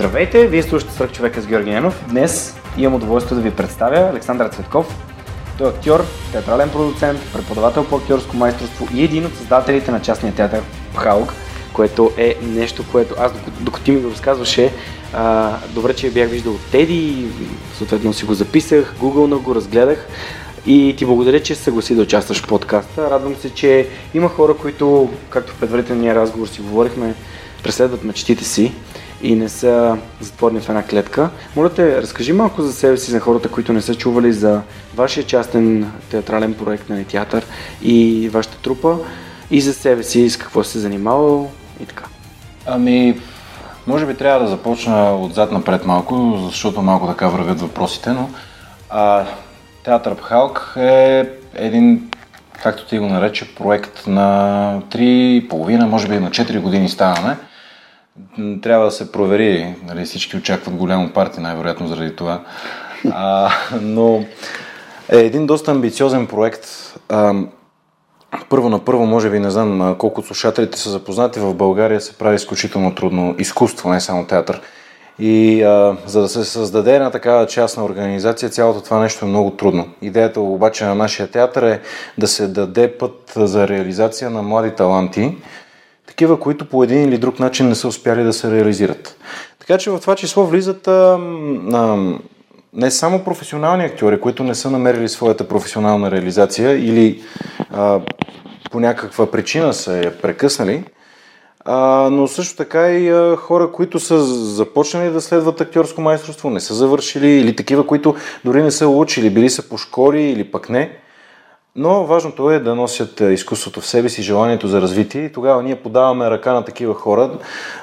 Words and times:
Здравейте, 0.00 0.46
вие 0.46 0.62
слушате 0.62 0.92
Свърх 0.92 1.12
човека 1.12 1.40
с 1.40 1.46
Георги 1.46 1.70
Ненов. 1.70 2.04
Днес 2.08 2.56
имам 2.78 2.94
удоволствие 2.94 3.34
да 3.34 3.42
ви 3.42 3.50
представя 3.50 4.10
Александър 4.10 4.48
Цветков. 4.48 4.96
Той 5.58 5.66
е 5.66 5.70
актьор, 5.70 6.04
театрален 6.32 6.70
продуцент, 6.70 7.20
преподавател 7.32 7.84
по 7.84 7.96
актьорско 7.96 8.36
майсторство 8.36 8.88
и 8.94 9.04
един 9.04 9.26
от 9.26 9.36
създателите 9.36 9.90
на 9.90 10.02
частния 10.02 10.34
театър 10.34 10.62
Хаук, 10.96 11.32
което 11.72 12.12
е 12.16 12.36
нещо, 12.42 12.84
което 12.92 13.14
аз 13.18 13.32
докато 13.60 13.84
ти 13.84 13.90
ми 13.90 14.00
го 14.00 14.10
разказваше, 14.10 14.72
а, 15.12 15.56
добре, 15.68 15.94
че 15.94 16.10
бях 16.10 16.30
виждал 16.30 16.54
Теди, 16.72 17.26
съответно 17.74 18.12
си 18.12 18.24
го 18.24 18.34
записах, 18.34 18.94
гугълнах 19.00 19.38
го, 19.40 19.54
разгледах 19.54 20.08
и 20.66 20.94
ти 20.98 21.06
благодаря, 21.06 21.42
че 21.42 21.54
се 21.54 21.62
съгласи 21.62 21.94
да 21.94 22.02
участваш 22.02 22.42
в 22.42 22.48
подкаста. 22.48 23.10
Радвам 23.10 23.36
се, 23.36 23.50
че 23.50 23.88
има 24.14 24.28
хора, 24.28 24.54
които, 24.54 25.10
както 25.30 25.52
в 25.52 25.60
предварителния 25.60 26.14
разговор 26.14 26.46
си 26.46 26.60
говорихме, 26.60 27.14
преследват 27.62 28.04
мечтите 28.04 28.44
си 28.44 28.72
и 29.22 29.34
не 29.34 29.48
са 29.48 29.96
затворени 30.20 30.60
в 30.60 30.68
една 30.68 30.82
клетка. 30.82 31.30
Моля 31.56 31.70
те, 31.70 32.02
разкажи 32.02 32.32
малко 32.32 32.62
за 32.62 32.72
себе 32.72 32.96
си, 32.96 33.10
за 33.10 33.20
хората, 33.20 33.48
които 33.48 33.72
не 33.72 33.82
са 33.82 33.94
чували 33.94 34.32
за 34.32 34.60
вашия 34.94 35.26
частен 35.26 35.92
театрален 36.10 36.54
проект 36.54 36.88
на 36.88 37.04
театър 37.04 37.46
и 37.82 38.28
вашата 38.28 38.56
трупа 38.62 38.96
и 39.50 39.60
за 39.60 39.74
себе 39.74 40.02
си, 40.02 40.30
с 40.30 40.36
какво 40.36 40.64
се 40.64 40.78
занимавал 40.78 41.50
и 41.80 41.86
така. 41.86 42.04
Ами, 42.66 43.20
може 43.86 44.06
би 44.06 44.14
трябва 44.14 44.40
да 44.40 44.50
започна 44.50 45.16
отзад 45.16 45.52
напред 45.52 45.86
малко, 45.86 46.38
защото 46.46 46.82
малко 46.82 47.06
така 47.06 47.28
вървят 47.28 47.60
въпросите, 47.60 48.10
но 48.10 48.30
а, 48.90 49.24
Театър 49.84 50.14
Пхалк 50.14 50.74
е 50.76 51.28
един, 51.54 52.10
както 52.62 52.86
ти 52.86 52.98
го 52.98 53.06
нарече, 53.06 53.54
проект 53.54 54.06
на 54.06 54.82
3,5, 54.90 55.84
може 55.84 56.08
би 56.08 56.18
на 56.18 56.30
4 56.30 56.60
години 56.60 56.88
ставаме 56.88 57.36
трябва 58.62 58.84
да 58.84 58.90
се 58.90 59.12
провери. 59.12 59.74
Нали, 59.86 60.04
всички 60.04 60.36
очакват 60.36 60.74
голямо 60.74 61.10
парти, 61.10 61.40
най-вероятно 61.40 61.88
заради 61.88 62.16
това. 62.16 62.40
А, 63.10 63.50
но 63.80 64.24
е 65.12 65.18
един 65.18 65.46
доста 65.46 65.70
амбициозен 65.70 66.26
проект. 66.26 66.66
А, 67.08 67.34
първо 68.48 68.68
на 68.68 68.84
първо, 68.84 69.06
може 69.06 69.30
би, 69.30 69.38
не 69.38 69.50
знам 69.50 69.96
колко 69.98 70.22
слушателите 70.22 70.78
са 70.78 70.90
запознати, 70.90 71.40
в 71.40 71.54
България 71.54 72.00
се 72.00 72.18
прави 72.18 72.36
изключително 72.36 72.94
трудно 72.94 73.34
изкуство, 73.38 73.90
не 73.90 74.00
само 74.00 74.26
театър. 74.26 74.60
И 75.18 75.62
а, 75.62 75.96
за 76.06 76.20
да 76.20 76.28
се 76.28 76.44
създаде 76.44 76.94
една 76.94 77.10
такава 77.10 77.46
частна 77.46 77.84
организация, 77.84 78.48
цялото 78.48 78.80
това 78.80 79.00
нещо 79.00 79.24
е 79.24 79.28
много 79.28 79.50
трудно. 79.50 79.88
Идеята 80.02 80.40
обаче 80.40 80.84
на 80.84 80.94
нашия 80.94 81.30
театър 81.30 81.62
е 81.62 81.80
да 82.18 82.28
се 82.28 82.48
даде 82.48 82.98
път 82.98 83.32
за 83.36 83.68
реализация 83.68 84.30
на 84.30 84.42
млади 84.42 84.70
таланти, 84.70 85.36
такива, 86.20 86.40
които 86.40 86.64
по 86.64 86.84
един 86.84 87.08
или 87.08 87.18
друг 87.18 87.38
начин 87.38 87.68
не 87.68 87.74
са 87.74 87.88
успяли 87.88 88.22
да 88.22 88.32
се 88.32 88.50
реализират. 88.50 89.16
Така 89.58 89.78
че 89.78 89.90
в 89.90 89.98
това 90.00 90.16
число 90.16 90.46
влизат 90.46 90.88
а, 90.88 91.18
а, 91.72 92.12
не 92.72 92.90
само 92.90 93.24
професионални 93.24 93.84
актьори, 93.84 94.20
които 94.20 94.44
не 94.44 94.54
са 94.54 94.70
намерили 94.70 95.08
своята 95.08 95.48
професионална 95.48 96.10
реализация 96.10 96.72
или 96.72 97.22
а, 97.70 98.00
по 98.70 98.80
някаква 98.80 99.30
причина 99.30 99.74
са 99.74 99.96
я 99.96 100.18
прекъснали, 100.18 100.84
а, 101.64 102.08
но 102.12 102.26
също 102.26 102.56
така 102.56 102.90
и 102.90 103.08
а, 103.08 103.36
хора, 103.36 103.72
които 103.72 103.98
са 104.00 104.20
започнали 104.24 105.10
да 105.10 105.20
следват 105.20 105.60
актьорско 105.60 106.00
майсторство, 106.00 106.50
не 106.50 106.60
са 106.60 106.74
завършили 106.74 107.28
или 107.28 107.56
такива, 107.56 107.86
които 107.86 108.14
дори 108.44 108.62
не 108.62 108.70
са 108.70 108.88
учили, 108.88 109.30
били 109.30 109.50
са 109.50 109.68
по 109.68 109.78
школи 109.78 110.22
или 110.22 110.44
пък 110.44 110.68
не. 110.68 110.98
Но 111.76 112.04
важното 112.04 112.50
е 112.50 112.58
да 112.58 112.74
носят 112.74 113.20
е, 113.20 113.24
изкуството 113.24 113.80
в 113.80 113.86
себе 113.86 114.08
си, 114.08 114.22
желанието 114.22 114.68
за 114.68 114.80
развитие 114.80 115.24
и 115.24 115.32
тогава 115.32 115.62
ние 115.62 115.82
подаваме 115.82 116.30
ръка 116.30 116.52
на 116.52 116.64
такива 116.64 116.94
хора 116.94 117.30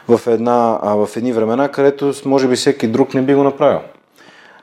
в, 0.07 0.21
една, 0.27 0.79
в 0.83 1.09
едни 1.15 1.33
времена, 1.33 1.69
където 1.69 2.13
може 2.25 2.47
би 2.47 2.55
всеки 2.55 2.87
друг 2.87 3.13
не 3.13 3.21
би 3.21 3.35
го 3.35 3.43
направил. 3.43 3.79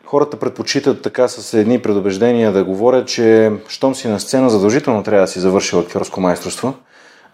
Хората 0.04 0.36
предпочитат 0.36 1.02
така 1.02 1.28
с 1.28 1.54
едни 1.54 1.82
предубеждения 1.82 2.52
да 2.52 2.64
говорят, 2.64 3.08
че 3.08 3.52
щом 3.68 3.94
си 3.94 4.08
на 4.08 4.20
сцена 4.20 4.50
задължително 4.50 5.02
трябва 5.02 5.20
да 5.20 5.28
си 5.28 5.40
завършил 5.40 5.78
актьорско 5.78 6.20
майсторство. 6.20 6.74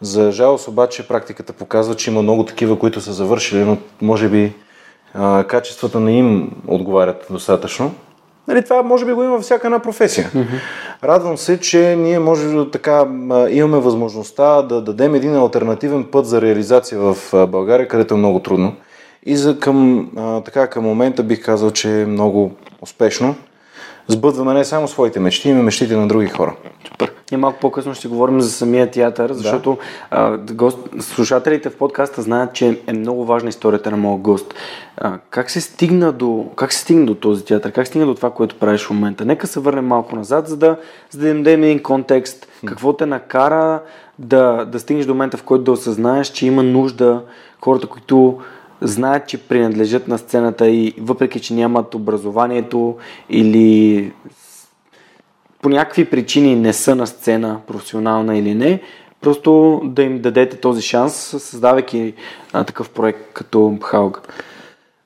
За 0.01 0.33
жалост 0.33 0.69
обаче 0.69 1.09
практиката 1.09 1.53
показва, 1.53 1.95
че 1.95 2.11
има 2.11 2.23
много 2.23 2.45
такива, 2.45 2.79
които 2.79 3.01
са 3.01 3.13
завършили, 3.13 3.65
но 3.65 3.79
може 4.03 4.29
би 4.29 4.53
а, 5.15 5.45
качествата 5.45 6.01
не 6.01 6.13
им 6.13 6.51
отговарят 6.67 7.27
достатъчно. 7.31 7.95
Нали, 8.51 8.65
това 8.65 8.83
може 8.83 9.05
би 9.05 9.13
го 9.13 9.23
има 9.23 9.33
във 9.33 9.43
всяка 9.43 9.67
една 9.67 9.79
професия. 9.79 10.31
Mm-hmm. 10.35 10.61
Радвам 11.05 11.39
се, 11.39 11.61
че 11.61 11.97
ние 11.97 12.19
може 12.19 12.49
да 12.49 12.71
така 12.71 13.07
имаме 13.51 13.79
възможността 13.79 14.63
да 14.63 14.81
дадем 14.83 15.15
един 15.15 15.37
альтернативен 15.37 16.05
път 16.05 16.27
за 16.27 16.41
реализация 16.43 16.99
в 17.01 17.17
България, 17.47 17.89
където 17.89 18.15
е 18.15 18.19
много 18.19 18.41
трудно. 18.41 18.73
И 19.27 19.37
за 19.37 19.59
към, 19.59 20.11
така, 20.45 20.67
към 20.67 20.85
момента 20.85 21.23
бих 21.23 21.45
казал, 21.45 21.71
че 21.71 22.01
е 22.01 22.07
много 22.07 22.53
успешно. 22.83 23.35
Сбъдваме 24.11 24.55
не 24.55 24.65
само 24.65 24.89
своите 24.89 25.21
мечти, 25.21 25.53
но 25.53 25.61
и 25.61 25.63
мечтите 25.63 25.97
на 25.97 26.09
други 26.09 26.27
хора. 26.27 26.55
Супер. 26.89 27.13
И 27.33 27.37
малко 27.37 27.59
по-късно 27.61 27.95
ще 27.95 28.09
говорим 28.09 28.41
за 28.41 28.51
самия 28.51 28.91
театър, 28.91 29.33
защото 29.33 29.79
да. 30.11 30.17
а, 30.17 30.39
гост, 30.39 30.79
слушателите 31.01 31.71
в 31.71 31.77
подкаста 31.77 32.23
знаят, 32.23 32.53
че 32.53 32.81
е 32.87 32.93
много 32.93 33.25
важна 33.25 33.49
историята 33.49 33.91
на 33.91 33.97
моят 33.97 34.21
гост. 34.21 34.55
А, 34.97 35.19
как 35.31 35.51
се 35.51 35.61
стигна 35.61 36.13
до, 36.13 36.47
как 36.57 36.73
се 36.73 36.81
стигна 36.81 37.07
до 37.07 37.15
този 37.15 37.45
театър? 37.45 37.73
Как 37.73 37.87
се 37.87 37.91
стигна 37.91 38.07
до 38.07 38.15
това, 38.15 38.31
което 38.31 38.59
правиш 38.59 38.85
в 38.85 38.91
момента? 38.91 39.25
Нека 39.25 39.47
се 39.47 39.61
върнем 39.61 39.87
малко 39.87 40.17
назад, 40.17 40.49
за 40.49 40.57
да, 40.57 40.77
за 41.11 41.19
да 41.19 41.29
им 41.29 41.43
дадем 41.43 41.63
един 41.63 41.83
контекст. 41.83 42.47
Какво 42.67 42.93
те 42.93 43.07
накара 43.07 43.83
да, 44.19 44.65
да 44.65 44.81
стигнеш 44.81 45.07
до 45.07 45.15
момента, 45.15 45.37
в 45.37 45.43
който 45.43 45.65
да 45.65 45.73
осъзнаеш, 45.73 46.29
че 46.29 46.47
има 46.47 46.63
нужда 46.63 47.23
хората, 47.61 47.87
които 47.87 48.39
знаят, 48.81 49.29
че 49.29 49.39
принадлежат 49.39 50.09
на 50.09 50.19
сцената 50.19 50.69
и 50.69 50.95
въпреки, 50.99 51.41
че 51.41 51.55
нямат 51.55 51.95
образованието 51.95 52.97
или 53.31 54.13
по 55.63 55.69
някакви 55.69 56.05
причини 56.05 56.57
не 56.57 56.73
са 56.73 56.95
на 56.95 57.07
сцена, 57.07 57.61
професионална 57.67 58.39
или 58.39 58.55
не, 58.55 58.81
просто 59.21 59.81
да 59.85 60.03
им 60.03 60.21
дадете 60.21 60.57
този 60.57 60.83
шанс, 60.83 61.15
създавайки 61.15 62.15
а, 62.53 62.65
такъв 62.65 62.91
проект 62.91 63.33
като 63.33 63.79
Хауг. 63.83 64.23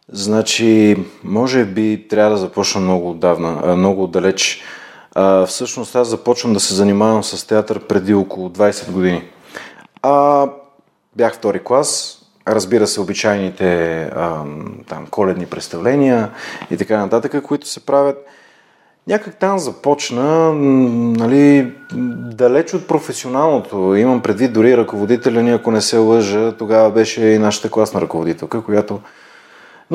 Значи, 0.08 0.96
може 1.24 1.64
би 1.64 2.06
трябва 2.08 2.30
да 2.30 2.36
започна 2.36 2.80
много 2.80 3.10
отдавна, 3.10 3.76
много 3.76 4.04
отдалеч. 4.04 4.62
А, 5.14 5.46
всъщност 5.46 5.96
аз 5.96 6.08
започвам 6.08 6.52
да 6.52 6.60
се 6.60 6.74
занимавам 6.74 7.24
с 7.24 7.46
театър 7.46 7.80
преди 7.80 8.14
около 8.14 8.48
20 8.48 8.90
години. 8.90 9.22
А, 10.02 10.46
бях 11.16 11.34
втори 11.34 11.60
клас, 11.64 12.20
разбира 12.48 12.86
се, 12.86 13.00
обичайните 13.00 14.02
а, 14.02 14.44
там, 14.88 15.06
коледни 15.10 15.46
представления 15.46 16.30
и 16.70 16.76
така 16.76 16.98
нататък, 16.98 17.42
които 17.42 17.68
се 17.68 17.86
правят. 17.86 18.26
Някак 19.06 19.36
там 19.36 19.58
започна, 19.58 20.52
нали, 20.52 21.72
далеч 22.34 22.74
от 22.74 22.88
професионалното. 22.88 23.94
Имам 23.94 24.22
предвид 24.22 24.52
дори 24.52 24.76
ръководителя 24.76 25.42
ни, 25.42 25.50
ако 25.50 25.70
не 25.70 25.80
се 25.80 25.96
лъжа, 25.96 26.52
тогава 26.58 26.90
беше 26.90 27.26
и 27.26 27.38
нашата 27.38 27.70
класна 27.70 28.00
ръководителка, 28.00 28.62
която... 28.62 29.00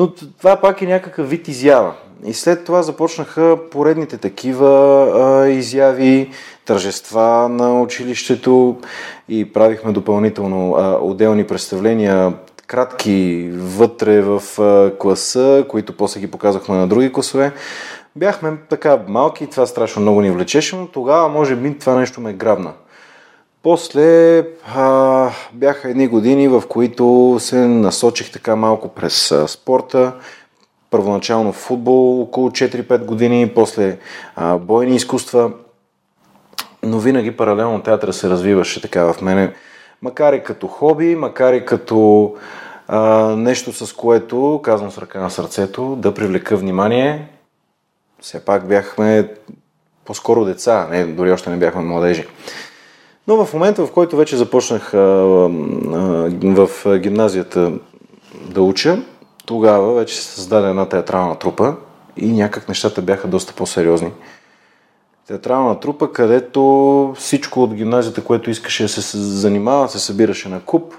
Но 0.00 0.12
това 0.38 0.56
пак 0.56 0.82
е 0.82 0.86
някакъв 0.86 1.30
вид 1.30 1.48
изява. 1.48 1.92
И 2.24 2.34
след 2.34 2.64
това 2.64 2.82
започнаха 2.82 3.58
поредните 3.70 4.16
такива 4.16 4.68
а, 5.14 5.48
изяви, 5.48 6.30
тържества 6.64 7.48
на 7.48 7.80
училището 7.80 8.76
и 9.28 9.52
правихме 9.52 9.92
допълнително 9.92 10.74
а, 10.74 10.98
отделни 11.00 11.44
представления, 11.44 12.32
кратки 12.66 13.50
вътре 13.54 14.22
в 14.22 14.42
а, 14.58 14.98
класа, 14.98 15.64
които 15.68 15.96
после 15.96 16.20
ги 16.20 16.30
показахме 16.30 16.76
на 16.76 16.88
други 16.88 17.12
класове. 17.12 17.52
Бяхме 18.16 18.56
така 18.68 18.98
малки, 19.08 19.46
това 19.46 19.66
страшно 19.66 20.02
много 20.02 20.20
ни 20.20 20.30
влечеше, 20.30 20.76
но 20.76 20.86
тогава 20.86 21.28
може 21.28 21.56
би 21.56 21.78
това 21.78 21.94
нещо 21.94 22.20
ме 22.20 22.32
грабна. 22.32 22.72
После 23.62 24.38
а, 24.74 25.30
бяха 25.52 25.90
едни 25.90 26.08
години, 26.08 26.48
в 26.48 26.62
които 26.68 27.36
се 27.40 27.56
насочих 27.56 28.32
така 28.32 28.56
малко 28.56 28.88
през 28.88 29.32
а, 29.32 29.48
спорта. 29.48 30.14
Първоначално 30.90 31.52
футбол 31.52 32.22
около 32.22 32.50
4-5 32.50 33.04
години, 33.04 33.52
после 33.54 33.98
а, 34.36 34.58
бойни 34.58 34.96
изкуства. 34.96 35.52
Но 36.82 36.98
винаги 36.98 37.36
паралелно 37.36 37.82
театъра 37.82 38.12
се 38.12 38.30
развиваше 38.30 38.82
така 38.82 39.12
в 39.12 39.22
мене. 39.22 39.54
Макар 40.02 40.32
и 40.32 40.42
като 40.42 40.66
хоби, 40.66 41.16
макар 41.16 41.52
и 41.52 41.64
като 41.64 42.34
А, 42.92 43.36
нещо 43.36 43.72
с 43.72 43.92
което, 43.92 44.60
казвам 44.62 44.90
с 44.90 44.98
ръка 44.98 45.20
на 45.20 45.30
сърцето, 45.30 45.96
да 45.96 46.14
привлека 46.14 46.56
внимание. 46.56 47.28
Все 48.20 48.44
пак 48.44 48.68
бяхме 48.68 49.28
по-скоро 50.04 50.44
деца, 50.44 50.88
не, 50.90 51.04
дори 51.04 51.32
още 51.32 51.50
не 51.50 51.56
бяхме 51.56 51.82
младежи. 51.82 52.26
Но 53.26 53.44
в 53.44 53.54
момента, 53.54 53.86
в 53.86 53.92
който 53.92 54.16
вече 54.16 54.36
започнах 54.36 54.94
а, 54.94 54.98
а, 54.98 55.00
в 56.42 56.70
гимназията 56.98 57.72
да 58.50 58.62
уча, 58.62 59.02
тогава 59.46 59.94
вече 59.94 60.16
се 60.16 60.22
създаде 60.22 60.68
една 60.68 60.88
театрална 60.88 61.38
трупа 61.38 61.74
и 62.16 62.32
някак 62.32 62.68
нещата 62.68 63.02
бяха 63.02 63.28
доста 63.28 63.54
по-сериозни. 63.54 64.12
Театрална 65.26 65.80
трупа, 65.80 66.12
където 66.12 67.14
всичко 67.18 67.62
от 67.62 67.74
гимназията, 67.74 68.24
което 68.24 68.50
искаше 68.50 68.82
да 68.82 68.88
се 68.88 69.18
занимава, 69.18 69.88
се 69.88 69.98
събираше 69.98 70.48
на 70.48 70.60
куп. 70.60 70.94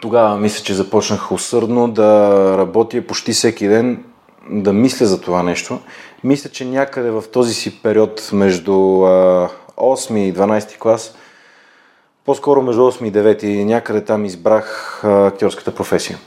Тогава 0.00 0.36
мисля, 0.36 0.64
че 0.64 0.74
започнах 0.74 1.32
усърдно 1.32 1.88
да 1.88 2.54
работя 2.58 3.06
почти 3.06 3.32
всеки 3.32 3.68
ден, 3.68 4.04
да 4.50 4.72
мисля 4.72 5.06
за 5.06 5.20
това 5.20 5.42
нещо. 5.42 5.78
Мисля, 6.24 6.50
че 6.50 6.64
някъде 6.64 7.10
в 7.10 7.24
този 7.32 7.54
си 7.54 7.82
период 7.82 8.30
между 8.32 8.72
8 9.80 10.18
и 10.18 10.34
12 10.34 10.78
клас, 10.78 11.14
по-скоро 12.24 12.62
между 12.62 12.82
8 12.82 13.04
и 13.04 13.12
9 13.12 13.64
някъде 13.64 14.04
там 14.04 14.24
избрах 14.24 15.00
актьорската 15.04 15.74
професия. 15.74 16.18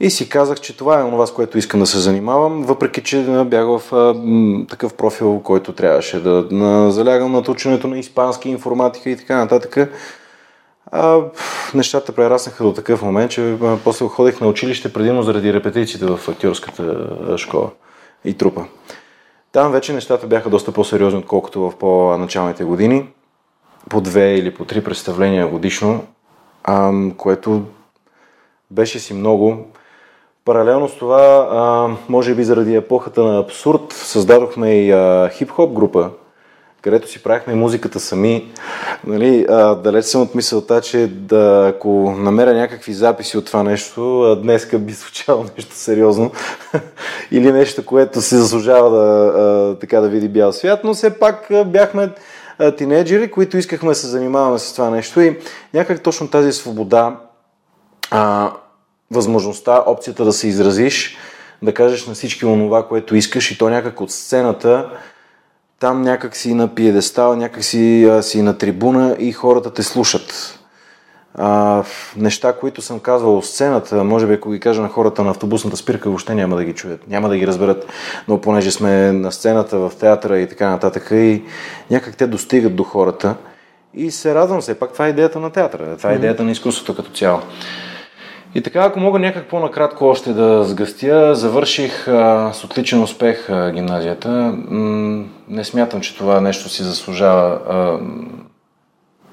И 0.00 0.10
си 0.10 0.28
казах, 0.28 0.60
че 0.60 0.76
това 0.76 1.00
е 1.00 1.10
това, 1.10 1.26
с 1.26 1.32
което 1.32 1.58
искам 1.58 1.80
да 1.80 1.86
се 1.86 1.98
занимавам, 1.98 2.62
въпреки 2.62 3.02
че 3.02 3.44
бях 3.46 3.66
в 3.66 3.94
а, 3.94 4.14
такъв 4.68 4.94
профил, 4.94 5.40
който 5.44 5.72
трябваше 5.72 6.20
да 6.20 6.46
на, 6.50 6.90
залягам 6.90 7.32
над 7.32 7.48
ученето 7.48 7.88
на 7.88 7.98
испански, 7.98 8.48
информатика 8.48 9.10
и 9.10 9.16
така 9.16 9.36
нататък. 9.36 9.90
А, 10.86 11.20
нещата 11.74 12.12
прераснаха 12.12 12.64
до 12.64 12.72
такъв 12.72 13.02
момент, 13.02 13.30
че 13.30 13.52
а, 13.52 13.78
после 13.84 14.06
ходих 14.06 14.40
на 14.40 14.48
училище 14.48 14.92
предимно 14.92 15.22
заради 15.22 15.52
репетициите 15.52 16.06
в 16.06 16.28
актьорската 16.28 17.08
школа 17.38 17.70
и 18.24 18.34
трупа. 18.34 18.64
Там 19.52 19.72
вече 19.72 19.92
нещата 19.92 20.26
бяха 20.26 20.50
доста 20.50 20.72
по-сериозни, 20.72 21.18
отколкото 21.18 21.60
в 21.60 21.76
по-началните 21.76 22.64
години. 22.64 23.08
По 23.90 24.00
две 24.00 24.34
или 24.34 24.54
по 24.54 24.64
три 24.64 24.84
представления 24.84 25.48
годишно, 25.48 26.04
а, 26.64 26.92
което 27.16 27.62
беше 28.70 28.98
си 28.98 29.14
много. 29.14 29.66
Паралелно 30.44 30.88
с 30.88 30.96
това, 30.96 31.48
а, 31.50 31.88
може 32.08 32.34
би 32.34 32.44
заради 32.44 32.74
епохата 32.74 33.22
на 33.22 33.38
абсурд, 33.38 33.92
създадохме 33.92 34.74
и 34.74 34.92
а, 34.92 35.30
хип-хоп 35.32 35.72
група, 35.72 36.10
където 36.82 37.10
си 37.10 37.22
правихме 37.22 37.54
музиката 37.54 38.00
сами. 38.00 38.52
Нали, 39.06 39.46
а, 39.48 39.74
далеч 39.74 40.04
съм 40.04 40.22
от 40.22 40.34
мисълта, 40.34 40.80
че 40.80 41.06
да, 41.06 41.72
ако 41.74 42.14
намеря 42.18 42.54
някакви 42.54 42.92
записи 42.92 43.38
от 43.38 43.46
това 43.46 43.62
нещо, 43.62 44.36
днеска 44.42 44.78
би 44.78 44.92
звучало 44.92 45.44
нещо 45.56 45.74
сериозно. 45.74 46.30
Или 47.30 47.52
нещо, 47.52 47.86
което 47.86 48.20
се 48.20 48.36
заслужава 48.36 48.90
да, 48.90 49.32
а, 49.40 49.78
така 49.78 50.00
да 50.00 50.08
види 50.08 50.28
бял 50.28 50.52
свят, 50.52 50.80
но 50.84 50.94
все 50.94 51.18
пак 51.18 51.48
бяхме 51.66 52.10
тинейджери, 52.78 53.30
които 53.30 53.56
искахме 53.56 53.88
да 53.88 53.94
се 53.94 54.06
занимаваме 54.06 54.58
с 54.58 54.72
това 54.72 54.90
нещо. 54.90 55.20
И 55.20 55.38
някак 55.74 56.02
точно 56.02 56.28
тази 56.28 56.52
свобода 56.52 57.16
а, 58.10 58.52
възможността, 59.10 59.82
опцията 59.86 60.24
да 60.24 60.32
се 60.32 60.48
изразиш, 60.48 61.16
да 61.62 61.74
кажеш 61.74 62.06
на 62.06 62.14
всички 62.14 62.46
онова, 62.46 62.88
което 62.88 63.16
искаш 63.16 63.50
и 63.50 63.58
то 63.58 63.68
някак 63.68 64.00
от 64.00 64.10
сцената, 64.10 64.90
там 65.82 66.02
някак 66.02 66.36
си 66.36 66.54
на 66.54 66.74
пиедестал, 66.74 67.36
някак 67.36 67.64
си, 67.64 68.04
а, 68.04 68.22
си 68.22 68.42
на 68.42 68.58
трибуна 68.58 69.16
и 69.18 69.32
хората 69.32 69.72
те 69.72 69.82
слушат. 69.82 70.58
А, 71.34 71.82
неща, 72.16 72.52
които 72.52 72.82
съм 72.82 73.00
казвал 73.00 73.38
от 73.38 73.46
сцената, 73.46 74.04
може 74.04 74.26
би 74.26 74.34
ако 74.34 74.50
ги 74.50 74.60
кажа 74.60 74.82
на 74.82 74.88
хората 74.88 75.22
на 75.22 75.30
автобусната 75.30 75.76
спирка, 75.76 76.08
въобще 76.08 76.34
няма 76.34 76.56
да 76.56 76.64
ги 76.64 76.72
чуят, 76.72 77.08
няма 77.08 77.28
да 77.28 77.36
ги 77.36 77.46
разберат, 77.46 77.86
но 78.28 78.40
понеже 78.40 78.70
сме 78.70 79.12
на 79.12 79.32
сцената, 79.32 79.78
в 79.78 79.92
театъра 80.00 80.38
и 80.38 80.48
така 80.48 80.70
нататък, 80.70 81.08
и 81.10 81.42
някак 81.90 82.16
те 82.16 82.26
достигат 82.26 82.76
до 82.76 82.82
хората. 82.82 83.34
И 83.94 84.10
се 84.10 84.34
радвам 84.34 84.62
се, 84.62 84.78
пак 84.78 84.92
това 84.92 85.06
е 85.06 85.10
идеята 85.10 85.40
на 85.40 85.50
театъра, 85.50 85.96
това 85.96 86.12
е 86.12 86.14
идеята 86.14 86.44
на 86.44 86.50
изкуството 86.50 86.96
като 86.96 87.10
цяло. 87.10 87.40
И 88.54 88.62
така, 88.62 88.80
ако 88.80 89.00
мога 89.00 89.18
някак 89.18 89.46
по-накратко 89.46 90.04
още 90.04 90.32
да 90.32 90.64
сгъстя, 90.64 91.34
завърших 91.34 92.08
а, 92.08 92.50
с 92.52 92.64
отличен 92.64 93.02
успех 93.02 93.50
а, 93.50 93.72
гимназията. 93.72 94.28
М- 94.68 95.24
не 95.48 95.64
смятам, 95.64 96.00
че 96.00 96.16
това 96.16 96.40
нещо 96.40 96.68
си 96.68 96.82
заслужава 96.82 97.60
а, 97.68 97.98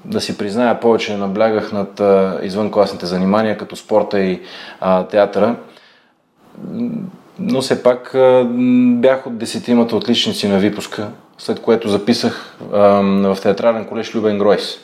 да 0.05 0.21
си 0.21 0.37
призная 0.37 0.79
повече, 0.79 1.17
наблягах 1.17 1.71
над 1.71 1.99
а, 1.99 2.39
извънкласните 2.43 3.05
занимания, 3.05 3.57
като 3.57 3.75
спорта 3.75 4.19
и 4.19 4.41
а, 4.79 5.03
театъра. 5.03 5.55
Но 7.39 7.61
все 7.61 7.83
пак 7.83 8.15
а, 8.15 8.47
бях 8.93 9.27
от 9.27 9.37
десетимата 9.37 9.95
отличници 9.95 10.47
на 10.47 10.59
випуска, 10.59 11.09
след 11.37 11.61
което 11.61 11.89
записах 11.89 12.57
а, 12.73 12.79
в 13.33 13.37
театрален 13.41 13.85
колеж 13.85 14.15
Любен 14.15 14.37
Гройс. 14.37 14.77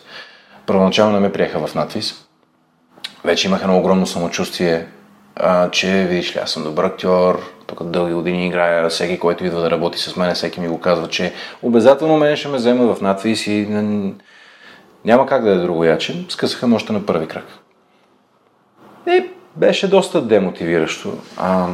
Първоначално 0.66 1.20
ме 1.20 1.32
приеха 1.32 1.68
в 1.68 1.76
надвис 1.76 2.25
вече 3.26 3.48
имах 3.48 3.62
едно 3.62 3.78
огромно 3.78 4.08
самочувствие, 4.08 4.86
а, 5.36 5.70
че 5.70 6.06
видиш 6.10 6.36
ли, 6.36 6.40
аз 6.40 6.52
съм 6.52 6.64
добър 6.64 6.84
актьор, 6.84 7.40
тук 7.68 7.84
дълги 7.84 8.14
години 8.14 8.48
играя, 8.48 8.90
всеки, 8.90 9.20
който 9.20 9.46
идва 9.46 9.62
да 9.62 9.72
работи 9.72 10.00
с 10.00 10.16
мен, 10.16 10.36
всеки 10.36 10.60
ми 10.60 10.68
го 10.68 10.80
казва, 10.80 11.08
че 11.08 11.34
обязателно 11.62 12.18
мен 12.18 12.36
ще 12.36 12.48
ме 12.48 12.58
взема 12.58 12.96
в 12.96 13.02
надвис 13.02 13.48
и 13.48 13.68
няма 15.06 15.26
как 15.26 15.44
да 15.44 15.52
е 15.52 15.56
другояче. 15.56 16.26
Скъсаха 16.30 16.76
още 16.76 16.94
на 16.94 17.06
първи 17.06 17.28
крак. 17.28 17.46
И 19.08 19.24
беше 19.56 19.90
доста 19.90 20.22
демотивиращо. 20.22 21.14
А... 21.38 21.68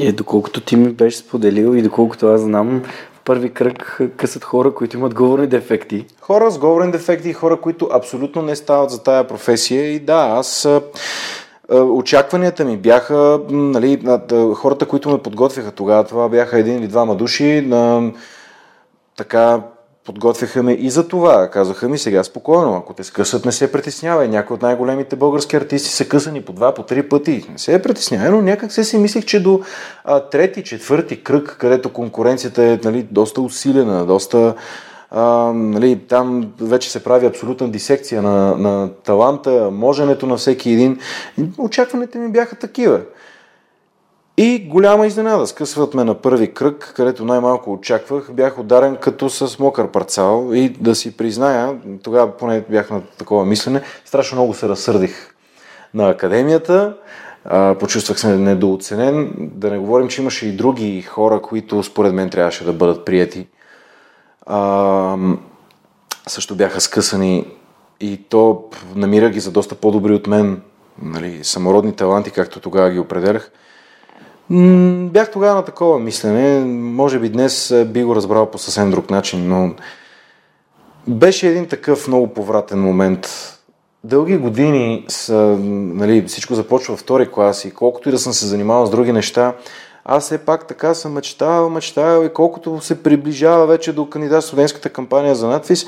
Е, 0.00 0.12
доколкото 0.12 0.60
ти 0.60 0.76
ми 0.76 0.88
беше 0.88 1.16
споделил 1.16 1.76
и 1.76 1.82
доколкото 1.82 2.26
аз 2.26 2.40
знам, 2.40 2.82
първи 3.30 3.50
кръг 3.50 4.00
късат 4.16 4.44
хора, 4.44 4.74
които 4.74 4.96
имат 4.96 5.14
говорни 5.14 5.46
дефекти. 5.46 6.06
Хора 6.20 6.50
с 6.50 6.58
говорни 6.58 6.92
дефекти 6.92 7.32
хора, 7.32 7.60
които 7.60 7.88
абсолютно 7.92 8.42
не 8.42 8.56
стават 8.56 8.90
за 8.90 9.02
тая 9.02 9.26
професия. 9.26 9.92
И 9.92 9.98
да, 9.98 10.34
аз 10.36 10.68
очакванията 11.72 12.64
ми 12.64 12.76
бяха, 12.76 13.40
нали, 13.50 14.02
хората, 14.54 14.86
които 14.86 15.10
ме 15.10 15.18
подготвяха 15.18 15.70
тогава, 15.70 16.04
това 16.04 16.28
бяха 16.28 16.58
един 16.58 16.78
или 16.78 16.88
двама 16.88 17.16
души, 17.16 17.64
на, 17.66 18.12
така 19.16 19.60
подготвяха 20.12 20.62
ме 20.62 20.72
и 20.72 20.90
за 20.90 21.08
това. 21.08 21.48
Казаха 21.50 21.88
ми 21.88 21.98
сега 21.98 22.24
спокойно, 22.24 22.76
ако 22.76 22.94
те 22.94 23.04
скъсат, 23.04 23.44
не 23.44 23.52
се 23.52 23.72
притеснявай. 23.72 24.28
Някои 24.28 24.54
от 24.54 24.62
най-големите 24.62 25.16
български 25.16 25.56
артисти 25.56 25.88
са 25.90 26.04
късани 26.04 26.42
по 26.42 26.52
два, 26.52 26.74
по 26.74 26.82
три 26.82 27.08
пъти. 27.08 27.46
Не 27.52 27.58
се 27.58 27.82
притеснявай, 27.82 28.30
но 28.30 28.42
някак 28.42 28.72
се 28.72 28.84
си 28.84 28.98
мислих, 28.98 29.24
че 29.24 29.42
до 29.42 29.60
а, 30.04 30.20
трети, 30.20 30.64
четвърти 30.64 31.24
кръг, 31.24 31.56
където 31.60 31.92
конкуренцията 31.92 32.64
е 32.64 32.78
нали, 32.84 33.06
доста 33.10 33.40
усилена, 33.40 34.06
доста 34.06 34.54
а, 35.10 35.24
нали, 35.54 36.00
там 36.08 36.52
вече 36.60 36.90
се 36.90 37.04
прави 37.04 37.26
абсолютна 37.26 37.68
дисекция 37.68 38.22
на, 38.22 38.56
на 38.56 38.88
таланта, 39.04 39.70
моженето 39.72 40.26
на 40.26 40.36
всеки 40.36 40.70
един. 40.70 40.98
Очакваните 41.58 42.18
ми 42.18 42.32
бяха 42.32 42.56
такива. 42.56 43.00
И 44.36 44.68
голяма 44.68 45.06
изненада. 45.06 45.46
Скъсват 45.46 45.94
ме 45.94 46.04
на 46.04 46.14
първи 46.14 46.54
кръг, 46.54 46.92
където 46.96 47.24
най-малко 47.24 47.72
очаквах. 47.72 48.32
Бях 48.32 48.58
ударен 48.58 48.96
като 48.96 49.30
с 49.30 49.58
мокър 49.58 49.88
парцал 49.88 50.50
и 50.52 50.68
да 50.68 50.94
си 50.94 51.16
призная, 51.16 51.78
тогава 52.02 52.36
поне 52.36 52.64
бях 52.70 52.90
на 52.90 53.00
такова 53.00 53.44
мислене, 53.44 53.82
страшно 54.04 54.36
много 54.36 54.54
се 54.54 54.68
разсърдих 54.68 55.34
на 55.94 56.08
академията. 56.08 56.96
почувствах 57.78 58.20
се 58.20 58.36
недооценен. 58.36 59.32
Да 59.38 59.70
не 59.70 59.78
говорим, 59.78 60.08
че 60.08 60.20
имаше 60.20 60.46
и 60.46 60.52
други 60.52 61.02
хора, 61.02 61.42
които 61.42 61.82
според 61.82 62.14
мен 62.14 62.30
трябваше 62.30 62.64
да 62.64 62.72
бъдат 62.72 63.04
прияти. 63.04 63.46
Също 66.26 66.54
бяха 66.54 66.80
скъсани 66.80 67.46
и 68.00 68.16
то 68.28 68.64
намира 68.94 69.30
ги 69.30 69.40
за 69.40 69.50
доста 69.50 69.74
по-добри 69.74 70.14
от 70.14 70.26
мен. 70.26 70.62
Нали, 71.02 71.44
самородни 71.44 71.92
таланти, 71.92 72.30
както 72.30 72.60
тогава 72.60 72.90
ги 72.90 72.98
определях. 72.98 73.50
Бях 74.50 75.30
тогава 75.30 75.54
на 75.54 75.64
такова 75.64 75.98
мислене. 75.98 76.64
Може 76.74 77.18
би 77.18 77.28
днес 77.28 77.74
би 77.86 78.04
го 78.04 78.16
разбрал 78.16 78.50
по 78.50 78.58
съвсем 78.58 78.90
друг 78.90 79.10
начин, 79.10 79.48
но 79.48 79.74
беше 81.06 81.48
един 81.48 81.66
такъв 81.66 82.08
много 82.08 82.26
повратен 82.26 82.80
момент. 82.80 83.28
Дълги 84.04 84.36
години 84.36 85.04
са, 85.08 85.58
нали, 85.94 86.26
всичко 86.26 86.54
започва 86.54 86.96
втори 86.96 87.30
клас 87.30 87.64
и 87.64 87.70
колкото 87.70 88.08
и 88.08 88.12
да 88.12 88.18
съм 88.18 88.32
се 88.32 88.46
занимавал 88.46 88.86
с 88.86 88.90
други 88.90 89.12
неща, 89.12 89.54
аз 90.04 90.24
все 90.24 90.38
пак 90.38 90.66
така 90.66 90.94
съм 90.94 91.12
мечтал, 91.12 91.70
мечтал 91.70 92.24
и 92.24 92.32
колкото 92.32 92.80
се 92.80 93.02
приближава 93.02 93.66
вече 93.66 93.92
до 93.92 94.10
кандидат 94.10 94.44
студентската 94.44 94.90
кампания 94.90 95.34
за 95.34 95.48
надвис, 95.48 95.86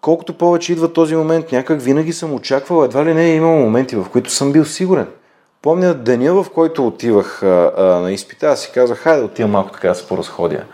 колкото 0.00 0.38
повече 0.38 0.72
идва 0.72 0.92
този 0.92 1.16
момент, 1.16 1.52
някак 1.52 1.80
винаги 1.80 2.12
съм 2.12 2.34
очаквал, 2.34 2.84
едва 2.84 3.04
ли 3.04 3.14
не 3.14 3.24
е 3.24 3.34
имал 3.34 3.56
моменти, 3.56 3.96
в 3.96 4.06
които 4.12 4.30
съм 4.30 4.52
бил 4.52 4.64
сигурен– 4.64 5.06
Помня 5.64 5.94
деня, 5.94 6.42
в 6.42 6.50
който 6.50 6.86
отивах 6.86 7.42
а, 7.42 7.72
а, 7.76 7.82
на 7.84 8.12
изпита, 8.12 8.46
аз 8.46 8.60
си 8.60 8.70
казах, 8.74 8.98
хайде 8.98 9.18
да 9.20 9.24
отивам 9.24 9.50
малко 9.50 9.72
така 9.72 9.88
да 9.88 9.94
се 9.94 10.06
поразходя. 10.08 10.64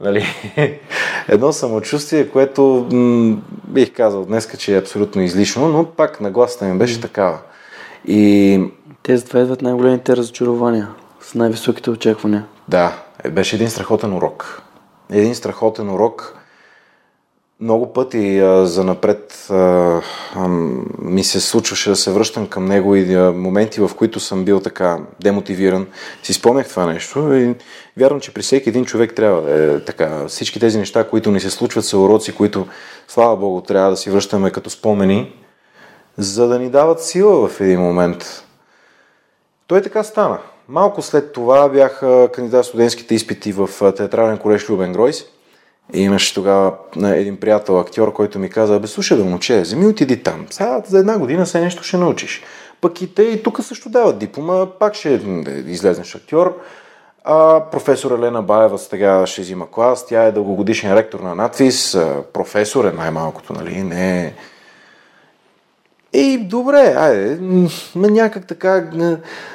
Нали? 0.00 0.26
Едно 1.28 1.52
самочувствие, 1.52 2.28
което 2.28 2.86
м- 2.92 3.36
бих 3.64 3.94
казал 3.94 4.24
днес, 4.24 4.56
че 4.58 4.74
е 4.74 4.78
абсолютно 4.78 5.22
излишно, 5.22 5.68
но 5.68 5.84
пак 5.84 6.20
нагласата 6.20 6.64
ми 6.64 6.78
беше 6.78 7.00
такава. 7.00 7.38
И... 8.06 8.60
Те 9.02 9.16
затова 9.16 9.40
идват 9.40 9.62
най-големите 9.62 10.16
разочарования, 10.16 10.88
с 11.20 11.34
най-високите 11.34 11.90
очаквания. 11.90 12.44
Да, 12.68 13.02
е, 13.24 13.30
беше 13.30 13.56
един 13.56 13.70
страхотен 13.70 14.14
урок. 14.14 14.62
Един 15.10 15.34
страхотен 15.34 15.90
урок. 15.90 16.38
Много 17.60 17.92
пъти 17.92 18.40
за 18.62 18.84
напред 18.84 19.48
ми 20.98 21.24
се 21.24 21.40
случваше 21.40 21.90
да 21.90 21.96
се 21.96 22.10
връщам 22.10 22.46
към 22.46 22.64
него 22.64 22.96
и 22.96 23.16
моменти, 23.34 23.80
в 23.80 23.90
които 23.96 24.20
съм 24.20 24.44
бил 24.44 24.60
така 24.60 24.98
демотивиран. 25.20 25.86
Си 26.22 26.32
спомнях 26.32 26.68
това 26.68 26.86
нещо 26.86 27.34
и 27.34 27.54
вярвам, 27.96 28.20
че 28.20 28.34
при 28.34 28.42
всеки 28.42 28.68
един 28.68 28.84
човек 28.84 29.14
трябва 29.14 29.42
да 29.42 29.74
е 29.74 29.84
така. 29.84 30.28
Всички 30.28 30.60
тези 30.60 30.78
неща, 30.78 31.08
които 31.08 31.30
ни 31.30 31.40
се 31.40 31.50
случват, 31.50 31.84
са 31.84 31.98
уроци, 31.98 32.34
които, 32.34 32.66
слава 33.08 33.36
Богу, 33.36 33.60
трябва 33.60 33.90
да 33.90 33.96
си 33.96 34.10
връщаме 34.10 34.50
като 34.50 34.70
спомени, 34.70 35.32
за 36.18 36.48
да 36.48 36.58
ни 36.58 36.70
дават 36.70 37.02
сила 37.02 37.48
в 37.48 37.60
един 37.60 37.80
момент. 37.80 38.44
Той 39.66 39.82
така 39.82 40.02
стана. 40.02 40.38
Малко 40.68 41.02
след 41.02 41.32
това 41.32 41.68
бяха 41.68 42.28
кандидат 42.32 42.64
студентските 42.64 43.14
изпити 43.14 43.52
в 43.52 43.68
театрален 43.96 44.38
колеж 44.38 44.70
Любен 44.70 44.92
Гройс. 44.92 45.24
И 45.94 46.02
имаше 46.02 46.34
тогава 46.34 46.72
един 47.04 47.36
приятел, 47.36 47.80
актьор, 47.80 48.12
който 48.12 48.38
ми 48.38 48.48
каза, 48.48 48.80
бе, 48.80 48.86
слушай 48.86 49.18
да 49.18 49.24
момче, 49.24 49.60
вземи 49.60 49.86
отиди 49.86 50.22
там. 50.22 50.46
Сега 50.50 50.82
за 50.86 50.98
една 50.98 51.18
година 51.18 51.46
се 51.46 51.60
нещо 51.60 51.82
ще 51.82 51.96
научиш. 51.96 52.42
Пък 52.80 53.02
и 53.02 53.14
те 53.14 53.22
и 53.22 53.42
тук 53.42 53.62
също 53.62 53.88
дават 53.88 54.18
диплома, 54.18 54.66
пак 54.78 54.94
ще 54.94 55.20
излезнеш 55.66 56.14
актьор. 56.14 56.60
А 57.24 57.60
професор 57.70 58.18
Елена 58.18 58.42
Баева 58.42 58.78
сега 58.78 59.26
ще 59.26 59.40
взима 59.40 59.70
клас. 59.70 60.06
Тя 60.06 60.22
е 60.22 60.32
дългогодишен 60.32 60.94
ректор 60.94 61.20
на 61.20 61.34
надвис. 61.34 61.98
Професор 62.32 62.84
е 62.84 62.92
най-малкото, 62.92 63.52
нали? 63.52 63.82
Не 63.82 64.24
е 64.24 64.32
и 66.16 66.38
добре, 66.38 66.94
айде, 66.96 67.38
някак 67.94 68.46
така 68.46 68.84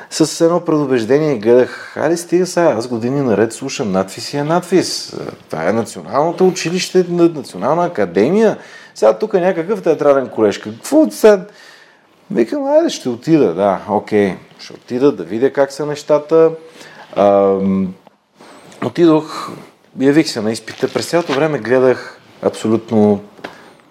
с 0.10 0.42
едно 0.42 0.66
предубеждение 0.66 1.38
гледах, 1.38 1.98
айде 1.98 2.18
стига 2.18 2.46
сега, 2.46 2.74
аз 2.78 2.88
години 2.88 3.22
наред 3.22 3.54
слушам 3.54 3.92
надфис 3.92 4.34
и 4.34 4.38
е 4.38 4.44
надфис. 4.44 5.16
Това 5.50 5.70
е 5.70 5.74
Националното 5.74 6.48
училище, 6.48 7.06
Национална 7.10 7.86
академия. 7.86 8.58
Сега 8.96 9.18
тук 9.18 9.34
е 9.34 9.40
някакъв 9.40 9.82
театрален 9.82 10.28
колеж. 10.28 10.58
Какво 10.58 11.12
сега? 11.12 11.46
Викам, 12.32 12.66
айде 12.66 12.90
ще 12.90 13.10
отида, 13.10 13.54
да, 13.54 13.80
окей, 13.90 14.36
ще 14.60 14.74
отида 14.74 15.12
да 15.12 15.24
видя 15.24 15.54
как 15.54 15.72
са 15.72 15.86
нещата. 15.86 16.52
А, 17.16 17.58
отидох, 18.86 19.52
явих 20.00 20.30
се 20.30 20.42
на 20.42 20.52
изпита. 20.52 20.94
През 20.94 21.10
цялото 21.10 21.34
време 21.34 21.60
гледах 21.60 22.20
абсолютно 22.42 23.22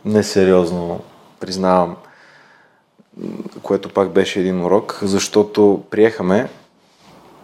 несериозно, 0.05 1.01
признавам 1.41 1.97
което 3.63 3.89
пак 3.89 4.11
беше 4.11 4.41
един 4.41 4.65
урок, 4.65 4.99
защото 5.03 5.83
приехаме, 5.91 6.49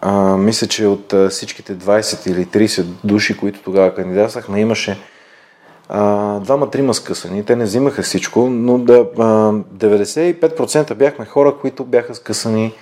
а, 0.00 0.36
мисля, 0.36 0.66
че 0.66 0.86
от 0.86 1.12
а, 1.12 1.28
всичките 1.28 1.76
20 1.76 2.30
или 2.30 2.46
30 2.46 2.82
души, 3.04 3.36
които 3.36 3.62
тогава 3.62 3.94
кандидатствахме, 3.94 4.60
имаше 4.60 4.98
а, 5.88 6.40
двама-трима 6.40 6.94
скъсани. 6.94 7.44
Те 7.44 7.56
не 7.56 7.64
взимаха 7.64 8.02
всичко, 8.02 8.40
но 8.50 8.78
да, 8.78 9.06
а, 9.18 9.22
95% 9.22 10.94
бяхме 10.94 11.24
хора, 11.24 11.54
които 11.60 11.84
бяха 11.84 12.14
скъсани 12.14 12.74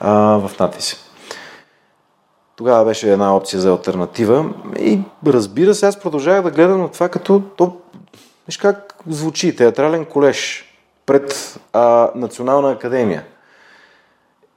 а, 0.00 0.12
в 0.38 0.50
надвис. 0.60 0.96
Тогава 2.56 2.84
беше 2.84 3.12
една 3.12 3.36
опция 3.36 3.60
за 3.60 3.70
альтернатива 3.70 4.50
и 4.78 4.98
разбира 5.26 5.74
се, 5.74 5.86
аз 5.86 6.00
продължавах 6.00 6.42
да 6.42 6.50
гледам 6.50 6.80
на 6.80 6.88
това 6.88 7.08
като 7.08 7.42
то, 7.56 7.76
виж 8.46 8.56
как 8.56 8.94
звучи, 9.08 9.56
театрален 9.56 10.04
колеж 10.04 10.67
пред 11.08 11.58
а, 11.72 12.10
Национална 12.14 12.70
академия. 12.70 13.24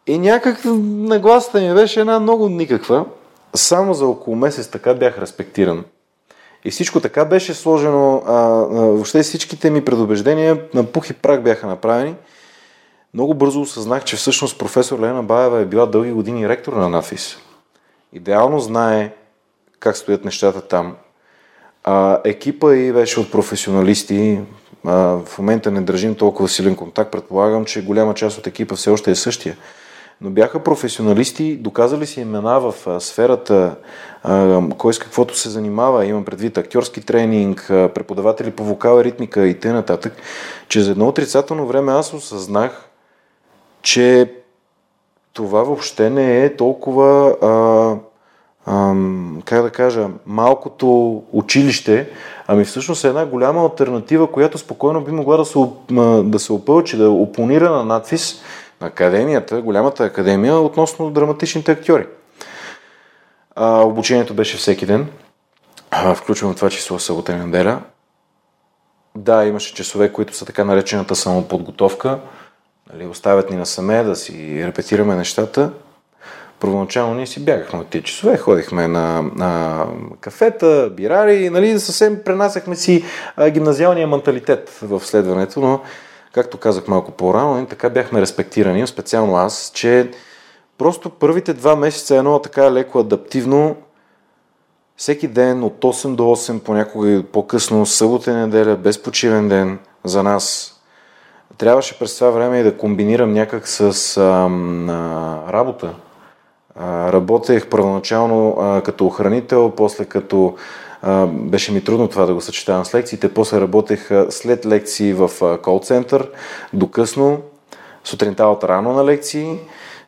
И 0.07 0.19
някак 0.19 0.59
нагласата 0.65 1.61
ми 1.61 1.73
беше 1.73 1.99
една 1.99 2.19
много 2.19 2.49
никаква. 2.49 3.05
Само 3.55 3.93
за 3.93 4.05
около 4.05 4.35
месец 4.35 4.67
така 4.67 4.93
бях 4.93 5.17
респектиран. 5.17 5.85
И 6.65 6.71
всичко 6.71 6.99
така 6.99 7.25
беше 7.25 7.53
сложено, 7.53 8.23
а, 8.27 8.33
а, 8.33 8.65
въобще 8.65 9.23
всичките 9.23 9.69
ми 9.69 9.85
предубеждения 9.85 10.61
на 10.73 10.83
пух 10.83 11.09
и 11.09 11.13
прах 11.13 11.41
бяха 11.41 11.67
направени. 11.67 12.15
Много 13.13 13.33
бързо 13.33 13.61
осъзнах, 13.61 14.03
че 14.03 14.15
всъщност 14.15 14.59
професор 14.59 14.99
Лена 14.99 15.23
Баева 15.23 15.59
е 15.59 15.65
била 15.65 15.85
дълги 15.85 16.11
години 16.11 16.49
ректор 16.49 16.73
на 16.73 16.89
НАФИС. 16.89 17.37
Идеално 18.13 18.59
знае 18.59 19.13
как 19.79 19.97
стоят 19.97 20.25
нещата 20.25 20.61
там. 20.61 20.95
А, 21.83 22.21
екипа 22.23 22.75
и 22.75 22.93
беше 22.93 23.19
от 23.19 23.31
професионалисти, 23.31 24.39
в 24.83 25.37
момента 25.37 25.71
не 25.71 25.81
държим 25.81 26.15
толкова 26.15 26.49
силен 26.49 26.75
контакт. 26.75 27.11
Предполагам, 27.11 27.65
че 27.65 27.85
голяма 27.85 28.13
част 28.13 28.37
от 28.37 28.47
екипа 28.47 28.75
все 28.75 28.89
още 28.89 29.11
е 29.11 29.15
същия. 29.15 29.57
Но 30.21 30.29
бяха 30.29 30.63
професионалисти, 30.63 31.55
доказали 31.55 32.07
си 32.07 32.21
имена 32.21 32.59
в 32.59 32.73
сферата, 32.99 33.75
кой 34.77 34.93
с 34.93 34.99
каквото 34.99 35.37
се 35.37 35.49
занимава. 35.49 36.05
Имам 36.05 36.25
предвид 36.25 36.57
актьорски 36.57 37.01
тренинг, 37.01 37.65
преподаватели 37.67 38.51
по 38.51 38.63
вокал, 38.63 39.01
ритмика 39.01 39.47
и 39.47 39.59
т.н. 39.59 39.97
Че 40.67 40.81
за 40.81 40.91
едно 40.91 41.07
отрицателно 41.07 41.67
време 41.67 41.91
аз 41.91 42.13
осъзнах, 42.13 42.89
че 43.81 44.33
това 45.33 45.63
въобще 45.63 46.09
не 46.09 46.45
е 46.45 46.55
толкова 46.55 47.35
а, 47.41 48.10
ам, 48.71 49.41
как 49.45 49.61
да 49.61 49.69
кажа, 49.69 50.07
малкото 50.25 51.21
училище, 51.31 52.09
ами 52.47 52.65
всъщност 52.65 53.03
е 53.03 53.07
една 53.07 53.25
голяма 53.25 53.61
альтернатива, 53.61 54.31
която 54.31 54.57
спокойно 54.57 55.01
би 55.01 55.11
могла 55.11 55.37
да 55.37 55.45
се, 55.45 55.59
да 56.23 56.39
се 56.39 56.53
опълчи, 56.53 56.97
да 56.97 57.09
опонира 57.09 57.69
на 57.71 57.85
надвис 57.85 58.41
на 58.81 58.87
академията, 58.87 59.61
голямата 59.61 60.03
академия, 60.03 60.57
относно 60.57 61.11
драматичните 61.11 61.71
актьори. 61.71 62.07
А, 63.55 63.81
обучението 63.81 64.33
беше 64.33 64.57
всеки 64.57 64.85
ден, 64.85 65.07
включвам 66.15 66.55
това 66.55 66.69
число 66.69 66.99
събота 66.99 67.31
и 67.31 67.35
неделя. 67.35 67.81
Да, 69.15 69.45
имаше 69.45 69.73
часове, 69.73 70.13
които 70.13 70.35
са 70.35 70.45
така 70.45 70.63
наречената 70.63 71.15
самоподготовка. 71.15 72.19
Нали, 72.93 73.07
оставят 73.07 73.49
ни 73.49 73.57
насаме 73.57 74.03
да 74.03 74.15
си 74.15 74.63
репетираме 74.67 75.15
нещата 75.15 75.71
първоначално 76.61 77.13
ние 77.13 77.27
си 77.27 77.45
бягахме 77.45 77.79
от 77.79 77.87
тези 77.87 78.03
часове, 78.03 78.37
ходихме 78.37 78.87
на, 78.87 79.21
на 79.35 79.85
кафета, 80.19 80.91
бирари, 80.97 81.49
нали, 81.49 81.79
съвсем 81.79 82.19
пренасяхме 82.25 82.75
си 82.75 83.03
а, 83.35 83.49
гимназиалния 83.49 84.07
менталитет 84.07 84.69
в 84.81 85.05
следването, 85.05 85.59
но 85.59 85.79
както 86.33 86.57
казах 86.57 86.87
малко 86.87 87.11
по-рано, 87.11 87.53
нали, 87.55 87.65
така 87.65 87.89
бяхме 87.89 88.21
респектирани, 88.21 88.87
специално 88.87 89.35
аз, 89.35 89.71
че 89.73 90.11
просто 90.77 91.09
първите 91.09 91.53
два 91.53 91.75
месеца 91.75 92.15
едно 92.15 92.39
така 92.39 92.71
леко 92.71 92.99
адаптивно, 92.99 93.75
всеки 94.97 95.27
ден 95.27 95.63
от 95.63 95.81
8 95.81 96.15
до 96.15 96.23
8, 96.23 96.59
понякога 96.59 97.23
по-късно, 97.31 97.85
събота 97.85 98.31
и 98.31 98.33
неделя, 98.33 98.75
без 98.75 99.03
почивен 99.03 99.49
ден 99.49 99.79
за 100.03 100.23
нас. 100.23 100.75
Трябваше 101.57 101.99
през 101.99 102.15
това 102.15 102.29
време 102.29 102.59
и 102.59 102.63
да 102.63 102.77
комбинирам 102.77 103.33
някак 103.33 103.67
с 103.67 104.17
а, 104.17 104.21
а, 104.21 105.53
работа, 105.53 105.93
Работех 106.79 107.69
първоначално 107.69 108.55
като 108.85 109.05
охранител, 109.05 109.73
после 109.77 110.05
като 110.05 110.55
беше 111.27 111.71
ми 111.71 111.83
трудно 111.83 112.07
това 112.07 112.25
да 112.25 112.33
го 112.33 112.41
съчетавам 112.41 112.85
с 112.85 112.93
лекциите, 112.93 113.33
после 113.33 113.61
работех 113.61 114.09
след 114.29 114.65
лекции 114.65 115.13
в 115.13 115.29
кол-център, 115.61 116.29
до 116.73 116.91
късно, 116.91 117.41
сутринта 118.03 118.45
от 118.45 118.63
рано 118.63 118.93
на 118.93 119.05
лекции. 119.05 119.59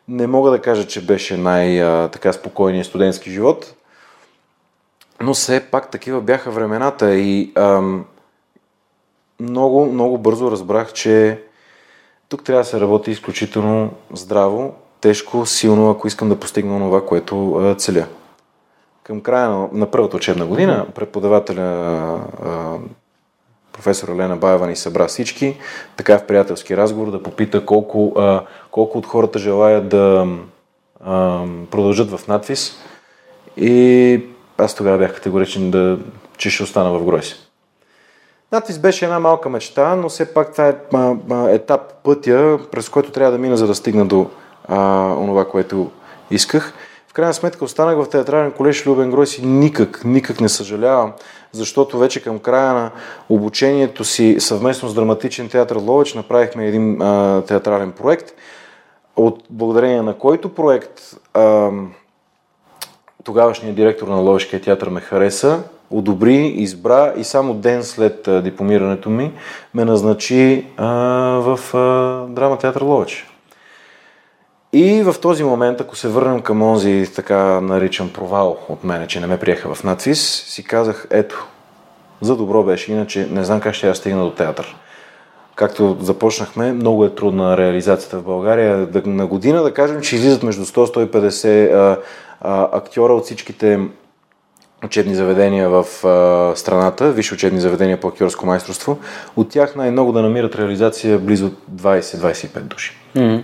Не 0.08 0.26
мога 0.26 0.50
да 0.50 0.62
кажа, 0.62 0.86
че 0.86 1.06
беше 1.06 1.36
най-така 1.36 2.32
спокойният 2.32 2.86
студентски 2.86 3.30
живот, 3.30 3.74
но 5.20 5.34
все 5.34 5.60
пак 5.70 5.90
такива 5.90 6.20
бяха 6.20 6.50
времената 6.50 7.14
и 7.14 7.52
ам, 7.54 8.04
много, 9.40 9.86
много 9.86 10.18
бързо 10.18 10.50
разбрах, 10.50 10.92
че 10.92 11.42
тук 12.28 12.44
трябва 12.44 12.62
да 12.62 12.68
се 12.68 12.80
работи 12.80 13.10
изключително 13.10 13.90
здраво 14.12 14.74
тежко, 15.04 15.46
силно, 15.46 15.90
ако 15.90 16.06
искам 16.06 16.28
да 16.28 16.36
постигна 16.36 16.78
това, 16.78 17.06
което 17.06 17.74
целя. 17.78 18.06
Към 19.02 19.20
края 19.20 19.48
на, 19.48 19.68
на 19.72 19.90
първата 19.90 20.16
учебна 20.16 20.46
година 20.46 20.86
преподавателя 20.94 22.20
професор 23.72 24.08
Елена 24.08 24.36
Баева 24.36 24.66
ни 24.66 24.76
събра 24.76 25.06
всички, 25.06 25.56
така 25.96 26.18
в 26.18 26.26
приятелски 26.26 26.76
разговор, 26.76 27.10
да 27.10 27.22
попита 27.22 27.66
колко, 27.66 28.12
а, 28.16 28.42
колко 28.70 28.98
от 28.98 29.06
хората 29.06 29.38
желаят 29.38 29.88
да 29.88 30.26
а, 31.04 31.44
продължат 31.70 32.10
в 32.10 32.28
надвис. 32.28 32.76
И 33.56 34.22
аз 34.58 34.74
тогава 34.74 34.98
бях 34.98 35.14
категоричен, 35.14 35.70
да, 35.70 35.98
че 36.36 36.50
ще 36.50 36.62
остана 36.62 36.90
в 36.90 37.04
Гройс. 37.04 37.34
Надвис 38.52 38.78
беше 38.78 39.04
една 39.04 39.18
малка 39.18 39.48
мечта, 39.48 39.96
но 39.96 40.08
все 40.08 40.34
пак 40.34 40.52
това 40.52 40.68
е 40.68 40.76
а, 40.94 41.14
а, 41.30 41.50
етап 41.50 41.80
пътя, 42.02 42.58
през 42.72 42.88
който 42.88 43.10
трябва 43.10 43.32
да 43.32 43.38
мина, 43.38 43.56
за 43.56 43.66
да 43.66 43.74
стигна 43.74 44.06
до 44.06 44.30
а, 44.68 44.78
онова, 45.18 45.48
което 45.48 45.90
исках. 46.30 46.74
В 47.08 47.12
крайна 47.12 47.34
сметка 47.34 47.64
останах 47.64 47.96
в 47.96 48.08
театрален 48.08 48.52
колеж 48.52 48.86
Любен 48.86 49.10
Гройс 49.10 49.38
и 49.38 49.46
никак, 49.46 50.04
никак 50.04 50.40
не 50.40 50.48
съжалявам, 50.48 51.12
защото 51.52 51.98
вече 51.98 52.22
към 52.22 52.38
края 52.38 52.72
на 52.72 52.90
обучението 53.28 54.04
си 54.04 54.36
съвместно 54.38 54.88
с 54.88 54.94
драматичен 54.94 55.48
театър 55.48 55.76
Ловеч 55.76 56.14
направихме 56.14 56.66
един 56.66 57.02
а, 57.02 57.42
театрален 57.46 57.92
проект. 57.92 58.32
от 59.16 59.44
благодарение 59.50 60.02
на 60.02 60.14
който 60.14 60.54
проект 60.54 61.00
а, 61.34 61.70
тогавашният 63.24 63.76
директор 63.76 64.08
на 64.08 64.16
Ловешкия 64.16 64.60
театър 64.60 64.88
ме 64.88 65.00
хареса, 65.00 65.62
одобри, 65.90 66.46
избра 66.46 67.12
и 67.16 67.24
само 67.24 67.54
ден 67.54 67.84
след 67.84 68.28
дипломирането 68.44 69.10
ми 69.10 69.32
ме 69.74 69.84
назначи 69.84 70.66
а, 70.76 70.86
в 71.40 71.74
а, 71.74 72.26
драма 72.32 72.58
театър 72.58 72.82
Ловеч. 72.82 73.33
И 74.76 75.02
в 75.02 75.14
този 75.20 75.44
момент, 75.44 75.80
ако 75.80 75.96
се 75.96 76.08
върнем 76.08 76.40
към 76.40 76.62
онзи 76.62 77.06
така 77.14 77.60
наричан 77.60 78.12
провал 78.12 78.58
от 78.68 78.84
мене, 78.84 79.06
че 79.06 79.20
не 79.20 79.26
ме 79.26 79.38
приеха 79.38 79.74
в 79.74 79.84
надвис, 79.84 80.44
си 80.46 80.64
казах, 80.64 81.06
ето, 81.10 81.46
за 82.20 82.36
добро 82.36 82.62
беше, 82.62 82.92
иначе 82.92 83.28
не 83.30 83.44
знам 83.44 83.60
как 83.60 83.74
ще 83.74 83.88
я 83.88 83.94
стигна 83.94 84.24
до 84.24 84.30
театър. 84.30 84.76
Както 85.54 85.96
започнахме, 86.00 86.72
много 86.72 87.04
е 87.04 87.14
трудна 87.14 87.56
реализацията 87.56 88.18
в 88.18 88.22
България. 88.22 88.88
На 89.06 89.26
година 89.26 89.62
да 89.62 89.74
кажем, 89.74 90.00
че 90.00 90.16
излизат 90.16 90.42
между 90.42 90.64
100-150 90.64 91.98
актьора 92.72 93.12
от 93.12 93.24
всичките 93.24 93.80
учебни 94.84 95.14
заведения 95.14 95.68
в 95.68 96.04
а, 96.04 96.56
страната, 96.56 97.12
висши 97.12 97.34
учебни 97.34 97.60
заведения 97.60 98.00
по 98.00 98.08
актьорско 98.08 98.46
майсторство. 98.46 98.98
От 99.36 99.48
тях 99.48 99.76
най-много 99.76 100.12
да 100.12 100.22
намират 100.22 100.56
реализация 100.56 101.18
близо 101.18 101.50
20-25 101.74 102.60
души. 102.60 102.96
Mm-hmm. 103.16 103.42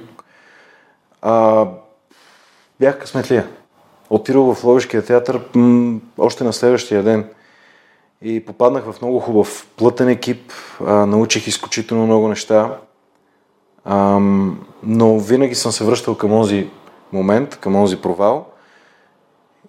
А, 1.22 1.66
бях 2.80 2.98
късметлия. 2.98 3.48
Отидох 4.10 4.56
в 4.56 4.64
Ловишкия 4.64 5.04
театър 5.04 5.40
м- 5.54 5.98
още 6.18 6.44
на 6.44 6.52
следващия 6.52 7.02
ден. 7.02 7.28
И 8.22 8.44
попаднах 8.44 8.84
в 8.84 9.02
много 9.02 9.20
хубав 9.20 9.66
плътен 9.76 10.08
екип, 10.08 10.52
а, 10.86 11.06
научих 11.06 11.46
изключително 11.46 12.06
много 12.06 12.28
неща, 12.28 12.78
а, 13.84 14.18
но 14.82 15.18
винаги 15.18 15.54
съм 15.54 15.72
се 15.72 15.84
връщал 15.84 16.14
към 16.14 16.30
този 16.30 16.70
момент, 17.12 17.56
към 17.56 17.72
този 17.72 17.96
провал. 17.96 18.46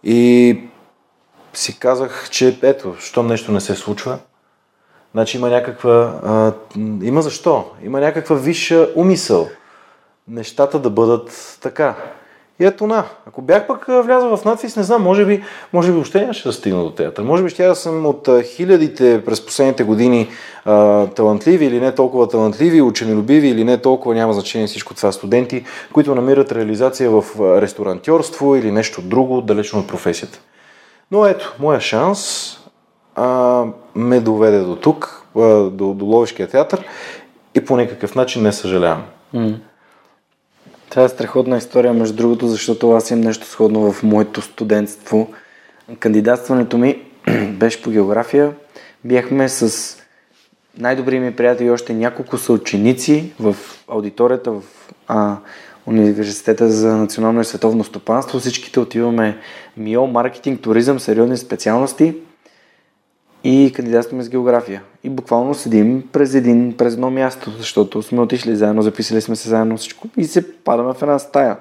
И 0.04 0.60
си 1.54 1.80
казах, 1.80 2.30
че 2.30 2.60
ето, 2.64 2.96
щом 3.00 3.28
нещо 3.28 3.52
не 3.52 3.62
се 3.62 3.76
случва, 3.76 4.20
значи 5.12 5.38
има 5.38 5.50
някаква, 5.50 6.20
а, 6.24 6.54
има 7.02 7.22
защо, 7.22 7.72
има 7.84 8.00
някаква 8.00 8.36
висша 8.36 8.90
умисъл 8.96 9.50
нещата 10.28 10.80
да 10.80 10.90
бъдат 10.90 11.58
така. 11.62 11.96
И 12.60 12.66
ето 12.66 12.88
на, 12.88 13.04
ако 13.28 13.42
бях 13.42 13.68
пък 13.68 13.86
влязъл 13.88 14.38
в 14.38 14.46
надпис, 14.46 14.76
не 14.76 14.84
знам, 14.84 15.04
може 15.04 15.26
би, 15.26 15.44
може 15.74 15.88
би 15.88 15.94
въобще 15.94 16.22
нямаше 16.22 16.48
да 16.48 16.54
стигна 16.54 16.84
до 16.84 16.92
театър. 16.92 17.24
Може 17.24 17.44
би 17.44 17.50
ще 17.50 17.68
да 17.68 17.76
съм 17.76 18.06
от 18.06 18.30
хилядите 18.44 19.26
през 19.26 19.46
последните 19.46 19.84
години 19.84 20.30
а, 20.66 21.08
талантливи 21.08 21.66
или 21.66 21.80
не 21.80 21.96
толкова 21.96 22.28
талантливи, 22.28 22.82
ученолюбиви 22.82 23.48
или 23.48 23.64
не 23.64 23.78
толкова, 23.78 24.16
няма 24.16 24.34
значение 24.34 24.68
всичко 24.68 24.94
това 24.94 25.12
студенти, 25.12 25.66
които 25.94 26.16
намират 26.16 26.52
реализация 26.52 27.10
в 27.10 27.24
ресторантьорство 27.62 28.56
или 28.56 28.72
нещо 28.72 29.02
друго, 29.02 29.42
далечно 29.42 29.80
от 29.80 29.88
професията. 29.88 30.40
Но 31.12 31.26
ето, 31.26 31.56
моя 31.60 31.80
шанс 31.80 32.52
а, 33.16 33.64
ме 33.96 34.20
доведе 34.20 34.60
до 34.60 34.76
тук, 34.76 35.26
а, 35.38 35.40
до, 35.70 35.94
до 35.94 36.06
Ловишкия 36.06 36.48
театър 36.48 36.84
и 37.56 37.66
по 37.66 37.78
някакъв 37.78 38.16
начин 38.16 38.44
не 38.44 38.52
съжалявам. 38.52 39.04
Mm. 39.36 39.56
Това 40.92 41.04
е 41.04 41.10
страхотна 41.10 41.58
история, 41.58 41.94
между 41.94 42.16
другото, 42.16 42.48
защото 42.48 42.92
аз 42.92 43.12
имам 43.12 43.24
нещо 43.24 43.48
сходно 43.48 43.92
в 43.92 44.04
моето 44.04 44.42
студентство. 44.42 45.34
Кандидатстването 46.00 46.78
ми 46.78 47.02
беше 47.52 47.82
по 47.82 47.90
география. 47.90 48.54
Бяхме 49.04 49.50
с 49.50 49.98
най-добри 50.78 51.20
ми 51.20 51.36
приятели 51.36 51.70
още 51.70 51.94
няколко 51.94 52.38
съученици 52.38 53.34
в 53.40 53.56
аудиторията 53.88 54.52
в 54.52 54.62
а, 55.08 55.38
Университета 55.86 56.70
за 56.70 56.98
национално 56.98 57.42
и 57.42 57.46
световно 57.46 57.84
стопанство. 57.84 58.40
Всичките 58.40 58.80
отиваме 58.80 59.38
МИО, 59.78 60.08
маркетинг, 60.08 60.62
туризъм, 60.62 61.00
сериозни 61.00 61.38
специалности– 61.38 62.16
и 63.44 63.72
кандидатстваме 63.76 64.24
с 64.24 64.30
география. 64.30 64.82
И 65.04 65.10
буквално 65.10 65.54
седим 65.54 66.04
през, 66.12 66.34
един, 66.34 66.78
през 66.78 66.94
едно 66.94 67.12
място, 67.12 67.52
защото 67.58 68.02
сме 68.02 68.22
отишли 68.22 68.56
заедно, 68.56 68.82
записали 68.82 69.22
сме 69.22 69.36
се 69.36 69.50
заедно 69.50 69.78
всичко 69.78 70.08
и 70.18 70.24
се 70.24 70.54
падаме 70.54 70.94
в 70.94 71.02
една 71.02 71.20
стая. 71.20 71.58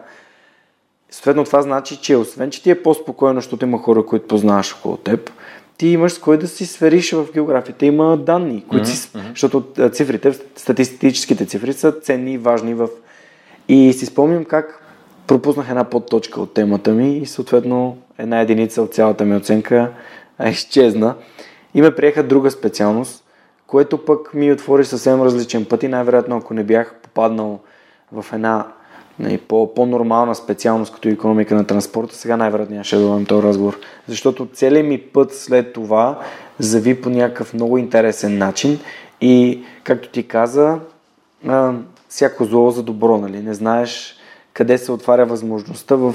Съответно 1.11 1.45
това 1.45 1.63
значи, 1.63 1.97
че 1.97 2.17
освен, 2.17 2.51
че 2.51 2.63
ти 2.63 2.71
е 2.71 2.83
по-спокойно, 2.83 3.41
защото 3.41 3.65
има 3.65 3.79
хора, 3.79 4.07
които 4.07 4.27
познаваш 4.27 4.75
около 4.75 4.97
теб, 4.97 5.31
ти 5.77 5.89
имаш 5.89 6.13
с 6.13 6.19
кой 6.19 6.39
да 6.39 6.49
си 6.49 6.67
свериш 6.67 7.13
в 7.13 7.27
географията. 7.35 7.87
Има 7.87 8.17
данни, 8.17 8.65
които 8.69 8.87
mm-hmm. 8.87 8.95
си, 8.95 9.19
защото 9.31 9.65
цифрите, 9.93 10.33
статистическите 10.57 11.47
цифри 11.47 11.73
са 11.73 11.93
ценни 11.93 12.33
и 12.33 12.39
важни 12.39 12.75
в... 12.75 12.89
И 13.69 13.93
си 13.93 14.07
спомням 14.07 14.45
как 14.45 14.83
пропуснах 15.27 15.71
една 15.71 15.85
подточка 15.85 16.41
от 16.41 16.55
темата 16.55 16.91
ми 16.91 17.19
и 17.19 17.27
съответно 17.27 17.99
една 18.19 18.41
единица 18.41 18.83
от 18.83 18.95
цялата 18.95 19.25
ми 19.25 19.37
оценка 19.37 19.91
изчезна 20.51 21.15
и 21.75 21.83
ме 21.83 21.95
приеха 21.95 22.23
друга 22.23 22.51
специалност, 22.51 23.25
което 23.67 24.05
пък 24.05 24.35
ми 24.35 24.53
отвори 24.53 24.85
съвсем 24.85 25.23
различен 25.23 25.65
път 25.65 25.83
и 25.83 25.89
най-вероятно 25.89 26.37
ако 26.37 26.55
не 26.55 26.65
бях 26.65 26.95
попаднал 27.03 27.61
в 28.13 28.27
една 28.33 28.67
нали, 29.19 29.39
по, 29.39 29.75
по-нормална 29.75 30.35
специалност 30.35 30.95
като 30.95 31.09
економика 31.09 31.55
на 31.55 31.67
транспорта, 31.67 32.15
сега 32.15 32.37
най-вероятно 32.37 32.75
нямаше 32.75 32.97
да 32.97 33.03
дадем 33.03 33.27
този 33.27 33.47
разговор. 33.47 33.79
Защото 34.09 34.49
целият 34.53 34.87
ми 34.87 34.99
път 34.99 35.35
след 35.35 35.73
това 35.73 36.19
зави 36.59 37.01
по 37.01 37.11
някакъв 37.11 37.55
много 37.55 37.79
интересен 37.79 38.39
начин 38.39 38.79
и, 39.21 39.65
както 39.85 40.09
ти 40.09 40.29
каза, 40.29 40.79
а, 41.47 41.73
всяко 42.09 42.45
зло 42.45 42.71
за 42.71 42.83
добро, 42.83 43.19
нали? 43.19 43.43
Не 43.43 43.55
знаеш 43.55 44.17
къде 44.53 44.79
се 44.79 44.93
отваря 44.93 45.27
възможността 45.27 45.97
в, 45.97 46.15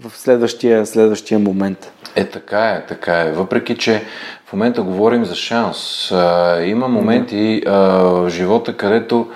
в 0.00 0.16
следващия, 0.16 0.86
следващия 0.86 1.38
момент. 1.38 1.92
Е, 2.16 2.24
така 2.24 2.70
е, 2.70 2.86
така 2.86 3.20
е. 3.20 3.32
Въпреки, 3.32 3.76
че 3.76 4.02
в 4.46 4.52
момента 4.52 4.82
говорим 4.82 5.24
за 5.24 5.34
шанс. 5.34 6.12
А, 6.12 6.60
има 6.62 6.88
моменти 6.88 7.62
а, 7.66 7.72
в 7.72 8.30
живота, 8.30 8.76
където 8.76 9.28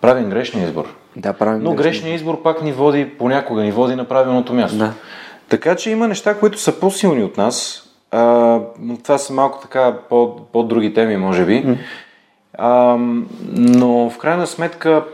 правим 0.00 0.30
грешния 0.30 0.66
избор. 0.66 0.94
Да, 1.16 1.32
правим 1.32 1.62
Но 1.62 1.74
грешния 1.74 2.14
избор 2.14 2.42
пак 2.42 2.62
ни 2.62 2.72
води, 2.72 3.10
понякога 3.18 3.62
ни 3.62 3.72
води 3.72 3.94
на 3.94 4.04
правилното 4.04 4.54
място. 4.54 4.78
Да. 4.78 4.92
Така 5.48 5.74
че 5.76 5.90
има 5.90 6.08
неща, 6.08 6.38
които 6.38 6.58
са 6.58 6.80
по-силни 6.80 7.24
от 7.24 7.36
нас. 7.36 7.84
А, 8.10 8.60
това 9.02 9.18
са 9.18 9.32
малко 9.32 9.58
така 9.62 9.96
по, 10.08 10.36
по-други 10.52 10.94
теми, 10.94 11.16
може 11.16 11.44
би. 11.44 11.64
Mm. 11.64 11.76
А, 12.58 12.96
но 13.52 14.10
в 14.10 14.18
крайна 14.18 14.46
сметка, 14.46 15.04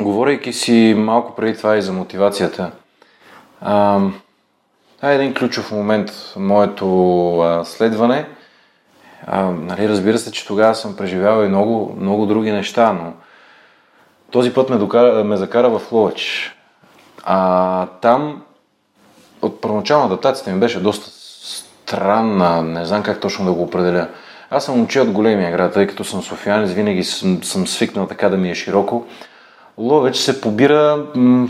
говорейки 0.00 0.52
си 0.52 0.94
малко 0.98 1.34
преди 1.34 1.56
това 1.56 1.76
и 1.76 1.82
за 1.82 1.92
мотивацията, 1.92 2.70
това 3.62 5.12
е 5.12 5.14
един 5.14 5.34
ключов 5.34 5.72
момент 5.72 6.10
в 6.10 6.36
моето 6.36 7.38
а, 7.40 7.64
следване. 7.64 8.26
А, 9.26 9.42
нали, 9.42 9.88
разбира 9.88 10.18
се, 10.18 10.32
че 10.32 10.46
тогава 10.46 10.74
съм 10.74 10.96
преживял 10.96 11.44
и 11.44 11.48
много, 11.48 11.96
много 12.00 12.26
други 12.26 12.52
неща, 12.52 12.92
но 12.92 13.12
този 14.30 14.54
път 14.54 14.70
ме, 14.70 14.76
докара, 14.76 15.24
ме 15.24 15.36
закара 15.36 15.78
в 15.78 15.92
Ловеч. 15.92 16.52
А 17.24 17.86
там 17.86 18.42
от 19.42 19.60
първоначална 19.60 20.06
адаптацията 20.06 20.52
ми 20.52 20.60
беше 20.60 20.80
доста 20.80 21.10
странна, 21.86 22.62
не 22.62 22.84
знам 22.84 23.02
как 23.02 23.20
точно 23.20 23.44
да 23.44 23.52
го 23.52 23.62
определя. 23.62 24.08
Аз 24.50 24.64
съм 24.64 24.76
момче 24.76 25.00
от 25.00 25.10
големия 25.10 25.50
град, 25.50 25.72
тъй 25.72 25.86
като 25.86 26.04
съм 26.04 26.22
софиянец, 26.22 26.70
винаги 26.70 27.04
съм, 27.04 27.44
съм 27.44 27.66
свикнал 27.66 28.06
така 28.06 28.28
да 28.28 28.36
ми 28.36 28.50
е 28.50 28.54
широко. 28.54 29.06
Ловеч 29.78 30.16
се 30.16 30.40
побира 30.40 31.06
м- 31.14 31.48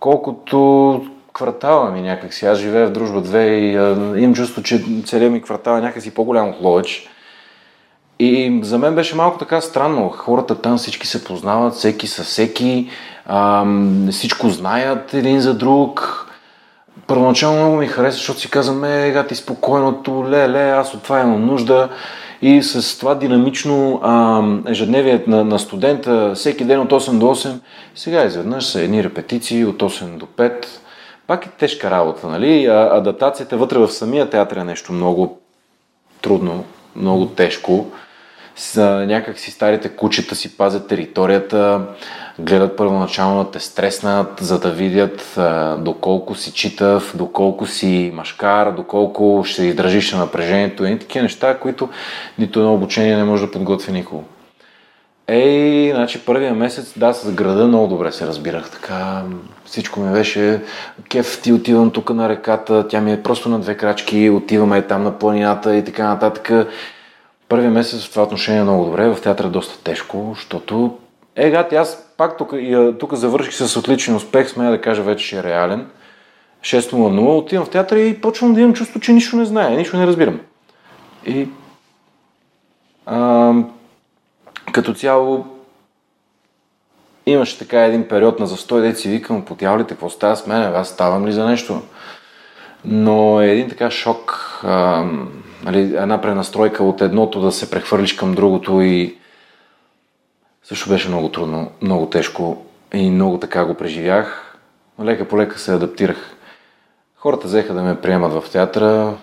колкото 0.00 1.15
квартала 1.36 1.90
ми 1.90 2.02
някакси. 2.02 2.46
Аз 2.46 2.58
живея 2.58 2.86
в 2.86 2.92
Дружба 2.92 3.22
2 3.22 3.38
и 3.48 3.76
а, 3.76 4.18
имам 4.18 4.34
чувство, 4.34 4.62
че 4.62 4.84
целият 5.04 5.32
ми 5.32 5.42
квартал 5.42 5.78
е 5.78 5.80
някакси 5.80 6.14
по-голям 6.14 6.48
от 6.48 6.60
Ловеч. 6.60 7.08
И 8.18 8.60
за 8.62 8.78
мен 8.78 8.94
беше 8.94 9.16
малко 9.16 9.38
така 9.38 9.60
странно. 9.60 10.08
Хората 10.08 10.54
там 10.54 10.78
всички 10.78 11.06
се 11.06 11.24
познават, 11.24 11.74
всеки 11.74 12.06
са 12.06 12.24
всеки, 12.24 12.90
а, 13.26 13.64
всичко 14.10 14.48
знаят 14.50 15.14
един 15.14 15.40
за 15.40 15.54
друг. 15.54 16.22
Първоначално 17.06 17.58
много 17.58 17.76
ми 17.76 17.86
хареса, 17.86 18.16
защото 18.16 18.40
си 18.40 18.50
казвам, 18.50 18.84
е, 18.84 19.10
га 19.10 19.26
ти 19.26 19.34
спокойното, 19.34 20.24
ле, 20.28 20.48
ле, 20.48 20.70
аз 20.70 20.94
от 20.94 21.02
това 21.02 21.20
имам 21.20 21.46
нужда. 21.46 21.88
И 22.42 22.62
с 22.62 22.98
това 22.98 23.14
динамично 23.14 24.00
а, 24.02 24.42
ежедневие 24.66 25.24
на, 25.26 25.44
на 25.44 25.58
студента, 25.58 26.32
всеки 26.34 26.64
ден 26.64 26.80
от 26.80 26.90
8 26.90 27.18
до 27.18 27.26
8, 27.26 27.58
сега 27.94 28.24
изведнъж 28.24 28.64
са 28.64 28.80
едни 28.80 29.04
репетиции 29.04 29.64
от 29.64 29.82
8 29.82 30.16
до 30.16 30.26
5 30.26 30.66
пак 31.26 31.46
е 31.46 31.50
тежка 31.50 31.90
работа, 31.90 32.26
нали? 32.26 32.66
Адаптацията 32.66 33.56
вътре 33.56 33.78
в 33.78 33.88
самия 33.88 34.30
театър 34.30 34.56
е 34.56 34.64
нещо 34.64 34.92
много 34.92 35.40
трудно, 36.22 36.64
много 36.96 37.26
тежко. 37.26 37.86
С, 38.56 39.04
някак 39.06 39.38
си 39.38 39.50
старите 39.50 39.88
кучета 39.88 40.34
си 40.34 40.56
пазят 40.56 40.88
територията, 40.88 41.86
гледат 42.38 42.76
първоначално 42.76 43.44
да 43.44 43.50
те 43.50 43.60
стреснат, 43.60 44.40
за 44.40 44.60
да 44.60 44.70
видят 44.70 45.38
доколко 45.78 46.34
си 46.34 46.52
читав, 46.52 47.16
доколко 47.16 47.66
си 47.66 48.10
машкар, 48.14 48.72
доколко 48.72 49.42
ще 49.44 49.62
издържиш 49.62 50.12
на 50.12 50.18
напрежението 50.18 50.86
и 50.86 50.98
такива 50.98 51.22
неща, 51.22 51.58
които 51.58 51.88
нито 52.38 52.60
едно 52.60 52.74
обучение 52.74 53.16
не 53.16 53.24
може 53.24 53.46
да 53.46 53.52
подготви 53.52 53.92
никого. 53.92 54.24
Ей, 55.28 55.92
значи 55.92 56.24
първия 56.24 56.54
месец, 56.54 56.92
да, 56.96 57.12
с 57.12 57.32
града 57.32 57.66
много 57.66 57.86
добре 57.86 58.12
се 58.12 58.26
разбирах. 58.26 58.70
Така, 58.70 59.22
всичко 59.66 60.00
ми 60.00 60.12
беше 60.12 60.62
кеф, 61.08 61.42
ти 61.42 61.52
отивам 61.52 61.90
тук 61.90 62.10
на 62.10 62.28
реката, 62.28 62.88
тя 62.88 63.00
ми 63.00 63.12
е 63.12 63.22
просто 63.22 63.48
на 63.48 63.58
две 63.60 63.76
крачки, 63.76 64.30
отиваме 64.30 64.82
там 64.82 65.02
на 65.02 65.18
планината 65.18 65.76
и 65.76 65.84
така 65.84 66.08
нататък. 66.08 66.68
Първия 67.48 67.70
месец 67.70 68.06
в 68.06 68.10
това 68.10 68.22
отношение 68.22 68.60
е 68.60 68.64
много 68.64 68.84
добре, 68.84 69.08
в 69.08 69.20
театъра 69.22 69.46
е 69.46 69.50
доста 69.50 69.84
тежко, 69.84 70.32
защото 70.34 70.98
е, 71.36 71.50
гати, 71.50 71.76
аз 71.76 72.06
пак 72.16 72.36
тук, 72.38 72.54
тук 72.98 73.14
завърших 73.14 73.54
с 73.54 73.76
отличен 73.76 74.14
успех, 74.14 74.48
смея 74.48 74.70
да 74.70 74.80
кажа 74.80 75.02
вече, 75.02 75.28
че 75.28 75.38
е 75.38 75.42
реален. 75.42 75.86
6.00, 76.60 77.38
отивам 77.38 77.64
в 77.66 77.70
театъра 77.70 78.00
и 78.00 78.20
почвам 78.20 78.54
да 78.54 78.60
имам 78.60 78.74
чувство, 78.74 79.00
че 79.00 79.12
нищо 79.12 79.36
не 79.36 79.44
знае, 79.44 79.76
нищо 79.76 79.96
не 79.96 80.06
разбирам. 80.06 80.40
И 81.26 81.48
а, 83.06 83.52
като 84.72 84.94
цяло 84.94 85.55
имаше 87.26 87.58
така 87.58 87.84
един 87.84 88.08
период 88.08 88.40
на 88.40 88.46
застой, 88.46 88.82
де 88.82 88.94
си 88.94 89.08
викам, 89.08 89.44
потявалите, 89.44 89.88
какво 89.88 90.10
става 90.10 90.36
с 90.36 90.46
мен, 90.46 90.62
аз 90.62 90.88
ставам 90.88 91.26
ли 91.26 91.32
за 91.32 91.46
нещо? 91.46 91.82
Но 92.84 93.40
е 93.40 93.50
един 93.50 93.68
така 93.68 93.90
шок, 93.90 94.50
а, 94.62 95.04
нали, 95.64 95.80
една 95.80 96.20
пренастройка 96.20 96.84
от 96.84 97.00
едното 97.00 97.40
да 97.40 97.52
се 97.52 97.70
прехвърлиш 97.70 98.12
към 98.12 98.34
другото 98.34 98.80
и 98.80 99.16
също 100.64 100.88
беше 100.88 101.08
много 101.08 101.28
трудно, 101.28 101.70
много 101.82 102.06
тежко 102.06 102.64
и 102.94 103.10
много 103.10 103.38
така 103.38 103.64
го 103.64 103.74
преживях. 103.74 104.56
Лека 105.02 105.28
по 105.28 105.38
лека 105.38 105.58
се 105.58 105.74
адаптирах. 105.74 106.36
Хората 107.16 107.46
взеха 107.46 107.74
да 107.74 107.82
ме 107.82 108.00
приемат 108.00 108.32
в 108.32 108.50
театъра. 108.50 109.14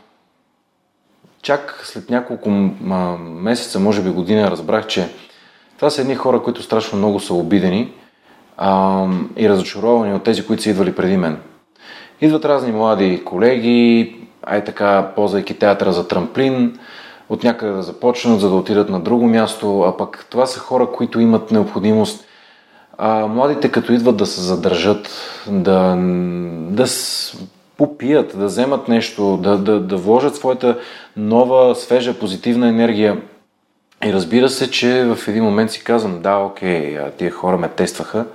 Чак 1.41 1.81
след 1.83 2.09
няколко 2.09 2.49
месеца, 3.19 3.79
може 3.79 4.01
би 4.01 4.09
година, 4.09 4.51
разбрах, 4.51 4.87
че 4.87 5.09
това 5.77 5.89
са 5.89 6.01
едни 6.01 6.15
хора, 6.15 6.43
които 6.43 6.63
страшно 6.63 6.97
много 6.97 7.19
са 7.19 7.33
обидени 7.33 7.91
а, 8.57 9.07
и 9.38 9.49
разочаровани 9.49 10.13
от 10.13 10.23
тези, 10.23 10.45
които 10.45 10.63
са 10.63 10.69
идвали 10.69 10.95
преди 10.95 11.17
мен. 11.17 11.38
Идват 12.21 12.45
разни 12.45 12.71
млади 12.71 13.23
колеги, 13.25 14.15
ай 14.41 14.63
така, 14.63 15.12
ползвайки 15.15 15.59
театъра 15.59 15.93
за 15.93 16.07
трамплин, 16.07 16.79
от 17.29 17.43
някъде 17.43 17.71
да 17.71 17.83
започнат, 17.83 18.39
за 18.39 18.49
да 18.49 18.55
отидат 18.55 18.89
на 18.89 18.99
друго 18.99 19.27
място, 19.27 19.81
а 19.81 19.97
пък 19.97 20.25
това 20.29 20.45
са 20.45 20.59
хора, 20.59 20.88
които 20.91 21.19
имат 21.19 21.51
необходимост 21.51 22.25
а, 22.97 23.27
младите 23.27 23.71
като 23.71 23.93
идват 23.93 24.17
да 24.17 24.25
се 24.25 24.41
задържат, 24.41 25.09
да, 25.47 25.95
да 26.69 26.86
попият, 27.77 28.39
да 28.39 28.45
вземат 28.45 28.88
нещо, 28.88 29.38
да, 29.38 29.57
да, 29.57 29.79
да 29.79 29.97
вложат 29.97 30.36
своята 30.36 30.77
нова, 31.17 31.75
свежа, 31.75 32.13
позитивна 32.13 32.67
енергия. 32.67 33.21
И 34.05 34.13
разбира 34.13 34.49
се, 34.49 34.71
че 34.71 35.05
в 35.05 35.27
един 35.27 35.43
момент 35.43 35.71
си 35.71 35.83
казвам, 35.83 36.21
да, 36.21 36.37
окей, 36.37 36.99
тия 37.17 37.31
хора 37.31 37.57
ме 37.57 37.69
тестваха, 37.69 38.25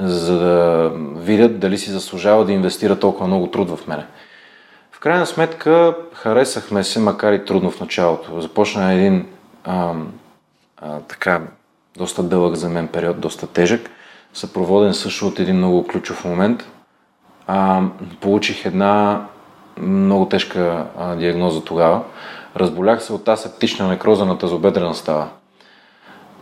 за 0.00 0.38
да 0.38 0.92
видят 1.16 1.58
дали 1.58 1.78
си 1.78 1.90
заслужава 1.90 2.44
да 2.44 2.52
инвестира 2.52 2.98
толкова 2.98 3.26
много 3.26 3.46
труд 3.46 3.70
в 3.70 3.86
мене. 3.86 4.06
В 4.92 5.00
крайна 5.00 5.26
сметка 5.26 5.94
харесахме 6.12 6.84
се, 6.84 7.00
макар 7.00 7.32
и 7.32 7.44
трудно 7.44 7.70
в 7.70 7.80
началото. 7.80 8.40
Започна 8.40 8.92
един 8.92 9.26
а, 9.64 9.92
а, 10.76 11.00
така 11.00 11.40
доста 11.96 12.22
дълъг 12.22 12.54
за 12.54 12.68
мен 12.68 12.88
период, 12.88 13.20
доста 13.20 13.46
тежък, 13.46 13.90
съпроводен 14.34 14.94
също 14.94 15.26
от 15.26 15.40
един 15.40 15.56
много 15.56 15.86
ключов 15.86 16.24
момент. 16.24 16.64
А, 17.46 17.82
получих 18.20 18.64
една 18.64 19.24
много 19.80 20.26
тежка 20.28 20.86
а, 20.98 21.14
диагноза 21.14 21.64
тогава. 21.64 22.02
Разболях 22.56 23.02
се 23.02 23.12
от 23.12 23.28
асептична 23.28 23.88
некроза 23.88 24.24
на 24.24 24.38
тазобедрена 24.38 24.94
става. 24.94 25.28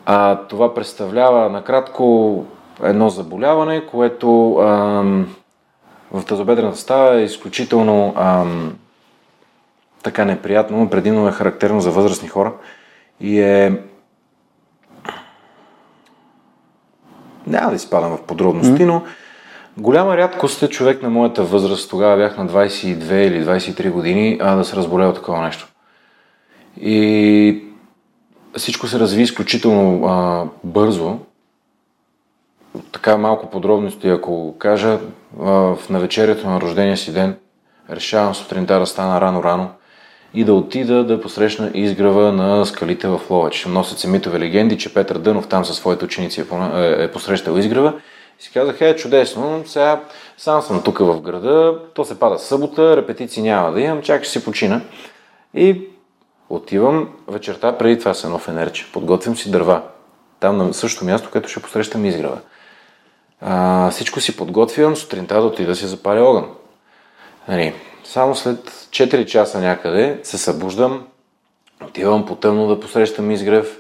А, 0.06 0.36
това 0.36 0.74
представлява 0.74 1.48
накратко 1.48 2.44
едно 2.82 3.08
заболяване, 3.08 3.86
което 3.86 4.54
а, 4.54 4.64
в 6.12 6.24
тазобедрената 6.26 6.78
става 6.78 7.16
е 7.16 7.24
изключително 7.24 8.14
ам, 8.16 8.76
така 10.02 10.24
неприятно, 10.24 10.90
предимно 10.90 11.28
е 11.28 11.32
характерно 11.32 11.80
за 11.80 11.90
възрастни 11.90 12.28
хора 12.28 12.52
и 13.20 13.40
е 13.40 13.80
няма 17.46 17.70
да 17.70 17.76
изпадам 17.76 18.16
в 18.16 18.22
подробности, 18.22 18.84
но 18.84 19.02
голяма 19.78 20.16
рядкост 20.16 20.62
е 20.62 20.68
човек 20.68 21.02
на 21.02 21.10
моята 21.10 21.44
възраст, 21.44 21.90
тогава 21.90 22.16
бях 22.16 22.36
на 22.36 22.46
22 22.46 23.12
или 23.12 23.44
23 23.44 23.90
години, 23.90 24.38
а 24.40 24.56
да 24.56 24.64
се 24.64 24.76
разболее 24.76 25.06
от 25.06 25.14
такова 25.14 25.42
нещо. 25.42 25.68
И 26.80 27.62
всичко 28.56 28.86
се 28.86 28.98
разви 28.98 29.22
изключително 29.22 30.06
а, 30.06 30.44
бързо 30.64 31.18
така 32.92 33.16
малко 33.16 33.50
подробности, 33.50 34.08
ако 34.08 34.54
кажа, 34.58 34.98
в 35.36 35.78
навечерието 35.90 36.46
на 36.46 36.60
рождения 36.60 36.96
си 36.96 37.12
ден 37.12 37.36
решавам 37.90 38.34
сутринта 38.34 38.78
да 38.78 38.86
стана 38.86 39.20
рано-рано 39.20 39.68
и 40.34 40.44
да 40.44 40.54
отида 40.54 41.04
да 41.04 41.20
посрещна 41.20 41.70
изгрева 41.74 42.32
на 42.32 42.66
скалите 42.66 43.08
в 43.08 43.20
Ловеч. 43.30 43.64
Носят 43.64 43.98
се 43.98 44.08
митове 44.08 44.40
легенди, 44.40 44.78
че 44.78 44.94
Петър 44.94 45.18
Дънов 45.18 45.48
там 45.48 45.64
със 45.64 45.76
своите 45.76 46.04
ученици 46.04 46.40
е, 46.40 46.44
е, 46.74 47.04
е 47.04 47.10
посрещал 47.10 47.56
изгрева. 47.56 47.92
И 48.40 48.42
си 48.42 48.50
казах, 48.54 48.80
е, 48.80 48.96
чудесно, 48.96 49.62
сега 49.66 50.00
сам 50.36 50.62
съм 50.62 50.82
тук 50.82 50.98
в 50.98 51.20
града, 51.20 51.78
то 51.94 52.04
се 52.04 52.18
пада 52.18 52.38
събота, 52.38 52.96
репетиции 52.96 53.42
няма 53.42 53.72
да 53.72 53.80
имам, 53.80 54.02
чак 54.02 54.24
ще 54.24 54.32
си 54.32 54.44
почина. 54.44 54.80
И 55.54 55.80
отивам 56.48 57.09
вечерта, 57.28 57.78
преди 57.78 57.98
това 57.98 58.14
се 58.14 58.26
едно 58.26 58.38
фенерче, 58.38 58.92
подготвям 58.92 59.37
си 59.37 59.50
дърва. 59.50 59.82
Там 60.40 60.56
на 60.56 60.74
същото 60.74 61.04
място, 61.04 61.30
където 61.32 61.48
ще 61.48 61.62
посрещам 61.62 62.04
изгрева. 62.04 62.38
А, 63.40 63.90
всичко 63.90 64.20
си 64.20 64.37
подготвям, 64.37 64.96
сутринта 64.96 65.40
да 65.40 65.46
отида 65.46 65.68
да 65.68 65.76
си 65.76 65.87
запаля 65.87 66.22
огън. 66.22 66.50
Нали, 67.48 67.74
само 68.04 68.35
след 68.35 68.70
4 68.90 69.26
часа 69.26 69.61
някъде 69.61 70.20
се 70.22 70.38
събуждам, 70.38 71.06
отивам 71.85 72.26
по-тъмно 72.26 72.66
да 72.66 72.80
посрещам 72.80 73.30
изгрев, 73.30 73.78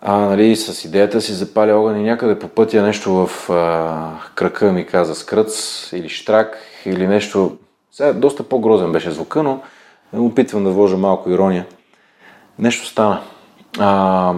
а, 0.00 0.16
нали, 0.16 0.56
с 0.56 0.84
идеята 0.84 1.20
си 1.20 1.32
запаля 1.32 1.74
огън 1.74 2.00
и 2.00 2.02
някъде 2.02 2.38
по 2.38 2.48
пътя 2.48 2.82
нещо 2.82 3.12
в 3.12 3.50
а, 3.50 4.30
кръка 4.34 4.72
ми 4.72 4.86
каза 4.86 5.14
скръц 5.14 5.92
или 5.92 6.08
штрак 6.08 6.58
или 6.84 7.06
нещо. 7.06 7.58
Сега 7.92 8.12
доста 8.12 8.42
по-грозен 8.42 8.92
беше 8.92 9.10
звука, 9.10 9.42
но 9.42 9.62
опитвам 10.16 10.64
да 10.64 10.70
вложа 10.70 10.96
малко 10.96 11.30
ирония. 11.30 11.66
Нещо 12.58 12.86
стана. 12.86 13.22
А, 13.78 14.34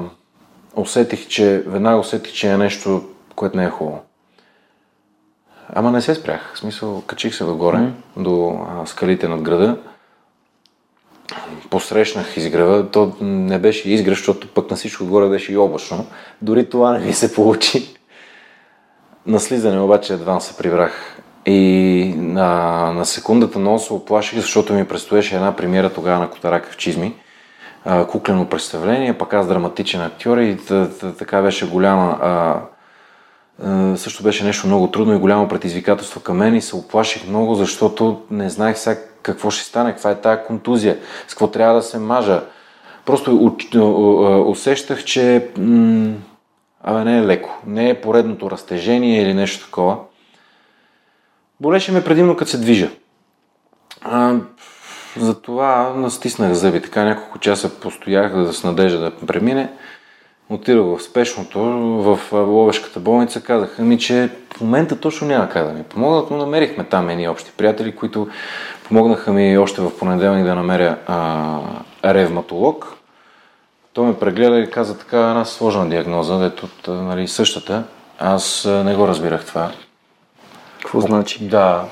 усетих, 0.77 1.29
че, 1.29 1.63
веднага 1.67 1.99
усетих, 1.99 2.33
че 2.33 2.49
е 2.49 2.57
нещо 2.57 3.05
което 3.41 3.57
не 3.57 3.65
е 3.65 3.71
хубаво. 3.71 4.01
Ама 5.69 5.91
не 5.91 6.01
се 6.01 6.15
спрях. 6.15 6.53
В 6.55 6.59
смисъл, 6.59 7.03
качих 7.07 7.35
се 7.35 7.45
догоре, 7.45 7.77
mm. 7.77 7.93
до 8.17 8.61
а, 8.69 8.87
скалите 8.87 9.29
над 9.29 9.43
града. 9.43 9.77
Посрещнах 11.71 12.37
изгрева. 12.37 12.91
То 12.91 13.17
не 13.21 13.59
беше 13.59 13.91
изгрев, 13.91 14.19
защото 14.19 14.49
пък 14.49 14.71
на 14.71 14.77
всичко 14.77 15.05
отгоре 15.05 15.29
беше 15.29 15.53
и 15.53 15.57
облачно. 15.57 16.07
Дори 16.43 16.71
това 16.71 16.93
не 16.93 17.07
ми 17.07 17.13
се 17.13 17.35
получи. 17.35 17.97
На 19.27 19.41
слизане 19.41 19.81
обаче 19.81 20.15
едва 20.15 20.41
се 20.41 20.57
прибрах. 20.57 21.20
И 21.47 22.15
на, 22.17 22.93
на 22.93 23.05
секундата 23.05 23.59
много 23.59 23.79
се 23.79 23.93
оплаших, 23.93 24.39
защото 24.41 24.73
ми 24.73 24.89
предстоеше 24.89 25.37
една 25.37 25.57
премиера 25.57 25.93
тогава 25.93 26.19
на 26.19 26.31
Котарака 26.31 26.71
в 26.73 26.77
Чизми. 26.77 27.15
А, 27.85 28.07
куклено 28.07 28.47
представление, 28.47 29.19
пък 29.19 29.35
аз 29.35 29.49
драматичен 29.49 30.03
актьор 30.03 30.39
и 30.39 30.59
така 31.19 31.43
беше 31.43 31.71
голяма 31.71 32.19
а, 32.23 32.61
също 33.97 34.23
беше 34.23 34.45
нещо 34.45 34.67
много 34.67 34.91
трудно 34.91 35.15
и 35.15 35.19
голямо 35.19 35.49
предизвикателство 35.49 36.21
към 36.21 36.37
мен 36.37 36.55
и 36.55 36.63
се 36.63 36.77
оплаших 36.77 37.29
много, 37.29 37.55
защото 37.55 38.23
не 38.31 38.51
знаех 38.51 38.79
сега 38.79 39.01
какво 39.23 39.51
ще 39.51 39.65
стане, 39.65 39.93
каква 39.93 40.11
е 40.11 40.21
тази 40.21 40.43
контузия, 40.47 40.99
с 41.29 41.31
какво 41.31 41.47
трябва 41.47 41.75
да 41.75 41.83
се 41.83 41.99
мажа. 41.99 42.43
Просто 43.05 43.57
усещах, 44.47 45.05
че 45.05 45.49
м- 45.59 46.15
абе, 46.83 47.05
не 47.05 47.19
е 47.19 47.23
леко, 47.23 47.51
не 47.67 47.89
е 47.89 48.01
поредното 48.01 48.51
разтежение 48.51 49.23
или 49.23 49.35
нещо 49.35 49.65
такова. 49.65 49.97
Болеше 51.61 51.93
ме 51.93 52.05
предимно 52.05 52.37
като 52.37 52.51
се 52.51 52.59
движа. 52.59 52.91
А, 54.03 54.35
затова 55.17 55.93
настиснах 55.97 56.53
зъби, 56.53 56.83
така 56.83 57.05
няколко 57.05 57.39
часа 57.39 57.81
постоях 57.81 58.37
да 58.37 58.53
с 58.53 58.65
надежда 58.65 58.99
да 58.99 59.27
премине 59.27 59.73
отидох 60.51 60.99
в 60.99 61.03
спешното, 61.03 61.61
в 62.03 62.33
Ловешката 62.33 63.01
болница, 63.01 63.43
казаха 63.43 63.83
ми, 63.83 63.99
че 63.99 64.31
в 64.57 64.61
момента 64.61 65.01
точно 65.01 65.27
няма 65.27 65.49
как 65.49 65.67
да 65.67 65.73
ми 65.73 65.83
помогнат, 65.83 66.31
но 66.31 66.37
намерихме 66.37 66.85
там 66.85 67.09
едни 67.09 67.29
общи 67.29 67.51
приятели, 67.57 67.97
които 67.97 68.29
помогнаха 68.85 69.33
ми 69.33 69.59
още 69.59 69.81
в 69.81 69.99
понеделник 69.99 70.45
да 70.45 70.55
намеря 70.55 70.97
а, 71.07 71.61
ревматолог. 72.05 72.95
Той 73.93 74.07
ме 74.07 74.19
прегледа 74.19 74.59
и 74.59 74.71
каза 74.71 74.99
така 74.99 75.19
една 75.19 75.45
сложна 75.45 75.89
диагноза, 75.89 76.39
дето 76.39 76.69
нали, 76.89 77.29
същата. 77.29 77.85
Аз 78.19 78.69
не 78.85 78.95
го 78.95 79.09
разбирах 79.09 79.47
това. 79.47 79.71
Какво 80.81 81.01
значи? 81.01 81.49
Да, 81.49 81.85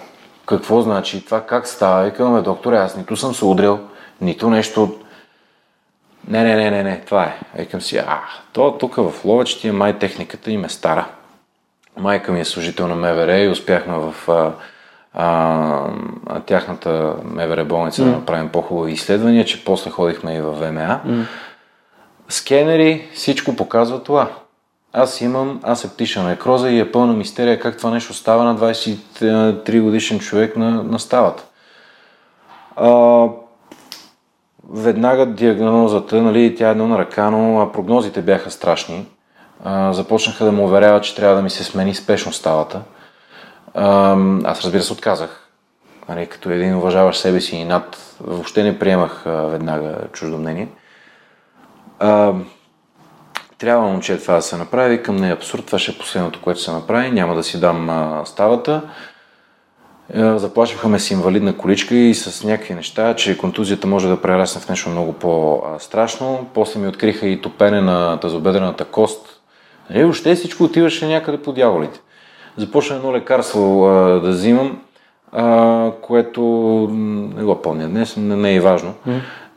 какво 0.46 0.81
значи 0.81 1.24
това, 1.24 1.46
как 1.46 1.66
става. 1.66 2.09
И 2.09 2.12
казваме, 2.12 2.42
докторе, 2.42 2.77
аз 2.77 2.96
нито 2.96 3.16
съм 3.16 3.35
се 3.35 3.44
удрял, 3.44 3.81
нито 4.20 4.51
нещо 4.51 4.98
Не, 6.29 6.44
не, 6.44 6.57
не, 6.57 6.70
не, 6.70 6.83
не, 6.83 7.01
това 7.01 7.24
е. 7.24 7.38
Викам 7.59 7.81
си, 7.81 7.98
а, 7.98 8.20
то 8.53 8.79
тук 8.79 8.94
в 8.96 9.24
Ловеч 9.24 9.61
тия 9.61 9.72
май 9.72 9.98
техниката 9.98 10.51
им 10.51 10.64
е 10.64 10.68
стара. 10.68 11.07
Майка 11.96 12.33
ми 12.33 12.40
е 12.40 12.44
служител 12.44 12.88
на 12.88 12.94
МВР 12.94 13.38
и 13.38 13.48
успяхме 13.48 13.94
в 13.94 14.14
а, 14.29 14.53
а, 15.14 16.40
тяхната 16.40 17.14
МВР 17.24 17.64
болница 17.64 18.03
mm. 18.03 18.05
да 18.05 18.11
направим 18.11 18.48
по-хубави 18.48 18.92
изследвания, 18.92 19.44
че 19.44 19.64
после 19.64 19.90
ходихме 19.90 20.35
и 20.35 20.40
в 20.40 20.53
ВМА. 20.53 21.01
Mm. 21.07 21.24
Скенери, 22.29 23.09
всичко 23.14 23.57
показва 23.57 24.03
това. 24.03 24.29
Аз 24.92 25.20
имам 25.20 25.61
асептична 25.68 26.22
некроза 26.22 26.70
и 26.70 26.81
е 26.81 26.92
пълна 26.92 27.12
мистерия 27.12 27.61
как 27.61 27.77
това 27.77 27.90
нещо 27.90 28.14
става 28.14 28.44
на 28.44 28.57
23 28.57 29.81
годишен 29.81 30.18
човек 30.18 30.57
на, 30.57 30.83
на 30.83 30.98
ставата. 30.98 31.44
А, 32.77 33.24
веднага 34.70 35.27
диагнозата, 35.27 36.22
нали, 36.22 36.55
тя 36.55 36.68
е 36.68 36.70
едно 36.70 36.88
на 36.88 36.98
ръка, 36.98 37.31
но 37.31 37.70
прогнозите 37.72 38.22
бяха 38.22 38.51
страшни. 38.51 39.07
А, 39.64 39.92
започнаха 39.92 40.44
да 40.44 40.53
му 40.53 40.64
уверяват, 40.64 41.05
че 41.05 41.14
трябва 41.14 41.37
да 41.37 41.42
ми 41.42 41.51
се 41.51 41.64
смени 41.64 41.94
спешно 41.94 42.33
ставата. 42.33 42.81
А, 43.74 44.16
аз 44.44 44.64
разбира 44.64 44.83
се 44.83 44.92
отказах. 44.92 45.48
Нали, 46.09 46.27
като 46.27 46.51
един 46.51 46.77
уважаващ 46.77 47.20
себе 47.20 47.40
си 47.40 47.57
и 47.57 47.64
над, 47.64 48.16
въобще 48.20 48.62
не 48.62 48.79
приемах 48.79 49.27
а, 49.27 49.31
веднага 49.31 49.96
чуждо 50.12 50.38
мнение. 50.38 50.68
А, 51.98 52.33
трябва 53.59 53.88
момче 53.88 54.18
това 54.18 54.35
да 54.35 54.42
се 54.42 54.57
направи, 54.57 55.03
към 55.03 55.16
не 55.16 55.29
е 55.29 55.33
абсурд, 55.33 55.66
това 55.66 55.79
ще 55.79 55.90
е 55.90 55.99
последното, 55.99 56.40
което 56.40 56.61
се 56.61 56.73
направи, 56.73 57.11
няма 57.11 57.35
да 57.35 57.42
си 57.42 57.61
дам 57.61 57.90
а, 57.90 58.23
ставата. 58.25 58.83
Е, 60.14 60.38
заплашваха 60.38 60.88
ме 60.88 60.99
с 60.99 61.11
инвалидна 61.11 61.57
количка 61.57 61.94
и 61.94 62.14
с 62.14 62.44
някакви 62.44 62.75
неща, 62.75 63.14
че 63.14 63.38
контузията 63.38 63.87
може 63.87 64.09
да 64.09 64.23
прерасне 64.23 64.61
в 64.61 64.68
нещо 64.68 64.90
много 64.90 65.12
по-страшно. 65.12 66.47
После 66.55 66.81
ми 66.81 66.88
откриха 66.88 67.27
и 67.27 67.40
топене 67.40 67.81
на 67.81 68.21
тазобедрената 68.21 68.85
кост. 68.85 69.40
Е, 69.90 70.03
въобще 70.03 70.35
всичко 70.35 70.64
отиваше 70.64 71.07
някъде 71.07 71.38
по 71.38 71.53
дяволите. 71.53 72.01
Започна 72.57 72.97
едно 72.97 73.12
лекарство 73.12 73.87
а, 73.87 74.21
да 74.21 74.31
взимам, 74.31 74.79
а, 75.33 75.92
което 76.03 76.42
не 77.37 77.44
го 77.44 77.62
помня 77.62 77.88
днес, 77.88 78.16
не, 78.16 78.37
не 78.37 78.55
е 78.55 78.61
важно, 78.61 78.94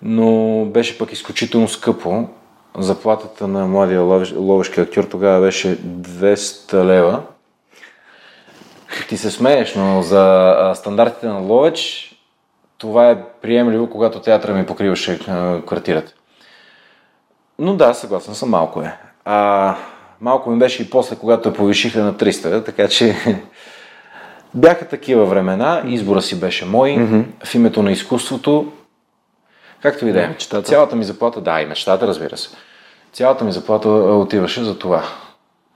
но 0.01 0.65
беше 0.65 0.97
пък 0.97 1.11
изключително 1.11 1.67
скъпо. 1.67 2.27
Заплатата 2.77 3.47
на 3.47 3.67
младия 3.67 4.01
ловешки 4.35 4.79
актьор 4.79 5.03
тогава 5.03 5.41
беше 5.41 5.77
200 5.77 6.83
лева 6.83 7.21
ти 9.11 9.17
се 9.17 9.31
смееш, 9.31 9.75
но 9.75 10.01
за 10.01 10.71
стандартите 10.75 11.27
на 11.27 11.39
Ловеч 11.39 12.11
това 12.77 13.09
е 13.09 13.23
приемливо, 13.41 13.89
когато 13.89 14.19
театъра 14.19 14.53
ми 14.53 14.65
покриваше 14.65 15.19
квартирата. 15.67 16.13
Но 17.59 17.75
да, 17.75 17.93
съгласен 17.93 18.35
съм, 18.35 18.49
малко 18.49 18.81
е. 18.81 18.97
А, 19.25 19.75
малко 20.21 20.49
ми 20.49 20.59
беше 20.59 20.83
и 20.83 20.89
после, 20.89 21.15
когато 21.15 21.49
я 21.49 21.55
повишиха 21.55 22.03
на 22.03 22.13
300, 22.13 22.65
така 22.65 22.87
че 22.87 23.15
бяха 24.53 24.87
такива 24.87 25.25
времена, 25.25 25.81
избора 25.85 26.21
си 26.21 26.39
беше 26.39 26.65
мой, 26.65 26.89
mm-hmm. 26.89 27.23
в 27.45 27.55
името 27.55 27.83
на 27.83 27.91
изкуството, 27.91 28.71
както 29.81 30.07
и 30.07 30.11
да 30.11 30.21
е. 30.21 30.35
Цялата 30.63 30.95
ми 30.95 31.03
заплата, 31.03 31.41
да, 31.41 31.61
и 31.61 31.65
мечтата, 31.65 32.07
разбира 32.07 32.37
се. 32.37 32.49
Цялата 33.13 33.45
ми 33.45 33.51
заплата 33.51 33.89
отиваше 33.89 34.63
за 34.63 34.79
това. 34.79 35.03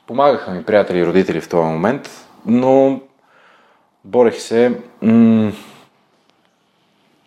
Помагаха 0.08 0.52
ми 0.52 0.64
приятели 0.64 1.00
и 1.00 1.06
родители 1.06 1.42
в 1.42 1.50
този 1.50 1.66
момент, 1.66 2.28
но 2.46 3.00
Борех 4.06 4.42
се. 4.42 4.80
М- 5.02 5.52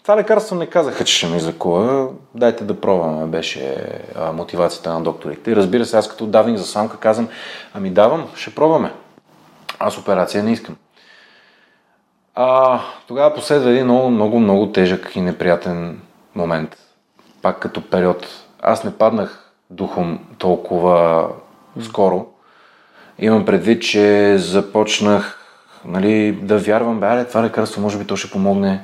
това 0.03 0.17
лекарство 0.17 0.57
не 0.57 0.67
казаха, 0.67 1.05
че 1.05 1.15
ще 1.15 1.27
ми 1.27 1.41
закува. 1.41 2.09
Дайте 2.35 2.65
да 2.65 2.81
пробваме, 2.81 3.27
беше 3.27 3.77
а, 4.17 4.33
мотивацията 4.33 4.93
на 4.93 5.01
докторите. 5.01 5.51
И 5.51 5.57
разбира 5.57 5.85
се, 5.85 5.97
аз 5.97 6.09
като 6.09 6.27
давник 6.27 6.57
за 6.57 6.67
самка 6.67 6.97
казвам, 6.97 7.29
ами 7.75 7.91
давам, 7.91 8.29
ще 8.35 8.55
пробваме. 8.55 8.93
Аз 9.79 9.99
операция 9.99 10.43
не 10.43 10.53
искам. 10.53 10.77
А, 12.35 12.81
тогава 13.09 13.35
последва 13.35 13.71
един 13.71 13.85
много, 13.85 14.11
много, 14.11 14.41
много 14.41 14.73
тежък 14.73 15.17
и 15.17 15.21
неприятен 15.21 16.01
момент. 16.39 16.77
Пак 17.43 17.59
като 17.59 17.91
период. 17.91 18.27
Аз 18.63 18.85
не 18.85 18.91
паднах 18.95 19.53
духом 19.71 20.19
толкова 20.39 21.29
скоро. 21.81 22.27
Имам 23.19 23.45
предвид, 23.45 23.83
че 23.83 24.35
започнах 24.39 25.39
нали, 25.85 26.39
да 26.43 26.59
вярвам, 26.59 27.01
бе, 27.01 27.25
това 27.25 27.43
лекарство 27.43 27.83
може 27.83 27.99
би 27.99 28.05
то 28.05 28.17
ще 28.17 28.31
помогне, 28.31 28.81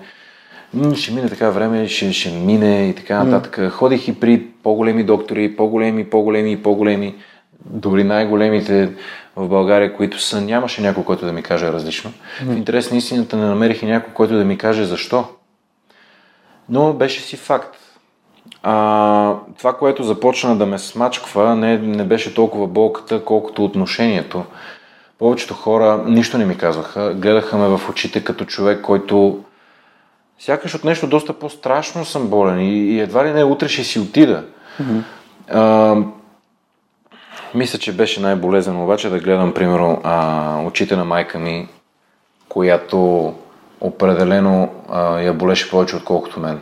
ще 0.95 1.13
мине 1.13 1.29
така 1.29 1.51
време, 1.51 1.89
ще, 1.89 2.13
ще 2.13 2.31
мине 2.31 2.89
и 2.89 2.95
така 2.95 3.25
нататък. 3.25 3.57
Mm. 3.57 3.71
Ходих 3.71 4.09
и 4.09 4.21
при 4.21 4.47
по-големи 4.63 5.05
доктори, 5.05 5.57
по-големи, 5.57 6.11
по-големи 6.11 6.63
по-големи, 6.63 7.15
дори 7.67 8.05
най-големите 8.05 8.91
в 9.37 9.49
България, 9.49 9.97
които 9.97 10.21
са, 10.21 10.41
нямаше 10.41 10.83
някой, 10.83 11.05
който 11.05 11.27
да 11.27 11.33
ми 11.33 11.43
каже 11.43 11.73
различно. 11.73 12.11
Mm. 12.11 12.55
В 12.55 12.57
интерес 12.57 12.91
на 12.91 12.97
истината 12.97 13.37
не 13.37 13.47
намерих 13.47 13.83
и 13.83 13.87
някой, 13.87 14.15
който 14.15 14.35
да 14.35 14.45
ми 14.45 14.59
каже 14.59 14.85
защо. 14.85 15.25
Но 16.69 16.93
беше 16.93 17.21
си 17.21 17.37
факт. 17.37 17.77
А, 18.63 19.35
това, 19.59 19.77
което 19.77 20.03
започна 20.03 20.57
да 20.57 20.67
ме 20.67 20.79
смачква, 20.79 21.57
не, 21.57 21.79
не 21.79 22.05
беше 22.05 22.35
толкова 22.35 22.67
болката, 22.67 23.25
колкото 23.25 23.65
отношението 23.65 24.45
повечето 25.19 25.55
хора 25.55 26.05
нищо 26.07 26.39
не 26.39 26.45
ми 26.45 26.59
казваха. 26.59 27.15
Гледаха 27.15 27.57
ме 27.57 27.69
в 27.77 27.91
очите 27.91 28.25
като 28.25 28.45
човек, 28.45 28.81
който 28.81 29.45
сякаш 30.39 30.75
от 30.75 30.85
нещо 30.85 31.07
доста 31.07 31.33
по-страшно 31.33 32.05
съм 32.05 32.29
болен 32.29 32.61
и, 32.61 32.73
и 32.73 33.01
едва 33.01 33.25
ли 33.25 33.33
не 33.33 33.45
утре 33.45 33.69
ще 33.69 33.85
си 33.85 33.99
отида. 33.99 34.45
Mm-hmm. 34.83 35.03
А, 35.51 35.97
мисля, 37.55 37.79
че 37.79 37.97
беше 37.97 38.21
най-болезнено 38.21 38.85
обаче 38.85 39.09
да 39.09 39.19
гледам, 39.19 39.55
примерно, 39.55 40.01
а, 40.05 40.63
очите 40.63 40.97
на 40.97 41.05
майка 41.05 41.39
ми, 41.39 41.69
която 42.49 43.35
определено 43.81 44.69
а, 44.91 45.21
я 45.21 45.35
болеше 45.35 45.71
повече, 45.71 45.97
отколкото 45.97 46.41
мен. 46.41 46.61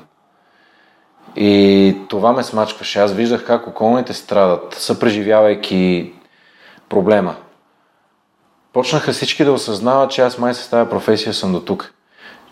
И 1.36 1.96
това 2.08 2.32
ме 2.32 2.42
смачкваше. 2.42 3.00
Аз 3.00 3.12
виждах 3.12 3.46
как 3.46 3.66
околните 3.66 4.12
страдат, 4.12 4.74
съпреживявайки 4.74 6.12
проблема 6.88 7.34
почнаха 8.72 9.12
всички 9.12 9.44
да 9.44 9.52
осъзнават, 9.52 10.10
че 10.10 10.22
аз 10.22 10.38
май 10.38 10.54
с 10.54 10.70
тази 10.70 10.90
професия 10.90 11.34
съм 11.34 11.52
до 11.52 11.60
тук. 11.60 11.94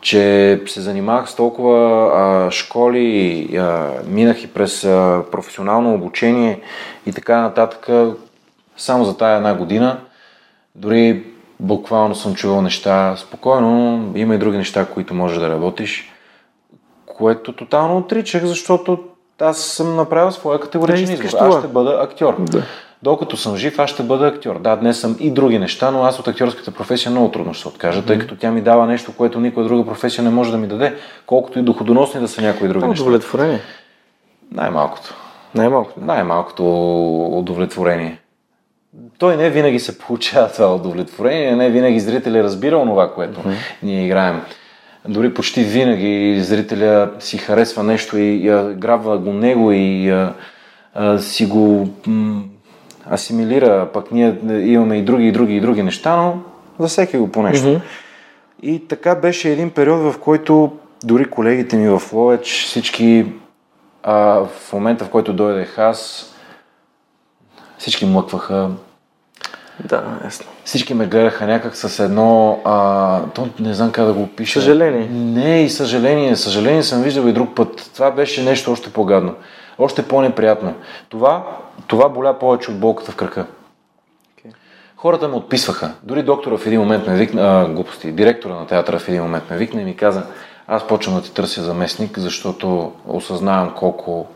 Че 0.00 0.62
се 0.66 0.80
занимавах 0.80 1.30
с 1.30 1.36
толкова 1.36 2.10
а, 2.14 2.50
школи, 2.50 3.48
а, 3.56 3.90
минах 4.06 4.44
и 4.44 4.46
през 4.46 4.84
а, 4.84 5.22
професионално 5.32 5.94
обучение 5.94 6.60
и 7.06 7.12
така 7.12 7.40
нататък, 7.40 7.88
само 8.76 9.04
за 9.04 9.16
тая 9.16 9.36
една 9.36 9.54
година. 9.54 10.00
Дори 10.74 11.24
буквално 11.60 12.14
съм 12.14 12.34
чувал 12.34 12.62
неща 12.62 13.16
спокойно, 13.16 14.04
има 14.14 14.34
и 14.34 14.38
други 14.38 14.56
неща, 14.56 14.86
които 14.86 15.14
можеш 15.14 15.38
да 15.38 15.50
работиш, 15.50 16.12
което 17.06 17.52
тотално 17.52 17.96
отричах, 17.96 18.44
защото 18.44 18.98
аз 19.40 19.58
съм 19.58 19.96
направил 19.96 20.30
своя 20.30 20.60
категоричен 20.60 21.14
избор. 21.14 21.38
Аз 21.40 21.58
ще 21.58 21.68
бъда 21.68 21.98
актьор. 22.02 22.36
Да 22.40 22.62
докато 23.02 23.36
съм 23.36 23.56
жив, 23.56 23.78
аз 23.78 23.90
ще 23.90 24.02
бъда 24.02 24.26
актьор. 24.26 24.58
Да, 24.58 24.76
днес 24.76 25.00
съм 25.00 25.16
и 25.20 25.30
други 25.30 25.58
неща, 25.58 25.90
но 25.90 26.02
аз 26.02 26.18
от 26.18 26.28
актьорската 26.28 26.70
професия 26.70 27.10
много 27.10 27.30
трудно 27.30 27.54
ще 27.54 27.62
се 27.62 27.68
откажа, 27.68 28.02
mm-hmm. 28.02 28.06
тъй 28.06 28.18
като 28.18 28.36
тя 28.36 28.50
ми 28.50 28.60
дава 28.60 28.86
нещо, 28.86 29.12
което 29.16 29.40
никоя 29.40 29.66
друга 29.66 29.86
професия 29.86 30.24
не 30.24 30.30
може 30.30 30.50
да 30.50 30.58
ми 30.58 30.66
даде, 30.66 30.94
колкото 31.26 31.58
и 31.58 31.62
доходоносни 31.62 32.20
да 32.20 32.28
са 32.28 32.42
някои 32.42 32.68
други 32.68 32.86
неща. 32.86 33.02
Удовлетворение. 33.02 33.60
Най-малкото. 34.52 35.14
Най-малкото. 35.54 36.00
Най-малкото 36.00 36.64
удовлетворение. 37.38 38.20
Той 39.18 39.36
не 39.36 39.50
винаги 39.50 39.78
се 39.78 39.98
получава 39.98 40.52
това 40.52 40.74
удовлетворение, 40.74 41.56
не 41.56 41.70
винаги 41.70 42.00
зрителя 42.00 42.42
разбира 42.42 42.78
онова, 42.78 43.14
което 43.14 43.40
mm-hmm. 43.40 43.56
ние 43.82 44.06
играем. 44.06 44.42
Дори 45.08 45.34
почти 45.34 45.64
винаги 45.64 46.40
зрителя 46.40 47.10
си 47.18 47.38
харесва 47.38 47.82
нещо 47.82 48.18
и, 48.18 48.34
и 48.34 48.74
грабва 48.74 49.18
го 49.18 49.32
него 49.32 49.72
и 49.72 50.10
а, 50.10 50.34
а, 50.94 51.18
си 51.18 51.46
го 51.46 51.88
м- 52.06 52.42
асимилира, 53.12 53.88
пък 53.92 54.12
ние 54.12 54.36
имаме 54.48 54.96
и 54.96 55.02
други, 55.02 55.26
и 55.26 55.32
други, 55.32 55.56
и 55.56 55.60
други 55.60 55.82
неща, 55.82 56.16
но 56.16 56.42
за 56.78 56.88
всеки 56.88 57.16
го 57.16 57.32
по 57.32 57.42
нещо. 57.42 57.66
Mm-hmm. 57.66 57.80
И 58.62 58.88
така 58.88 59.14
беше 59.14 59.50
един 59.50 59.70
период, 59.70 60.12
в 60.12 60.18
който 60.18 60.72
дори 61.04 61.24
колегите 61.24 61.76
ми 61.76 61.88
в 61.88 62.12
Ловеч, 62.12 62.64
всички 62.64 63.26
а, 64.02 64.14
в 64.46 64.72
момента, 64.72 65.04
в 65.04 65.08
който 65.08 65.32
дойдех 65.32 65.78
аз, 65.78 66.29
всички 67.80 68.06
млъкваха. 68.06 68.68
Да, 69.84 70.04
ясно. 70.24 70.46
Всички 70.64 70.94
ме 70.94 71.06
гледаха 71.06 71.46
някак 71.46 71.76
с 71.76 72.04
едно, 72.04 72.60
а, 72.64 73.20
то 73.34 73.48
не 73.60 73.74
знам 73.74 73.92
как 73.92 74.06
да 74.06 74.12
го 74.12 74.22
опиша. 74.22 74.60
Съжаление. 74.60 75.08
Не, 75.10 75.62
и 75.62 75.70
съжаление. 75.70 76.36
Съжаление 76.36 76.82
съм 76.82 77.02
виждал 77.02 77.26
и 77.26 77.32
друг 77.32 77.54
път. 77.54 77.90
Това 77.94 78.10
беше 78.10 78.42
нещо 78.42 78.72
още 78.72 78.92
по-гадно 78.92 79.34
още 79.80 80.08
по-неприятно. 80.08 80.74
Това, 81.08 81.46
това 81.86 82.08
боля 82.08 82.38
повече 82.38 82.70
от 82.70 82.80
болката 82.80 83.12
в 83.12 83.16
кръка. 83.16 83.46
Okay. 84.36 84.52
Хората 84.96 85.28
ме 85.28 85.36
отписваха. 85.36 85.92
Дори 86.02 86.22
доктора 86.22 86.56
в 86.56 86.66
един 86.66 86.80
момент 86.80 87.06
ме 87.06 87.16
викна, 87.16 87.42
а, 87.42 87.68
глупости, 87.68 88.12
директора 88.12 88.54
на 88.54 88.66
театъра 88.66 88.98
в 88.98 89.08
един 89.08 89.22
момент 89.22 89.50
ме 89.50 89.56
викна 89.56 89.80
и 89.80 89.84
ми 89.84 89.96
каза, 89.96 90.26
аз 90.66 90.86
почвам 90.86 91.16
да 91.16 91.22
ти 91.22 91.34
търся 91.34 91.62
заместник, 91.62 92.18
защото 92.18 92.92
осъзнавам 93.08 93.74
колко 93.76 94.26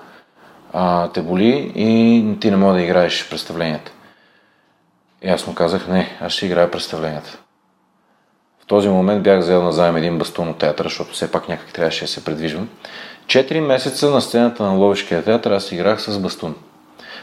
а, 0.76 1.08
те 1.08 1.22
боли 1.22 1.72
и 1.74 2.24
ти 2.40 2.50
не 2.50 2.56
можеш 2.56 2.80
да 2.80 2.84
играеш 2.84 3.28
представленията. 3.30 3.92
И 5.22 5.28
аз 5.28 5.46
му 5.46 5.54
казах, 5.54 5.88
не, 5.88 6.18
аз 6.20 6.32
ще 6.32 6.46
играя 6.46 6.70
представленията. 6.70 7.38
В 8.62 8.66
този 8.66 8.88
момент 8.88 9.22
бях 9.22 9.38
взел 9.38 9.62
назаем 9.62 9.96
един 9.96 10.18
бастун 10.18 10.48
от 10.48 10.58
театъра, 10.58 10.88
защото 10.88 11.12
все 11.12 11.30
пак 11.30 11.48
някак 11.48 11.72
трябваше 11.72 12.04
да 12.04 12.10
се 12.10 12.24
предвижвам. 12.24 12.68
Четири 13.26 13.60
месеца 13.60 14.10
на 14.10 14.20
сцената 14.20 14.62
на 14.62 14.70
Ловишкия 14.70 15.24
театър 15.24 15.50
аз 15.50 15.72
играх 15.72 16.00
с 16.02 16.18
бастун. 16.18 16.54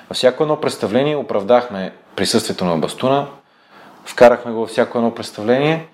Във 0.10 0.18
всяко 0.18 0.44
едно 0.44 0.62
представление 0.62 1.16
оправдахме 1.16 1.94
присъствието 2.16 2.66
на 2.66 2.78
бастуна, 2.78 3.28
вкарахме 4.06 4.52
го 4.52 4.60
във 4.60 4.70
всяко 4.70 4.98
едно 4.98 5.16
представление 5.16 5.88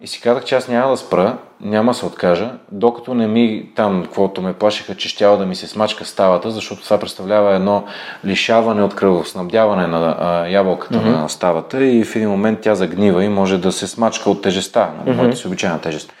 и 0.00 0.06
си 0.06 0.20
казах, 0.20 0.44
че 0.44 0.54
аз 0.54 0.68
няма 0.68 0.90
да 0.90 0.96
спра, 0.96 1.38
няма 1.60 1.92
да 1.92 1.98
се 1.98 2.06
откажа, 2.06 2.52
докато 2.72 3.14
не 3.14 3.26
ми 3.26 3.70
там, 3.76 4.02
каквото 4.04 4.42
ме 4.42 4.52
плашиха, 4.52 4.94
че 4.94 5.08
щяла 5.08 5.36
да 5.36 5.46
ми 5.46 5.54
се 5.54 5.66
смачка 5.66 6.04
ставата, 6.04 6.50
защото 6.50 6.84
това 6.84 6.98
представлява 6.98 7.54
едно 7.54 7.84
лишаване 8.24 8.82
от 8.82 8.94
кръвоснабдяване 8.94 9.86
на 9.86 10.16
а, 10.20 10.46
ябълката 10.48 10.98
mm-hmm. 10.98 11.20
на 11.20 11.28
ставата 11.28 11.84
и 11.84 12.04
в 12.04 12.16
един 12.16 12.30
момент 12.30 12.60
тя 12.60 12.74
загнива 12.74 13.24
и 13.24 13.28
може 13.28 13.58
да 13.58 13.72
се 13.72 13.86
смачка 13.86 14.30
от 14.30 14.42
тежеста, 14.42 14.80
mm-hmm. 14.80 15.14
моята 15.14 15.36
си 15.36 15.46
обичайна 15.46 15.80
тежест. 15.80 16.12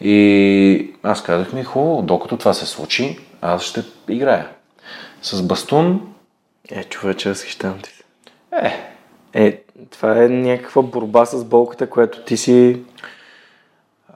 И 0.00 0.94
аз 1.02 1.22
казах 1.22 1.52
ми, 1.52 1.64
хубаво, 1.64 2.02
докато 2.02 2.36
това 2.36 2.52
се 2.52 2.66
случи, 2.66 3.18
аз 3.42 3.62
ще 3.62 3.82
играя. 4.08 4.48
С 5.22 5.42
бастун... 5.42 6.12
Е, 6.70 6.84
човече, 6.84 7.28
възхищавам 7.28 7.78
ти. 7.78 7.90
Е. 8.62 8.95
Е, 9.34 9.60
това 9.90 10.22
е 10.24 10.28
някаква 10.28 10.82
борба 10.82 11.24
с 11.24 11.44
болката, 11.44 11.90
която 11.90 12.24
ти 12.24 12.36
си 12.36 12.80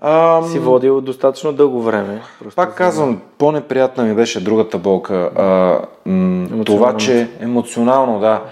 Ам... 0.03 0.44
си 0.44 0.59
водил 0.59 1.01
достатъчно 1.01 1.53
дълго 1.53 1.83
време. 1.83 2.23
Просто 2.38 2.57
пак 2.57 2.75
казвам, 2.75 3.20
по-неприятна 3.38 4.05
ми 4.05 4.14
беше 4.14 4.44
другата 4.44 4.79
болка. 4.79 5.31
А, 5.37 5.79
м- 6.11 6.64
това, 6.64 6.96
че 6.96 7.29
емоционално, 7.40 8.20
да. 8.20 8.42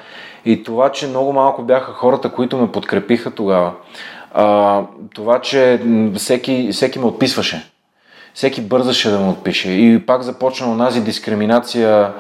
И 0.44 0.62
това, 0.62 0.92
че 0.92 1.06
много 1.06 1.32
малко 1.32 1.62
бяха 1.62 1.92
хората, 1.92 2.28
които 2.32 2.56
ме 2.56 2.72
подкрепиха 2.72 3.30
тогава. 3.30 3.72
А, 4.32 4.82
това, 5.14 5.40
че 5.40 5.82
всеки, 6.16 6.68
всеки 6.72 6.98
ме 6.98 7.06
отписваше. 7.06 7.70
Всеки 8.34 8.60
бързаше 8.60 9.10
да 9.10 9.18
ме 9.18 9.28
отпише. 9.28 9.70
И 9.70 10.06
пак 10.06 10.22
започна 10.22 10.72
онази 10.72 11.04
дискриминация. 11.04 12.12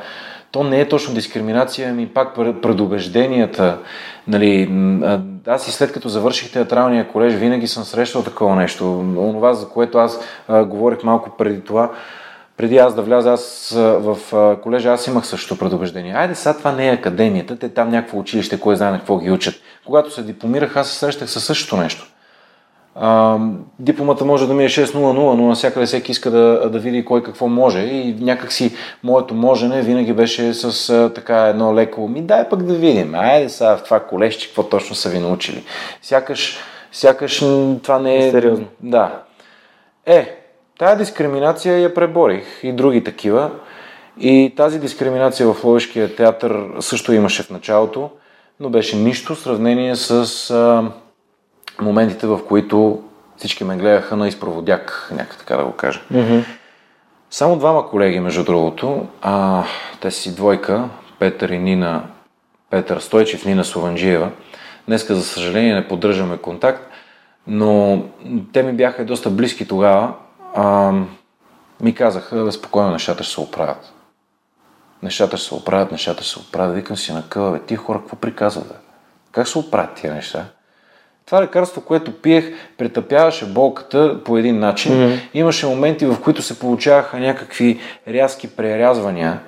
То 0.50 0.64
не 0.64 0.80
е 0.80 0.88
точно 0.88 1.14
дискриминация, 1.14 1.90
ами 1.90 2.06
пак 2.06 2.34
предубежденията. 2.34 3.78
Нали, 4.26 4.70
аз 5.46 5.68
и 5.68 5.72
след 5.72 5.92
като 5.92 6.08
завърших 6.08 6.52
театралния 6.52 7.08
колеж, 7.08 7.34
винаги 7.34 7.66
съм 7.66 7.84
срещал 7.84 8.22
такова 8.22 8.56
нещо. 8.56 8.98
Онова, 8.98 9.54
за 9.54 9.68
което 9.68 9.98
аз 9.98 10.20
а, 10.48 10.64
говорих 10.64 11.02
малко 11.02 11.30
преди 11.38 11.60
това, 11.60 11.90
преди 12.56 12.78
аз 12.78 12.94
да 12.94 13.02
вляза 13.02 13.32
аз 13.32 13.72
в 13.78 14.18
колежа, 14.62 14.92
аз 14.92 15.06
имах 15.06 15.26
също 15.26 15.58
предубеждение. 15.58 16.14
Айде, 16.14 16.34
сега 16.34 16.56
това 16.56 16.72
не 16.72 16.88
е 16.88 16.92
академията, 16.92 17.58
те 17.58 17.68
там 17.68 17.90
някакво 17.90 18.18
училище, 18.18 18.60
кой 18.60 18.76
знае 18.76 18.90
на 18.90 18.98
какво 18.98 19.18
ги 19.18 19.30
учат. 19.30 19.54
Когато 19.86 20.10
се 20.10 20.22
дипломирах, 20.22 20.76
аз 20.76 20.90
се 20.90 20.98
срещах 20.98 21.30
със 21.30 21.44
същото 21.44 21.76
нещо. 21.76 22.06
А, 23.00 23.38
дипломата 23.78 24.24
може 24.24 24.46
да 24.46 24.54
ми 24.54 24.64
е 24.64 24.68
6.00, 24.68 25.12
но 25.12 25.46
навсякъде 25.46 25.86
всеки 25.86 26.12
иска 26.12 26.30
да, 26.30 26.70
да 26.70 26.78
види 26.78 27.04
кой 27.04 27.22
какво 27.22 27.48
може 27.48 27.78
и 27.78 28.16
някакси 28.20 28.74
моето 29.04 29.34
можене 29.34 29.82
винаги 29.82 30.12
беше 30.12 30.54
с 30.54 30.90
а, 30.90 31.12
така 31.14 31.46
едно 31.46 31.74
леко, 31.74 32.08
ми 32.08 32.22
дай 32.22 32.48
пък 32.48 32.62
да 32.62 32.74
видим, 32.74 33.14
айде 33.14 33.48
сега 33.48 33.76
в 33.76 33.84
това 33.84 34.00
колещи, 34.00 34.46
какво 34.46 34.62
точно 34.62 34.96
са 34.96 35.08
ви 35.08 35.18
научили. 35.18 35.64
Сякаш, 36.02 36.58
сякаш 36.92 37.38
това 37.82 37.98
не 37.98 38.26
е... 38.26 38.30
Сериозно. 38.30 38.66
Да. 38.80 39.22
Е, 40.06 40.38
Тая 40.78 40.96
дискриминация 40.96 41.78
я 41.78 41.94
преборих 41.94 42.44
и 42.62 42.72
други 42.72 43.04
такива. 43.04 43.50
И 44.20 44.54
тази 44.56 44.80
дискриминация 44.80 45.52
в 45.52 45.64
Ловешкия 45.64 46.16
театър 46.16 46.66
също 46.80 47.12
имаше 47.12 47.42
в 47.42 47.50
началото, 47.50 48.10
но 48.60 48.70
беше 48.70 48.96
нищо 48.96 49.34
в 49.34 49.38
сравнение 49.38 49.96
с 49.96 50.50
а, 50.50 50.84
моментите, 51.80 52.26
в 52.26 52.40
които 52.48 53.02
всички 53.36 53.64
ме 53.64 53.76
гледаха 53.76 54.16
на 54.16 54.28
изпроводяк, 54.28 55.10
някак 55.12 55.38
така 55.38 55.56
да 55.56 55.64
го 55.64 55.72
кажа. 55.72 56.00
Mm-hmm. 56.12 56.44
Само 57.30 57.56
двама 57.56 57.88
колеги, 57.88 58.20
между 58.20 58.44
другото, 58.44 59.06
а, 59.22 59.64
те 60.00 60.10
си 60.10 60.34
двойка, 60.34 60.88
Петър 61.18 61.48
и 61.48 61.58
Нина, 61.58 62.02
Петър 62.70 62.98
Стойчев, 62.98 63.44
Нина 63.44 63.64
Суванджиева. 63.64 64.30
Днеска, 64.86 65.14
за 65.14 65.24
съжаление, 65.24 65.74
не 65.74 65.88
поддържаме 65.88 66.36
контакт, 66.36 66.90
но 67.46 68.02
те 68.52 68.62
ми 68.62 68.72
бяха 68.72 69.04
доста 69.04 69.30
близки 69.30 69.68
тогава 69.68 70.14
а, 70.54 70.92
ми 71.80 71.94
казаха, 71.94 72.52
спокойно, 72.52 72.90
нещата 72.90 73.24
ще 73.24 73.32
се 73.32 73.40
оправят. 73.40 73.92
Нещата 75.02 75.36
ще 75.36 75.48
се 75.48 75.54
оправят, 75.54 75.92
нещата 75.92 76.22
ще 76.22 76.32
се 76.32 76.38
оправят. 76.38 76.74
Викам 76.74 76.96
си 76.96 77.12
на 77.12 77.28
къва, 77.28 77.52
бе, 77.52 77.60
тия 77.60 77.78
хора 77.78 77.98
какво 77.98 78.16
приказват, 78.16 78.68
бе? 78.68 78.74
Как 79.32 79.48
се 79.48 79.58
оправят 79.58 79.94
тия 79.94 80.14
неща? 80.14 80.44
Това 81.28 81.42
лекарство, 81.42 81.80
което 81.80 82.12
пиех, 82.12 82.52
претъпяваше 82.78 83.46
болката 83.46 84.24
по 84.24 84.38
един 84.38 84.58
начин. 84.58 84.92
Mm-hmm. 84.92 85.18
Имаше 85.34 85.66
моменти, 85.66 86.06
в 86.06 86.16
които 86.20 86.42
се 86.42 86.58
получаваха 86.58 87.18
някакви 87.18 87.78
рязки 88.08 88.48
прерязвания, 88.48 89.40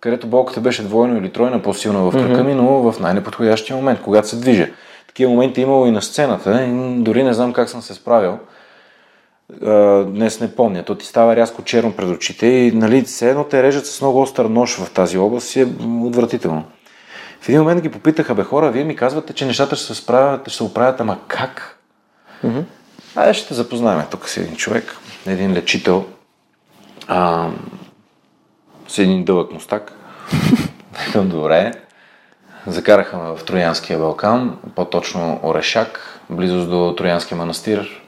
където 0.00 0.26
болката 0.26 0.60
беше 0.60 0.82
двойно 0.82 1.18
или 1.18 1.32
тройно 1.32 1.62
по-силна 1.62 1.98
в 1.98 2.12
кръка 2.12 2.24
mm-hmm. 2.24 2.46
ми, 2.46 2.54
но 2.54 2.92
в 2.92 3.00
най-неподходящия 3.00 3.76
момент, 3.76 4.00
когато 4.02 4.28
се 4.28 4.36
движа. 4.36 4.68
Такива 5.06 5.32
моменти 5.32 5.60
е 5.60 5.62
имало 5.62 5.86
и 5.86 5.90
на 5.90 6.02
сцената. 6.02 6.66
Дори 6.98 7.22
не 7.22 7.34
знам 7.34 7.52
как 7.52 7.68
съм 7.68 7.82
се 7.82 7.94
справил 7.94 8.38
днес 10.06 10.40
не 10.40 10.54
помня. 10.54 10.82
То 10.82 10.94
ти 10.94 11.06
става 11.06 11.36
рязко 11.36 11.62
черно 11.62 11.92
пред 11.92 12.08
очите 12.08 12.46
и 12.46 12.72
нали, 12.72 13.02
все 13.02 13.30
едно 13.30 13.44
те 13.44 13.62
режат 13.62 13.86
с 13.86 14.00
много 14.00 14.20
остър 14.20 14.44
нож 14.44 14.76
в 14.76 14.92
тази 14.92 15.18
област 15.18 15.56
и 15.56 15.60
е 15.60 15.66
отвратително. 16.02 16.64
В 17.42 17.48
един 17.48 17.60
момент 17.60 17.82
ги 17.82 17.88
попитаха, 17.88 18.34
бе 18.34 18.42
хора, 18.42 18.70
вие 18.70 18.84
ми 18.84 18.96
казвате, 18.96 19.32
че 19.32 19.46
нещата 19.46 19.76
ще 19.76 19.86
се 19.86 19.94
справят, 19.94 20.40
ще 20.48 20.56
се 20.56 20.62
оправят, 20.62 21.00
ама 21.00 21.18
как? 21.28 21.78
Mm-hmm. 22.44 22.64
Айде 23.16 23.34
ще 23.34 23.54
запознаем 23.54 24.02
тук 24.10 24.28
с 24.28 24.36
един 24.36 24.56
човек, 24.56 24.96
един 25.26 25.52
лечител, 25.52 26.06
а, 27.08 27.48
с 28.88 28.98
един 28.98 29.24
дълъг 29.24 29.52
мустак. 29.52 29.92
Добре. 31.14 31.72
Закараха 32.66 33.16
ме 33.16 33.36
в 33.36 33.44
Троянския 33.44 33.98
Балкан, 33.98 34.58
по-точно 34.74 35.40
Орешак, 35.42 36.20
близост 36.30 36.70
до 36.70 36.94
Троянския 36.98 37.38
манастир, 37.38 38.02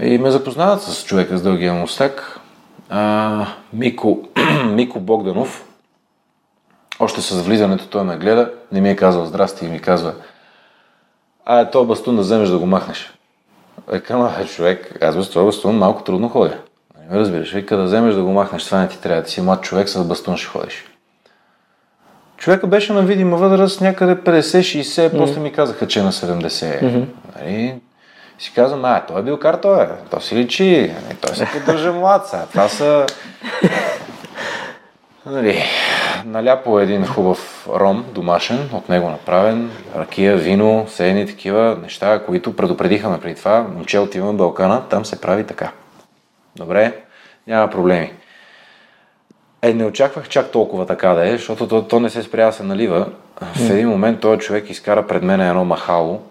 и 0.00 0.18
ме 0.18 0.30
запознават 0.30 0.82
с 0.82 1.04
човека 1.04 1.38
с 1.38 1.42
дългия 1.42 1.72
мустак, 1.72 2.40
а, 2.88 3.46
Мико, 3.72 4.28
Мико 4.64 5.00
Богданов. 5.00 5.67
Още 7.00 7.20
с 7.20 7.42
влизането 7.42 7.86
той 7.86 8.04
ме 8.04 8.16
гледа, 8.16 8.52
не 8.72 8.80
ми 8.80 8.90
е 8.90 8.96
казал 8.96 9.24
здрасти 9.24 9.64
и 9.66 9.68
ми 9.68 9.80
казва 9.80 10.14
а 11.50 11.60
е, 11.60 11.70
то 11.70 11.84
бастун 11.84 12.16
да 12.16 12.22
вземеш 12.22 12.48
да 12.48 12.58
го 12.58 12.66
махнеш. 12.66 13.12
Викам, 13.92 14.22
а 14.22 14.44
човек, 14.44 14.98
аз 15.02 15.16
без 15.16 15.30
това 15.30 15.44
бастун 15.44 15.76
малко 15.76 16.02
трудно 16.02 16.28
ходя. 16.28 16.58
Не 16.98 17.06
нали 17.08 17.20
разбираш, 17.20 17.52
вика 17.52 17.76
да 17.76 17.82
вземеш 17.82 18.14
да 18.14 18.22
го 18.22 18.32
махнеш, 18.32 18.64
това 18.64 18.78
не 18.78 18.88
ти 18.88 19.00
трябва, 19.00 19.22
ти 19.22 19.30
си 19.30 19.40
млад 19.40 19.62
човек, 19.62 19.88
с 19.88 20.04
бастун 20.04 20.36
ще 20.36 20.46
ходиш. 20.46 20.84
Човека 22.36 22.66
беше 22.66 22.92
на 22.92 23.02
видима 23.02 23.36
възраст 23.36 23.80
някъде 23.80 24.16
50-60, 24.16 24.82
mm-hmm. 24.82 25.18
после 25.18 25.40
ми 25.40 25.52
казаха, 25.52 25.86
че 25.86 26.00
е 26.00 26.02
на 26.02 26.12
70. 26.12 26.48
Mm-hmm. 26.48 27.04
Нали? 27.36 27.80
си 28.38 28.52
казвам, 28.54 28.84
а, 28.84 29.00
той 29.00 29.20
е 29.20 29.22
бил 29.22 29.38
кар, 29.38 29.54
той 29.54 29.82
е. 29.82 29.88
То 30.10 30.20
си 30.20 30.36
личи, 30.36 30.94
нали, 31.04 31.16
той 31.20 31.36
се 31.36 31.48
поддържа 31.52 31.92
млад 31.92 32.26
сега. 32.26 32.46
Това 32.46 32.68
са... 32.68 33.06
Нали, 35.26 35.64
наляпо 36.26 36.80
един 36.80 37.06
хубав 37.06 37.68
ром, 37.74 38.04
домашен, 38.12 38.70
от 38.72 38.88
него 38.88 39.10
направен, 39.10 39.70
ракия, 39.96 40.36
вино, 40.36 40.86
седни 40.88 41.26
такива 41.26 41.78
неща, 41.82 42.24
които 42.26 42.56
предупредиха 42.56 43.08
ме 43.08 43.20
преди 43.20 43.34
това. 43.34 43.66
Момче 43.74 43.98
отивам 43.98 44.34
в 44.34 44.38
Балкана, 44.38 44.82
там 44.88 45.04
се 45.04 45.20
прави 45.20 45.44
така. 45.44 45.72
Добре, 46.56 46.92
няма 47.46 47.70
проблеми. 47.70 48.12
Е, 49.62 49.74
не 49.74 49.84
очаквах 49.84 50.28
чак 50.28 50.50
толкова 50.50 50.86
така 50.86 51.08
да 51.08 51.28
е, 51.28 51.32
защото 51.32 51.68
то, 51.68 51.82
то 51.82 52.00
не 52.00 52.10
се 52.10 52.22
спря 52.22 52.46
да 52.46 52.52
се 52.52 52.62
налива. 52.62 53.06
В 53.40 53.70
един 53.70 53.88
момент 53.88 54.20
този 54.20 54.40
човек 54.40 54.70
изкара 54.70 55.06
пред 55.06 55.22
мен 55.22 55.40
едно 55.40 55.64
махало, 55.64 56.22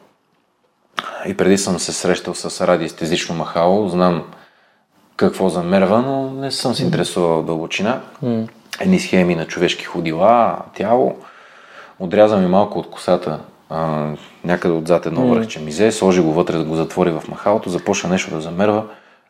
и 1.26 1.38
преди 1.38 1.58
съм 1.58 1.80
се 1.80 1.94
срещал 1.94 2.34
с 2.34 2.68
радиестезично 2.68 3.36
махало, 3.36 3.90
знам 3.90 4.24
какво 5.16 5.50
замерва, 5.50 6.02
но 6.02 6.32
не 6.32 6.52
съм 6.52 6.74
се 6.74 6.84
интересувал 6.84 7.42
в 7.42 7.46
дълбочина. 7.46 8.02
Mm. 8.24 8.48
Едни 8.80 9.00
схеми 9.00 9.36
на 9.36 9.48
човешки 9.48 9.84
ходила, 9.86 10.58
тяло. 10.74 11.16
Отряза 12.00 12.38
ми 12.38 12.48
малко 12.48 12.80
от 12.80 12.90
косата, 12.90 13.40
а, 13.70 14.10
някъде 14.44 14.74
отзад 14.74 15.06
едно 15.06 15.22
mm. 15.22 15.34
връхче 15.34 15.60
мизе, 15.60 15.92
сложи 15.92 16.22
го 16.22 16.34
вътре 16.34 16.58
да 16.58 16.64
го 16.64 16.76
затвори 16.76 17.12
в 17.12 17.24
махалото, 17.28 17.70
започна 17.70 18.10
нещо 18.10 18.32
да 18.32 18.42
замерва. 18.42 18.84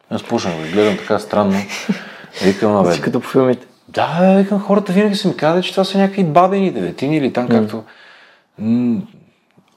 Аз 0.09 0.23
почнах 0.23 0.55
да 0.55 0.67
гледам 0.67 0.97
така 0.97 1.19
странно. 1.19 1.57
Викам, 2.43 2.83
бе. 2.83 3.01
като 3.01 3.19
по 3.19 3.27
филмите. 3.27 3.67
Да, 3.87 4.35
викам, 4.37 4.59
хората 4.59 4.93
винаги 4.93 5.15
са 5.15 5.27
ми 5.27 5.37
казали, 5.37 5.63
че 5.63 5.71
това 5.71 5.83
са 5.83 5.97
някакви 5.97 6.23
бабени 6.23 6.71
деветини 6.71 7.17
или 7.17 7.33
там, 7.33 7.47
mm. 7.47 7.49
както... 7.49 7.83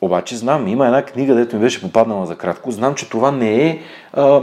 Обаче 0.01 0.37
знам, 0.37 0.69
има 0.69 0.87
една 0.87 1.03
книга, 1.03 1.35
дето 1.35 1.57
ми 1.57 1.63
беше 1.63 1.81
попаднала 1.81 2.27
за 2.27 2.37
кратко. 2.37 2.71
Знам, 2.71 2.95
че 2.95 3.09
това 3.09 3.31
не 3.31 3.67
е 3.67 3.79
а, 4.13 4.41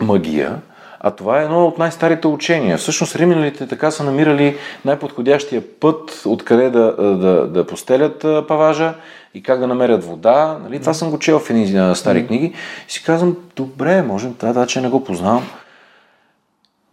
магия, 0.00 0.60
А 1.06 1.10
това 1.10 1.40
е 1.40 1.44
едно 1.44 1.66
от 1.66 1.78
най-старите 1.78 2.26
учения. 2.26 2.78
Всъщност 2.78 3.16
римляните 3.16 3.68
така 3.68 3.90
са 3.90 4.04
намирали 4.04 4.56
най-подходящия 4.84 5.62
път, 5.80 6.22
откъде 6.26 6.70
да, 6.70 6.92
да, 6.96 7.46
да 7.46 7.66
постелят 7.66 8.26
паважа 8.48 8.94
и 9.34 9.42
как 9.42 9.60
да 9.60 9.66
намерят 9.66 10.04
вода. 10.04 10.58
Нали? 10.62 10.80
Това 10.80 10.94
съм 10.94 11.10
го 11.10 11.18
чел 11.18 11.38
в 11.38 11.50
едни 11.50 11.94
стари 11.96 12.26
книги. 12.26 12.54
И 12.88 12.92
си 12.92 13.04
казвам, 13.04 13.36
добре, 13.56 14.02
можем, 14.02 14.34
това 14.34 14.66
че 14.66 14.80
не 14.80 14.88
го 14.88 15.04
познавам. 15.04 15.46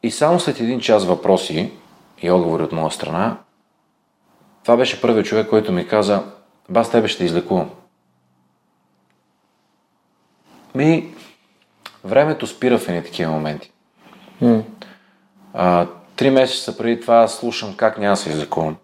И 0.03 0.12
само 0.12 0.39
след 0.39 0.59
един 0.59 0.80
час 0.80 1.05
въпроси 1.05 1.72
и 2.22 2.32
отговори 2.32 2.64
от 2.64 2.72
моя 2.72 2.91
страна, 2.91 3.38
това 4.64 4.78
беше 4.78 5.01
първият 5.01 5.26
човек, 5.26 5.49
който 5.49 5.72
ми 5.72 5.88
каза, 5.88 6.24
бас 6.70 6.91
тебе 6.91 7.07
ще 7.07 7.26
излекувам. 7.26 7.70
Ми, 10.76 11.14
времето 12.03 12.47
спира 12.47 12.78
в 12.78 12.88
едни 12.88 13.03
такива 13.03 13.32
моменти. 13.32 13.72
Mm. 14.42 14.62
А, 15.54 15.88
три 16.16 16.30
месеца 16.30 16.78
преди 16.78 17.02
това 17.02 17.28
слушам 17.28 17.74
как 17.78 17.98
няма 17.98 18.18
се 18.18 18.30
излекувам. 18.30 18.76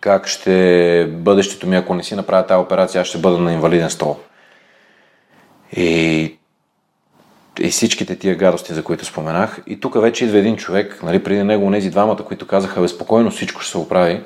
Как 0.00 0.26
ще 0.26 1.06
бъдещето 1.10 1.66
ми, 1.66 1.76
ако 1.76 1.94
не 1.94 2.02
си 2.02 2.14
направя 2.14 2.46
тази 2.46 2.60
операция, 2.60 3.00
аз 3.00 3.06
ще 3.06 3.18
бъда 3.18 3.38
на 3.38 3.52
инвалиден 3.52 3.90
стол. 3.90 4.16
И, 5.76 6.36
и 7.60 7.70
всичките 7.70 8.18
тия 8.18 8.36
гадости, 8.36 8.74
за 8.74 8.84
които 8.84 9.04
споменах. 9.04 9.60
И 9.66 9.80
тук 9.80 10.00
вече 10.00 10.24
идва 10.24 10.38
един 10.38 10.56
човек, 10.56 11.00
нали, 11.02 11.24
преди 11.24 11.42
него 11.42 11.70
тези 11.70 11.90
двамата, 11.90 12.24
които 12.24 12.46
казаха, 12.46 12.80
безпокойно 12.80 13.30
всичко 13.30 13.60
ще 13.60 13.70
се 13.70 13.78
оправи, 13.78 14.22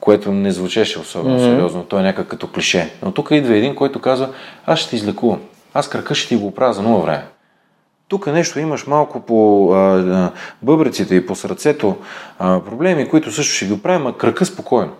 което 0.00 0.32
не 0.32 0.50
звучеше 0.50 0.98
особено 0.98 1.38
mm-hmm. 1.38 1.54
сериозно. 1.54 1.84
Той 1.84 2.00
е 2.00 2.02
някак 2.02 2.28
като 2.28 2.46
клише. 2.46 2.94
Но 3.02 3.12
тук 3.12 3.28
идва 3.30 3.56
един, 3.56 3.74
който 3.74 4.00
казва, 4.00 4.28
аз 4.66 4.78
ще 4.78 4.96
излекувам. 4.96 5.40
Аз 5.74 5.88
кръка 5.88 6.14
ще 6.14 6.28
ти 6.28 6.36
го 6.36 6.46
оправя 6.46 6.72
за 6.72 6.82
много 6.82 7.02
време. 7.02 7.26
Тук 8.12 8.26
нещо 8.26 8.60
имаш 8.60 8.86
малко 8.86 9.20
по 9.20 9.70
а, 9.74 10.32
бъбреците 10.62 11.14
и 11.14 11.26
по 11.26 11.34
сърцето 11.34 11.96
а, 12.38 12.60
проблеми, 12.60 13.08
които 13.08 13.32
също 13.32 13.54
ще 13.54 13.66
ги 13.66 13.72
оправим, 13.72 14.06
а 14.06 14.16
кръка 14.16 14.46
спокойно. 14.46 14.92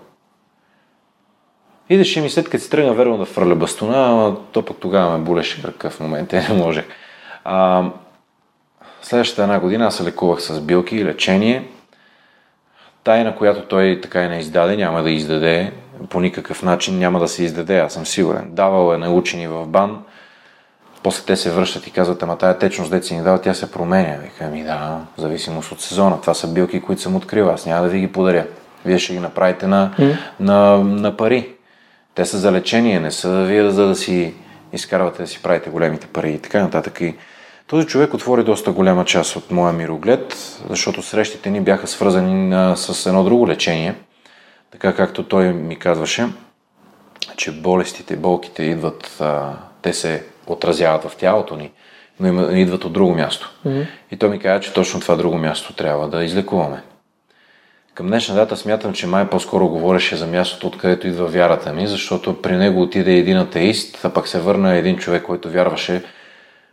Идеше 1.88 2.20
ми 2.20 2.30
след 2.30 2.48
като 2.48 2.64
си 2.64 2.70
тръгна 2.70 2.94
верно 2.94 3.18
да 3.18 3.24
фърля 3.24 3.54
бастуна, 3.54 4.36
то 4.52 4.64
пък 4.64 4.76
тогава 4.80 5.18
ме 5.18 5.24
болеше 5.24 5.62
кръка 5.62 5.90
в 5.90 6.00
момента, 6.00 6.36
не 6.48 6.54
можех. 6.54 6.84
А, 7.44 7.84
следващата 9.02 9.42
една 9.42 9.60
година 9.60 9.86
аз 9.86 9.96
се 9.96 10.04
лекувах 10.04 10.42
с 10.42 10.60
билки 10.60 10.96
и 10.96 11.04
лечение. 11.04 11.68
Тайна, 13.04 13.36
която 13.36 13.62
той 13.68 14.00
така 14.02 14.22
и 14.22 14.28
не 14.28 14.38
издаде, 14.38 14.76
няма 14.76 15.02
да 15.02 15.10
издаде 15.10 15.72
по 16.10 16.20
никакъв 16.20 16.62
начин, 16.62 16.98
няма 16.98 17.20
да 17.20 17.28
се 17.28 17.44
издаде, 17.44 17.78
аз 17.78 17.92
съм 17.92 18.06
сигурен. 18.06 18.48
Давал 18.50 18.94
е 18.94 18.98
на 18.98 19.10
учени 19.10 19.48
в 19.48 19.66
бан, 19.66 20.02
после 21.02 21.24
те 21.26 21.36
се 21.36 21.50
връщат 21.50 21.86
и 21.86 21.90
казват, 21.90 22.22
ама 22.22 22.38
тая 22.38 22.58
течност, 22.58 22.90
дете 22.90 23.06
си 23.06 23.16
ни 23.16 23.22
дава, 23.22 23.40
тя 23.40 23.54
се 23.54 23.72
променя. 23.72 24.16
Вика, 24.22 24.46
ми 24.46 24.64
да, 24.64 25.00
в 25.16 25.20
зависимост 25.20 25.72
от 25.72 25.80
сезона. 25.80 26.20
Това 26.20 26.34
са 26.34 26.48
билки, 26.48 26.80
които 26.80 27.02
съм 27.02 27.16
открил. 27.16 27.50
Аз 27.50 27.66
няма 27.66 27.82
да 27.82 27.88
ви 27.88 28.00
ги 28.00 28.12
подаря. 28.12 28.46
Вие 28.84 28.98
ще 28.98 29.12
ги 29.12 29.20
направите 29.20 29.66
на, 29.66 29.94
mm. 29.98 30.16
на, 30.40 30.76
на 30.78 31.16
пари. 31.16 31.48
Те 32.14 32.24
са 32.26 32.38
за 32.38 32.52
лечение, 32.52 33.00
не 33.00 33.10
са 33.10 33.44
вие 33.44 33.70
за 33.70 33.86
да 33.86 33.96
си 33.96 34.34
изкарвате 34.72 35.22
да 35.22 35.28
си 35.28 35.42
правите 35.42 35.70
големите 35.70 36.06
пари 36.06 36.32
и 36.32 36.38
така 36.38 36.62
нататък. 36.62 37.00
И 37.00 37.14
този 37.66 37.86
човек 37.86 38.14
отвори 38.14 38.44
доста 38.44 38.72
голяма 38.72 39.04
част 39.04 39.36
от 39.36 39.50
моя 39.50 39.72
мироглед, 39.72 40.36
защото 40.70 41.02
срещите 41.02 41.50
ни 41.50 41.60
бяха 41.60 41.86
свързани 41.86 42.54
а, 42.54 42.76
с 42.76 43.06
едно 43.06 43.24
друго 43.24 43.48
лечение. 43.48 43.94
Така 44.70 44.94
както 44.94 45.22
той 45.22 45.52
ми 45.52 45.78
казваше, 45.78 46.28
че 47.36 47.52
болестите, 47.52 48.16
болките 48.16 48.62
идват, 48.62 49.16
а, 49.20 49.52
те 49.82 49.92
се 49.92 50.24
отразяват 50.52 51.04
в 51.04 51.16
тялото 51.16 51.56
ни, 51.56 51.70
но 52.20 52.50
идват 52.50 52.84
от 52.84 52.92
друго 52.92 53.14
място. 53.14 53.50
Mm-hmm. 53.66 53.86
И 54.10 54.16
той 54.16 54.28
ми 54.28 54.38
каза, 54.38 54.60
че 54.60 54.72
точно 54.72 55.00
това 55.00 55.16
друго 55.16 55.38
място 55.38 55.72
трябва 55.72 56.08
да 56.08 56.24
излекуваме. 56.24 56.82
Към 57.94 58.06
днешна 58.06 58.34
дата 58.34 58.56
смятам, 58.56 58.92
че 58.92 59.06
май 59.06 59.30
по-скоро 59.30 59.68
говореше 59.68 60.16
за 60.16 60.26
мястото, 60.26 60.66
откъдето 60.66 61.06
идва 61.06 61.26
вярата 61.26 61.72
ми, 61.72 61.86
защото 61.86 62.42
при 62.42 62.56
него 62.56 62.82
отиде 62.82 63.12
един 63.12 63.36
атеист, 63.36 64.04
а 64.04 64.10
пък 64.10 64.28
се 64.28 64.40
върна 64.40 64.74
един 64.74 64.98
човек, 64.98 65.22
който 65.22 65.50
вярваше. 65.50 66.04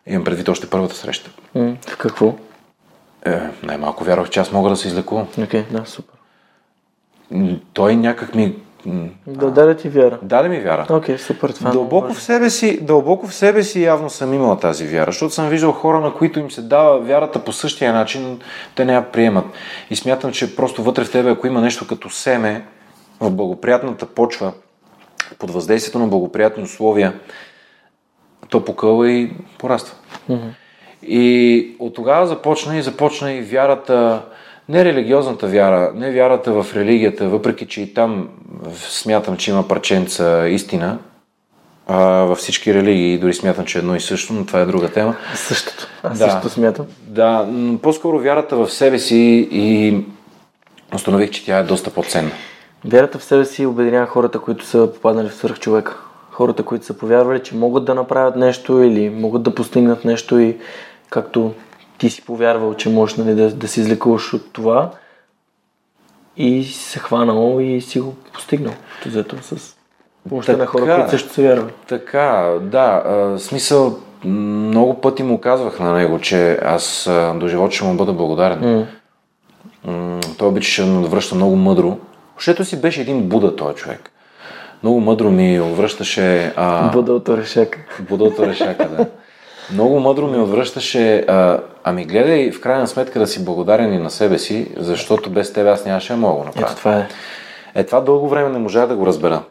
Имам 0.07 0.23
предвид 0.23 0.49
още 0.49 0.69
първата 0.69 0.95
среща. 0.95 1.31
Mm, 1.55 1.89
в 1.89 1.97
какво? 1.97 2.35
Е, 3.25 3.39
най-малко 3.63 4.03
вярвах, 4.03 4.29
че 4.29 4.39
аз 4.39 4.51
мога 4.51 4.69
да 4.69 4.75
се 4.75 4.87
излекувам. 4.87 5.27
Окей, 5.43 5.63
okay, 5.63 5.71
да, 5.71 5.85
супер. 5.85 6.15
Той 7.73 7.95
някак 7.95 8.35
ми 8.35 8.55
да 9.27 9.51
даде 9.51 9.75
ти 9.75 9.89
вяра. 9.89 10.19
Даде 10.21 10.49
ми 10.49 10.59
вяра. 10.59 10.85
Окей, 10.89 11.15
okay, 11.15 11.17
супер. 11.17 11.49
Това 11.49 11.71
дълбоко, 11.71 12.13
в 12.13 12.21
себе 12.21 12.49
си, 12.49 12.79
дълбоко 12.81 13.27
в 13.27 13.33
себе 13.33 13.63
си 13.63 13.83
явно 13.83 14.09
съм 14.09 14.33
имала 14.33 14.59
тази 14.59 14.87
вяра, 14.87 15.11
защото 15.11 15.33
съм 15.33 15.49
виждал 15.49 15.71
хора, 15.71 15.99
на 15.99 16.13
които 16.13 16.39
им 16.39 16.51
се 16.51 16.61
дава 16.61 16.99
вярата 16.99 17.43
по 17.43 17.51
същия 17.51 17.93
начин, 17.93 18.39
те 18.75 18.85
не 18.85 18.93
я 18.93 19.11
приемат. 19.11 19.45
И 19.89 19.95
смятам, 19.95 20.31
че 20.31 20.55
просто 20.55 20.83
вътре 20.83 21.03
в 21.03 21.11
тебе, 21.11 21.29
ако 21.29 21.47
има 21.47 21.61
нещо 21.61 21.87
като 21.87 22.09
семе 22.09 22.65
в 23.19 23.31
благоприятната 23.31 24.05
почва, 24.05 24.53
под 25.39 25.51
въздействието 25.51 25.99
на 25.99 26.07
благоприятни 26.07 26.63
условия, 26.63 27.13
то 28.49 28.65
покъва 28.65 29.11
и 29.11 29.31
пораства. 29.57 29.95
Mm-hmm. 30.29 30.49
И 31.03 31.75
от 31.79 31.93
тогава 31.93 32.27
започна 32.27 32.77
и 32.77 32.81
започна 32.81 33.31
и 33.33 33.41
вярата, 33.41 34.21
не 34.69 34.85
религиозната 34.85 35.47
вяра, 35.47 35.91
не 35.95 36.11
вярата 36.11 36.63
в 36.63 36.75
религията, 36.75 37.29
въпреки 37.29 37.67
че 37.67 37.81
и 37.81 37.93
там 37.93 38.29
смятам, 38.73 39.37
че 39.37 39.51
има 39.51 39.67
парченца 39.67 40.47
истина, 40.47 40.97
а, 41.87 41.97
във 42.03 42.37
всички 42.37 42.73
религии, 42.73 43.17
дори 43.17 43.33
смятам, 43.33 43.65
че 43.65 43.77
е 43.77 43.79
едно 43.79 43.95
и 43.95 43.99
също, 43.99 44.33
но 44.33 44.45
това 44.45 44.59
е 44.59 44.65
друга 44.65 44.89
тема. 44.89 45.15
Същото. 45.35 45.87
Аз 46.03 46.19
да, 46.19 46.31
също 46.31 46.49
смятам. 46.49 46.85
Да, 47.07 47.47
по-скоро 47.81 48.19
вярата 48.19 48.55
в 48.55 48.69
себе 48.69 48.99
си 48.99 49.49
и 49.51 49.97
установих, 50.95 51.29
че 51.29 51.45
тя 51.45 51.57
е 51.57 51.63
доста 51.63 51.89
по-ценна. 51.89 52.31
Вярата 52.85 53.19
в 53.19 53.23
себе 53.23 53.45
си 53.45 53.65
обединява 53.65 54.07
хората, 54.07 54.39
които 54.39 54.65
са 54.65 54.89
попаднали 54.93 55.29
в 55.29 55.33
свърх 55.33 55.59
човека. 55.59 55.97
Хората, 56.31 56.63
които 56.63 56.85
са 56.85 56.93
повярвали, 56.93 57.43
че 57.43 57.55
могат 57.55 57.85
да 57.85 57.95
направят 57.95 58.35
нещо 58.35 58.81
или 58.81 59.09
могат 59.09 59.43
да 59.43 59.55
постигнат 59.55 60.05
нещо 60.05 60.39
и 60.39 60.57
както 61.09 61.53
ти 61.99 62.09
си 62.09 62.21
повярвал, 62.21 62.73
че 62.73 62.89
можеш 62.89 63.17
нали, 63.17 63.35
да, 63.35 63.51
да 63.51 63.67
се 63.67 63.81
излекуваш 63.81 64.33
от 64.33 64.53
това 64.53 64.91
и 66.37 66.63
си 66.63 66.73
се 66.73 66.99
хванал 66.99 67.59
и 67.61 67.81
си 67.81 67.99
го 67.99 68.15
постигнал. 68.33 68.73
Зато 69.05 69.35
с 69.41 69.75
помощта 70.29 70.57
на 70.57 70.65
хора, 70.65 70.95
които 70.95 71.09
също 71.09 71.33
са 71.33 71.41
вярвали. 71.41 71.71
Така, 71.87 72.57
да. 72.61 73.03
А, 73.05 73.39
смисъл, 73.39 73.97
много 74.25 75.01
пъти 75.01 75.23
му 75.23 75.41
казвах 75.41 75.79
на 75.79 75.93
него, 75.93 76.19
че 76.19 76.59
аз 76.63 77.07
а, 77.07 77.33
до 77.33 77.47
живота 77.47 77.75
ще 77.75 77.85
му 77.85 77.93
бъда 77.93 78.13
благодарен. 78.13 78.59
Mm. 78.59 78.85
М- 79.85 80.19
той 80.37 80.47
обичаше 80.47 80.83
да 80.83 81.07
връща 81.07 81.35
много 81.35 81.55
мъдро. 81.55 81.97
Защото 82.37 82.65
си 82.65 82.81
беше 82.81 83.01
един 83.01 83.21
Буда 83.21 83.55
този 83.55 83.75
човек. 83.75 84.11
Много 84.83 84.99
мъдро 84.99 85.31
ми 85.31 85.59
отвръщаше... 85.59 86.53
А... 86.55 86.91
Буда 86.91 87.13
от 87.13 87.29
Орешака. 87.29 87.79
Буда 87.99 88.23
от 88.23 88.39
Орешака, 88.39 88.89
да. 88.89 89.05
Много 89.73 89.99
мъдро 89.99 90.27
ми 90.27 90.37
отвръщаше, 90.37 91.17
а, 91.17 91.59
ами 91.83 92.05
гледай 92.05 92.51
в 92.51 92.61
крайна 92.61 92.87
сметка 92.87 93.19
да 93.19 93.27
си 93.27 93.45
благодарен 93.45 93.93
и 93.93 93.97
на 93.97 94.09
себе 94.09 94.39
си, 94.39 94.71
защото 94.77 95.29
без 95.29 95.53
тебе 95.53 95.69
аз 95.69 95.85
нямаше 95.85 96.13
да 96.13 96.19
мога 96.19 96.45
направя. 96.45 96.67
Ето 96.67 96.75
това 96.75 96.97
е. 96.97 97.07
Е, 97.75 97.83
това 97.83 98.01
дълго 98.01 98.29
време 98.29 98.49
не 98.49 98.59
можа 98.59 98.85
да 98.85 98.95
го 98.95 99.05
разбера. 99.05 99.43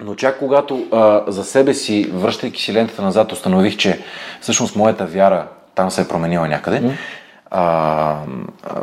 Но 0.00 0.14
чак 0.14 0.38
когато 0.38 0.86
а, 0.92 1.22
за 1.26 1.44
себе 1.44 1.74
си, 1.74 2.10
връщайки 2.14 2.62
си 2.62 2.74
лентата 2.74 3.02
назад, 3.02 3.32
установих, 3.32 3.76
че 3.76 4.00
всъщност 4.40 4.76
моята 4.76 5.06
вяра 5.06 5.46
там 5.74 5.90
се 5.90 6.00
е 6.00 6.08
променила 6.08 6.48
някъде, 6.48 6.82
mm. 6.82 6.92
а, 7.50 7.62
а, 8.64 8.82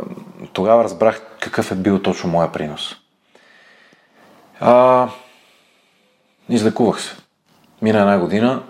тогава 0.52 0.84
разбрах 0.84 1.22
какъв 1.40 1.72
е 1.72 1.74
бил 1.74 2.02
точно 2.02 2.30
моя 2.30 2.52
принос. 2.52 2.96
А, 4.60 5.08
излекувах 6.48 7.02
се. 7.02 7.16
Мина 7.82 8.00
една 8.00 8.18
година, 8.18 8.62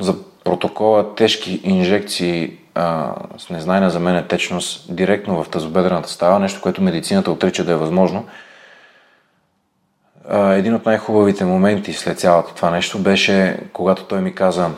за 0.00 0.14
протокола 0.44 1.14
тежки 1.14 1.60
инжекции 1.64 2.52
а, 2.74 3.14
с 3.38 3.50
незнайна 3.50 3.90
за 3.90 4.00
мен 4.00 4.24
течност 4.28 4.96
директно 4.96 5.44
в 5.44 5.48
тазобедрената 5.48 6.08
става, 6.08 6.38
нещо, 6.38 6.60
което 6.60 6.82
медицината 6.82 7.30
отрича 7.30 7.64
да 7.64 7.72
е 7.72 7.76
възможно. 7.76 8.26
А, 10.28 10.52
един 10.52 10.74
от 10.74 10.86
най-хубавите 10.86 11.44
моменти 11.44 11.92
след 11.92 12.18
цялото 12.18 12.54
това 12.54 12.70
нещо 12.70 12.98
беше, 12.98 13.58
когато 13.72 14.04
той 14.04 14.20
ми 14.20 14.34
каза 14.34 14.70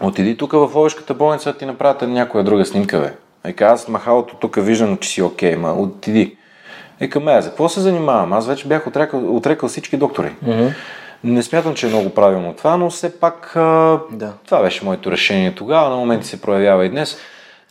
отиди 0.00 0.36
тук 0.36 0.52
в 0.52 0.70
Ловешката 0.74 1.14
болница 1.14 1.52
ти 1.52 1.66
направят 1.66 2.02
някоя 2.02 2.44
друга 2.44 2.64
снимка, 2.64 3.00
бе. 3.00 3.12
Ека 3.50 3.64
аз 3.64 3.88
махалото 3.88 4.36
тук 4.36 4.56
виждам, 4.60 4.96
че 4.96 5.08
си 5.08 5.22
окей, 5.22 5.56
ма 5.56 5.72
отиди. 5.72 6.36
Ека 7.00 7.20
ме, 7.20 7.42
за 7.42 7.48
какво 7.48 7.68
се 7.68 7.80
занимавам? 7.80 8.32
Аз 8.32 8.46
вече 8.46 8.68
бях 8.68 8.86
отрекал, 8.86 9.36
отрекал 9.36 9.68
всички 9.68 9.96
доктори. 9.96 10.32
Mm-hmm. 10.44 10.74
Не 11.24 11.42
смятам, 11.42 11.74
че 11.74 11.86
е 11.86 11.88
много 11.88 12.10
правилно 12.10 12.54
това, 12.54 12.76
но 12.76 12.90
все 12.90 13.20
пак 13.20 13.50
да. 14.10 14.32
това 14.44 14.62
беше 14.62 14.84
моето 14.84 15.12
решение 15.12 15.54
тогава. 15.54 15.90
На 15.90 15.96
моменти 15.96 16.26
се 16.26 16.40
проявява 16.40 16.86
и 16.86 16.88
днес. 16.88 17.16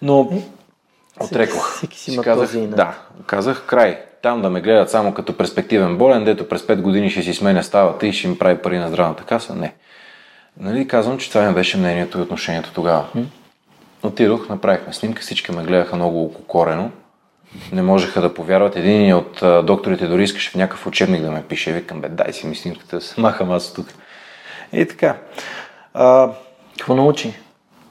Но 0.01 0.29
е, 0.31 1.23
отрекох. 1.23 1.75
Всеки 1.77 1.99
си, 1.99 2.11
си 2.11 2.17
казах, 2.17 2.47
този 2.47 2.67
да, 2.67 2.93
казах 3.25 3.65
край. 3.65 3.99
Там 4.21 4.41
да 4.41 4.49
ме 4.49 4.61
гледат 4.61 4.89
само 4.89 5.13
като 5.13 5.37
перспективен 5.37 5.97
болен, 5.97 6.23
дето 6.23 6.49
през 6.49 6.61
5 6.61 6.81
години 6.81 7.09
ще 7.09 7.21
си 7.21 7.33
сменя 7.33 7.63
ставата 7.63 8.07
и 8.07 8.13
ще 8.13 8.27
им 8.27 8.39
прави 8.39 8.57
пари 8.57 8.77
на 8.77 8.87
здравната 8.89 9.23
каса. 9.23 9.55
Не. 9.55 9.73
Нали, 10.59 10.87
казвам, 10.87 11.17
че 11.17 11.29
това 11.29 11.47
ми 11.47 11.53
беше 11.53 11.77
мнението 11.77 12.17
и 12.17 12.21
отношението 12.21 12.71
тогава. 12.73 13.05
отидох, 14.03 14.49
направихме 14.49 14.93
снимка, 14.93 15.21
всички 15.21 15.51
ме 15.51 15.63
гледаха 15.63 15.95
много 15.95 16.23
ококорено. 16.23 16.91
Не 17.71 17.81
можеха 17.81 18.21
да 18.21 18.33
повярват. 18.33 18.75
Един 18.75 19.15
от 19.15 19.43
докторите 19.65 20.07
дори 20.07 20.23
искаше 20.23 20.51
в 20.51 20.55
някакъв 20.55 20.87
учебник 20.87 21.21
да 21.21 21.31
ме 21.31 21.43
пише. 21.43 21.73
Викам, 21.73 22.01
бе, 22.01 22.09
дай 22.09 22.33
си 22.33 22.47
ми 22.47 22.55
снимката, 22.55 22.95
да 22.95 23.01
се 23.01 23.21
махам 23.21 23.51
аз 23.51 23.73
тук. 23.73 23.87
И 24.73 24.87
така. 24.87 25.17
А, 25.93 26.31
Какво 26.77 26.95
научи? 26.95 27.33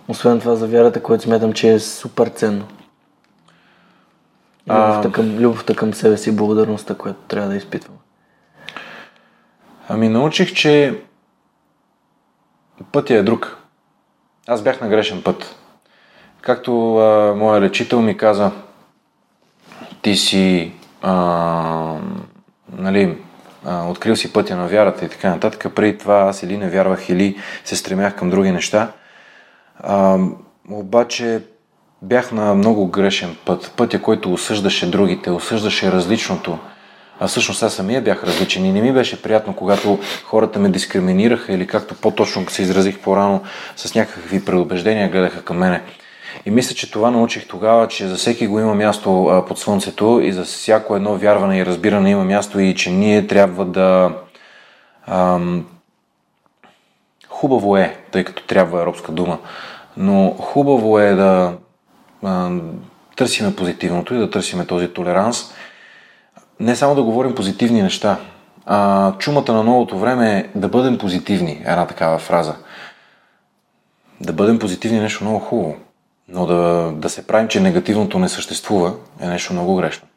Освен 0.09 0.41
това 0.41 0.57
за 0.57 0.67
вярата, 0.67 1.03
което 1.03 1.25
смятам, 1.25 1.53
че 1.53 1.73
е 1.73 1.81
супер 1.81 2.27
ценно. 2.27 2.67
Любовта 4.71 5.13
към, 5.13 5.39
любовта 5.39 5.75
към 5.75 5.95
себе 5.95 6.17
си 6.17 6.37
благодарността, 6.37 6.95
която 6.95 7.19
трябва 7.29 7.49
да 7.49 7.57
изпитвам. 7.57 7.97
Ами 9.89 10.09
научих, 10.09 10.55
че 10.55 11.01
пътя 12.93 13.15
е 13.15 13.23
друг. 13.23 13.57
Аз 14.47 14.63
бях 14.63 14.81
на 14.81 14.89
грешен 14.89 15.23
път. 15.23 15.57
Както 16.41 16.97
а, 16.97 17.35
моя 17.35 17.61
лечител 17.61 18.03
ми 18.03 18.17
каза, 18.17 18.51
ти 20.07 20.17
си 20.17 20.73
а, 21.03 21.95
нали, 22.79 23.17
а, 23.65 23.89
открил 23.89 24.17
си 24.17 24.33
пътя 24.33 24.57
на 24.57 24.67
вярата 24.67 25.05
и 25.05 25.09
така 25.09 25.31
нататък. 25.31 25.75
Преди 25.75 25.99
това 25.99 26.15
аз 26.21 26.43
или 26.43 26.57
не 26.57 26.71
вярвах, 26.71 27.09
или 27.09 27.37
се 27.65 27.77
стремях 27.77 28.17
към 28.17 28.31
други 28.31 28.51
неща. 28.51 28.93
А, 29.81 30.19
обаче 30.71 31.41
бях 32.03 32.33
на 32.33 32.55
много 32.55 32.87
грешен 32.87 33.37
път. 33.45 33.73
Пътя, 33.77 34.03
който 34.03 34.33
осъждаше 34.33 34.91
другите, 34.91 35.31
осъждаше 35.31 35.93
различното. 35.93 36.59
А 37.21 37.27
всъщност 37.27 37.63
аз 37.63 37.75
самия 37.75 38.03
бях 38.03 38.25
различен 38.25 38.65
и 38.65 38.73
не 38.73 38.81
ми 38.81 38.93
беше 38.93 39.23
приятно, 39.23 39.57
когато 39.57 39.99
хората 40.25 40.59
ме 40.59 40.69
дискриминираха 40.69 41.53
или 41.53 41.67
както 41.67 41.95
по-точно 41.95 42.51
се 42.51 42.63
изразих 42.63 42.99
по-рано, 42.99 43.43
с 43.77 43.95
някакви 43.95 44.45
предубеждения 44.45 45.11
гледаха 45.11 45.43
към 45.43 45.59
мене. 45.59 45.83
И 46.47 46.51
мисля, 46.51 46.75
че 46.75 46.91
това 46.91 47.11
научих 47.11 47.49
тогава, 47.49 47.89
че 47.89 48.09
за 48.09 48.17
всеки 48.17 48.47
го 48.47 48.61
има 48.61 48.75
място 48.75 49.43
под 49.49 49.59
слънцето 49.59 50.21
и 50.23 50.33
за 50.33 50.45
всяко 50.45 50.97
едно 50.97 51.17
вярване 51.17 51.59
и 51.59 51.67
разбиране 51.67 52.11
има 52.11 52.25
място 52.25 52.61
и 52.61 52.75
че 52.75 52.91
ние 52.91 53.27
трябва 53.27 53.65
да... 53.65 54.13
Ам, 55.07 55.67
хубаво 57.29 57.77
е, 57.77 57.97
тъй 58.13 58.25
като 58.25 58.43
трябва 58.47 58.83
арабска 58.83 59.13
дума, 59.13 59.39
но 59.97 60.31
хубаво 60.31 60.99
е 60.99 61.13
да 61.13 61.53
а, 62.23 62.51
търсиме 63.17 63.57
позитивното 63.57 64.15
и 64.15 64.19
да 64.19 64.31
търсиме 64.31 64.67
този 64.67 64.89
толеранс. 64.89 65.55
Не 66.61 66.77
само 66.77 66.95
да 66.95 67.03
говорим 67.03 67.35
позитивни 67.35 67.83
неща, 67.83 68.17
а 68.67 69.13
чумата 69.19 69.53
на 69.53 69.63
новото 69.63 69.99
време 69.99 70.39
е 70.39 70.59
да 70.59 70.69
бъдем 70.69 70.99
позитивни, 70.99 71.63
една 71.67 71.87
такава 71.87 72.19
фраза. 72.19 72.55
Да 74.21 74.33
бъдем 74.33 74.59
позитивни 74.59 74.99
е 74.99 75.01
нещо 75.01 75.25
много 75.25 75.39
хубаво, 75.39 75.77
но 76.29 76.47
да, 76.47 76.93
да 76.95 77.09
се 77.09 77.27
правим, 77.27 77.49
че 77.49 77.61
негативното 77.61 78.19
не 78.19 78.29
съществува, 78.29 78.93
е 79.21 79.27
нещо 79.27 79.53
много 79.53 79.77
грешно. 79.77 80.09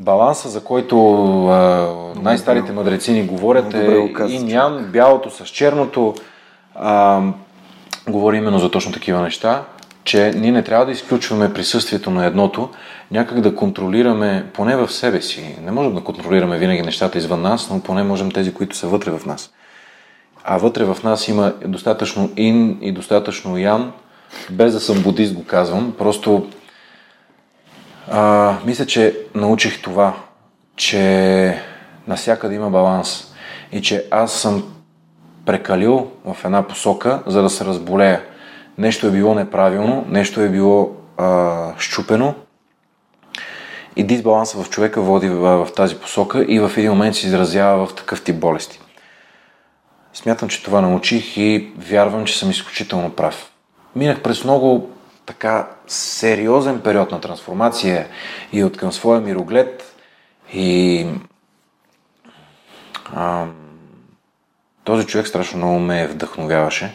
Баланса, 0.00 0.48
за 0.48 0.64
който 0.64 1.46
а, 1.46 1.88
най-старите 2.22 2.72
мъдреци 2.72 3.12
ни 3.12 3.26
говорят 3.26 3.74
е 3.74 4.14
и 4.28 4.38
нян, 4.38 4.88
бялото 4.92 5.30
с 5.30 5.44
черното. 5.44 6.14
А, 6.74 7.22
говори 8.08 8.36
именно 8.36 8.58
за 8.58 8.70
точно 8.70 8.92
такива 8.92 9.20
неща, 9.20 9.64
че 10.04 10.32
ние 10.36 10.52
не 10.52 10.62
трябва 10.62 10.86
да 10.86 10.92
изключваме 10.92 11.54
присъствието 11.54 12.10
на 12.10 12.26
едното, 12.26 12.68
някак 13.10 13.40
да 13.40 13.54
контролираме 13.54 14.46
поне 14.52 14.76
в 14.76 14.92
себе 14.92 15.20
си. 15.20 15.56
Не 15.62 15.70
можем 15.70 15.94
да 15.94 16.04
контролираме 16.04 16.58
винаги 16.58 16.82
нещата 16.82 17.18
извън 17.18 17.42
нас, 17.42 17.70
но 17.70 17.80
поне 17.80 18.02
можем 18.02 18.30
тези, 18.30 18.54
които 18.54 18.76
са 18.76 18.88
вътре 18.88 19.10
в 19.10 19.26
нас. 19.26 19.50
А 20.44 20.58
вътре 20.58 20.84
в 20.84 20.96
нас 21.04 21.28
има 21.28 21.52
достатъчно 21.64 22.30
ин 22.36 22.78
и 22.80 22.92
достатъчно 22.92 23.58
ян, 23.58 23.92
без 24.50 24.72
да 24.72 24.80
съм 24.80 25.02
будист 25.02 25.34
го 25.34 25.44
казвам, 25.44 25.94
просто 25.98 26.50
а, 28.10 28.54
мисля, 28.64 28.86
че 28.86 29.18
научих 29.34 29.82
това, 29.82 30.16
че 30.76 31.62
насякъде 32.08 32.54
има 32.54 32.70
баланс 32.70 33.34
и 33.72 33.82
че 33.82 34.06
аз 34.10 34.32
съм 34.32 34.72
прекалил 35.46 36.10
в 36.24 36.36
една 36.44 36.62
посока, 36.62 37.22
за 37.26 37.42
да 37.42 37.50
се 37.50 37.64
разболея. 37.64 38.22
Нещо 38.78 39.06
е 39.06 39.10
било 39.10 39.34
неправилно, 39.34 40.04
нещо 40.08 40.40
е 40.40 40.48
било 40.48 40.96
а, 41.16 41.72
щупено 41.78 42.34
и 43.96 44.04
дисбаланса 44.04 44.62
в 44.62 44.70
човека 44.70 45.00
води 45.00 45.28
в, 45.28 45.66
в 45.66 45.72
тази 45.72 45.96
посока 45.96 46.44
и 46.48 46.60
в 46.60 46.72
един 46.76 46.90
момент 46.90 47.16
се 47.16 47.26
изразява 47.26 47.86
в 47.86 47.94
такъв 47.94 48.22
тип 48.22 48.36
болести. 48.36 48.80
Смятам, 50.12 50.48
че 50.48 50.62
това 50.62 50.80
научих 50.80 51.36
и 51.36 51.72
вярвам, 51.78 52.24
че 52.24 52.38
съм 52.38 52.50
изключително 52.50 53.10
прав. 53.10 53.50
Минах 53.96 54.22
през 54.22 54.44
много 54.44 54.90
така 55.26 55.68
сериозен 55.86 56.80
период 56.80 57.10
на 57.10 57.20
трансформация 57.20 58.06
и 58.52 58.64
от 58.64 58.76
към 58.76 58.92
своя 58.92 59.20
мироглед 59.20 59.94
и 60.52 61.06
ам, 63.16 63.54
този 64.84 65.06
човек 65.06 65.26
страшно 65.26 65.58
много 65.58 65.78
ме 65.78 66.06
вдъхновяваше. 66.06 66.94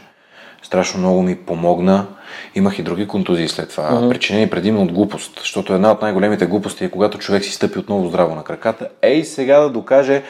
Страшно 0.64 1.00
много 1.00 1.22
ми 1.22 1.36
помогна. 1.36 2.08
Имах 2.56 2.80
и 2.80 2.84
други 2.84 3.08
контузии 3.08 3.48
след 3.48 3.70
това, 3.70 3.84
uh-huh. 3.84 4.10
причинени 4.10 4.50
предимно 4.50 4.82
от 4.82 4.92
глупост, 4.92 5.40
защото 5.40 5.74
една 5.74 5.92
от 5.92 6.02
най-големите 6.02 6.46
глупости 6.46 6.86
е 6.86 6.92
когато 6.92 7.18
човек 7.18 7.44
си 7.44 7.52
стъпи 7.52 7.80
отново 7.80 8.08
здраво 8.08 8.36
на 8.36 8.44
краката. 8.44 8.88
Ей, 9.02 9.24
сега 9.24 9.60
да 9.60 9.70
докаже, 9.70 10.24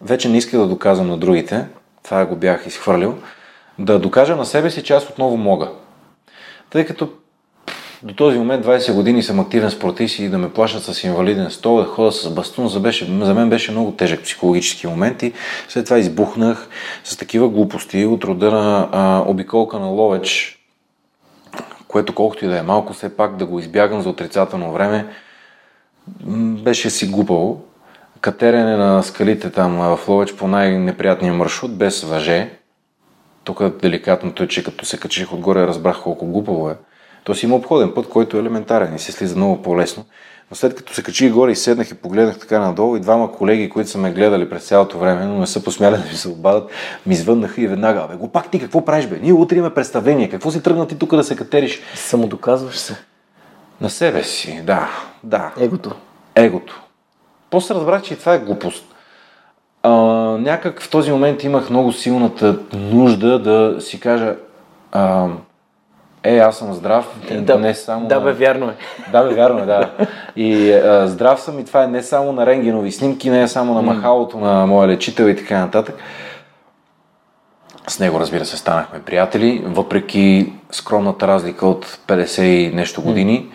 вече 0.00 0.28
не 0.28 0.38
иска 0.38 0.58
да 0.58 0.66
доказвам 0.66 1.08
на 1.08 1.16
другите, 1.16 1.66
това 2.02 2.26
го 2.26 2.36
бях 2.36 2.66
изхвърлил, 2.66 3.18
да 3.78 3.98
докажа 3.98 4.36
на 4.36 4.46
себе 4.46 4.70
си, 4.70 4.82
че 4.82 4.94
аз 4.94 5.08
отново 5.08 5.36
мога. 5.36 5.70
Тъй 6.72 6.86
като 6.86 7.08
до 8.02 8.14
този 8.14 8.38
момент 8.38 8.66
20 8.66 8.94
години 8.94 9.22
съм 9.22 9.40
активен 9.40 9.70
спортист 9.70 10.18
и 10.18 10.28
да 10.28 10.38
ме 10.38 10.52
плащат 10.52 10.82
с 10.82 11.04
инвалиден 11.04 11.50
стол, 11.50 11.76
да 11.76 11.84
ходя 11.84 12.12
с 12.12 12.30
бастун, 12.30 12.68
за, 12.68 12.80
беше, 12.80 13.04
за 13.04 13.34
мен 13.34 13.50
беше 13.50 13.70
много 13.70 13.92
тежък 13.92 14.22
психологически 14.22 14.86
момент 14.86 15.22
и 15.22 15.32
след 15.68 15.84
това 15.84 15.98
избухнах 15.98 16.68
с 17.04 17.16
такива 17.16 17.48
глупости 17.48 18.06
от 18.06 18.24
рода 18.24 18.50
на 18.50 18.88
а, 18.92 19.22
обиколка 19.26 19.78
на 19.78 19.86
Ловеч, 19.86 20.58
което 21.88 22.14
колкото 22.14 22.44
и 22.44 22.48
да 22.48 22.58
е 22.58 22.62
малко, 22.62 22.92
все 22.92 23.16
пак 23.16 23.36
да 23.36 23.46
го 23.46 23.58
избягам 23.58 24.02
за 24.02 24.08
отрицателно 24.08 24.72
време, 24.72 25.06
беше 26.62 26.90
си 26.90 27.06
глупаво. 27.06 27.64
Катерене 28.20 28.76
на 28.76 29.02
скалите 29.02 29.50
там 29.50 29.96
в 29.96 30.08
Ловеч 30.08 30.34
по 30.34 30.48
най-неприятния 30.48 31.34
маршрут, 31.34 31.76
без 31.76 32.02
въже. 32.02 32.61
Тук 33.44 33.80
деликатното 33.80 34.42
е, 34.42 34.48
че 34.48 34.64
като 34.64 34.84
се 34.84 34.98
качих 34.98 35.32
отгоре, 35.32 35.66
разбрах 35.66 36.02
колко 36.02 36.26
глупаво 36.26 36.70
е. 36.70 36.76
То 37.24 37.34
си 37.34 37.46
има 37.46 37.56
обходен 37.56 37.94
път, 37.94 38.08
който 38.08 38.36
е 38.36 38.40
елементарен 38.40 38.94
и 38.94 38.98
се 38.98 39.12
слиза 39.12 39.36
много 39.36 39.62
по-лесно. 39.62 40.04
Но 40.50 40.56
след 40.56 40.74
като 40.74 40.94
се 40.94 41.02
качих 41.02 41.32
горе 41.32 41.52
и 41.52 41.56
седнах 41.56 41.90
и 41.90 41.94
погледнах 41.94 42.38
така 42.38 42.58
надолу 42.58 42.96
и 42.96 43.00
двама 43.00 43.32
колеги, 43.32 43.70
които 43.70 43.90
са 43.90 43.98
ме 43.98 44.12
гледали 44.12 44.50
през 44.50 44.64
цялото 44.64 44.98
време, 44.98 45.24
но 45.24 45.38
не 45.38 45.46
са 45.46 45.64
посмяли 45.64 45.96
да 46.02 46.04
ми 46.04 46.14
се 46.14 46.28
обадат, 46.28 46.70
ми 47.06 47.14
звъннаха 47.14 47.60
и 47.60 47.66
веднага, 47.66 48.06
бе, 48.10 48.16
го 48.16 48.28
пак 48.28 48.50
ти 48.50 48.60
какво 48.60 48.84
правиш, 48.84 49.06
бе? 49.06 49.18
Ние 49.22 49.32
утре 49.32 49.56
имаме 49.56 49.74
представление, 49.74 50.30
какво 50.30 50.50
си 50.50 50.62
тръгна 50.62 50.86
ти 50.86 50.98
тук 50.98 51.16
да 51.16 51.24
се 51.24 51.36
катериш? 51.36 51.80
Самодоказваш 51.94 52.76
се. 52.76 52.96
На 53.80 53.90
себе 53.90 54.22
си, 54.22 54.60
да, 54.62 54.88
да. 55.22 55.52
Егото. 55.60 55.92
Егото. 56.34 56.82
После 57.50 57.74
разбрах, 57.74 58.02
че 58.02 58.14
и 58.14 58.18
това 58.18 58.34
е 58.34 58.38
глупост. 58.38 58.84
А, 59.82 59.90
някак 60.38 60.82
в 60.82 60.90
този 60.90 61.12
момент 61.12 61.44
имах 61.44 61.70
много 61.70 61.92
силната 61.92 62.58
нужда 62.72 63.38
да 63.38 63.80
си 63.80 64.00
кажа, 64.00 64.36
а, 64.92 65.28
е, 66.22 66.38
аз 66.38 66.56
съм 66.56 66.72
здрав, 66.72 67.16
Да, 67.40 67.58
не 67.58 67.74
само 67.74 68.06
да 68.06 68.14
на... 68.14 68.20
бе, 68.20 68.32
вярно 68.32 68.68
е. 68.68 68.74
Да, 69.12 69.22
бе, 69.22 69.34
вярно 69.34 69.58
е, 69.58 69.66
да. 69.66 69.90
И 70.36 70.72
а, 70.72 71.08
здрав 71.08 71.40
съм 71.40 71.58
и 71.58 71.64
това 71.64 71.84
е 71.84 71.88
не 71.88 72.02
само 72.02 72.32
на 72.32 72.46
рентгенови 72.46 72.92
снимки, 72.92 73.30
не 73.30 73.42
е 73.42 73.48
само 73.48 73.74
на 73.74 73.82
махалото 73.82 74.38
на 74.38 74.66
моя 74.66 74.88
лечител 74.88 75.24
и 75.24 75.36
така 75.36 75.58
нататък. 75.58 75.94
С 77.88 77.98
него, 77.98 78.20
разбира 78.20 78.44
се, 78.44 78.56
станахме 78.56 79.02
приятели, 79.02 79.64
въпреки 79.66 80.52
скромната 80.70 81.28
разлика 81.28 81.66
от 81.66 81.86
50 81.86 82.42
и 82.42 82.74
нещо 82.74 83.02
години. 83.02 83.48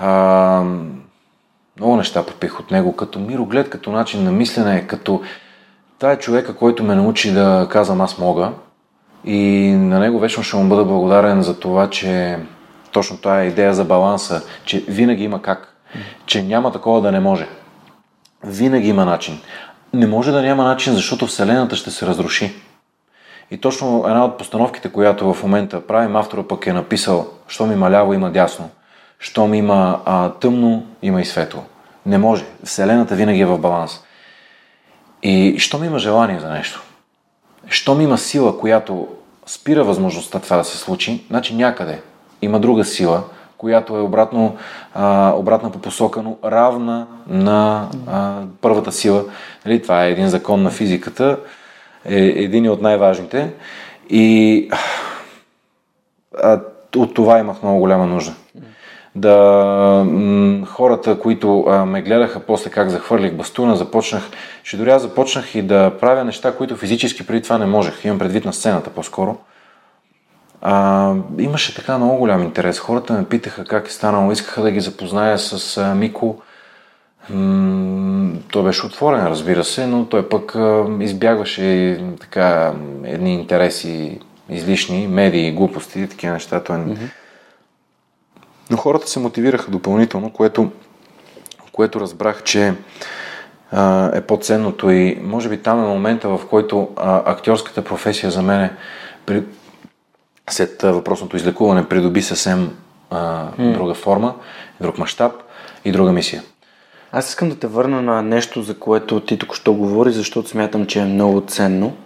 А, 0.00 0.62
много 1.78 1.96
неща 1.96 2.22
попих 2.22 2.60
от 2.60 2.70
него, 2.70 2.96
като 2.96 3.18
мироглед, 3.18 3.70
като 3.70 3.92
начин 3.92 4.24
на 4.24 4.32
мислене, 4.32 4.86
като... 4.86 5.22
Това 5.98 6.12
е 6.12 6.18
човека, 6.18 6.56
който 6.56 6.84
ме 6.84 6.94
научи 6.94 7.32
да 7.32 7.68
казвам 7.70 8.00
аз 8.00 8.18
мога. 8.18 8.52
И 9.24 9.70
на 9.72 9.98
него 9.98 10.18
вечно 10.18 10.42
ще 10.42 10.56
му 10.56 10.68
бъда 10.68 10.84
благодарен 10.84 11.42
за 11.42 11.60
това, 11.60 11.90
че 11.90 12.38
точно 12.92 13.30
е 13.30 13.44
идея 13.44 13.74
за 13.74 13.84
баланса, 13.84 14.42
че 14.64 14.84
винаги 14.88 15.24
има 15.24 15.42
как, 15.42 15.76
че 16.26 16.42
няма 16.42 16.72
такова 16.72 17.00
да 17.00 17.12
не 17.12 17.20
може. 17.20 17.48
Винаги 18.44 18.88
има 18.88 19.04
начин. 19.04 19.40
Не 19.92 20.06
може 20.06 20.32
да 20.32 20.42
няма 20.42 20.64
начин, 20.64 20.92
защото 20.92 21.26
Вселената 21.26 21.76
ще 21.76 21.90
се 21.90 22.06
разруши. 22.06 22.54
И 23.50 23.58
точно 23.58 24.04
една 24.06 24.24
от 24.24 24.38
постановките, 24.38 24.92
която 24.92 25.34
в 25.34 25.42
момента 25.42 25.86
правим, 25.86 26.16
автора 26.16 26.42
пък 26.42 26.66
е 26.66 26.72
написал, 26.72 27.26
щом 27.48 27.72
има 27.72 27.90
ляво, 27.90 28.14
има 28.14 28.30
дясно. 28.30 28.70
Щом 29.18 29.54
има 29.54 30.00
а, 30.04 30.30
тъмно, 30.30 30.86
има 31.02 31.20
и 31.20 31.24
светло. 31.24 31.62
Не 32.06 32.18
може. 32.18 32.44
Вселената 32.64 33.14
винаги 33.14 33.40
е 33.40 33.46
в 33.46 33.58
баланс. 33.58 34.00
И 35.22 35.58
щом 35.58 35.84
има 35.84 35.98
желание 35.98 36.40
за 36.40 36.48
нещо, 36.48 36.82
щом 37.68 38.00
има 38.00 38.18
сила, 38.18 38.58
която 38.58 39.08
спира 39.46 39.84
възможността 39.84 40.38
това 40.38 40.56
да 40.56 40.64
се 40.64 40.78
случи, 40.78 41.24
значи 41.30 41.54
някъде, 41.54 42.02
има 42.42 42.60
друга 42.60 42.84
сила, 42.84 43.22
която 43.56 43.96
е 43.96 44.00
обратно, 44.00 44.56
а, 44.94 45.32
обратна 45.36 45.72
по 45.72 45.78
посока, 45.78 46.22
но 46.22 46.36
равна 46.44 47.06
на 47.26 47.88
а, 48.06 48.42
първата 48.60 48.92
сила. 48.92 49.24
Нали, 49.66 49.82
това 49.82 50.04
е 50.04 50.10
един 50.10 50.28
закон 50.28 50.62
на 50.62 50.70
физиката, 50.70 51.38
е 52.04 52.18
един 52.24 52.70
от 52.70 52.82
най-важните. 52.82 53.52
И 54.10 54.70
а, 56.42 56.60
от 56.96 57.14
това 57.14 57.38
имах 57.38 57.62
много 57.62 57.78
голяма 57.78 58.06
нужда. 58.06 58.34
Да 59.18 60.06
хората, 60.66 61.18
които 61.18 61.64
ме 61.86 62.02
гледаха 62.02 62.40
после 62.40 62.70
как 62.70 62.88
захвърлих 62.88 63.32
бастуна, 63.32 63.76
започнах, 63.76 64.22
ще 64.62 64.76
дори 64.76 64.90
аз 64.90 65.02
започнах 65.02 65.54
и 65.54 65.62
да 65.62 65.92
правя 66.00 66.24
неща, 66.24 66.56
които 66.56 66.76
физически 66.76 67.26
преди 67.26 67.42
това 67.42 67.58
не 67.58 67.66
можех. 67.66 68.04
Имам 68.04 68.18
предвид 68.18 68.44
на 68.44 68.52
сцената 68.52 68.90
по-скоро. 68.90 69.36
А, 70.62 71.14
имаше 71.38 71.74
така 71.74 71.98
много 71.98 72.16
голям 72.16 72.42
интерес. 72.42 72.78
Хората 72.78 73.12
ме 73.12 73.24
питаха 73.24 73.64
как 73.64 73.88
е 73.88 73.92
станало, 73.92 74.32
искаха 74.32 74.62
да 74.62 74.70
ги 74.70 74.80
запозная 74.80 75.38
с 75.38 75.76
а, 75.76 75.94
Мико. 75.94 76.42
М- 77.30 78.32
той 78.50 78.62
беше 78.62 78.86
отворен, 78.86 79.26
разбира 79.26 79.64
се, 79.64 79.86
но 79.86 80.04
той 80.04 80.28
пък 80.28 80.56
а, 80.56 80.86
избягваше 81.00 82.00
така 82.20 82.72
едни 83.04 83.34
интереси 83.34 84.20
излишни, 84.50 85.06
медии, 85.06 85.52
глупости 85.52 86.00
и 86.00 86.08
такива 86.08 86.32
неща. 86.32 86.60
Той... 86.60 86.76
Mm-hmm. 86.76 87.08
Но 88.70 88.76
хората 88.76 89.08
се 89.08 89.20
мотивираха 89.20 89.70
допълнително, 89.70 90.32
което, 90.32 90.70
което 91.72 92.00
разбрах, 92.00 92.42
че 92.42 92.74
а, 93.72 94.10
е 94.16 94.20
по-ценното 94.20 94.90
и 94.90 95.18
може 95.22 95.48
би 95.48 95.62
там 95.62 95.84
е 95.84 95.88
момента, 95.88 96.28
в 96.28 96.40
който 96.50 96.88
а, 96.96 97.32
актьорската 97.32 97.84
професия 97.84 98.30
за 98.30 98.42
мен 98.42 98.70
при, 99.26 99.42
след 100.50 100.82
въпросното 100.82 101.36
излекуване 101.36 101.88
придоби 101.88 102.22
съвсем 102.22 102.76
а, 103.10 103.48
mm. 103.58 103.72
друга 103.72 103.94
форма, 103.94 104.34
друг 104.80 104.98
мащаб 104.98 105.32
и 105.84 105.92
друга 105.92 106.12
мисия. 106.12 106.42
Аз 107.12 107.28
искам 107.28 107.48
да 107.48 107.58
те 107.58 107.66
върна 107.66 108.02
на 108.02 108.22
нещо, 108.22 108.62
за 108.62 108.78
което 108.78 109.20
ти 109.20 109.38
тук 109.38 109.54
що 109.54 109.74
говори, 109.74 110.12
защото 110.12 110.48
смятам, 110.48 110.86
че 110.86 111.00
е 111.00 111.04
много 111.04 111.40
ценно. 111.40 111.96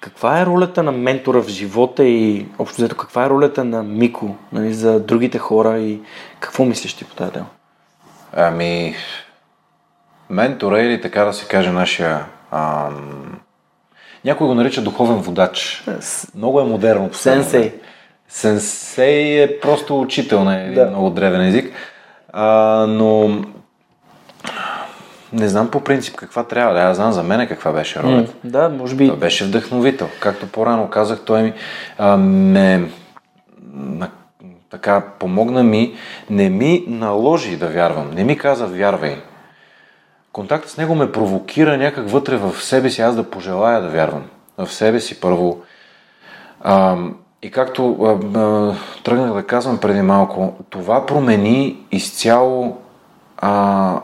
Каква 0.00 0.40
е 0.40 0.46
ролята 0.46 0.82
на 0.82 0.92
ментора 0.92 1.42
в 1.42 1.48
живота 1.48 2.04
и 2.04 2.46
общо 2.58 2.76
взето 2.76 2.96
каква 2.96 3.24
е 3.24 3.28
ролята 3.28 3.64
на 3.64 3.82
Мико 3.82 4.36
нали, 4.52 4.74
за 4.74 5.00
другите 5.00 5.38
хора 5.38 5.78
и 5.78 6.00
какво 6.40 6.64
мислиш 6.64 6.94
ти 6.94 7.04
по 7.04 7.14
тази 7.14 7.32
тема? 7.32 7.46
Ами, 8.32 8.94
ментора 10.30 10.80
или 10.80 11.00
така 11.00 11.24
да 11.24 11.32
се 11.32 11.46
каже 11.46 11.70
нашия 11.70 12.24
ам, 12.50 13.40
някой 14.24 14.46
го 14.46 14.54
нарича 14.54 14.82
духовен 14.82 15.16
водач. 15.16 15.84
Много 16.34 16.60
е 16.60 16.64
модерно. 16.64 17.12
Сенсей. 17.12 17.74
Сенсей 18.28 19.42
е 19.42 19.60
просто 19.60 20.00
учител 20.00 20.44
на 20.44 20.60
един 20.60 20.74
да. 20.74 20.86
много 20.86 21.10
древен 21.10 21.48
език. 21.48 21.72
А, 22.32 22.86
но 22.88 23.40
не 25.32 25.48
знам 25.48 25.70
по 25.70 25.80
принцип 25.80 26.16
каква 26.16 26.44
трябва 26.44 26.74
да. 26.74 26.80
Аз 26.80 26.96
знам 26.96 27.12
за 27.12 27.22
мен 27.22 27.48
каква 27.48 27.72
беше 27.72 28.02
ролята. 28.02 28.32
Mm, 28.32 28.50
да, 28.50 28.68
може 28.68 28.94
би. 28.94 29.08
Той 29.08 29.16
беше 29.16 29.44
вдъхновител. 29.44 30.08
Както 30.20 30.46
по-рано 30.46 30.90
казах, 30.90 31.20
той 31.24 31.42
ми 31.42 31.52
а, 31.98 32.16
ме 32.16 32.88
така 34.70 35.02
помогна 35.18 35.62
ми, 35.62 35.94
не 36.30 36.50
ми 36.50 36.84
наложи 36.86 37.56
да 37.56 37.68
вярвам. 37.68 38.10
Не 38.14 38.24
ми 38.24 38.38
каза 38.38 38.66
вярвай. 38.66 39.16
Контактът 40.32 40.70
с 40.70 40.76
него 40.76 40.94
ме 40.94 41.12
провокира 41.12 41.76
някак 41.76 42.08
вътре 42.08 42.36
в 42.36 42.62
себе 42.62 42.90
си, 42.90 43.02
аз 43.02 43.16
да 43.16 43.30
пожелая 43.30 43.80
да 43.82 43.88
вярвам. 43.88 44.22
В 44.58 44.72
себе 44.72 45.00
си 45.00 45.20
първо. 45.20 45.60
А, 46.60 46.96
и 47.42 47.50
както 47.50 47.96
а, 48.02 48.38
а, 48.38 48.74
тръгнах 49.04 49.32
да 49.32 49.42
казвам 49.42 49.78
преди 49.78 50.02
малко, 50.02 50.54
това 50.70 51.06
промени 51.06 51.76
изцяло 51.92 52.76
а, 53.38 54.00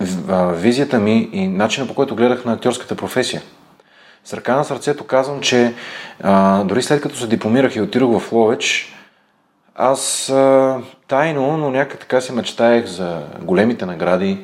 визията 0.00 0.98
ми 0.98 1.28
и 1.32 1.48
начина 1.48 1.86
по 1.86 1.94
който 1.94 2.16
гледах 2.16 2.44
на 2.44 2.52
актьорската 2.52 2.94
професия. 2.94 3.42
С 4.24 4.34
ръка 4.34 4.56
на 4.56 4.64
сърцето 4.64 5.04
казвам, 5.04 5.40
че 5.40 5.74
а, 6.22 6.64
дори 6.64 6.82
след 6.82 7.00
като 7.00 7.16
се 7.16 7.26
дипломирах 7.26 7.76
и 7.76 7.80
отидох 7.80 8.20
в 8.20 8.32
Ловеч, 8.32 8.94
аз 9.74 10.30
а, 10.30 10.78
тайно, 11.08 11.56
но 11.56 11.70
някак 11.70 12.00
така 12.00 12.20
си 12.20 12.32
мечтаех 12.32 12.86
за 12.86 13.22
големите 13.42 13.86
награди, 13.86 14.38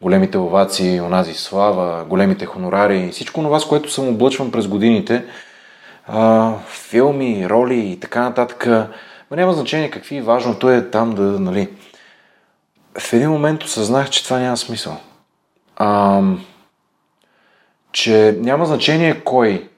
големите 0.00 0.38
овации, 0.38 1.00
онази 1.00 1.34
слава, 1.34 2.04
големите 2.04 2.46
хонорари 2.46 2.98
и 2.98 3.10
всичко 3.10 3.42
това, 3.42 3.60
с 3.60 3.66
което 3.66 3.90
съм 3.90 4.08
облъчван 4.08 4.50
през 4.50 4.68
годините, 4.68 5.24
а, 6.06 6.52
филми, 6.68 7.48
роли 7.48 7.78
и 7.78 8.00
така 8.00 8.20
нататък. 8.22 8.66
Но 9.30 9.36
няма 9.36 9.52
значение 9.52 9.90
какви, 9.90 10.20
важното 10.20 10.70
е 10.70 10.90
там 10.90 11.14
да, 11.14 11.22
нали, 11.22 11.68
в 12.98 13.12
един 13.12 13.30
момент 13.30 13.62
осъзнах, 13.62 14.10
че 14.10 14.24
това 14.24 14.38
няма 14.38 14.56
смисъл. 14.56 14.96
А, 15.76 16.20
че 17.92 18.36
няма 18.40 18.66
значение 18.66 19.20
кой 19.24 19.68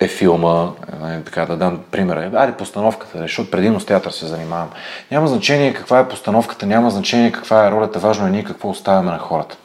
е 0.00 0.08
филма, 0.08 0.68
е, 1.10 1.20
така 1.20 1.46
да 1.46 1.56
дам 1.56 1.80
пример. 1.90 2.16
Айде 2.16 2.52
постановката, 2.52 3.18
защото 3.18 3.50
предимно 3.50 3.80
с 3.80 3.86
театър 3.86 4.10
се 4.10 4.26
занимавам. 4.26 4.70
Няма 5.10 5.28
значение 5.28 5.74
каква 5.74 5.98
е 5.98 6.08
постановката, 6.08 6.66
няма 6.66 6.90
значение 6.90 7.32
каква 7.32 7.66
е 7.66 7.70
ролята, 7.70 7.98
важно 7.98 8.26
е 8.26 8.30
ние 8.30 8.44
какво 8.44 8.68
оставяме 8.68 9.10
на 9.10 9.18
хората. 9.18 9.56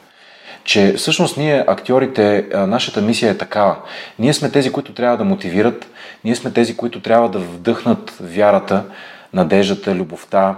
Че 0.64 0.92
всъщност 0.92 1.36
ние, 1.36 1.64
актьорите, 1.66 2.46
нашата 2.54 3.00
мисия 3.00 3.30
е 3.30 3.38
такава. 3.38 3.76
Ние 4.18 4.32
сме 4.32 4.50
тези, 4.50 4.72
които 4.72 4.94
трябва 4.94 5.16
да 5.16 5.24
мотивират, 5.24 5.86
ние 6.24 6.36
сме 6.36 6.50
тези, 6.50 6.76
които 6.76 7.02
трябва 7.02 7.28
да 7.28 7.38
вдъхнат 7.38 8.12
вярата, 8.20 8.84
надеждата, 9.32 9.94
любовта, 9.94 10.54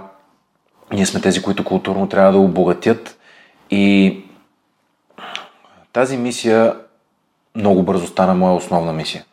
ние 0.91 1.05
сме 1.05 1.21
тези, 1.21 1.41
които 1.41 1.63
културно 1.63 2.09
трябва 2.09 2.31
да 2.31 2.37
обогатят 2.37 3.17
и 3.71 4.17
тази 5.93 6.17
мисия 6.17 6.75
много 7.55 7.83
бързо 7.83 8.07
стана 8.07 8.33
моя 8.33 8.53
основна 8.53 8.93
мисия. 8.93 9.23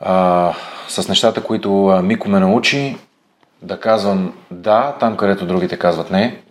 А, 0.00 0.52
с 0.88 1.08
нещата, 1.08 1.42
които 1.42 2.00
Мико 2.02 2.28
ме 2.28 2.40
научи, 2.40 2.96
да 3.62 3.80
казвам 3.80 4.34
да, 4.50 4.96
там 5.00 5.16
където 5.16 5.46
другите 5.46 5.78
казват 5.78 6.10
не, 6.10 6.42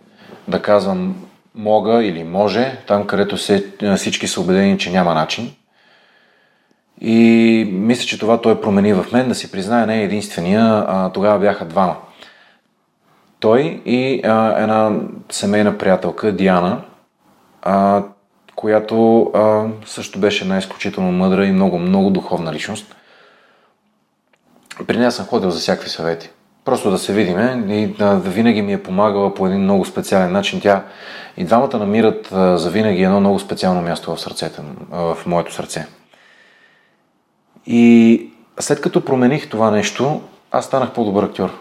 да 0.47 0.61
казвам 0.61 1.15
мога 1.55 2.05
или 2.05 2.23
може, 2.23 2.77
там 2.87 3.07
където 3.07 3.37
се, 3.37 3.65
всички 3.97 4.27
са 4.27 4.41
убедени, 4.41 4.77
че 4.77 4.91
няма 4.91 5.13
начин. 5.13 5.55
И 7.01 7.67
мисля, 7.71 8.05
че 8.05 8.19
това 8.19 8.41
той 8.41 8.61
промени 8.61 8.93
в 8.93 9.05
мен, 9.11 9.27
да 9.27 9.35
си 9.35 9.51
призная, 9.51 9.87
не 9.87 9.99
е 9.99 10.03
единствения, 10.03 10.85
а 10.87 11.09
тогава 11.09 11.39
бяха 11.39 11.65
двама. 11.65 11.95
Той 13.41 13.81
и 13.85 14.21
а, 14.23 14.61
една 14.61 14.91
семейна 15.29 15.77
приятелка, 15.77 16.31
Диана, 16.31 16.81
а, 17.61 18.03
която 18.55 19.21
а, 19.33 19.65
също 19.85 20.19
беше 20.19 20.43
една 20.43 20.57
изключително 20.57 21.11
мъдра 21.11 21.45
и 21.45 21.51
много, 21.51 21.79
много 21.79 22.09
духовна 22.09 22.53
личност. 22.53 22.95
При 24.87 24.97
нея 24.97 25.11
съм 25.11 25.25
ходил 25.25 25.49
за 25.49 25.59
всякакви 25.59 25.89
съвети. 25.89 26.29
Просто 26.65 26.91
да 26.91 26.97
се 26.97 27.13
видиме 27.13 27.65
и 27.69 27.87
да, 27.87 28.15
винаги 28.15 28.61
ми 28.61 28.73
е 28.73 28.83
помагала 28.83 29.33
по 29.33 29.47
един 29.47 29.61
много 29.61 29.85
специален 29.85 30.31
начин. 30.31 30.61
Тя 30.61 30.83
и 31.37 31.43
двамата 31.43 31.77
намират 31.77 32.31
а, 32.31 32.57
за 32.57 32.69
винаги 32.69 33.03
едно 33.03 33.19
много 33.19 33.39
специално 33.39 33.81
място 33.81 34.15
в 34.15 34.21
сърцето, 34.21 34.61
в 34.91 35.17
моето 35.25 35.53
сърце. 35.53 35.87
И 37.65 38.27
след 38.59 38.81
като 38.81 39.05
промених 39.05 39.49
това 39.49 39.71
нещо, 39.71 40.21
аз 40.51 40.65
станах 40.65 40.91
по-добър 40.91 41.23
актьор. 41.23 41.59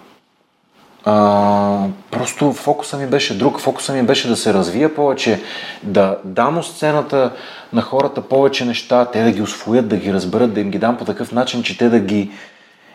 А, 1.04 1.86
просто 2.10 2.52
фокуса 2.52 2.96
ми 2.96 3.06
беше 3.06 3.38
друг. 3.38 3.60
Фокуса 3.60 3.92
ми 3.92 4.02
беше 4.02 4.28
да 4.28 4.36
се 4.36 4.54
развия 4.54 4.94
повече, 4.94 5.40
да 5.82 6.18
дам 6.24 6.58
от 6.58 6.66
сцената 6.66 7.32
на 7.72 7.82
хората 7.82 8.20
повече 8.20 8.64
неща, 8.64 9.04
те 9.04 9.24
да 9.24 9.30
ги 9.30 9.42
освоят, 9.42 9.88
да 9.88 9.96
ги 9.96 10.12
разберат, 10.12 10.54
да 10.54 10.60
им 10.60 10.70
ги 10.70 10.78
дам 10.78 10.96
по 10.96 11.04
такъв 11.04 11.32
начин, 11.32 11.62
че 11.62 11.78
те 11.78 11.88
да 11.88 11.98
ги... 11.98 12.30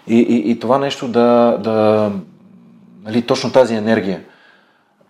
И, 0.08 0.20
и, 0.20 0.52
и 0.52 0.60
това 0.60 0.78
нещо 0.78 1.08
да... 1.08 1.58
да 1.64 2.12
нали, 3.04 3.22
точно 3.22 3.52
тази 3.52 3.76
енергия 3.76 4.22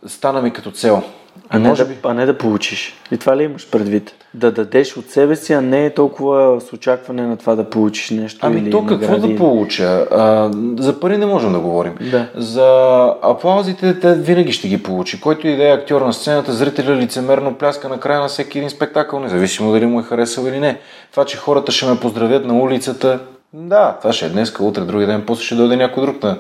стана 0.08 0.41
ми 0.41 0.54
като 0.54 0.72
цел. 0.72 1.04
А 1.50 1.60
не, 1.60 1.74
да, 1.74 1.88
а 2.04 2.14
не 2.14 2.26
да 2.26 2.38
получиш. 2.38 2.94
И 3.12 3.18
това 3.18 3.38
ли 3.38 3.44
имаш 3.44 3.70
предвид? 3.72 4.16
Да 4.34 4.52
дадеш 4.52 4.98
от 4.98 5.10
себе 5.10 5.36
си, 5.36 5.54
а 5.54 5.62
не 5.62 5.86
е 5.86 5.94
толкова 5.94 6.62
с 6.62 6.74
очакване 6.74 7.28
на 7.28 7.38
това 7.38 7.56
да 7.56 7.70
получиш 7.70 8.10
нещо. 8.10 8.40
Ами 8.42 8.60
или 8.60 8.72
то 8.72 8.86
какво 8.86 9.12
награди. 9.12 9.34
да 9.34 9.40
получа? 9.40 10.08
А, 10.12 10.52
за 10.80 11.00
пари 11.00 11.18
не 11.18 11.26
можем 11.26 11.54
да 11.54 11.60
говорим. 11.60 11.94
Да. 12.12 12.28
За 12.36 13.14
аплаузите 13.22 14.00
те 14.00 14.16
винаги 14.16 14.52
ще 14.52 14.68
ги 14.68 14.84
получи. 14.84 15.22
Който 15.22 15.48
и 15.48 15.56
да 15.56 15.70
е 15.70 15.72
актьор 15.72 16.02
на 16.02 16.14
сцената, 16.14 16.54
зрителя 16.54 16.96
лицемерно 16.96 17.56
пляска 17.56 17.90
на 17.90 18.00
края 18.00 18.20
на 18.20 18.28
всеки 18.28 18.58
един 18.58 18.70
спектакъл, 18.70 19.20
независимо 19.20 19.72
дали 19.72 19.86
му 19.86 20.00
е 20.00 20.04
харесал 20.04 20.44
или 20.44 20.60
не. 20.60 20.80
Това, 21.12 21.26
че 21.26 21.38
хората 21.38 21.72
ще 21.72 21.86
ме 21.86 22.00
поздравят 22.00 22.46
на 22.46 22.60
улицата, 22.60 23.20
да, 23.54 23.98
това 24.02 24.14
ще 24.14 24.26
е 24.26 24.30
днес, 24.30 24.54
утре, 24.60 24.82
други 24.82 25.06
ден, 25.06 25.24
после 25.28 25.44
ще 25.44 25.56
дойде 25.56 25.76
някой 25.76 26.04
друг 26.04 26.24
на 26.24 26.38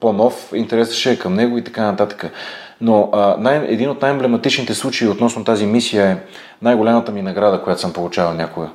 по-нов, 0.00 0.52
интересът 0.54 0.94
ще 0.94 1.10
е 1.10 1.18
към 1.18 1.34
него 1.34 1.58
и 1.58 1.64
така 1.64 1.82
нататък. 1.82 2.32
Но 2.80 3.10
а, 3.12 3.36
най- 3.38 3.66
един 3.68 3.90
от 3.90 4.02
най-емблематичните 4.02 4.74
случаи 4.74 5.08
относно 5.08 5.44
тази 5.44 5.66
мисия 5.66 6.06
е 6.06 6.16
най-голямата 6.62 7.12
ми 7.12 7.22
награда, 7.22 7.62
която 7.62 7.80
съм 7.80 7.92
получавал 7.92 8.34
някога. 8.34 8.68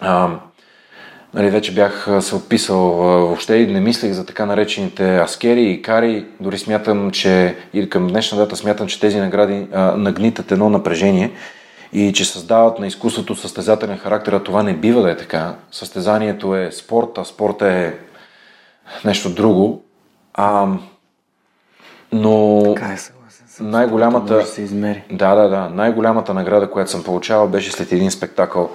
А, 0.00 0.28
Нали, 1.34 1.50
вече 1.50 1.74
бях 1.74 2.08
се 2.20 2.34
отписал 2.34 2.78
въобще 2.78 3.56
и 3.56 3.72
не 3.72 3.80
мислех 3.80 4.12
за 4.12 4.26
така 4.26 4.46
наречените 4.46 5.16
аскери 5.16 5.62
и 5.62 5.82
кари. 5.82 6.26
Дори 6.40 6.58
смятам, 6.58 7.10
че 7.10 7.56
и 7.74 7.88
към 7.88 8.06
днешна 8.06 8.38
дата 8.38 8.56
смятам, 8.56 8.86
че 8.86 9.00
тези 9.00 9.20
награди 9.20 9.66
а, 9.72 9.96
нагнитат 9.96 10.52
едно 10.52 10.70
напрежение 10.70 11.30
и 11.92 12.12
че 12.12 12.24
създават 12.24 12.78
на 12.78 12.86
изкуството 12.86 13.34
състезателен 13.34 13.98
характер, 13.98 14.32
а 14.32 14.42
това 14.42 14.62
не 14.62 14.74
бива 14.74 15.02
да 15.02 15.10
е 15.10 15.16
така. 15.16 15.54
Състезанието 15.70 16.56
е 16.56 16.70
спорт, 16.72 17.18
а 17.18 17.24
спорта 17.24 17.72
е 17.72 17.94
нещо 19.04 19.30
друго. 19.30 19.84
А, 20.34 20.66
но 22.12 22.62
така 22.74 22.92
е, 22.92 22.96
съгласен. 22.96 23.70
най-голямата... 23.70 24.34
Да 24.34 24.44
се 24.44 24.62
измери. 24.62 25.02
Да, 25.10 25.34
да, 25.34 25.48
да. 25.48 25.68
Най-голямата 25.74 26.34
награда, 26.34 26.70
която 26.70 26.90
съм 26.90 27.04
получавал, 27.04 27.48
беше 27.48 27.72
след 27.72 27.92
един 27.92 28.10
спектакъл. 28.10 28.70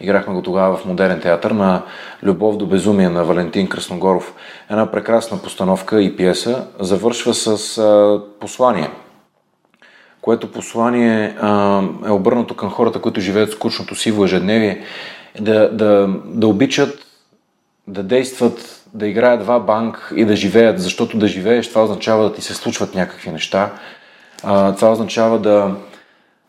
Играхме 0.00 0.34
го 0.34 0.42
тогава 0.42 0.76
в 0.76 0.84
Модерен 0.84 1.20
театър 1.20 1.50
на 1.50 1.82
Любов 2.22 2.56
до 2.56 2.66
безумие 2.66 3.08
на 3.08 3.24
Валентин 3.24 3.68
Красногоров. 3.68 4.34
Една 4.70 4.90
прекрасна 4.90 5.38
постановка 5.42 6.02
и 6.02 6.16
пиеса 6.16 6.66
завършва 6.80 7.34
с 7.34 7.78
а, 7.78 8.20
послание 8.40 8.90
което 10.20 10.52
послание 10.52 11.36
а, 11.40 11.82
е 12.06 12.10
обърнато 12.10 12.56
към 12.56 12.70
хората, 12.70 13.00
които 13.00 13.20
живеят 13.20 13.52
скучното 13.52 13.94
сиво 13.94 14.24
ежедневие, 14.24 14.84
да, 15.40 15.70
да, 15.72 16.08
да 16.24 16.46
обичат, 16.46 17.07
да 17.88 18.02
действат, 18.02 18.84
да 18.94 19.06
играят 19.06 19.40
два 19.40 19.58
банк 19.58 20.12
и 20.16 20.24
да 20.24 20.36
живеят, 20.36 20.80
защото 20.80 21.18
да 21.18 21.26
живееш, 21.26 21.68
това 21.68 21.84
означава 21.84 22.24
да 22.24 22.34
ти 22.34 22.42
се 22.42 22.54
случват 22.54 22.94
някакви 22.94 23.30
неща. 23.30 23.72
А, 24.42 24.74
това 24.74 24.92
означава 24.92 25.38
да, 25.38 25.76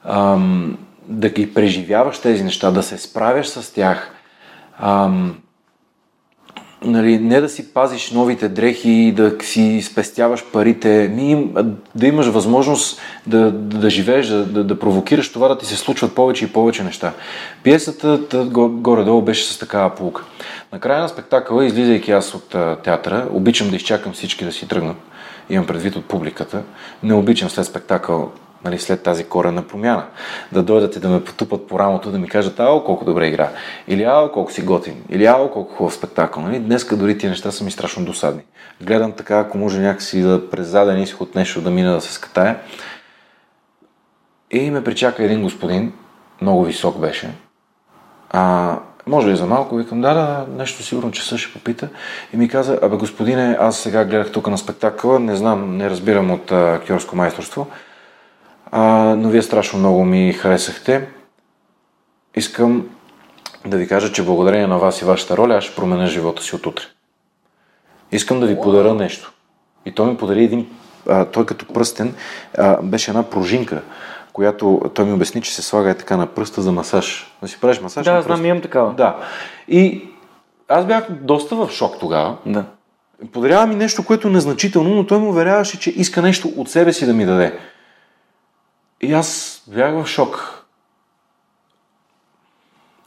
ам, 0.03 0.77
да 1.07 1.29
ги 1.29 1.53
преживяваш 1.53 2.19
тези 2.19 2.43
неща, 2.43 2.71
да 2.71 2.83
се 2.83 2.97
справяш 2.97 3.47
с 3.47 3.73
тях. 3.73 4.11
Ам, 4.79 5.37
нали, 6.86 7.19
не 7.19 7.41
да 7.41 7.49
си 7.49 7.73
пазиш 7.73 8.11
новите 8.11 8.49
дрехи 8.49 8.91
и 8.91 9.11
да 9.11 9.36
си 9.41 9.82
спестяваш 9.82 10.45
парите, 10.53 11.11
ми, 11.15 11.49
да 11.95 12.07
имаш 12.07 12.27
възможност 12.27 13.01
да, 13.27 13.51
да, 13.51 13.77
да 13.77 13.89
живееш, 13.89 14.27
да, 14.27 14.45
да, 14.45 14.63
да 14.63 14.80
провокираш 14.80 15.32
това, 15.32 15.47
да 15.47 15.57
ти 15.57 15.65
се 15.65 15.75
случват 15.75 16.15
повече 16.15 16.45
и 16.45 16.53
повече 16.53 16.84
неща. 16.84 17.13
Пиесата 17.63 18.19
горе-долу 18.69 19.21
беше 19.21 19.45
с 19.45 19.59
такава 19.59 19.95
полука. 19.95 20.23
Накрая 20.73 21.01
на 21.01 21.09
спектакъла, 21.09 21.65
излизайки 21.65 22.11
аз 22.11 22.34
от 22.34 22.55
театъра, 22.84 23.27
обичам 23.32 23.69
да 23.69 23.75
изчакам 23.75 24.13
всички 24.13 24.45
да 24.45 24.51
си 24.51 24.67
тръгнат. 24.67 24.97
Имам 25.49 25.67
предвид 25.67 25.95
от 25.95 26.05
публиката. 26.05 26.61
Не 27.03 27.13
обичам 27.13 27.49
след 27.49 27.65
спектакъл 27.65 28.32
нали, 28.64 28.80
след 28.80 29.03
тази 29.03 29.24
корена 29.24 29.68
промяна. 29.68 30.05
Да 30.51 30.64
дойдат 30.64 30.95
и 30.95 30.99
да 30.99 31.10
ме 31.10 31.24
потупат 31.24 31.68
по 31.68 31.80
рамото, 31.80 32.12
да 32.12 32.20
ми 32.20 32.30
кажат, 32.30 32.60
ао, 32.60 32.84
колко 32.84 33.05
добре 33.05 33.28
игра. 33.28 33.49
Или 33.88 34.03
ао, 34.03 34.32
колко 34.32 34.51
си 34.51 34.62
готин. 34.62 35.03
Или 35.10 35.26
ао, 35.26 35.51
колко 35.51 35.76
хубав 35.76 35.93
спектакъл. 35.93 36.43
Нали? 36.43 36.60
Днеска 36.60 36.97
дори 36.97 37.18
тия 37.18 37.30
неща 37.30 37.51
са 37.51 37.64
ми 37.64 37.72
страшно 37.72 38.05
досадни. 38.05 38.41
Гледам 38.82 39.12
така, 39.12 39.39
ако 39.39 39.57
може 39.57 39.82
някакси 39.82 40.22
да 40.22 40.49
през 40.49 40.68
заден 40.68 41.01
изход 41.01 41.36
нещо 41.36 41.62
да 41.62 41.70
мина 41.70 41.93
да 41.93 42.01
се 42.01 42.14
скатая. 42.14 42.60
И 44.51 44.72
ме 44.72 44.84
причака 44.84 45.24
един 45.24 45.41
господин, 45.41 45.93
много 46.41 46.64
висок 46.64 46.99
беше. 46.99 47.30
А, 48.30 48.76
може 49.07 49.28
ли 49.28 49.36
за 49.36 49.45
малко? 49.45 49.76
Викам, 49.76 50.01
да, 50.01 50.14
да, 50.14 50.45
нещо 50.57 50.84
сигурно 50.84 51.12
че 51.12 51.38
ще 51.38 51.53
попита. 51.53 51.88
И 52.34 52.38
ми 52.38 52.49
каза, 52.49 52.80
абе 52.82 52.95
господине, 52.95 53.57
аз 53.60 53.80
сега 53.80 54.05
гледах 54.05 54.32
тук 54.32 54.47
на 54.47 54.57
спектакъла, 54.57 55.20
не 55.20 55.36
знам, 55.36 55.78
не 55.78 55.89
разбирам 55.89 56.32
от 56.32 56.51
актьорско 56.51 57.16
майсторство 57.16 57.68
а, 58.72 59.15
но 59.17 59.30
вие 59.30 59.41
страшно 59.41 59.80
много 59.80 60.05
ми 60.05 60.34
харесахте. 60.34 61.07
Искам 62.36 62.89
да 63.65 63.78
ви 63.78 63.88
кажа, 63.88 64.11
че 64.11 64.26
благодарение 64.26 64.67
на 64.67 64.78
вас 64.78 65.01
и 65.01 65.05
вашата 65.05 65.38
роля, 65.38 65.55
аз 65.55 65.63
ще 65.63 65.76
променя 65.76 66.07
живота 66.07 66.43
си 66.43 66.55
от 66.55 66.65
утре. 66.65 66.84
Искам 68.11 68.39
да 68.39 68.47
ви 68.47 68.55
подаря 68.55 68.93
нещо. 68.93 69.34
И 69.86 69.91
той 69.91 70.11
ми 70.11 70.17
подари 70.17 70.43
един, 70.43 70.67
а, 71.09 71.26
той 71.26 71.45
като 71.45 71.65
пръстен, 71.65 72.15
а, 72.57 72.82
беше 72.82 73.11
една 73.11 73.24
пружинка, 73.24 73.82
която 74.34 74.82
той 74.93 75.05
ми 75.05 75.13
обясни, 75.13 75.41
че 75.41 75.55
се 75.55 75.61
слага 75.61 75.89
е 75.89 75.97
така 75.97 76.17
на 76.17 76.28
пръста 76.28 76.61
за 76.61 76.72
масаж. 76.72 77.36
Да 77.41 77.47
си 77.47 77.59
правиш 77.61 77.82
масаж 77.82 78.05
Да, 78.05 78.13
на 78.13 78.22
знам, 78.22 78.45
имам 78.45 78.61
такава. 78.61 78.93
Да. 78.93 79.17
И 79.67 80.09
аз 80.67 80.86
бях 80.86 81.11
доста 81.11 81.55
в 81.55 81.70
шок 81.72 81.99
тогава. 81.99 82.36
Да. 82.45 82.65
Подарява 83.32 83.67
ми 83.67 83.76
нещо, 83.76 84.05
което 84.05 84.28
е 84.28 84.32
незначително, 84.32 84.95
но 84.95 85.07
той 85.07 85.20
му 85.20 85.30
уверяваше, 85.30 85.80
че 85.80 85.89
иска 85.89 86.22
нещо 86.22 86.53
от 86.57 86.70
себе 86.70 86.93
си 86.93 87.05
да 87.05 87.13
ми 87.13 87.26
даде. 87.26 87.59
И 89.01 89.13
аз 89.13 89.61
бях 89.67 89.93
в 89.93 90.07
шок. 90.07 90.59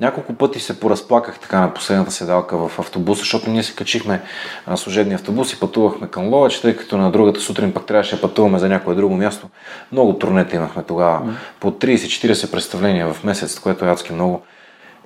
Няколко 0.03 0.35
пъти 0.35 0.61
се 0.61 0.81
поразплаках 0.81 1.39
така 1.39 1.61
на 1.61 1.75
последната 1.75 2.11
седалка 2.11 2.69
в 2.69 2.79
автобуса, 2.79 3.21
защото 3.21 3.51
ние 3.51 3.63
се 3.63 3.75
качихме 3.75 4.23
на 4.67 4.77
служебния 4.77 5.15
автобус 5.15 5.53
и 5.53 5.61
пътувахме 5.61 6.09
към 6.09 6.29
Ловеч, 6.29 6.61
тъй 6.61 6.77
като 6.77 6.97
на 6.97 7.11
другата 7.11 7.41
сутрин 7.41 7.75
пък 7.75 7.87
трябваше 7.87 8.15
да 8.15 8.23
пътуваме 8.23 8.59
за 8.59 8.69
някое 8.69 8.95
друго 8.95 9.17
място. 9.17 9.49
Много 9.93 10.19
турнета 10.19 10.57
имахме 10.57 10.83
тогава. 10.83 11.27
Mm. 11.27 11.33
По 11.61 11.71
30-40 11.71 12.51
представления 12.51 13.13
в 13.13 13.25
месец, 13.25 13.59
което 13.59 13.85
е 13.85 13.91
адски 13.91 14.13
много. 14.13 14.43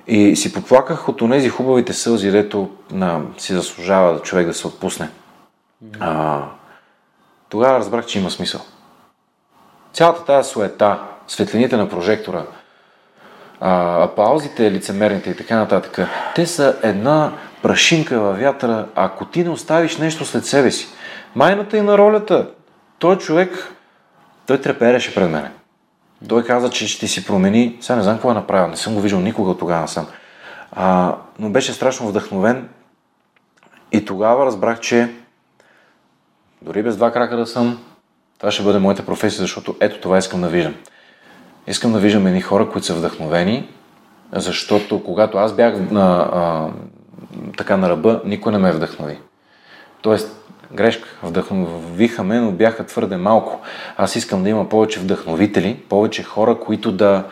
И 0.07 0.35
си 0.35 0.53
поплаках 0.53 1.09
от 1.09 1.31
тези 1.31 1.49
хубавите 1.49 1.93
сълзи, 1.93 2.31
дето 2.31 2.69
на, 2.91 3.21
си 3.37 3.53
заслужава 3.53 4.21
човек 4.21 4.47
да 4.47 4.53
се 4.53 4.67
отпусне. 4.67 5.09
Mm. 5.85 5.97
А, 5.99 6.43
тогава 7.49 7.79
разбрах, 7.79 8.05
че 8.05 8.19
има 8.19 8.31
смисъл. 8.31 8.61
Цялата 9.97 10.25
тази 10.25 10.49
суета, 10.49 10.99
светлините 11.27 11.77
на 11.77 11.89
прожектора, 11.89 12.43
а, 13.61 14.03
аплаузите, 14.03 14.71
лицемерните 14.71 15.29
и 15.29 15.35
така 15.35 15.55
нататък, 15.55 16.09
те 16.35 16.45
са 16.45 16.79
една 16.83 17.31
прашинка 17.61 18.19
във 18.19 18.39
вятъра, 18.39 18.87
ако 18.95 19.25
ти 19.25 19.43
не 19.43 19.49
оставиш 19.49 19.97
нещо 19.97 20.25
след 20.25 20.45
себе 20.45 20.71
си. 20.71 20.87
Майната 21.35 21.77
и 21.77 21.81
на 21.81 21.97
ролята, 21.97 22.49
той 22.99 23.17
човек, 23.17 23.73
той 24.45 24.61
трепереше 24.61 25.15
пред 25.15 25.31
мене. 25.31 25.51
Той 26.29 26.43
каза, 26.43 26.69
че 26.69 26.87
ще 26.87 27.07
си 27.07 27.25
промени. 27.25 27.77
Сега 27.81 27.95
не 27.95 28.03
знам 28.03 28.15
какво 28.15 28.31
е 28.31 28.33
направил, 28.33 28.67
не 28.67 28.77
съм 28.77 28.93
го 28.93 29.01
виждал 29.01 29.19
никога 29.19 29.57
тогава 29.57 29.87
съм. 29.87 30.07
А, 30.71 31.15
но 31.39 31.49
беше 31.49 31.73
страшно 31.73 32.07
вдъхновен 32.07 32.69
и 33.91 34.05
тогава 34.05 34.45
разбрах, 34.45 34.79
че 34.79 35.09
дори 36.61 36.83
без 36.83 36.97
два 36.97 37.11
крака 37.11 37.37
да 37.37 37.45
съм, 37.45 37.79
това 38.39 38.51
ще 38.51 38.63
бъде 38.63 38.79
моята 38.79 39.05
професия, 39.05 39.41
защото 39.41 39.75
ето 39.79 40.01
това 40.01 40.17
искам 40.17 40.41
да 40.41 40.47
виждам. 40.47 40.75
Искам 41.67 41.93
да 41.93 41.99
виждам 41.99 42.27
едни 42.27 42.41
хора, 42.41 42.69
които 42.69 42.87
са 42.87 42.93
вдъхновени, 42.93 43.69
защото 44.33 45.03
когато 45.03 45.37
аз 45.37 45.53
бях 45.53 45.91
на, 45.91 46.29
а, 46.33 46.69
така 47.57 47.77
на 47.77 47.89
ръба, 47.89 48.21
никой 48.25 48.51
не 48.51 48.57
ме 48.57 48.71
вдъхнови. 48.71 49.17
Тоест, 50.01 50.37
грешка, 50.73 51.09
вдъхновиха 51.23 52.23
ме, 52.23 52.39
но 52.39 52.51
бяха 52.51 52.85
твърде 52.85 53.17
малко. 53.17 53.61
Аз 53.97 54.15
искам 54.15 54.43
да 54.43 54.49
има 54.49 54.69
повече 54.69 54.99
вдъхновители, 54.99 55.79
повече 55.89 56.23
хора, 56.23 56.59
които 56.59 56.91
да, 56.91 57.23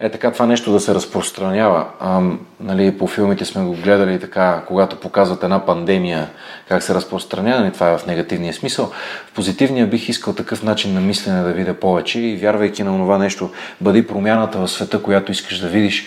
е 0.00 0.10
така 0.10 0.32
това 0.32 0.46
нещо 0.46 0.72
да 0.72 0.80
се 0.80 0.94
разпространява. 0.94 1.86
А, 2.00 2.22
нали, 2.60 2.98
по 2.98 3.06
филмите 3.06 3.44
сме 3.44 3.64
го 3.64 3.72
гледали 3.72 4.20
така, 4.20 4.62
когато 4.68 5.00
показват 5.00 5.42
една 5.42 5.66
пандемия, 5.66 6.30
как 6.68 6.82
се 6.82 6.94
разпространява, 6.94 7.60
нали, 7.60 7.72
това 7.72 7.90
е 7.90 7.98
в 7.98 8.06
негативния 8.06 8.54
смисъл. 8.54 8.92
В 9.26 9.32
позитивния 9.34 9.86
бих 9.86 10.08
искал 10.08 10.34
такъв 10.34 10.62
начин 10.62 10.94
на 10.94 11.00
мислене 11.00 11.42
да 11.42 11.52
видя 11.52 11.74
повече 11.74 12.20
и 12.20 12.36
вярвайки 12.36 12.82
на 12.82 12.98
това 12.98 13.18
нещо, 13.18 13.50
бъди 13.80 14.06
промяната 14.06 14.58
в 14.58 14.68
света, 14.68 15.02
която 15.02 15.32
искаш 15.32 15.58
да 15.58 15.68
видиш. 15.68 16.06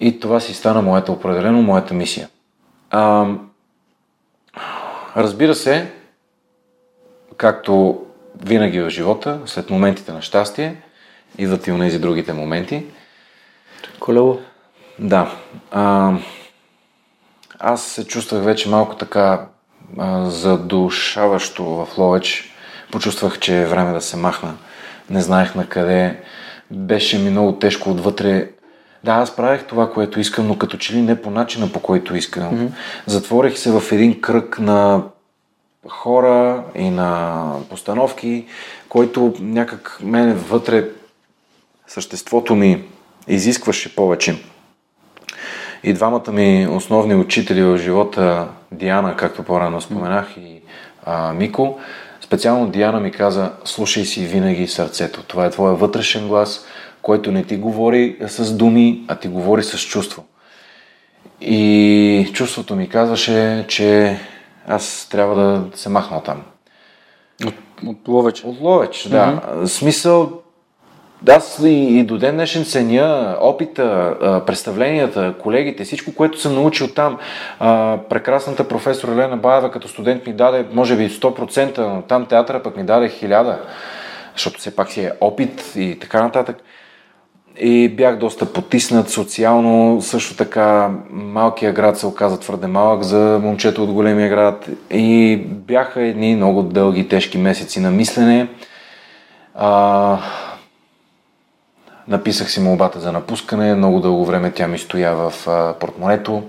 И 0.00 0.20
това 0.20 0.40
си 0.40 0.54
стана 0.54 0.82
моята 0.82 1.12
определено, 1.12 1.62
моята 1.62 1.94
мисия. 1.94 2.28
А, 2.90 3.26
разбира 5.16 5.54
се, 5.54 5.90
както 7.36 8.04
винаги 8.44 8.80
в 8.80 8.90
живота, 8.90 9.40
след 9.46 9.70
моментите 9.70 10.12
на 10.12 10.22
щастие, 10.22 10.76
идват 11.38 11.66
и 11.66 11.78
тези 11.78 11.98
другите 11.98 12.32
моменти– 12.32 12.84
Колело? 14.00 14.38
Да. 14.98 15.32
А, 15.70 16.12
аз 17.58 17.82
се 17.82 18.06
чувствах 18.06 18.44
вече 18.44 18.68
малко 18.68 18.96
така 18.96 19.46
а, 19.98 20.24
задушаващо 20.24 21.64
в 21.64 21.88
Ловеч. 21.98 22.54
Почувствах, 22.92 23.38
че 23.38 23.62
е 23.62 23.66
време 23.66 23.92
да 23.92 24.00
се 24.00 24.16
махна. 24.16 24.54
Не 25.10 25.20
знаех 25.20 25.54
на 25.54 25.68
къде. 25.68 26.22
Беше 26.70 27.18
ми 27.18 27.30
много 27.30 27.52
тежко 27.52 27.90
отвътре. 27.90 28.50
Да, 29.04 29.12
аз 29.12 29.36
правех 29.36 29.66
това, 29.66 29.92
което 29.92 30.20
искам, 30.20 30.46
но 30.46 30.58
като 30.58 30.76
че 30.76 30.94
ли 30.94 31.02
не 31.02 31.22
по 31.22 31.30
начина, 31.30 31.72
по 31.72 31.80
който 31.80 32.16
искам. 32.16 32.42
Mm-hmm. 32.42 32.70
Затворих 33.06 33.58
се 33.58 33.70
в 33.70 33.82
един 33.92 34.20
кръг 34.20 34.58
на 34.58 35.02
хора 35.88 36.64
и 36.74 36.90
на 36.90 37.52
постановки, 37.70 38.46
който 38.88 39.34
някак 39.40 39.98
мене 40.02 40.34
вътре 40.34 40.88
съществото 41.86 42.54
ми 42.54 42.84
изискваше 43.28 43.94
повече. 43.94 44.42
И 45.82 45.92
двамата 45.92 46.32
ми 46.32 46.68
основни 46.70 47.14
учители 47.14 47.62
в 47.62 47.78
живота, 47.78 48.48
Диана, 48.72 49.16
както 49.16 49.42
по-рано 49.42 49.80
споменах, 49.80 50.36
и 50.36 50.60
а, 51.04 51.32
Мико, 51.32 51.78
специално 52.20 52.68
Диана 52.68 53.00
ми 53.00 53.10
каза, 53.10 53.52
слушай 53.64 54.04
си 54.04 54.26
винаги 54.26 54.68
сърцето. 54.68 55.22
Това 55.22 55.46
е 55.46 55.50
твоя 55.50 55.74
вътрешен 55.74 56.28
глас, 56.28 56.64
който 57.02 57.32
не 57.32 57.44
ти 57.44 57.56
говори 57.56 58.16
с 58.26 58.56
думи, 58.56 59.04
а 59.08 59.16
ти 59.16 59.28
говори 59.28 59.62
с 59.62 59.78
чувство. 59.78 60.24
И 61.40 62.30
чувството 62.32 62.76
ми 62.76 62.88
казваше, 62.88 63.64
че 63.68 64.18
аз 64.68 65.08
трябва 65.10 65.34
да 65.34 65.76
се 65.78 65.88
махна 65.88 66.22
там. 66.22 66.42
От, 67.46 67.54
от 67.86 68.08
Ловеч? 68.08 68.44
От 68.44 68.60
Ловеч, 68.60 69.08
да. 69.08 69.16
Mm-hmm. 69.16 69.66
Смисъл, 69.66 70.32
аз 71.28 71.58
и, 71.64 71.98
и 71.98 72.04
до 72.04 72.18
ден 72.18 72.34
днешен 72.34 72.64
ценя 72.64 73.36
опита, 73.40 74.14
представленията, 74.46 75.34
колегите, 75.42 75.84
всичко, 75.84 76.14
което 76.14 76.40
съм 76.40 76.54
научил 76.54 76.88
там. 76.88 77.18
прекрасната 78.08 78.68
професор 78.68 79.08
Елена 79.08 79.36
Баева 79.36 79.70
като 79.70 79.88
студент 79.88 80.26
ми 80.26 80.32
даде, 80.32 80.66
може 80.72 80.96
би 80.96 81.10
100%, 81.10 81.78
но 81.78 82.02
там 82.02 82.26
театъра 82.26 82.62
пък 82.62 82.76
ми 82.76 82.84
даде 82.84 83.10
1000, 83.10 83.56
защото 84.34 84.58
все 84.58 84.76
пак 84.76 84.90
си 84.90 85.00
е 85.00 85.12
опит 85.20 85.72
и 85.76 85.98
така 86.00 86.22
нататък. 86.22 86.56
И 87.62 87.88
бях 87.88 88.16
доста 88.16 88.52
потиснат 88.52 89.10
социално, 89.10 90.02
също 90.02 90.36
така 90.36 90.90
малкият 91.10 91.74
град 91.74 91.98
се 91.98 92.06
оказа 92.06 92.40
твърде 92.40 92.66
малък 92.66 93.02
за 93.02 93.40
момчето 93.42 93.84
от 93.84 93.92
големия 93.92 94.28
град 94.28 94.68
и 94.90 95.36
бяха 95.46 96.02
едни 96.02 96.36
много 96.36 96.62
дълги, 96.62 97.08
тежки 97.08 97.38
месеци 97.38 97.80
на 97.80 97.90
мислене. 97.90 98.48
А, 99.54 100.18
Написах 102.08 102.50
си 102.50 102.60
молбата 102.60 103.00
за 103.00 103.12
напускане, 103.12 103.74
много 103.74 104.00
дълго 104.00 104.24
време 104.24 104.50
тя 104.50 104.68
ми 104.68 104.78
стоя 104.78 105.14
в 105.14 105.32
портмонето. 105.80 106.42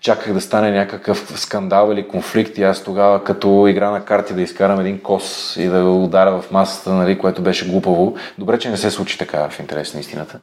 Чаках 0.00 0.32
да 0.32 0.40
стане 0.40 0.70
някакъв 0.70 1.32
скандал 1.36 1.92
или 1.92 2.08
конфликт 2.08 2.58
и 2.58 2.62
аз 2.62 2.84
тогава 2.84 3.24
като 3.24 3.66
игра 3.68 3.90
на 3.90 4.04
карти 4.04 4.34
да 4.34 4.42
изкарам 4.42 4.80
един 4.80 4.98
кос 4.98 5.56
и 5.56 5.66
да 5.66 5.84
го 5.84 6.04
удара 6.04 6.40
в 6.40 6.50
масата, 6.50 6.92
нали, 6.92 7.18
което 7.18 7.42
беше 7.42 7.68
глупаво. 7.68 8.16
Добре, 8.38 8.58
че 8.58 8.70
не 8.70 8.76
се 8.76 8.90
случи 8.90 9.18
така 9.18 9.48
в 9.48 9.60
интерес 9.60 9.94
на 9.94 10.00
истината. 10.00 10.38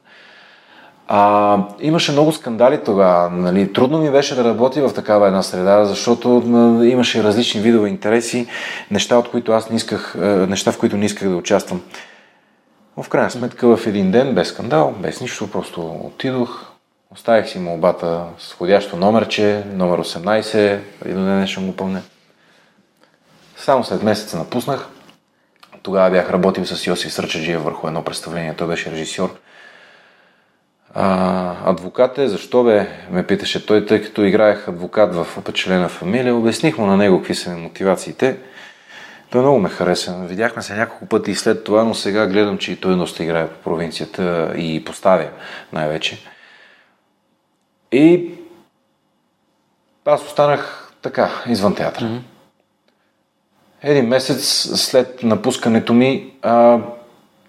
А, 1.08 1.58
имаше 1.80 2.12
много 2.12 2.32
скандали 2.32 2.78
тогава. 2.84 3.30
Нали. 3.30 3.72
Трудно 3.72 3.98
ми 3.98 4.10
беше 4.10 4.34
да 4.34 4.44
работя 4.44 4.88
в 4.88 4.94
такава 4.94 5.26
една 5.26 5.42
среда, 5.42 5.84
защото 5.84 6.28
имаше 6.84 7.22
различни 7.22 7.60
видове 7.60 7.88
интереси, 7.88 8.46
неща, 8.90 9.18
от 9.18 9.30
които 9.30 9.52
аз 9.52 9.70
не 9.70 9.76
исках, 9.76 10.14
неща, 10.48 10.72
в 10.72 10.78
които 10.78 10.96
не 10.96 11.04
исках 11.04 11.28
да 11.28 11.36
участвам. 11.36 11.80
В 13.02 13.08
крайна 13.08 13.30
сметка 13.30 13.76
в 13.76 13.86
един 13.86 14.10
ден, 14.10 14.34
без 14.34 14.48
скандал, 14.48 14.94
без 14.98 15.20
нищо, 15.20 15.50
просто 15.50 16.00
отидох, 16.04 16.66
оставих 17.10 17.48
си 17.48 17.58
молбата 17.58 18.24
с 18.38 18.52
ходящо 18.52 18.96
номерче, 18.96 19.64
номер 19.72 20.00
18, 20.00 20.78
и 21.06 21.12
до 21.12 21.24
ден 21.24 21.46
ще 21.46 21.60
го 21.60 21.76
помня. 21.76 22.02
Само 23.56 23.84
след 23.84 24.02
месец 24.02 24.34
напуснах. 24.34 24.88
Тогава 25.82 26.10
бях 26.10 26.30
работил 26.30 26.66
с 26.66 26.86
Йосиф 26.86 27.12
Сръчаджиев 27.12 27.62
върху 27.62 27.86
едно 27.86 28.04
представление. 28.04 28.54
Той 28.54 28.66
беше 28.66 28.90
режисьор. 28.90 29.36
А, 30.94 31.70
адвокат 31.70 32.18
е, 32.18 32.28
защо 32.28 32.64
бе, 32.64 32.88
ме 33.10 33.26
питаше 33.26 33.66
той, 33.66 33.86
тъй 33.86 34.02
като 34.02 34.22
играех 34.22 34.68
адвокат 34.68 35.14
в 35.14 35.26
опечелена 35.38 35.88
фамилия. 35.88 36.34
Обясних 36.34 36.78
му 36.78 36.86
на 36.86 36.96
него 36.96 37.18
какви 37.18 37.34
са 37.34 37.50
ми 37.50 37.60
мотивациите. 37.60 38.36
Той 39.30 39.40
много 39.40 39.58
ме 39.58 39.68
хареса. 39.68 40.14
Видяхме 40.22 40.62
се 40.62 40.74
няколко 40.74 41.06
пъти 41.06 41.30
и 41.30 41.34
след 41.34 41.64
това, 41.64 41.84
но 41.84 41.94
сега 41.94 42.26
гледам, 42.26 42.58
че 42.58 42.72
и 42.72 42.76
той 42.76 42.96
доста 42.96 43.24
играе 43.24 43.48
по 43.48 43.58
провинцията 43.58 44.52
и 44.56 44.84
поставя 44.84 45.28
най-вече. 45.72 46.18
И 47.92 48.30
аз 50.04 50.24
останах 50.24 50.92
така, 51.02 51.30
извън 51.48 51.74
театъра. 51.74 52.04
Mm-hmm. 52.04 52.20
Един 53.82 54.08
месец 54.08 54.70
след 54.76 55.22
напускането 55.22 55.94
ми, 55.94 56.32
а, 56.42 56.78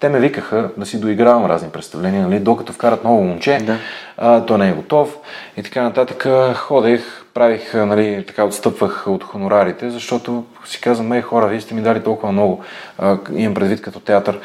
те 0.00 0.08
ме 0.08 0.20
викаха 0.20 0.70
да 0.76 0.86
си 0.86 1.00
доигравам 1.00 1.46
разни 1.46 1.70
представления, 1.70 2.28
нали, 2.28 2.40
докато 2.40 2.72
вкарат 2.72 3.04
ново 3.04 3.24
момче, 3.24 3.58
да. 3.58 3.78
а, 4.16 4.46
то 4.46 4.58
не 4.58 4.68
е 4.68 4.72
готов 4.72 5.16
и 5.56 5.62
така 5.62 5.82
нататък. 5.82 6.26
Ходех, 6.56 7.24
правих, 7.38 7.74
нали, 7.74 8.24
така 8.26 8.44
отстъпвах 8.44 9.06
от 9.06 9.24
хонорарите, 9.24 9.90
защото 9.90 10.44
си 10.64 10.80
казвам, 10.80 11.12
ей 11.12 11.22
хора, 11.22 11.46
вие 11.46 11.60
сте 11.60 11.74
ми 11.74 11.82
дали 11.82 12.02
толкова 12.02 12.32
много, 12.32 12.60
а, 12.98 13.18
имам 13.36 13.54
предвид 13.54 13.82
като 13.82 14.00
театър. 14.00 14.40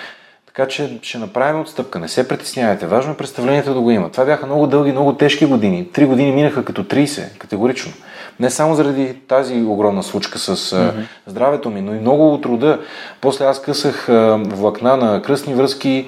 Така 0.46 0.68
че 0.68 1.00
ще 1.02 1.18
направим 1.18 1.62
отстъпка. 1.62 2.00
Не 2.00 2.08
се 2.08 2.28
притеснявайте. 2.28 2.88
Важно 2.88 3.14
е 3.14 3.18
представлението 3.18 3.74
да 3.74 3.80
го 3.82 3.92
има. 3.92 4.10
Това 4.10 4.26
бяха 4.26 4.46
много 4.46 4.68
дълги, 4.68 4.92
много 4.92 5.14
тежки 5.14 5.46
години. 5.46 5.92
Три 5.92 6.06
години 6.06 6.32
минаха 6.32 6.66
като 6.66 6.84
30, 6.84 7.38
категорично. 7.38 7.94
Не 8.40 8.50
само 8.50 8.76
заради 8.76 9.14
тази 9.28 9.62
огромна 9.62 10.04
случка 10.04 10.40
с 10.40 10.56
mm-hmm. 10.56 10.94
здравето 11.28 11.70
ми, 11.70 11.82
но 11.82 11.96
и 11.96 12.00
много 12.00 12.34
от 12.34 12.42
труда. 12.42 12.80
После 13.22 13.46
аз 13.46 13.62
късах 13.62 14.06
влакна 14.36 14.98
на 14.98 15.22
кръстни 15.22 15.54
връзки, 15.54 16.08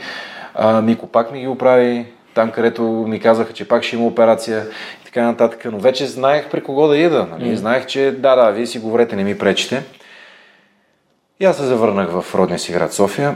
Мико 0.84 1.08
пак 1.08 1.32
ми 1.32 1.40
ги 1.40 1.48
оправи, 1.48 2.06
там 2.34 2.52
където 2.52 2.84
ми 2.84 3.20
казаха, 3.20 3.54
че 3.54 3.68
пак 3.68 3.84
ще 3.84 3.96
има 3.96 4.06
операция 4.06 4.66
така 5.16 5.26
нататък. 5.26 5.66
Но 5.72 5.80
вече 5.80 6.06
знаех 6.06 6.50
при 6.50 6.64
кого 6.64 6.88
да 6.88 6.98
ида. 6.98 7.28
Нали? 7.32 7.44
Mm-hmm. 7.44 7.56
Знаех, 7.56 7.86
че 7.86 8.12
да, 8.12 8.36
да, 8.36 8.52
вие 8.52 8.66
си 8.66 8.80
говорете, 8.80 9.16
не 9.16 9.24
ми 9.24 9.38
пречите. 9.38 9.84
И 11.40 11.46
аз 11.46 11.58
се 11.58 11.64
завърнах 11.64 12.10
в 12.10 12.36
родния 12.36 12.60
си 12.60 12.72
град 12.72 12.94
София, 12.94 13.36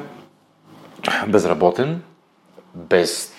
безработен, 1.27 2.01
без 2.75 3.33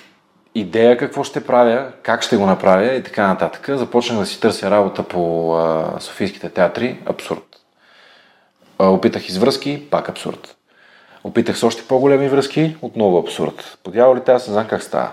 идея 0.54 0.96
какво 0.96 1.24
ще 1.24 1.46
правя, 1.46 1.92
как 2.02 2.22
ще 2.22 2.36
го 2.36 2.46
направя 2.46 2.94
и 2.94 3.02
така 3.02 3.28
нататък. 3.28 3.70
Започнах 3.78 4.18
да 4.18 4.26
си 4.26 4.40
търся 4.40 4.70
работа 4.70 5.02
по 5.02 5.54
а, 5.56 6.00
Софийските 6.00 6.48
театри. 6.48 6.98
Абсурд. 7.06 7.44
А, 8.78 8.88
опитах 8.88 9.28
извръзки, 9.28 9.86
пак 9.90 10.08
абсурд. 10.08 10.56
Опитах 11.24 11.58
с 11.58 11.62
още 11.62 11.82
по-големи 11.88 12.28
връзки, 12.28 12.76
отново 12.82 13.18
абсурд. 13.18 13.78
По 13.84 13.90
дяволите 13.90 14.32
аз 14.32 14.46
не 14.46 14.52
знам 14.52 14.66
как 14.68 14.82
става. 14.82 15.10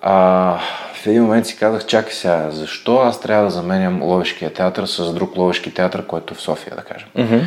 А, 0.00 0.58
в 0.94 1.06
един 1.06 1.22
момент 1.22 1.46
си 1.46 1.56
казах, 1.56 1.86
чакай 1.86 2.12
сега, 2.12 2.50
защо 2.50 2.96
аз 2.96 3.20
трябва 3.20 3.44
да 3.44 3.50
заменям 3.50 4.02
Ловешкия 4.02 4.52
театър 4.52 4.86
с 4.86 5.12
друг 5.12 5.36
Ловешки 5.36 5.74
театър, 5.74 6.06
който 6.06 6.34
е 6.34 6.36
в 6.36 6.40
София, 6.40 6.76
да 6.76 6.82
кажем. 6.82 7.08
Mm-hmm. 7.16 7.42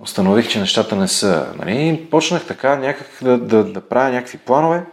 Установих, 0.00 0.48
че 0.48 0.60
нещата 0.60 0.96
не 0.96 1.08
са. 1.08 1.46
Нали? 1.58 2.06
Почнах 2.10 2.46
така 2.46 2.76
някак 2.76 3.08
да, 3.22 3.38
да, 3.38 3.64
да 3.64 3.80
правя 3.88 4.10
някакви 4.10 4.38
планове. 4.38 4.84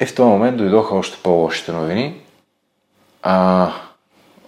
И 0.00 0.06
в 0.06 0.14
този 0.14 0.28
момент 0.28 0.56
дойдоха 0.56 0.94
още 0.94 1.18
по-лошите 1.22 1.72
новини. 1.72 2.20
А, 3.22 3.72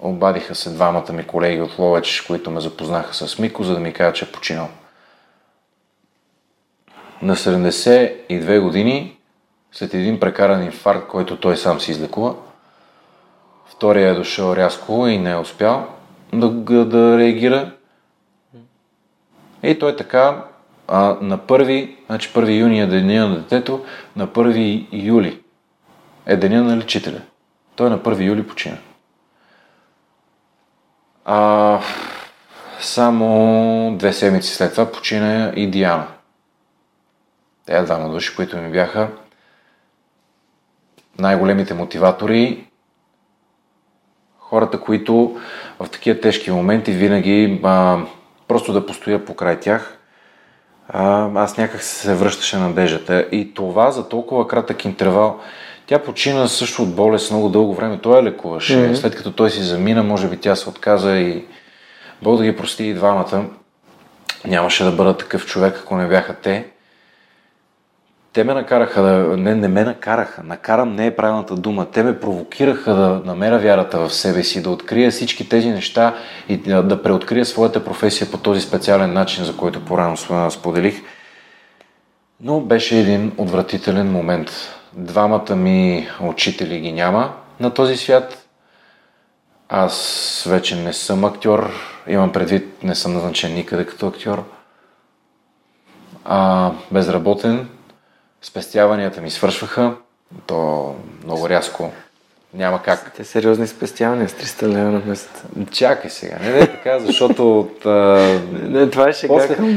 обадиха 0.00 0.54
се 0.54 0.70
двамата 0.70 1.12
ми 1.12 1.26
колеги 1.26 1.60
от 1.60 1.78
Ловеч, 1.78 2.20
които 2.20 2.50
ме 2.50 2.60
запознаха 2.60 3.14
с 3.14 3.38
Мико, 3.38 3.64
за 3.64 3.74
да 3.74 3.80
ми 3.80 3.92
кажат, 3.92 4.16
че 4.16 4.24
е 4.24 4.32
починал. 4.32 4.68
На 7.22 7.36
72 7.36 8.60
години, 8.60 9.16
след 9.74 9.94
един 9.94 10.20
прекаран 10.20 10.64
инфаркт, 10.64 11.08
който 11.08 11.36
той 11.36 11.56
сам 11.56 11.80
си 11.80 11.90
излекува, 11.90 12.34
втория 13.66 14.10
е 14.10 14.14
дошъл 14.14 14.56
рязко 14.56 15.06
и 15.06 15.18
не 15.18 15.30
е 15.30 15.36
успял 15.36 15.86
да, 16.32 16.48
да 16.84 17.18
реагира. 17.18 17.72
И 19.62 19.78
той 19.78 19.96
така 19.96 20.44
а, 20.88 21.16
на 21.20 21.38
1, 21.38 21.96
значи 22.06 22.32
1 22.32 22.58
юни 22.58 22.80
е 22.80 22.86
деня 22.86 23.28
на 23.28 23.38
детето, 23.38 23.84
на 24.16 24.28
1 24.28 24.86
юли 24.92 25.42
е 26.26 26.36
деня 26.36 26.62
на 26.62 26.76
лечителя. 26.76 27.20
Той 27.76 27.90
на 27.90 27.98
1 27.98 28.24
юли 28.24 28.46
почина. 28.46 28.76
А, 31.24 31.80
само 32.80 33.96
две 33.98 34.12
седмици 34.12 34.54
след 34.54 34.72
това 34.72 34.92
почина 34.92 35.52
и 35.56 35.70
Диана. 35.70 36.06
Те 37.66 37.82
двама 37.82 38.08
души, 38.08 38.36
които 38.36 38.56
ми 38.56 38.72
бяха 38.72 39.08
най-големите 41.18 41.74
мотиватори, 41.74 42.66
хората, 44.38 44.80
които 44.80 45.36
в 45.80 45.88
такива 45.90 46.20
тежки 46.20 46.50
моменти 46.50 46.92
винаги 46.92 47.60
а, 47.62 47.98
просто 48.48 48.72
да 48.72 48.86
постоя 48.86 49.24
покрай 49.24 49.60
тях, 49.60 49.98
а, 50.88 51.30
аз 51.34 51.56
някак 51.56 51.82
се 51.82 52.14
връщаше 52.14 52.56
надеждата. 52.56 53.28
И 53.32 53.54
това 53.54 53.90
за 53.90 54.08
толкова 54.08 54.48
кратък 54.48 54.84
интервал, 54.84 55.40
тя 55.86 55.98
почина 55.98 56.48
също 56.48 56.82
от 56.82 56.94
болест 56.94 57.30
много 57.30 57.48
дълго 57.48 57.74
време. 57.74 57.98
Той 57.98 58.16
я 58.16 58.22
лекуваше. 58.22 58.74
Mm-hmm. 58.74 58.94
След 58.94 59.16
като 59.16 59.32
той 59.32 59.50
си 59.50 59.62
замина, 59.62 60.02
може 60.02 60.28
би 60.28 60.36
тя 60.36 60.56
се 60.56 60.68
отказа 60.68 61.16
и 61.18 61.44
Бог 62.22 62.38
да 62.38 62.44
ги 62.44 62.56
прости 62.56 62.84
и 62.84 62.94
двамата. 62.94 63.44
Нямаше 64.46 64.84
да 64.84 64.92
бъда 64.92 65.16
такъв 65.16 65.46
човек, 65.46 65.80
ако 65.82 65.96
не 65.96 66.08
бяха 66.08 66.34
те. 66.34 66.66
Те 68.34 68.44
ме 68.44 68.54
накараха 68.54 69.02
да... 69.02 69.36
Не, 69.36 69.54
не 69.54 69.68
ме 69.68 69.84
накараха. 69.84 70.42
Накарам 70.42 70.94
не 70.94 71.06
е 71.06 71.16
правилната 71.16 71.54
дума. 71.54 71.86
Те 71.90 72.02
ме 72.02 72.20
провокираха 72.20 72.94
да 72.94 73.22
намеря 73.24 73.58
вярата 73.58 73.98
в 73.98 74.14
себе 74.14 74.42
си, 74.42 74.62
да 74.62 74.70
открия 74.70 75.10
всички 75.10 75.48
тези 75.48 75.70
неща 75.70 76.14
и 76.48 76.56
да, 76.56 77.02
преоткрия 77.02 77.46
своята 77.46 77.84
професия 77.84 78.30
по 78.30 78.38
този 78.38 78.60
специален 78.60 79.12
начин, 79.12 79.44
за 79.44 79.56
който 79.56 79.84
по-рано 79.84 80.50
споделих. 80.50 81.02
Но 82.40 82.60
беше 82.60 82.98
един 82.98 83.32
отвратителен 83.38 84.12
момент 84.12 84.50
Двамата 84.96 85.56
ми 85.56 86.08
учители 86.20 86.80
ги 86.80 86.92
няма 86.92 87.34
на 87.60 87.74
този 87.74 87.96
свят. 87.96 88.48
Аз 89.68 90.44
вече 90.50 90.76
не 90.76 90.92
съм 90.92 91.24
актьор, 91.24 91.70
имам 92.08 92.32
предвид, 92.32 92.82
не 92.82 92.94
съм 92.94 93.12
назначен 93.12 93.54
никъде 93.54 93.86
като 93.86 94.06
актьор. 94.06 94.44
А, 96.24 96.70
безработен, 96.90 97.68
спестяванията 98.44 99.20
ми 99.20 99.30
свършваха, 99.30 99.94
то 100.46 100.94
много 101.24 101.48
рязко 101.48 101.92
Няма 102.54 102.82
как. 102.82 103.12
Те 103.16 103.24
сериозни 103.24 103.66
спестявания 103.66 104.28
с 104.28 104.32
300 104.32 104.66
лева 104.68 104.90
на 104.90 105.02
месец. 105.06 105.44
Чакай 105.70 106.10
сега, 106.10 106.36
не 106.42 106.52
не 106.52 106.66
така, 106.66 106.98
защото 106.98 107.60
от... 107.60 107.86
А... 107.86 108.40
Не, 108.52 108.90
това 108.90 109.08
е 109.08 109.12
шега 109.12 109.34
После... 109.34 109.56
към... 109.56 109.76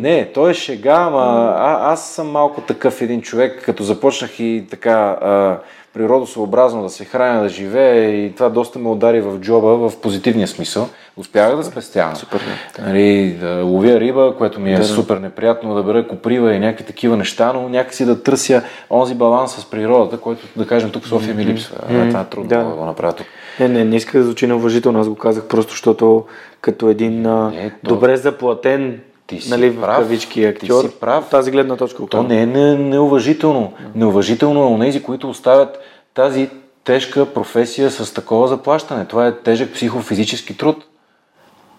Не, 0.00 0.32
той 0.32 0.50
е 0.50 0.54
шега, 0.54 0.94
ама 0.94 1.54
а, 1.58 1.92
аз 1.92 2.10
съм 2.10 2.30
малко 2.30 2.60
такъв 2.60 3.02
един 3.02 3.22
човек, 3.22 3.62
като 3.64 3.82
започнах 3.82 4.40
и 4.40 4.64
така 4.70 4.92
а, 4.92 5.58
природосъобразно 5.94 6.82
да 6.82 6.88
се 6.88 7.04
храня, 7.04 7.42
да 7.42 7.48
живея 7.48 8.24
и 8.26 8.34
това 8.34 8.48
доста 8.48 8.78
ме 8.78 8.88
удари 8.88 9.20
в 9.20 9.38
джоба 9.38 9.68
в 9.68 10.00
позитивния 10.00 10.48
смисъл. 10.48 10.88
Успях 11.16 11.56
да 11.56 11.64
спестявам. 11.64 12.16
Супер, 12.16 12.40
да. 12.76 12.86
Нали, 12.86 13.36
да 13.40 13.62
ловя 13.62 14.00
риба, 14.00 14.34
което 14.38 14.60
ми 14.60 14.72
е 14.74 14.76
Да, 14.76 14.84
супер 14.84 15.16
неприятно, 15.16 15.74
да 15.74 15.82
бера 15.82 16.08
коприва 16.08 16.54
и 16.54 16.58
някакви 16.58 16.84
такива 16.84 17.16
неща, 17.16 17.52
но 17.52 17.68
някакси 17.68 18.04
да 18.04 18.22
търся 18.22 18.62
онзи 18.90 19.14
баланс 19.14 19.52
с 19.52 19.70
природата, 19.70 20.16
който 20.18 20.46
да 20.56 20.66
кажем 20.66 20.90
тук 20.90 21.04
в 21.04 21.08
София 21.08 21.34
ми 21.34 21.44
липсва. 21.44 21.76
А, 21.82 22.08
това 22.08 22.20
е 22.20 22.24
трудно 22.24 22.48
Да. 22.48 22.58
да 22.58 22.64
го 22.64 22.84
направя 22.84 23.12
тук. 23.12 23.26
Не, 23.60 23.68
не, 23.68 23.84
не 23.84 23.96
иска 23.96 24.18
да 24.18 24.24
звучи 24.24 24.46
неуважително, 24.46 25.00
аз 25.00 25.08
го 25.08 25.14
казах 25.14 25.44
просто, 25.44 25.70
защото 25.70 26.24
като 26.60 26.88
един 26.88 27.22
Не, 27.22 27.70
то- 27.84 27.88
добре 27.88 28.16
заплатен 28.16 29.00
Ти 29.26 29.40
си 29.40 29.50
нали, 29.50 29.80
прав. 29.80 29.96
кавички 29.96 30.40
Ти 30.40 30.44
актьор, 30.44 30.84
си 30.84 30.90
прав. 31.00 31.28
тази 31.30 31.50
гледна 31.50 31.76
точка 31.76 32.06
То 32.06 32.22
не 32.22 32.42
е 32.42 32.46
не, 32.46 32.76
неуважително. 32.76 33.72
Неуважително 33.94 34.60
е 34.60 34.66
у 34.66 34.78
нези, 34.78 35.02
които 35.02 35.30
оставят 35.30 35.78
тази 36.14 36.50
тежка 36.84 37.26
професия 37.26 37.90
с 37.90 38.14
такова 38.14 38.48
заплащане. 38.48 39.04
Това 39.04 39.26
е 39.26 39.36
тежък 39.36 39.72
психофизически 39.72 40.56
труд. 40.56 40.84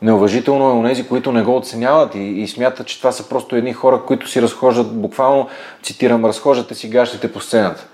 Неуважително 0.01 0.69
е 0.69 0.73
у 0.73 0.81
нези, 0.81 1.07
които 1.07 1.31
не 1.31 1.43
го 1.43 1.55
оценяват 1.55 2.15
и, 2.15 2.19
и 2.19 2.47
смятат, 2.47 2.87
че 2.87 2.97
това 2.97 3.11
са 3.11 3.29
просто 3.29 3.55
едни 3.55 3.73
хора, 3.73 4.01
които 4.07 4.29
си 4.29 4.41
разхождат, 4.41 5.01
буквално, 5.01 5.47
цитирам, 5.83 6.25
разхождате 6.25 6.75
си 6.75 6.89
гащите 6.89 7.33
по 7.33 7.39
сцената. 7.39 7.87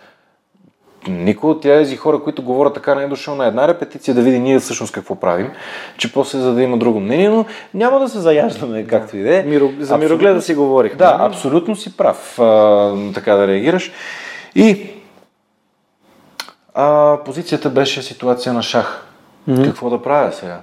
Никой 1.07 1.51
от 1.51 1.61
тези 1.61 1.97
хора, 1.97 2.23
които 2.23 2.43
говорят 2.43 2.73
така, 2.73 2.95
не 2.95 3.03
е 3.03 3.07
дошъл 3.07 3.35
на 3.35 3.45
една 3.45 3.67
репетиция 3.67 4.13
да 4.15 4.21
види 4.21 4.39
ние 4.39 4.59
всъщност 4.59 4.93
какво 4.93 5.15
правим, 5.15 5.51
че 5.97 6.13
после 6.13 6.39
за 6.39 6.53
да 6.53 6.63
има 6.63 6.77
друго 6.77 6.99
мнение, 6.99 7.29
но 7.29 7.45
няма 7.73 7.99
да 7.99 8.09
се 8.09 8.19
заяждаме, 8.19 8.87
както 8.87 9.17
и 9.17 9.23
да 9.23 9.37
е. 9.37 9.43
Миро, 9.43 9.69
за 9.79 9.97
мирогледа 9.97 10.41
си 10.41 10.55
говорих. 10.55 10.95
да, 10.95 11.17
абсолютно 11.19 11.75
си 11.75 11.97
прав 11.97 12.39
а, 12.39 12.93
така 13.13 13.35
да 13.35 13.47
реагираш. 13.47 13.91
И 14.55 14.89
а, 16.73 17.17
позицията 17.25 17.69
беше 17.69 18.01
ситуация 18.01 18.53
на 18.53 18.63
шах. 18.63 19.07
Mm-hmm. 19.49 19.65
Какво 19.65 19.89
да 19.89 20.01
правя 20.01 20.31
сега? 20.31 20.61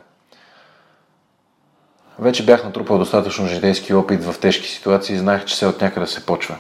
Вече 2.19 2.45
бях 2.45 2.65
натрупал 2.65 2.99
достатъчно 2.99 3.47
житейски 3.47 3.95
опит 3.95 4.25
в 4.25 4.41
тежки 4.41 4.69
ситуации 4.69 5.15
и 5.15 5.19
знаех, 5.19 5.45
че 5.45 5.57
се 5.57 5.67
от 5.67 5.81
някъде 5.81 6.07
се 6.07 6.27
почва. 6.27 6.57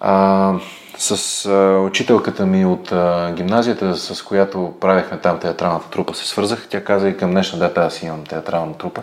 А, 0.00 0.54
с 0.98 1.46
а, 1.46 1.80
учителката 1.80 2.46
ми 2.46 2.66
от 2.66 2.92
а, 2.92 3.32
гимназията, 3.36 3.96
с 3.96 4.22
която 4.22 4.74
правихме 4.80 5.18
там 5.18 5.38
театралната 5.38 5.90
трупа, 5.90 6.14
се 6.14 6.28
свързах. 6.28 6.66
Тя 6.70 6.84
каза 6.84 7.08
и 7.08 7.16
към 7.16 7.30
днешна 7.30 7.58
дата 7.58 7.80
аз 7.80 8.02
имам 8.02 8.24
театрална 8.24 8.74
трупа. 8.78 9.02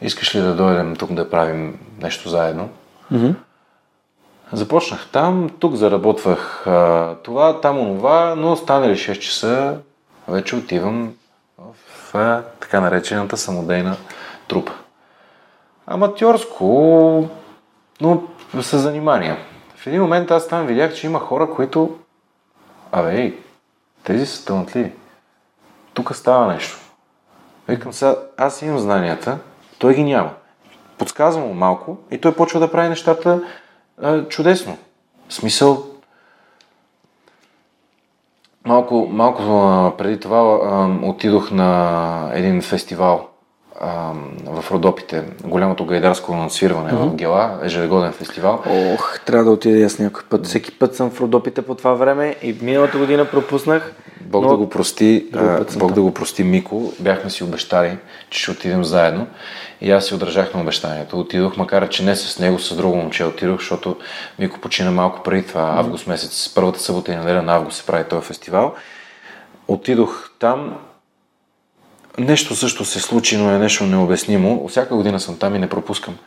Искаш 0.00 0.34
ли 0.34 0.40
да 0.40 0.54
дойдем 0.54 0.96
тук 0.96 1.12
да 1.12 1.30
правим 1.30 1.78
нещо 2.00 2.28
заедно? 2.28 2.68
Мгм. 3.10 3.30
Започнах 4.52 5.06
там, 5.12 5.50
тук 5.58 5.74
заработвах 5.74 6.66
а, 6.66 7.14
това, 7.22 7.60
там 7.60 7.78
онова, 7.78 8.34
но 8.34 8.56
станали 8.56 8.92
6 8.92 9.18
часа, 9.18 9.76
вече 10.28 10.56
отивам 10.56 11.12
в 11.58 12.14
а, 12.14 12.42
така 12.60 12.80
наречената 12.80 13.36
самодейна 13.36 13.96
трупа. 14.48 14.72
Аматьорско, 15.86 17.28
но 18.00 18.22
с 18.60 18.78
занимания. 18.78 19.36
Един 19.88 20.02
момент 20.02 20.30
аз 20.30 20.48
там 20.48 20.66
видях, 20.66 20.94
че 20.94 21.06
има 21.06 21.18
хора, 21.18 21.50
които... 21.50 21.98
Абе, 22.92 23.20
ей, 23.20 23.38
тези 24.04 24.26
са 24.26 24.44
талантливи. 24.44 24.92
Тук 25.94 26.14
става 26.16 26.52
нещо. 26.52 26.78
Викам 27.68 27.92
сега, 27.92 28.16
аз 28.36 28.62
имам 28.62 28.78
знанията, 28.78 29.38
той 29.78 29.94
ги 29.94 30.04
няма. 30.04 30.30
Подсказвам 30.98 31.46
му 31.46 31.54
малко 31.54 31.98
и 32.10 32.20
той 32.20 32.34
почва 32.34 32.60
да 32.60 32.72
прави 32.72 32.88
нещата 32.88 33.42
а, 34.02 34.28
чудесно. 34.28 34.78
В 35.28 35.34
смисъл, 35.34 35.86
малко, 38.64 39.08
малко 39.10 39.42
преди 39.98 40.20
това 40.20 40.38
а, 40.38 41.06
отидох 41.08 41.50
на 41.50 42.30
един 42.34 42.62
фестивал 42.62 43.28
а, 43.80 44.12
в 44.44 44.70
Родопите, 44.70 45.24
голямото 45.44 45.86
гайдарско 45.86 46.34
насвирване 46.34 46.92
в 46.92 47.14
Гела, 47.14 47.58
ежегоден 47.62 48.12
фестивал. 48.12 48.62
Ох, 48.94 49.20
трябва 49.20 49.44
да 49.44 49.50
отида 49.50 49.86
аз 49.86 49.98
някой 49.98 50.22
път. 50.30 50.46
Всеки 50.46 50.78
път 50.78 50.96
съм 50.96 51.10
в 51.10 51.20
Родопите 51.20 51.62
по 51.62 51.74
това 51.74 51.94
време 51.94 52.36
и 52.42 52.56
миналата 52.62 52.98
година 52.98 53.24
пропуснах. 53.24 53.94
Бог 54.20 54.42
но- 54.42 54.48
да 54.48 54.56
го 54.56 54.68
прости, 54.68 55.26
а, 55.34 55.64
Бог 55.76 55.92
да 55.92 56.02
го 56.02 56.14
прости 56.14 56.44
Мико. 56.44 56.92
Бяхме 57.00 57.30
си 57.30 57.44
обещали, 57.44 57.98
че 58.30 58.40
ще 58.40 58.50
отидем 58.50 58.84
заедно. 58.84 59.26
И 59.80 59.90
аз 59.90 60.06
си 60.06 60.14
удържах 60.14 60.54
на 60.54 60.60
обещанието. 60.60 61.20
Отидох, 61.20 61.56
макар 61.56 61.88
че 61.88 62.04
не 62.04 62.16
с 62.16 62.38
него, 62.38 62.58
с 62.58 62.76
друго 62.76 62.96
момче 62.96 63.24
отидох, 63.24 63.58
защото 63.58 63.96
Мико 64.38 64.60
почина 64.60 64.90
малко 64.90 65.22
преди 65.22 65.46
това, 65.46 65.74
август 65.76 66.06
месец, 66.06 66.52
първата 66.54 66.80
събота 66.80 67.12
и 67.12 67.16
неделя 67.16 67.42
на 67.42 67.54
август 67.54 67.76
се 67.76 67.86
прави 67.86 68.04
този 68.04 68.26
фестивал. 68.26 68.74
Отидох 69.68 70.30
там. 70.38 70.78
Нещо 72.18 72.54
също 72.54 72.84
се 72.84 73.00
случи, 73.00 73.36
но 73.36 73.50
е 73.50 73.58
нещо 73.58 73.84
необяснимо. 73.84 74.68
Всяка 74.68 74.94
година 74.94 75.20
съм 75.20 75.38
там 75.38 75.54
и 75.54 75.58
не 75.58 75.68
пропускам. 75.68 76.18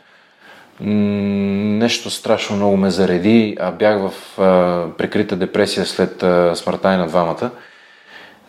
Нещо 0.80 2.10
страшно 2.10 2.56
много 2.56 2.76
ме 2.76 2.90
зареди, 2.90 3.56
а 3.60 3.70
бях 3.70 3.98
в 3.98 4.40
а, 4.40 4.86
прикрита 4.98 5.36
депресия 5.36 5.86
след 5.86 6.22
а, 6.22 6.56
смъртта 6.56 6.94
и 6.94 6.96
на 6.96 7.06
двамата. 7.06 7.50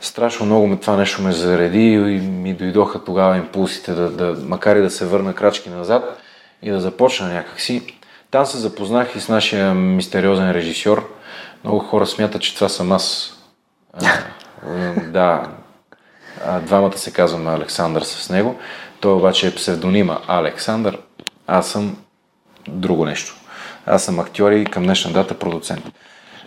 Страшно 0.02 0.46
много 0.46 0.68
ме, 0.68 0.76
това 0.76 0.98
нещо 0.98 1.22
ме 1.22 1.32
зареди 1.32 1.91
и 1.91 2.20
ми 2.20 2.54
дойдоха 2.54 3.04
тогава 3.04 3.38
импулсите, 3.38 3.91
да, 3.91 4.10
да, 4.10 4.36
макар 4.46 4.76
и 4.76 4.82
да 4.82 4.89
се 4.89 5.06
върна 5.06 5.34
крачки 5.34 5.70
назад 5.70 6.20
и 6.62 6.72
да 6.72 6.80
започна 6.80 7.34
някакси. 7.34 7.98
Там 8.32 8.46
се 8.46 8.58
запознах 8.58 9.16
и 9.16 9.20
с 9.20 9.30
нашия 9.30 9.74
мистериозен 9.74 10.52
режисьор. 10.52 11.14
Много 11.64 11.80
хора 11.80 12.06
смятат, 12.06 12.41
че 12.41 12.56
това 12.56 12.70
съм 12.70 12.91
аз. 12.91 13.34
А, 13.94 14.08
да, 15.08 15.48
двамата 16.62 16.98
се 16.98 17.14
казваме 17.14 17.52
Александър 17.52 18.02
с 18.02 18.30
него. 18.30 18.56
Той 19.00 19.14
обаче 19.14 19.48
е 19.48 19.56
псевдонима 19.56 20.18
Александър. 20.28 21.00
Аз 21.48 21.68
съм 21.68 21.98
друго 22.68 23.06
нещо. 23.06 23.36
Аз 23.86 24.04
съм 24.04 24.20
актьор 24.20 24.52
и 24.52 24.66
към 24.66 24.84
днешна 24.84 25.12
дата 25.12 25.39
продуцент. 25.39 25.91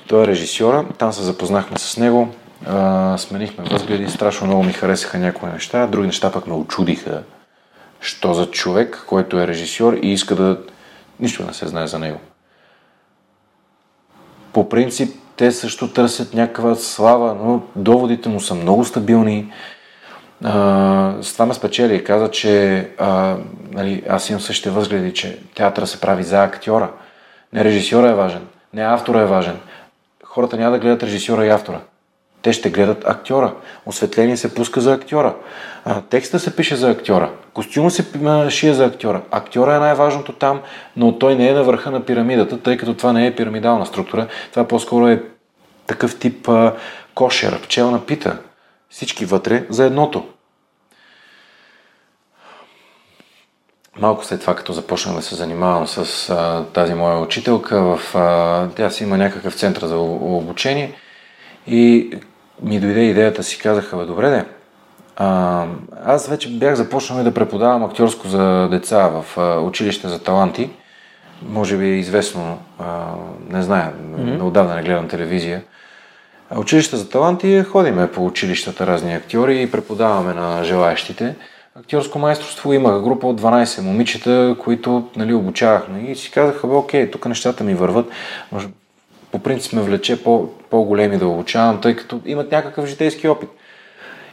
Той 0.08 0.24
е 0.24 0.26
режисьора, 0.26 0.84
там 0.98 1.12
се 1.12 1.22
запознахме 1.22 1.78
с 1.78 1.96
него, 1.96 2.28
а, 2.66 3.18
сменихме 3.18 3.64
възгледи, 3.64 4.08
страшно 4.08 4.46
много 4.46 4.62
ми 4.62 4.72
харесаха 4.72 5.18
някои 5.18 5.48
неща, 5.48 5.86
други 5.86 6.06
неща 6.06 6.32
пък 6.32 6.46
ме 6.46 6.54
очудиха. 6.54 7.22
Що 8.00 8.34
за 8.34 8.50
човек, 8.50 9.04
който 9.06 9.38
е 9.38 9.46
режисьор 9.46 9.92
и 9.92 10.12
иска 10.12 10.34
да... 10.34 10.58
Нищо 11.20 11.46
не 11.46 11.54
се 11.54 11.66
знае 11.66 11.86
за 11.86 11.98
него. 11.98 12.18
По 14.52 14.68
принцип, 14.68 15.16
те 15.36 15.52
също 15.52 15.92
търсят 15.92 16.34
някаква 16.34 16.74
слава, 16.74 17.34
но 17.34 17.62
доводите 17.76 18.28
му 18.28 18.40
са 18.40 18.54
много 18.54 18.84
стабилни. 18.84 19.52
А, 20.44 21.12
спечели 21.52 21.94
и 21.94 22.04
каза, 22.04 22.30
че 22.30 22.88
а, 22.98 23.36
нали, 23.72 24.02
аз 24.08 24.30
имам 24.30 24.40
същите 24.40 24.70
възгледи, 24.70 25.14
че 25.14 25.38
театъра 25.54 25.86
се 25.86 26.00
прави 26.00 26.22
за 26.22 26.42
актьора. 26.42 26.90
Не 27.52 27.64
режисьора 27.64 28.08
е 28.08 28.14
важен, 28.14 28.42
не 28.74 28.82
автора 28.82 29.20
е 29.20 29.26
важен. 29.26 29.56
Хората 30.24 30.56
няма 30.56 30.70
да 30.70 30.78
гледат 30.78 31.02
режисьора 31.02 31.46
и 31.46 31.50
автора. 31.50 31.80
Те 32.42 32.52
ще 32.52 32.70
гледат 32.70 33.04
актьора. 33.08 33.54
Осветление 33.86 34.36
се 34.36 34.54
пуска 34.54 34.80
за 34.80 34.92
актьора. 34.92 35.34
А, 35.84 36.00
текста 36.00 36.38
се 36.38 36.56
пише 36.56 36.76
за 36.76 36.90
актьора. 36.90 37.30
Костюма 37.54 37.90
се 37.90 38.04
шие 38.50 38.74
за 38.74 38.84
актьора. 38.84 39.22
Актьора 39.30 39.74
е 39.74 39.78
най-важното 39.78 40.32
там, 40.32 40.60
но 40.96 41.18
той 41.18 41.34
не 41.34 41.48
е 41.48 41.52
на 41.52 41.64
върха 41.64 41.90
на 41.90 42.04
пирамидата, 42.04 42.62
тъй 42.62 42.76
като 42.76 42.94
това 42.94 43.12
не 43.12 43.26
е 43.26 43.34
пирамидална 43.34 43.86
структура. 43.86 44.26
Това 44.50 44.68
по-скоро 44.68 45.08
е 45.08 45.22
такъв 45.86 46.18
тип 46.18 46.48
а, 46.48 46.72
кошер, 47.14 47.62
пчелна 47.62 48.06
пита. 48.06 48.38
Всички 48.90 49.24
вътре 49.24 49.66
за 49.70 49.84
едното. 49.84 50.24
Малко 53.98 54.24
след 54.24 54.40
това, 54.40 54.54
като 54.54 54.72
започнах 54.72 55.16
да 55.16 55.22
се 55.22 55.34
занимавам 55.34 55.86
с 55.86 56.30
а, 56.30 56.64
тази 56.72 56.94
моя 56.94 57.18
учителка, 57.18 57.82
в, 57.82 58.14
а, 58.14 58.68
тя 58.68 58.90
си 58.90 59.04
има 59.04 59.16
някакъв 59.16 59.54
център 59.54 59.86
за 59.86 59.98
обучение 59.98 60.94
и 61.66 62.10
ми 62.62 62.80
дойде 62.80 63.00
идеята, 63.00 63.42
си 63.42 63.58
казаха, 63.58 63.96
бе, 63.96 64.04
добре 64.04 64.30
де, 64.30 64.44
а, 65.16 65.66
аз 66.04 66.28
вече 66.28 66.58
бях 66.58 66.74
започнал 66.74 67.24
да 67.24 67.34
преподавам 67.34 67.84
актьорско 67.84 68.28
за 68.28 68.68
деца 68.70 69.08
в 69.08 69.38
а, 69.38 69.60
училище 69.60 70.08
за 70.08 70.22
таланти. 70.22 70.70
Може 71.42 71.76
би 71.76 71.84
е 71.84 71.98
известно, 71.98 72.58
а, 72.78 73.06
не 73.48 73.62
зная, 73.62 73.92
mm-hmm. 73.92 74.42
отдавна 74.42 74.74
не 74.74 74.82
гледам 74.82 75.08
телевизия. 75.08 75.62
Училище 76.54 76.96
за 76.96 77.08
таланти 77.08 77.62
ходиме 77.62 78.12
по 78.12 78.26
училищата 78.26 78.86
разни 78.86 79.14
актьори 79.14 79.62
и 79.62 79.70
преподаваме 79.70 80.34
на 80.34 80.64
желаящите. 80.64 81.36
Актьорско 81.74 82.18
майсторство 82.18 82.72
имах 82.72 83.02
група 83.02 83.26
от 83.26 83.40
12 83.40 83.80
момичета, 83.80 84.56
които 84.58 85.08
нали, 85.16 85.34
обучавахме 85.34 86.10
и 86.10 86.16
си 86.16 86.30
казаха, 86.30 86.66
бе, 86.66 86.74
окей, 86.74 87.10
тук 87.10 87.26
нещата 87.26 87.64
ми 87.64 87.74
върват. 87.74 88.10
По 89.32 89.38
принцип 89.38 89.72
ме 89.72 89.82
влече 89.82 90.22
по, 90.22 90.48
по-големи 90.70 91.18
да 91.18 91.26
обучавам, 91.26 91.80
тъй 91.80 91.96
като 91.96 92.20
имат 92.26 92.52
някакъв 92.52 92.86
житейски 92.86 93.28
опит. 93.28 93.50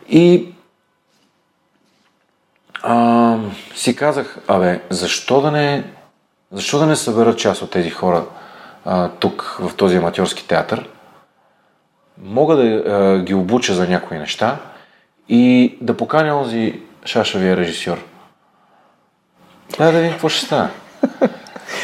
И 0.09 0.53
а, 2.83 3.37
си 3.75 3.95
казах, 3.95 4.37
абе, 4.47 4.81
защо 4.89 5.41
да 5.41 5.51
не, 5.51 5.83
защо 6.51 6.79
да 6.79 6.85
не 6.85 6.95
събера 6.95 7.35
част 7.35 7.61
от 7.61 7.71
тези 7.71 7.89
хора 7.89 8.25
а, 8.85 9.09
тук 9.09 9.57
в 9.59 9.75
този 9.75 9.97
аматьорски 9.97 10.47
театър? 10.47 10.89
Мога 12.21 12.55
да 12.55 12.63
а, 12.63 13.19
ги 13.19 13.33
обуча 13.33 13.73
за 13.73 13.87
някои 13.87 14.17
неща 14.17 14.57
и 15.29 15.77
да 15.81 15.97
поканя 15.97 16.37
онзи 16.37 16.79
шашавия 17.05 17.57
режисьор. 17.57 18.03
Дай 19.77 19.91
да 19.91 19.97
видим 19.97 20.11
какво 20.11 20.29
ще 20.29 20.45
стане. 20.45 20.69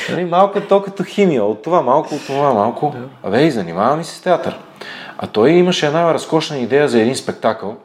Нали, 0.10 0.26
малко 0.26 0.58
е 0.58 0.68
то 0.68 0.82
като 0.82 1.04
химия. 1.04 1.44
От 1.44 1.64
това 1.64 1.82
малко, 1.82 2.16
от 2.16 2.26
това 2.26 2.54
малко. 2.54 2.96
Абе, 3.24 3.44
и 3.44 3.52
занимавам 3.52 4.04
се 4.04 4.16
с 4.16 4.22
театър. 4.22 4.60
А 5.18 5.28
той 5.28 5.50
имаше 5.50 5.88
една 5.88 6.14
разкошна 6.14 6.58
идея 6.58 6.88
за 6.88 7.02
един 7.02 7.16
спектакъл, 7.16 7.78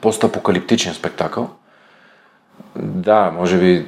постапокалиптичен 0.00 0.94
спектакъл. 0.94 1.50
Да, 2.76 3.30
може 3.30 3.58
би 3.58 3.86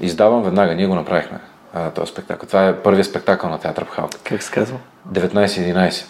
издавам 0.00 0.42
веднага, 0.42 0.74
ние 0.74 0.86
го 0.86 0.94
направихме, 0.94 1.38
този 1.94 2.12
спектакъл. 2.12 2.46
Това 2.46 2.66
е 2.66 2.76
първият 2.76 3.06
спектакъл 3.06 3.50
на 3.50 3.58
театър 3.58 3.84
Пхалк. 3.84 4.10
Как 4.24 4.42
се 4.42 4.52
казва? 4.52 4.78
19-11. 5.12 6.06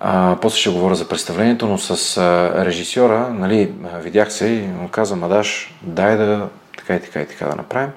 А, 0.00 0.36
после 0.42 0.58
ще 0.58 0.70
говоря 0.70 0.94
за 0.94 1.08
представлението, 1.08 1.66
но 1.66 1.78
с 1.78 2.16
а, 2.16 2.64
режисьора, 2.64 3.28
нали, 3.28 3.72
видях 3.94 4.32
се 4.32 4.46
и 4.46 4.66
му 4.66 4.88
каза, 4.88 5.16
Мадаш, 5.16 5.74
дай 5.82 6.16
да 6.16 6.48
така 6.78 6.94
и 6.94 7.00
така 7.00 7.20
и 7.20 7.26
така 7.26 7.46
да 7.46 7.56
направим. 7.56 7.90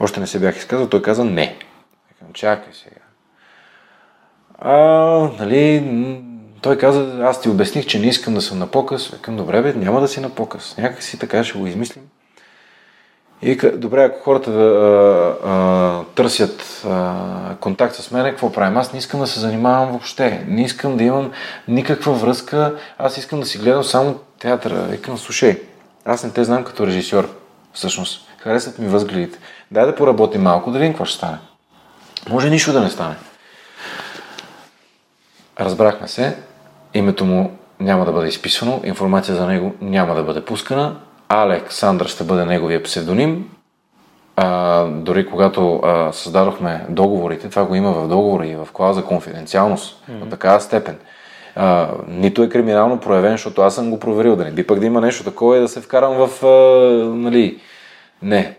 Още 0.00 0.20
не 0.20 0.26
се 0.26 0.40
бях 0.40 0.56
изказал, 0.56 0.88
той 0.88 1.02
каза 1.02 1.24
не. 1.24 1.56
Викам, 2.08 2.32
чакай 2.32 2.72
сега. 2.72 3.00
А, 4.58 4.74
нали, 5.38 5.82
той 6.60 6.78
каза, 6.78 7.18
аз 7.22 7.40
ти 7.40 7.48
обясних, 7.48 7.86
че 7.86 7.98
не 7.98 8.06
искам 8.06 8.34
да 8.34 8.42
съм 8.42 8.58
на 8.58 8.66
показ. 8.66 9.08
Викам, 9.08 9.36
добре, 9.36 9.62
бе, 9.62 9.72
няма 9.72 10.00
да 10.00 10.08
си 10.08 10.20
на 10.20 10.30
показ. 10.30 10.74
Някак 10.78 11.02
си 11.02 11.18
така 11.18 11.44
ще 11.44 11.58
го 11.58 11.66
измислим. 11.66 12.04
И 13.42 13.56
добре, 13.74 14.04
ако 14.04 14.20
хората 14.20 14.50
да 14.50 14.64
а, 14.64 15.48
а, 15.50 16.04
търсят 16.14 16.82
а, 16.86 17.14
контакт 17.60 17.94
с 17.94 18.10
мен, 18.10 18.24
какво 18.24 18.52
правим? 18.52 18.76
Аз 18.76 18.92
не 18.92 18.98
искам 18.98 19.20
да 19.20 19.26
се 19.26 19.40
занимавам 19.40 19.90
въобще. 19.90 20.44
Не 20.48 20.62
искам 20.62 20.96
да 20.96 21.04
имам 21.04 21.32
никаква 21.68 22.12
връзка. 22.12 22.74
Аз 22.98 23.16
искам 23.16 23.40
да 23.40 23.46
си 23.46 23.58
гледам 23.58 23.84
само 23.84 24.18
театъра. 24.38 24.74
Викам, 24.74 25.18
слушай, 25.18 25.62
аз 26.04 26.24
не 26.24 26.30
те 26.30 26.44
знам 26.44 26.64
като 26.64 26.86
режисьор, 26.86 27.28
всъщност. 27.72 28.28
Харесват 28.38 28.78
ми 28.78 28.88
възгледите. 28.88 29.38
Дай 29.70 29.86
да 29.86 29.94
поработим 29.94 30.42
малко, 30.42 30.70
да 30.70 30.78
видим 30.78 30.92
какво 30.92 31.04
ще 31.04 31.16
стане. 31.16 31.38
Може 32.28 32.50
нищо 32.50 32.72
да 32.72 32.80
не 32.80 32.90
стане. 32.90 33.14
Разбрахме 35.60 36.08
се, 36.08 36.36
името 36.94 37.24
му 37.24 37.58
няма 37.80 38.04
да 38.04 38.12
бъде 38.12 38.28
изписано, 38.28 38.80
информация 38.84 39.34
за 39.34 39.46
него 39.46 39.74
няма 39.80 40.14
да 40.14 40.22
бъде 40.22 40.44
пускана, 40.44 40.96
Александър 41.28 42.06
ще 42.06 42.24
бъде 42.24 42.44
неговия 42.44 42.82
псевдоним. 42.82 43.50
А, 44.36 44.84
дори 44.84 45.26
когато 45.26 45.80
а, 45.84 46.12
създадохме 46.12 46.86
договорите, 46.88 47.48
това 47.48 47.64
го 47.64 47.74
има 47.74 47.92
в 47.92 48.08
договора 48.08 48.46
и 48.46 48.54
в 48.54 48.68
клауза 48.72 49.04
конфиденциалност, 49.04 50.04
mm-hmm. 50.10 50.24
в 50.24 50.28
такава 50.30 50.60
степен. 50.60 50.98
А, 51.56 51.88
нито 52.08 52.42
е 52.42 52.48
криминално 52.48 53.00
проявен, 53.00 53.32
защото 53.32 53.62
аз 53.62 53.74
съм 53.74 53.90
го 53.90 54.00
проверил, 54.00 54.36
да 54.36 54.44
не 54.44 54.50
би 54.50 54.66
пък 54.66 54.80
да 54.80 54.86
има 54.86 55.00
нещо 55.00 55.24
такова 55.24 55.56
и 55.56 55.60
да 55.60 55.68
се 55.68 55.80
вкарам 55.80 56.14
в, 56.26 56.44
а, 56.44 56.48
нали, 57.14 57.60
не. 58.22 58.56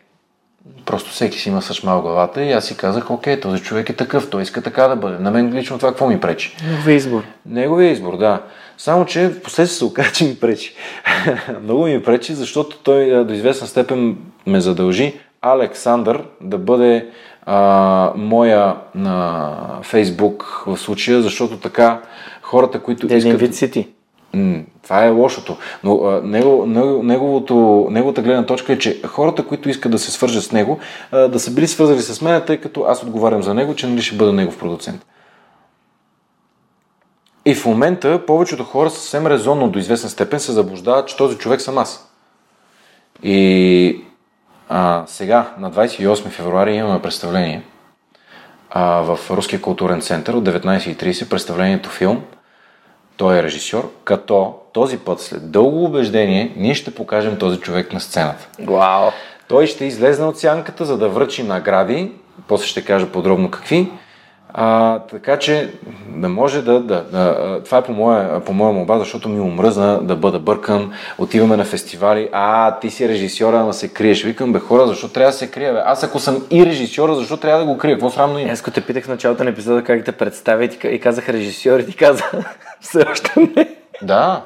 Просто 0.85 1.11
всеки 1.11 1.39
си 1.39 1.49
има 1.49 1.61
съчмал 1.61 2.01
главата 2.01 2.43
и 2.43 2.51
аз 2.51 2.65
си 2.65 2.77
казах, 2.77 3.11
окей, 3.11 3.39
този 3.39 3.63
човек 3.63 3.89
е 3.89 3.95
такъв, 3.95 4.29
той 4.29 4.41
иска 4.41 4.61
така 4.61 4.87
да 4.87 4.95
бъде. 4.95 5.19
На 5.19 5.31
мен 5.31 5.53
лично 5.53 5.77
това 5.77 5.89
какво 5.89 6.07
ми 6.07 6.19
пречи? 6.19 6.57
Неговия 6.69 6.95
избор. 6.95 7.23
Неговия 7.45 7.91
избор, 7.91 8.17
да. 8.17 8.41
Само, 8.81 9.05
че 9.05 9.27
в 9.27 9.41
последствие 9.41 9.77
се 9.77 9.85
оказа, 9.85 10.11
че 10.11 10.23
ми 10.23 10.35
пречи. 10.35 10.73
Много 11.63 11.85
ми 11.85 12.03
пречи, 12.03 12.33
защото 12.33 12.77
той 12.77 13.25
до 13.25 13.33
известна 13.33 13.67
степен 13.67 14.17
ме 14.47 14.61
задължи 14.61 15.13
Александър 15.41 16.23
да 16.41 16.57
бъде 16.57 17.09
а, 17.45 18.11
моя 18.15 18.75
на 18.95 19.55
Фейсбук 19.83 20.63
в 20.67 20.77
случая, 20.77 21.21
защото 21.21 21.57
така 21.57 22.01
хората, 22.41 22.79
които 22.79 23.05
Един 23.05 23.17
искат... 23.17 23.39
вид 23.39 23.55
си 23.55 23.71
ти. 23.71 23.87
Това 24.83 25.05
е 25.05 25.09
лошото. 25.09 25.57
Но 25.83 26.03
а, 26.03 26.21
него, 26.23 26.65
неговото, 27.03 27.87
неговата 27.91 28.21
гледна 28.21 28.45
точка 28.45 28.73
е, 28.73 28.79
че 28.79 29.01
хората, 29.07 29.45
които 29.45 29.69
искат 29.69 29.91
да 29.91 29.99
се 29.99 30.11
свържат 30.11 30.43
с 30.43 30.51
него, 30.51 30.79
а, 31.11 31.27
да 31.27 31.39
са 31.39 31.51
били 31.51 31.67
свързали 31.67 32.01
с 32.01 32.21
мен, 32.21 32.41
тъй 32.47 32.57
като 32.57 32.83
аз 32.83 33.03
отговарям 33.03 33.43
за 33.43 33.53
него, 33.53 33.75
че 33.75 33.87
нали 33.87 34.01
ще 34.01 34.15
бъда 34.15 34.33
негов 34.33 34.57
продуцент. 34.57 35.05
И 37.45 37.55
в 37.55 37.65
момента 37.65 38.25
повечето 38.25 38.63
хора 38.63 38.89
съвсем 38.89 39.27
резонно 39.27 39.69
до 39.69 39.79
известна 39.79 40.09
степен 40.09 40.39
се 40.39 40.51
заблуждават, 40.51 41.07
че 41.07 41.17
този 41.17 41.37
човек 41.37 41.61
съм 41.61 41.77
аз. 41.77 42.11
И 43.23 44.01
а, 44.69 45.03
сега, 45.07 45.53
на 45.57 45.71
28 45.71 46.29
февруари, 46.29 46.75
имаме 46.75 47.01
представление 47.01 47.63
а, 48.69 49.01
в 49.01 49.19
Руския 49.29 49.61
културен 49.61 50.01
център 50.01 50.33
от 50.33 50.43
19.30, 50.43 51.29
представлението 51.29 51.89
филм– 51.89 52.23
той 53.19 53.37
е 53.37 53.43
режисьор, 53.43 53.91
като 54.03 54.55
този 54.73 54.97
път 54.97 55.21
след 55.21 55.51
дълго 55.51 55.85
убеждение 55.85 56.53
ние 56.55 56.73
ще 56.73 56.95
покажем 56.95 57.37
този 57.37 57.59
човек 57.59 57.93
на 57.93 57.99
сцената. 57.99 58.47
Вау! 58.59 59.09
Той 59.47 59.67
ще 59.67 59.85
излезне 59.85 60.25
от 60.25 60.39
сянката, 60.39 60.85
за 60.85 60.97
да 60.97 61.09
връчи 61.09 61.43
награди, 61.43 62.11
после 62.47 62.67
ще 62.67 62.85
кажа 62.85 63.07
подробно 63.07 63.51
какви, 63.51 63.91
а, 64.53 64.99
така 64.99 65.39
че 65.39 65.73
да 66.15 66.29
може 66.29 66.61
да, 66.61 66.79
да, 66.79 67.03
да 67.03 67.61
това 67.65 67.77
е 67.77 67.83
по 67.83 67.91
моя, 67.91 68.39
по 68.39 68.53
моя 68.53 68.73
молба, 68.73 68.99
защото 68.99 69.29
ми 69.29 69.39
омръзна 69.39 69.99
да 70.01 70.15
бъда 70.15 70.39
бъркан, 70.39 70.91
отиваме 71.17 71.57
на 71.57 71.65
фестивали, 71.65 72.29
а 72.31 72.79
ти 72.79 72.89
си 72.89 73.09
режисьора, 73.09 73.59
ама 73.59 73.73
се 73.73 73.87
криеш. 73.87 74.23
Викам, 74.23 74.53
бе 74.53 74.59
хора, 74.59 74.87
защо 74.87 75.07
трябва 75.07 75.31
да 75.31 75.37
се 75.37 75.51
крия? 75.51 75.73
Бе? 75.73 75.81
Аз 75.85 76.03
ако 76.03 76.19
съм 76.19 76.45
и 76.51 76.65
режисьора, 76.65 77.15
защо 77.15 77.37
трябва 77.37 77.59
да 77.59 77.65
го 77.65 77.77
крия? 77.77 77.95
Какво 77.95 78.09
срамно 78.09 78.39
има? 78.39 78.51
Аз 78.51 78.61
те 78.61 78.81
питах 78.81 79.05
в 79.05 79.09
началото 79.09 79.43
на 79.43 79.49
епизода 79.49 79.83
как 79.83 80.05
те 80.05 80.11
представя 80.11 80.65
и 80.83 80.99
казах 80.99 81.29
режисьор 81.29 81.79
и 81.79 81.85
ти 81.85 81.95
каза, 81.95 82.23
все 82.81 83.05
още 83.11 83.31
не. 83.39 83.69
Да, 84.01 84.41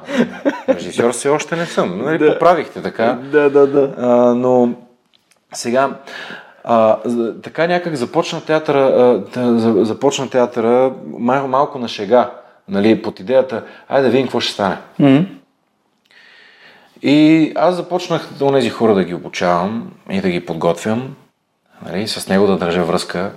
режисьор 0.68 1.12
все 1.12 1.28
още 1.28 1.56
не 1.56 1.66
съм. 1.66 2.02
Нали, 2.04 2.18
да. 2.18 2.32
Поправихте 2.32 2.82
така. 2.82 3.18
Да, 3.32 3.50
да, 3.50 3.66
да. 3.66 3.94
А, 3.98 4.34
но 4.34 4.68
сега, 5.52 5.90
а, 6.64 6.96
така 7.42 7.66
някак 7.66 7.94
започна 7.94 8.40
театъра, 8.40 9.22
а, 9.36 9.84
започна 9.84 10.30
театъра 10.30 10.92
мал, 11.18 11.48
малко 11.48 11.78
на 11.78 11.88
шега, 11.88 12.30
нали, 12.68 13.02
под 13.02 13.20
идеята, 13.20 13.64
айде 13.88 14.06
да 14.06 14.10
видим 14.10 14.26
какво 14.26 14.40
ще 14.40 14.52
стане. 14.52 14.76
Mm-hmm. 15.00 15.26
И 17.02 17.52
аз 17.56 17.74
започнах 17.74 18.28
до 18.38 18.52
тези 18.52 18.70
хора 18.70 18.94
да 18.94 19.04
ги 19.04 19.14
обучавам 19.14 19.92
и 20.10 20.20
да 20.20 20.30
ги 20.30 20.46
подготвям, 20.46 21.16
нали, 21.86 22.08
с 22.08 22.28
него 22.28 22.46
да 22.46 22.58
държа 22.58 22.84
връзка. 22.84 23.32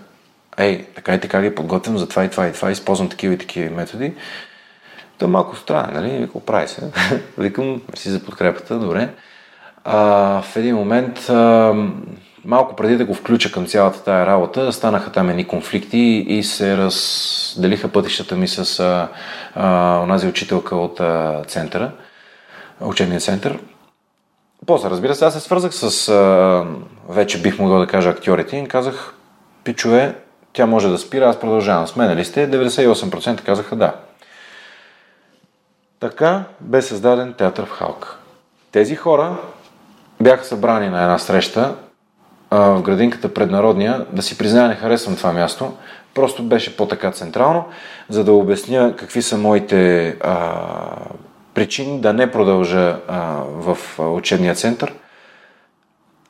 Ей, 0.58 0.86
така 0.96 1.14
и 1.14 1.20
така 1.20 1.42
ги 1.42 1.56
подготвям 1.56 1.98
за 1.98 2.10
това 2.10 2.24
и 2.24 2.30
това 2.30 2.48
и 2.48 2.54
това, 2.54 2.72
използвам 2.72 3.10
такива 3.10 3.34
и 3.34 3.38
такива 3.38 3.76
методи. 3.76 4.14
То 5.18 5.26
е 5.26 5.28
малко 5.28 5.56
странно, 5.56 5.94
нали? 5.94 6.10
Викам, 6.10 6.42
прави 6.42 6.68
се. 6.68 6.92
Викам, 7.38 7.82
мерси 7.90 8.10
за 8.10 8.24
подкрепата, 8.24 8.80
добре. 8.80 9.10
А, 9.84 9.98
в 10.42 10.56
един 10.56 10.76
момент 10.76 11.30
а, 11.30 11.74
малко 12.48 12.76
преди 12.76 12.98
да 12.98 13.06
го 13.06 13.14
включа 13.14 13.52
към 13.52 13.66
цялата 13.66 14.04
тая 14.04 14.26
работа, 14.26 14.74
станаха 14.74 15.12
там 15.12 15.30
едни 15.30 15.48
конфликти 15.48 16.26
и 16.28 16.44
се 16.44 16.78
разделиха 16.78 17.88
пътищата 17.88 18.36
ми 18.36 18.48
с 18.48 18.80
а, 19.56 20.00
онази 20.04 20.28
учителка 20.28 20.76
от 20.76 21.00
а, 21.00 21.44
центъра, 21.48 21.92
учебния 22.82 23.20
център. 23.20 23.60
После, 24.66 24.90
разбира 24.90 25.16
се, 25.16 25.26
аз 25.26 25.34
се 25.34 25.40
свързах 25.40 25.74
с, 25.74 26.10
а, 26.10 26.66
вече 27.10 27.42
бих 27.42 27.60
могъл 27.60 27.80
да 27.80 27.88
кажа, 27.88 28.10
актьорите 28.10 28.58
и 28.58 28.68
казах, 28.68 29.14
пичове, 29.64 30.16
тя 30.54 30.66
може 30.66 30.90
да 30.90 30.98
спира, 30.98 31.30
аз 31.30 31.40
продължавам. 31.40 31.88
С 31.88 31.96
мен 31.96 32.08
ли 32.08 32.14
нали 32.14 32.26
сте? 32.26 32.52
98% 32.52 33.42
казаха 33.42 33.76
да. 33.76 33.96
Така 36.00 36.44
бе 36.62 36.82
създаден 36.82 37.34
театър 37.34 37.66
в 37.66 37.70
Халк. 37.70 38.20
Тези 38.72 38.96
хора 38.96 39.38
бяха 40.22 40.46
събрани 40.46 40.90
на 40.90 41.02
една 41.02 41.18
среща 41.18 41.76
в 42.52 42.82
градинката 42.82 43.34
пред 43.34 43.52
Народния, 43.52 44.06
да 44.12 44.22
си 44.22 44.38
призная, 44.38 44.68
не 44.68 44.76
харесвам 44.76 45.16
това 45.16 45.34
място, 45.34 45.74
просто 46.14 46.44
беше 46.44 46.78
по-така 46.78 47.12
централно, 47.12 47.66
за 48.10 48.24
да 48.24 48.34
обясня 48.34 48.96
какви 48.96 49.22
са 49.22 49.38
моите 49.38 50.08
а, 50.22 50.52
причини 51.54 52.02
да 52.02 52.14
не 52.14 52.32
продължа 52.32 53.00
а, 53.08 53.22
в 53.46 53.78
учебния 54.00 54.56
център. 54.56 54.94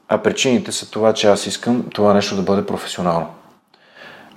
А 0.10 0.18
причините 0.18 0.72
са 0.72 0.92
това, 0.92 1.14
че 1.14 1.28
аз 1.28 1.48
искам 1.48 1.86
това 1.94 2.14
нещо 2.14 2.36
да 2.36 2.42
бъде 2.42 2.66
професионално. 2.66 3.28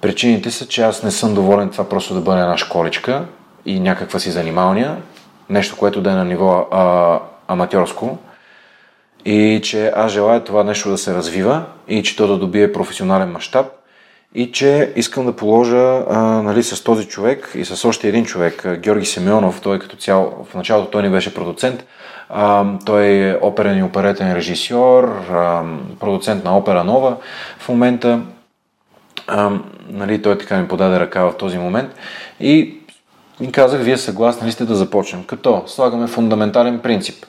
Причините 0.01 0.51
са, 0.51 0.66
че 0.66 0.82
аз 0.82 1.02
не 1.02 1.11
съм 1.11 1.35
доволен 1.35 1.70
това 1.70 1.89
просто 1.89 2.15
да 2.15 2.20
бъде 2.20 2.40
една 2.40 2.59
школичка 2.59 3.24
и 3.66 3.81
някаква 3.81 4.19
си 4.19 4.31
занималния, 4.31 4.97
нещо, 5.48 5.77
което 5.77 6.01
да 6.01 6.11
е 6.11 6.15
на 6.15 6.24
ниво 6.24 6.69
а, 6.70 7.19
аматьорско, 7.48 8.19
и 9.25 9.61
че 9.65 9.93
аз 9.97 10.13
желая 10.13 10.45
това 10.45 10.65
нещо 10.65 10.91
да 10.91 10.99
се 10.99 11.15
развива 11.15 11.63
и 11.89 12.03
че 12.03 12.17
то 12.17 12.27
да 12.27 12.37
добие 12.37 12.73
професионален 12.73 13.31
мащаб 13.31 13.67
и 14.35 14.53
че 14.53 14.93
искам 14.97 15.27
да 15.27 15.37
положа 15.37 16.05
а, 16.11 16.19
нали, 16.21 16.63
с 16.63 16.85
този 16.85 17.07
човек 17.09 17.53
и 17.55 17.65
с 17.65 17.85
още 17.85 18.09
един 18.09 18.25
човек, 18.25 18.67
Георги 18.79 19.07
Семенов, 19.07 19.61
той 19.61 19.79
като 19.79 19.97
цяло, 19.97 20.47
в 20.51 20.55
началото 20.55 20.91
той 20.91 21.03
ни 21.03 21.11
беше 21.11 21.35
продуцент, 21.35 21.85
а, 22.29 22.65
той 22.87 23.07
е 23.07 23.39
оперен 23.41 23.79
и 23.79 23.83
оперетен 23.83 24.35
режисьор, 24.35 25.05
а, 25.31 25.63
продуцент 26.01 26.45
на 26.45 26.57
Опера 26.57 26.85
Нова 26.85 27.17
в 27.59 27.69
момента. 27.69 28.21
А, 29.27 29.51
нали, 29.89 30.23
той 30.23 30.39
така 30.39 30.59
ми 30.59 30.69
подаде 30.69 31.01
ръка 31.01 31.23
в 31.25 31.37
този 31.37 31.59
момент 31.59 31.91
и 32.41 32.75
им 33.41 33.53
казах, 33.53 33.83
вие 33.83 33.97
съгласни 33.97 34.49
ли 34.49 34.53
сте 34.53 34.65
да 34.65 34.75
започнем? 34.75 35.25
Като 35.25 35.63
слагаме 35.67 36.07
фундаментален 36.07 36.79
принцип. 36.79 37.27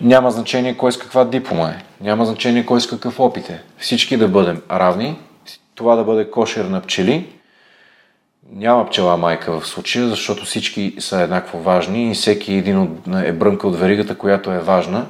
Няма 0.00 0.30
значение 0.30 0.76
кой 0.76 0.92
с 0.92 0.98
каква 0.98 1.24
диплома 1.24 1.68
е, 1.68 1.84
няма 2.00 2.26
значение 2.26 2.66
кой 2.66 2.80
с 2.80 2.86
какъв 2.86 3.20
опит 3.20 3.50
е. 3.50 3.62
Всички 3.78 4.16
да 4.16 4.28
бъдем 4.28 4.62
равни, 4.70 5.18
това 5.74 5.96
да 5.96 6.04
бъде 6.04 6.30
кошер 6.30 6.64
на 6.64 6.80
пчели. 6.80 7.32
Няма 8.52 8.86
пчела 8.86 9.16
майка 9.16 9.60
в 9.60 9.66
случая, 9.66 10.08
защото 10.08 10.44
всички 10.44 10.94
са 10.98 11.20
еднакво 11.20 11.58
важни 11.58 12.10
и 12.10 12.14
всеки 12.14 12.54
един 12.54 12.78
от, 12.78 12.90
е 13.24 13.32
брънка 13.32 13.68
от 13.68 13.78
веригата, 13.78 14.18
която 14.18 14.52
е 14.52 14.58
важна. 14.58 15.06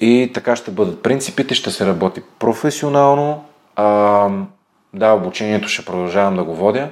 И 0.00 0.30
така 0.34 0.56
ще 0.56 0.70
бъдат 0.70 1.02
принципите, 1.02 1.54
ще 1.54 1.70
се 1.70 1.86
работи 1.86 2.20
професионално. 2.38 3.44
А, 3.76 4.28
да, 4.94 5.12
обучението 5.12 5.68
ще 5.68 5.84
продължавам 5.84 6.36
да 6.36 6.44
го 6.44 6.54
водя 6.54 6.88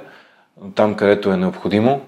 там, 0.74 0.94
където 0.94 1.32
е 1.32 1.36
необходимо, 1.36 2.00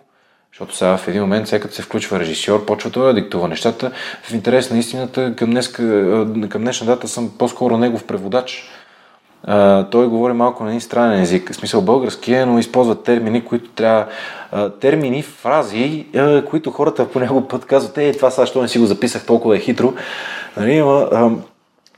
защото 0.52 0.76
сега 0.76 0.96
в 0.96 1.08
един 1.08 1.20
момент, 1.20 1.48
сега 1.48 1.62
като 1.62 1.74
се 1.74 1.82
включва 1.82 2.20
режисьор, 2.20 2.66
почва 2.66 2.90
той 2.90 3.06
да 3.06 3.20
диктува 3.20 3.48
нещата. 3.48 3.92
В 4.22 4.32
интерес 4.32 4.70
на 4.70 4.78
истината, 4.78 5.36
към, 5.36 5.50
днес, 5.50 5.68
към 6.48 6.62
днешна 6.62 6.86
дата 6.86 7.08
съм 7.08 7.30
по-скоро 7.38 7.76
негов 7.76 8.04
преводач. 8.04 8.70
А, 9.44 9.84
той 9.84 10.06
говори 10.06 10.32
малко 10.32 10.64
на 10.64 10.70
един 10.70 10.80
странен 10.80 11.22
език, 11.22 11.52
в 11.52 11.56
смисъл 11.56 11.82
български 11.82 12.32
е, 12.32 12.46
но 12.46 12.58
използва 12.58 13.02
термини, 13.02 13.44
които 13.44 13.70
трябва... 13.70 14.06
А, 14.52 14.70
термини, 14.70 15.22
фрази, 15.22 16.06
а, 16.16 16.44
които 16.44 16.70
хората 16.70 17.08
по 17.08 17.20
него 17.20 17.48
път 17.48 17.64
казват, 17.64 17.98
е, 17.98 18.12
това 18.12 18.30
сега, 18.30 18.46
що 18.46 18.62
не 18.62 18.68
си 18.68 18.78
го 18.78 18.86
записах, 18.86 19.26
толкова 19.26 19.56
е 19.56 19.60
хитро. 19.60 19.94
Нали, 20.56 20.78
а, 20.78 21.30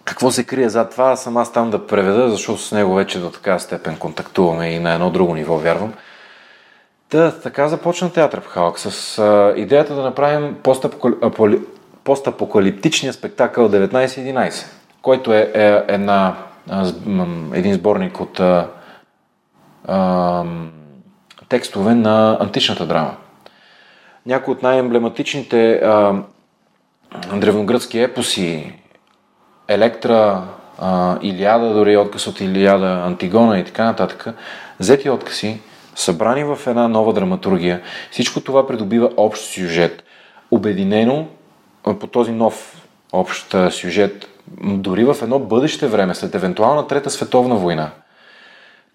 какво 0.04 0.30
се 0.30 0.44
крие 0.44 0.68
зад 0.68 0.90
това, 0.90 1.16
съм 1.16 1.36
аз 1.36 1.52
там 1.52 1.70
да 1.70 1.86
преведа, 1.86 2.30
защото 2.30 2.62
с 2.62 2.72
него 2.72 2.94
вече 2.94 3.18
до 3.18 3.30
такава 3.30 3.60
степен 3.60 3.96
контактуваме 3.96 4.70
и 4.70 4.78
на 4.78 4.94
едно 4.94 5.10
друго 5.10 5.34
ниво, 5.34 5.58
вярвам. 5.58 5.92
Та, 7.12 7.30
така 7.30 7.68
започна 7.68 8.12
театър 8.12 8.40
в 8.40 8.46
Халк 8.46 8.78
с 8.78 9.18
а, 9.18 9.54
идеята 9.56 9.94
да 9.94 10.02
направим 10.02 10.56
постапокалиптичния 12.04 13.12
спектакъл 13.12 13.68
1911, 13.68 14.66
който 15.02 15.32
е, 15.32 15.50
е 15.54 15.82
една, 15.88 16.36
един 17.52 17.74
сборник 17.74 18.20
от 18.20 18.40
а, 18.40 18.68
а, 19.84 20.44
текстове 21.48 21.94
на 21.94 22.36
античната 22.40 22.86
драма. 22.86 23.14
Някои 24.26 24.54
от 24.54 24.62
най-емблематичните 24.62 25.72
а, 25.72 26.14
древногръцки 27.34 28.00
епоси, 28.00 28.72
Електра, 29.68 30.42
а, 30.78 31.18
Илиада, 31.22 31.74
дори 31.74 31.96
отказ 31.96 32.26
от 32.26 32.40
Илиада, 32.40 33.02
Антигона 33.06 33.58
и 33.58 33.64
така 33.64 33.84
нататък, 33.84 34.26
взети 34.80 35.10
откази, 35.10 35.60
събрани 35.94 36.44
в 36.44 36.58
една 36.66 36.88
нова 36.88 37.12
драматургия. 37.12 37.80
Всичко 38.10 38.40
това 38.40 38.66
придобива 38.66 39.10
общ 39.16 39.42
сюжет, 39.42 40.04
обединено 40.50 41.26
по 42.00 42.06
този 42.06 42.32
нов 42.32 42.82
общ 43.12 43.54
сюжет, 43.70 44.28
дори 44.60 45.04
в 45.04 45.16
едно 45.22 45.38
бъдеще 45.38 45.86
време, 45.86 46.14
след 46.14 46.34
евентуална 46.34 46.86
Трета 46.86 47.10
световна 47.10 47.56
война. 47.56 47.90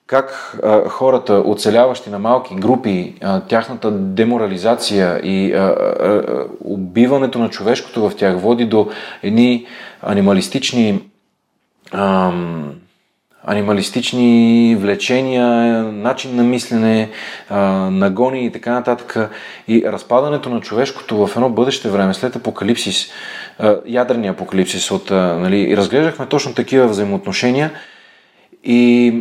Как 0.07 0.57
а, 0.63 0.89
хората, 0.89 1.43
оцеляващи 1.45 2.09
на 2.09 2.19
малки 2.19 2.55
групи, 2.55 3.15
а, 3.21 3.41
тяхната 3.41 3.91
деморализация 3.91 5.19
и 5.23 5.53
а, 5.53 5.57
а, 5.57 6.45
убиването 6.63 7.39
на 7.39 7.49
човешкото 7.49 8.09
в 8.09 8.15
тях 8.15 8.39
води 8.39 8.65
до 8.65 8.89
едни 9.23 9.65
анималистични 10.01 11.01
ам, 11.91 12.73
анималистични 13.47 14.75
влечения, 14.79 15.47
начин 15.83 16.35
на 16.35 16.43
мислене, 16.43 17.09
нагони 17.91 18.45
и 18.45 18.51
така 18.51 18.71
нататък. 18.71 19.31
И 19.67 19.83
разпадането 19.85 20.49
на 20.49 20.61
човешкото 20.61 21.27
в 21.27 21.35
едно 21.35 21.49
бъдеще 21.49 21.89
време, 21.89 22.13
след 22.13 22.35
апокалипсис, 22.35 23.07
ядрения 23.87 24.31
апокалипсис, 24.31 24.91
от, 24.91 25.09
нали, 25.11 25.77
разглеждахме 25.77 26.25
точно 26.25 26.53
такива 26.53 26.87
взаимоотношения 26.87 27.71
и 28.63 29.13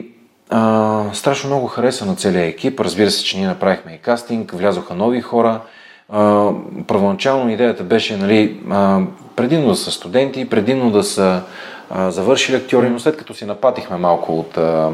а, 0.51 1.05
страшно 1.13 1.51
много 1.51 1.67
хареса 1.67 2.07
на 2.07 2.17
целия 2.17 2.45
екип. 2.45 2.81
Разбира 2.81 3.11
се, 3.11 3.25
че 3.25 3.39
ние 3.39 3.47
направихме 3.47 3.93
и 3.93 3.99
кастинг, 3.99 4.53
влязоха 4.53 4.95
нови 4.95 5.21
хора. 5.21 5.61
А, 6.09 6.51
първоначално 6.87 7.51
идеята 7.51 7.83
беше 7.83 8.17
нали, 8.17 8.61
а, 8.71 9.01
предимно 9.37 9.69
да 9.69 9.77
са 9.77 9.91
студенти, 9.91 10.49
предимно 10.49 10.91
да 10.91 11.03
са 11.03 11.43
а, 11.91 12.11
завършили 12.11 12.57
актьори, 12.57 12.91
но 12.91 13.01
след 13.01 13.17
като 13.17 13.35
си 13.35 13.45
напатихме 13.45 13.97
малко 13.97 14.39
от 14.39 14.59
а, 14.59 14.93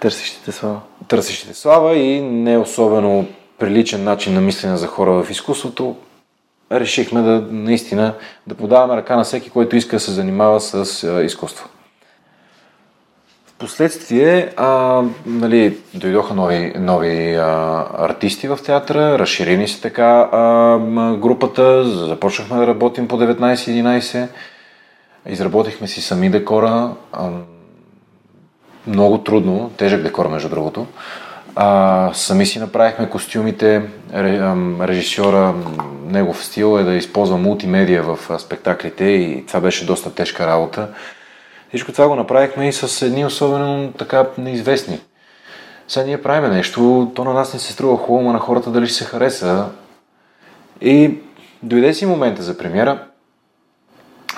търсещите 0.00 0.52
слава. 0.52 0.80
Търсещите 1.08 1.54
слава 1.54 1.96
и 1.96 2.20
не 2.20 2.58
особено 2.58 3.26
приличен 3.58 4.04
начин 4.04 4.34
на 4.34 4.40
мислене 4.40 4.76
за 4.76 4.86
хора 4.86 5.22
в 5.22 5.30
изкуството, 5.30 5.96
решихме 6.72 7.22
да 7.22 7.46
наистина 7.50 8.14
да 8.46 8.54
подаваме 8.54 8.96
ръка 8.96 9.16
на 9.16 9.24
всеки, 9.24 9.50
който 9.50 9.76
иска 9.76 9.96
да 9.96 10.00
се 10.00 10.10
занимава 10.10 10.60
с 10.60 11.04
а, 11.04 11.22
изкуство. 11.22 11.68
Впоследствие 13.46 14.52
а, 14.56 15.02
нали, 15.26 15.76
дойдоха 15.94 16.34
нови, 16.34 16.72
нови 16.78 17.34
а, 17.34 17.86
артисти 17.98 18.48
в 18.48 18.58
театъра, 18.64 19.18
разширени 19.18 19.68
се 19.68 19.80
така 19.80 20.28
а, 20.32 20.78
групата, 21.16 21.84
започнахме 21.84 22.56
да 22.56 22.66
работим 22.66 23.08
по 23.08 23.16
19-11 23.16 24.28
Изработихме 25.28 25.88
си 25.88 26.00
сами 26.00 26.30
декора. 26.30 26.90
Много 28.86 29.18
трудно, 29.18 29.70
тежък 29.76 30.02
декор 30.02 30.26
между 30.26 30.48
другото. 30.48 30.86
А, 31.56 32.10
сами 32.14 32.46
си 32.46 32.58
направихме 32.58 33.10
костюмите, 33.10 33.82
режисьора, 34.80 35.54
негов 36.06 36.44
стил 36.44 36.78
е 36.78 36.82
да 36.82 36.94
използва 36.94 37.36
мултимедия 37.36 38.02
в 38.02 38.18
спектаклите 38.38 39.04
и 39.04 39.44
това 39.46 39.60
беше 39.60 39.86
доста 39.86 40.14
тежка 40.14 40.46
работа. 40.46 40.88
Всичко 41.68 41.92
това 41.92 42.08
го 42.08 42.14
направихме 42.14 42.68
и 42.68 42.72
с 42.72 43.02
едни 43.06 43.24
особено 43.24 43.92
така 43.92 44.26
неизвестни. 44.38 45.00
Сега 45.88 46.06
ние 46.06 46.22
правиме 46.22 46.48
нещо, 46.48 47.12
то 47.14 47.24
на 47.24 47.32
нас 47.32 47.54
не 47.54 47.60
се 47.60 47.72
струва 47.72 47.96
хубаво, 47.96 48.32
на 48.32 48.38
хората 48.38 48.70
дали 48.70 48.86
ще 48.86 48.96
се 48.96 49.04
хареса. 49.04 49.66
И 50.80 51.14
дойде 51.62 51.94
си 51.94 52.06
момента 52.06 52.42
за 52.42 52.58
премиера, 52.58 53.04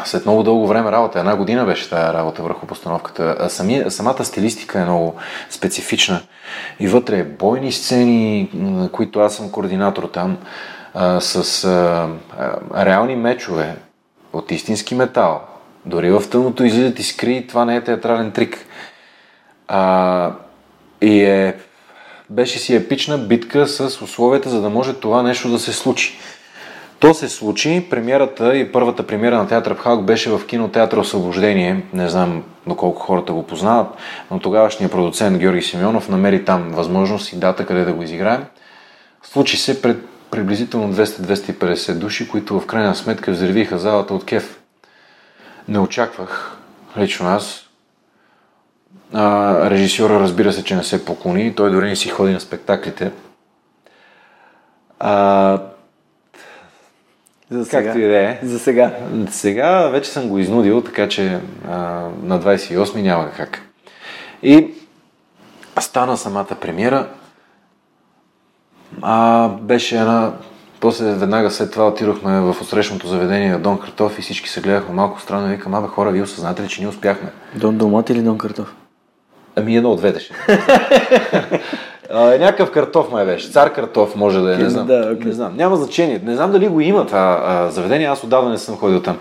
след 0.05 0.27
много 0.27 0.43
дълго 0.43 0.67
време 0.67 0.93
работа, 0.93 1.19
една 1.19 1.37
година 1.37 1.65
беше 1.65 1.91
тази 1.91 2.15
работа 2.15 2.43
върху 2.43 2.67
постановката. 2.67 3.37
А 3.41 3.49
сами, 3.49 3.85
самата 3.89 4.25
стилистика 4.25 4.81
е 4.81 4.85
много 4.85 5.15
специфична. 5.51 6.21
И 6.81 6.89
вътре 6.89 7.19
е 7.19 7.25
бойни 7.25 7.73
сцени, 7.73 8.51
на 8.55 8.89
които 8.93 9.21
аз 9.21 9.35
съм 9.35 9.51
координатор 9.51 10.05
там, 10.05 10.39
а, 10.95 11.21
с 11.21 11.65
а, 11.65 12.09
реални 12.77 13.17
мечове 13.17 13.77
от 14.33 14.51
истински 14.51 14.95
метал. 14.95 15.41
Дори 15.87 16.11
в 16.11 16.23
тъмното 16.31 16.65
излизат 16.65 16.99
искри, 16.99 17.47
това 17.49 17.65
не 17.65 17.77
е 17.77 17.85
театрален 17.85 18.31
трик. 18.31 18.67
А, 19.69 20.33
и 21.01 21.25
е, 21.25 21.57
беше 22.31 22.59
си 22.59 22.75
епична 22.75 23.19
битка 23.19 23.67
с 23.67 24.03
условията, 24.03 24.51
за 24.51 24.61
да 24.61 24.71
може 24.71 24.95
това 24.95 25.23
нещо 25.23 25.49
да 25.49 25.59
се 25.59 25.73
случи. 25.73 26.19
То 27.01 27.15
се 27.15 27.29
случи, 27.29 27.87
премиерата 27.91 28.57
и 28.57 28.73
първата 28.73 29.07
премиера 29.07 29.37
на 29.37 29.49
театър 29.49 29.77
Халк 29.77 30.05
беше 30.05 30.31
в 30.31 30.47
кинотеатър 30.47 30.97
Освобождение. 30.97 31.83
Не 31.93 32.09
знам 32.09 32.45
доколко 32.67 33.01
хората 33.01 33.33
го 33.33 33.47
познават, 33.47 33.87
но 34.31 34.39
тогавашният 34.39 34.93
продуцент 34.93 35.39
Георги 35.39 35.63
Симеонов 35.63 36.09
намери 36.09 36.45
там 36.45 36.71
възможност 36.71 37.33
и 37.33 37.37
дата 37.37 37.67
къде 37.67 37.85
да 37.85 37.93
го 37.93 38.03
изиграем. 38.03 38.45
Случи 39.23 39.57
се 39.57 39.83
пред 39.83 40.07
приблизително 40.31 40.95
200-250 40.95 41.95
души, 41.95 42.29
които 42.29 42.61
в 42.61 42.67
крайна 42.67 42.95
сметка 42.95 43.31
взривиха 43.31 43.79
залата 43.79 44.15
от 44.15 44.25
кеф. 44.25 44.61
Не 45.69 45.79
очаквах, 45.79 46.59
лично 46.99 47.29
аз. 47.29 47.69
А, 49.13 49.71
режисьора 49.71 50.21
разбира 50.21 50.53
се, 50.53 50.65
че 50.65 50.77
не 50.77 50.85
се 50.85 51.05
поклони, 51.05 51.55
той 51.55 51.71
дори 51.71 51.89
не 51.89 51.97
си 51.97 52.09
ходи 52.09 52.33
на 52.33 52.41
спектаклите. 52.41 53.11
А, 54.99 55.59
за 57.51 57.65
сега. 57.65 57.83
Както 57.83 57.99
и 57.99 58.03
да 58.03 58.19
е. 58.19 58.39
За 58.43 58.59
сега. 58.59 58.97
Сега 59.31 59.89
вече 59.89 60.11
съм 60.11 60.29
го 60.29 60.39
изнудил, 60.39 60.81
така 60.81 61.09
че 61.09 61.39
а, 61.69 61.77
на 62.23 62.41
28 62.41 63.03
няма 63.03 63.31
как. 63.37 63.61
И 64.43 64.75
стана 65.81 66.17
самата 66.17 66.57
премиера. 66.61 67.09
А, 69.03 69.49
беше 69.49 69.97
една... 69.97 70.33
После 70.81 71.13
веднага 71.13 71.51
след 71.51 71.73
това 71.73 71.89
отидохме 71.89 72.41
в 72.41 72.57
отсрещното 72.61 73.09
заведение 73.09 73.51
на 73.51 73.59
Дон 73.59 73.81
Картоф 73.81 74.19
и 74.19 74.23
всички 74.23 74.49
се 74.49 74.61
гледаха 74.61 74.93
малко 74.93 75.21
странно 75.21 75.53
и 75.53 75.57
викам, 75.57 75.75
абе 75.75 75.87
хора, 75.87 76.11
вие 76.11 76.23
осъзнате 76.23 76.63
ли, 76.63 76.69
че 76.69 76.81
ние 76.81 76.89
успяхме? 76.89 77.33
Дон 77.55 77.79
Домат 77.79 78.11
или 78.11 78.23
Дон 78.23 78.39
Картоф? 78.39 78.75
Ами 79.57 79.77
едно 79.77 79.91
от 79.91 79.99
двете 79.99 80.21
ще. 80.21 80.35
А, 82.13 82.39
някакъв 82.39 82.71
картоф 82.71 83.11
май 83.11 83.27
беше. 83.27 83.51
Цар 83.51 83.73
картоф 83.73 84.17
може 84.17 84.41
да 84.41 84.55
е, 84.55 84.59
не 84.59 84.71
знам. 84.71 84.87
Да, 84.87 85.15
okay. 85.15 85.25
Не 85.25 85.33
знам. 85.33 85.57
Няма 85.57 85.77
значение. 85.77 86.21
Не 86.25 86.35
знам 86.35 86.53
дали 86.53 86.69
го 86.69 86.81
има 86.81 87.07
това 87.07 87.43
а, 87.45 87.71
заведение. 87.71 88.07
Аз 88.07 88.25
отдавна 88.25 88.51
не 88.51 88.59
съм 88.59 88.77
ходил 88.77 89.03
там. 89.03 89.19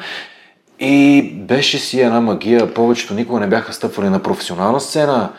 И 0.80 1.22
беше 1.34 1.78
си 1.78 2.02
една 2.02 2.22
магия. 2.22 2.74
Повечето 2.74 3.14
никога 3.14 3.40
не 3.40 3.48
бяха 3.48 3.74
стъпвали 3.74 4.10
на 4.10 4.20
професионална 4.20 4.80
сцена. 4.80 5.30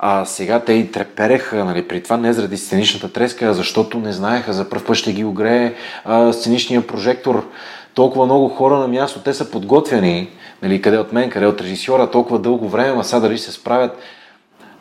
А 0.00 0.24
сега 0.24 0.60
те 0.60 0.72
и 0.72 0.90
трепереха, 0.92 1.64
нали, 1.64 1.88
при 1.88 2.02
това 2.02 2.16
не 2.16 2.32
заради 2.32 2.56
сценичната 2.56 3.12
треска, 3.12 3.54
защото 3.54 3.98
не 3.98 4.12
знаеха, 4.12 4.52
за 4.52 4.68
първ 4.68 4.84
път 4.84 4.96
ще 4.96 5.12
ги 5.12 5.24
огрее 5.24 5.74
а, 6.04 6.32
сценичния 6.32 6.86
прожектор. 6.86 7.46
Толкова 7.94 8.26
много 8.26 8.48
хора 8.48 8.78
на 8.78 8.88
място, 8.88 9.20
те 9.20 9.34
са 9.34 9.50
подготвени, 9.50 10.30
нали, 10.62 10.82
къде 10.82 10.98
от 10.98 11.12
мен, 11.12 11.30
къде 11.30 11.46
от 11.46 11.60
режисьора, 11.60 12.10
толкова 12.10 12.38
дълго 12.38 12.68
време, 12.68 13.00
а 13.00 13.02
сега 13.02 13.20
дали 13.20 13.38
се 13.38 13.52
справят. 13.52 13.98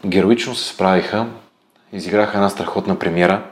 Героично 0.05 0.55
се 0.55 0.73
справиха, 0.73 1.25
изиграха 1.93 2.37
една 2.37 2.49
страхотна 2.49 2.99
премиера. 2.99 3.43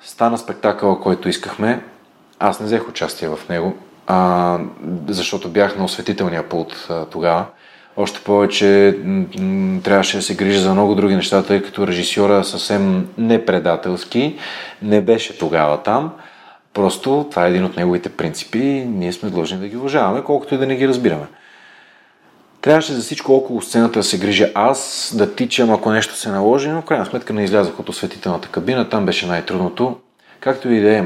Стана 0.00 0.38
спектакъл, 0.38 1.00
който 1.00 1.28
искахме. 1.28 1.82
Аз 2.38 2.60
не 2.60 2.66
взех 2.66 2.88
участие 2.88 3.28
в 3.28 3.38
него, 3.48 3.76
а, 4.06 4.58
защото 5.08 5.48
бях 5.48 5.78
на 5.78 5.84
осветителния 5.84 6.48
пулт 6.48 6.86
а, 6.90 7.04
тогава. 7.04 7.46
Още 7.96 8.20
повече 8.20 8.98
трябваше 9.84 10.16
да 10.16 10.22
се 10.22 10.34
грижа 10.34 10.60
за 10.60 10.72
много 10.72 10.94
други 10.94 11.14
неща, 11.14 11.42
тъй 11.42 11.62
като 11.62 11.86
режисьора 11.86 12.44
съвсем 12.44 13.08
непредателски 13.18 14.38
не 14.82 15.00
беше 15.00 15.38
тогава 15.38 15.82
там. 15.82 16.12
Просто 16.74 17.26
това 17.30 17.46
е 17.46 17.50
един 17.50 17.64
от 17.64 17.76
неговите 17.76 18.08
принципи 18.08 18.58
и 18.58 18.84
ние 18.84 19.12
сме 19.12 19.30
длъжни 19.30 19.58
да 19.58 19.68
ги 19.68 19.76
уважаваме, 19.76 20.24
колкото 20.24 20.54
и 20.54 20.58
да 20.58 20.66
не 20.66 20.76
ги 20.76 20.88
разбираме. 20.88 21.26
Трябваше 22.64 22.92
за 22.92 23.02
всичко 23.02 23.32
около 23.32 23.62
сцената 23.62 23.98
да 23.98 24.02
се 24.02 24.18
грижа 24.18 24.50
аз, 24.54 25.12
да 25.18 25.34
тичам, 25.34 25.70
ако 25.70 25.90
нещо 25.90 26.16
се 26.16 26.30
наложи, 26.30 26.68
но 26.68 26.82
в 26.82 26.84
крайна 26.84 27.06
сметка 27.06 27.32
не 27.32 27.44
излязах 27.44 27.80
от 27.80 27.88
осветителната 27.88 28.48
кабина, 28.48 28.88
там 28.88 29.06
беше 29.06 29.26
най-трудното. 29.26 29.96
Както 30.40 30.70
и 30.70 30.80
да 30.80 30.96
е, 30.96 31.02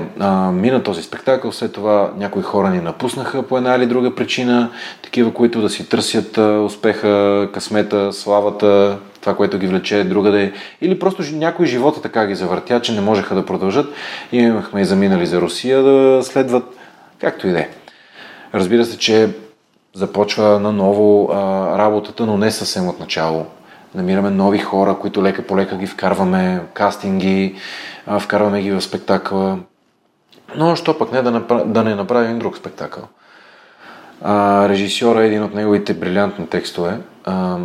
мина 0.53 0.83
този 0.83 1.03
спектакъл, 1.03 1.53
след 1.53 1.73
това 1.73 2.13
някои 2.17 2.43
хора 2.43 2.71
ни 2.71 2.81
напуснаха 2.81 3.43
по 3.43 3.57
една 3.57 3.75
или 3.75 3.87
друга 3.87 4.15
причина, 4.15 4.71
такива, 5.03 5.35
които 5.35 5.61
да 5.61 5.69
си 5.69 5.89
търсят 5.89 6.39
успеха, 6.39 7.49
късмета, 7.53 8.13
славата, 8.13 8.99
това, 9.21 9.37
което 9.37 9.59
ги 9.59 9.67
влече 9.67 10.05
другаде, 10.05 10.53
или 10.81 10.99
просто 10.99 11.23
някои 11.33 11.67
живота 11.67 12.03
така 12.03 12.27
ги 12.27 12.35
завъртя, 12.35 12.81
че 12.81 12.93
не 12.93 13.01
можеха 13.01 13.35
да 13.35 13.47
продължат 13.47 13.95
и 14.33 14.39
имахме 14.39 14.81
и 14.81 14.85
заминали 14.85 15.27
за 15.27 15.41
Русия 15.41 15.83
да 15.83 16.21
следват, 16.23 16.65
както 17.21 17.49
и 17.49 17.51
да 17.51 17.59
е. 17.59 17.69
Разбира 18.55 18.85
се, 18.85 18.99
че 18.99 19.29
започва 19.99 20.61
наново 20.61 21.31
а, 21.33 21.79
работата, 21.79 22.27
но 22.27 22.37
не 22.37 22.51
съвсем 22.51 22.89
от 22.89 23.01
начало. 23.01 23.47
Намираме 23.95 24.31
нови 24.31 24.59
хора, 24.59 24.97
които 25.01 25.23
лека 25.23 25.43
по 25.43 25.57
лека 25.57 25.77
ги 25.77 25.87
вкарваме, 25.87 26.63
кастинги, 26.75 27.55
а, 28.07 28.19
вкарваме 28.19 28.63
ги 28.63 28.71
в 28.71 28.81
спектакъла. 28.81 29.59
Но 30.57 30.77
що 30.77 30.99
пък 30.99 31.13
не 31.13 31.23
да, 31.23 31.31
направ... 31.31 31.69
да 31.69 31.85
не 31.85 31.95
направим 31.95 32.39
друг 32.39 32.57
спектакъл. 32.57 33.05
А, 34.23 34.69
режисьора 34.69 35.23
е 35.23 35.27
един 35.27 35.43
от 35.43 35.55
неговите 35.55 35.95
брилянтни 35.95 36.47
текстове. 36.47 36.99
А, 37.25 37.59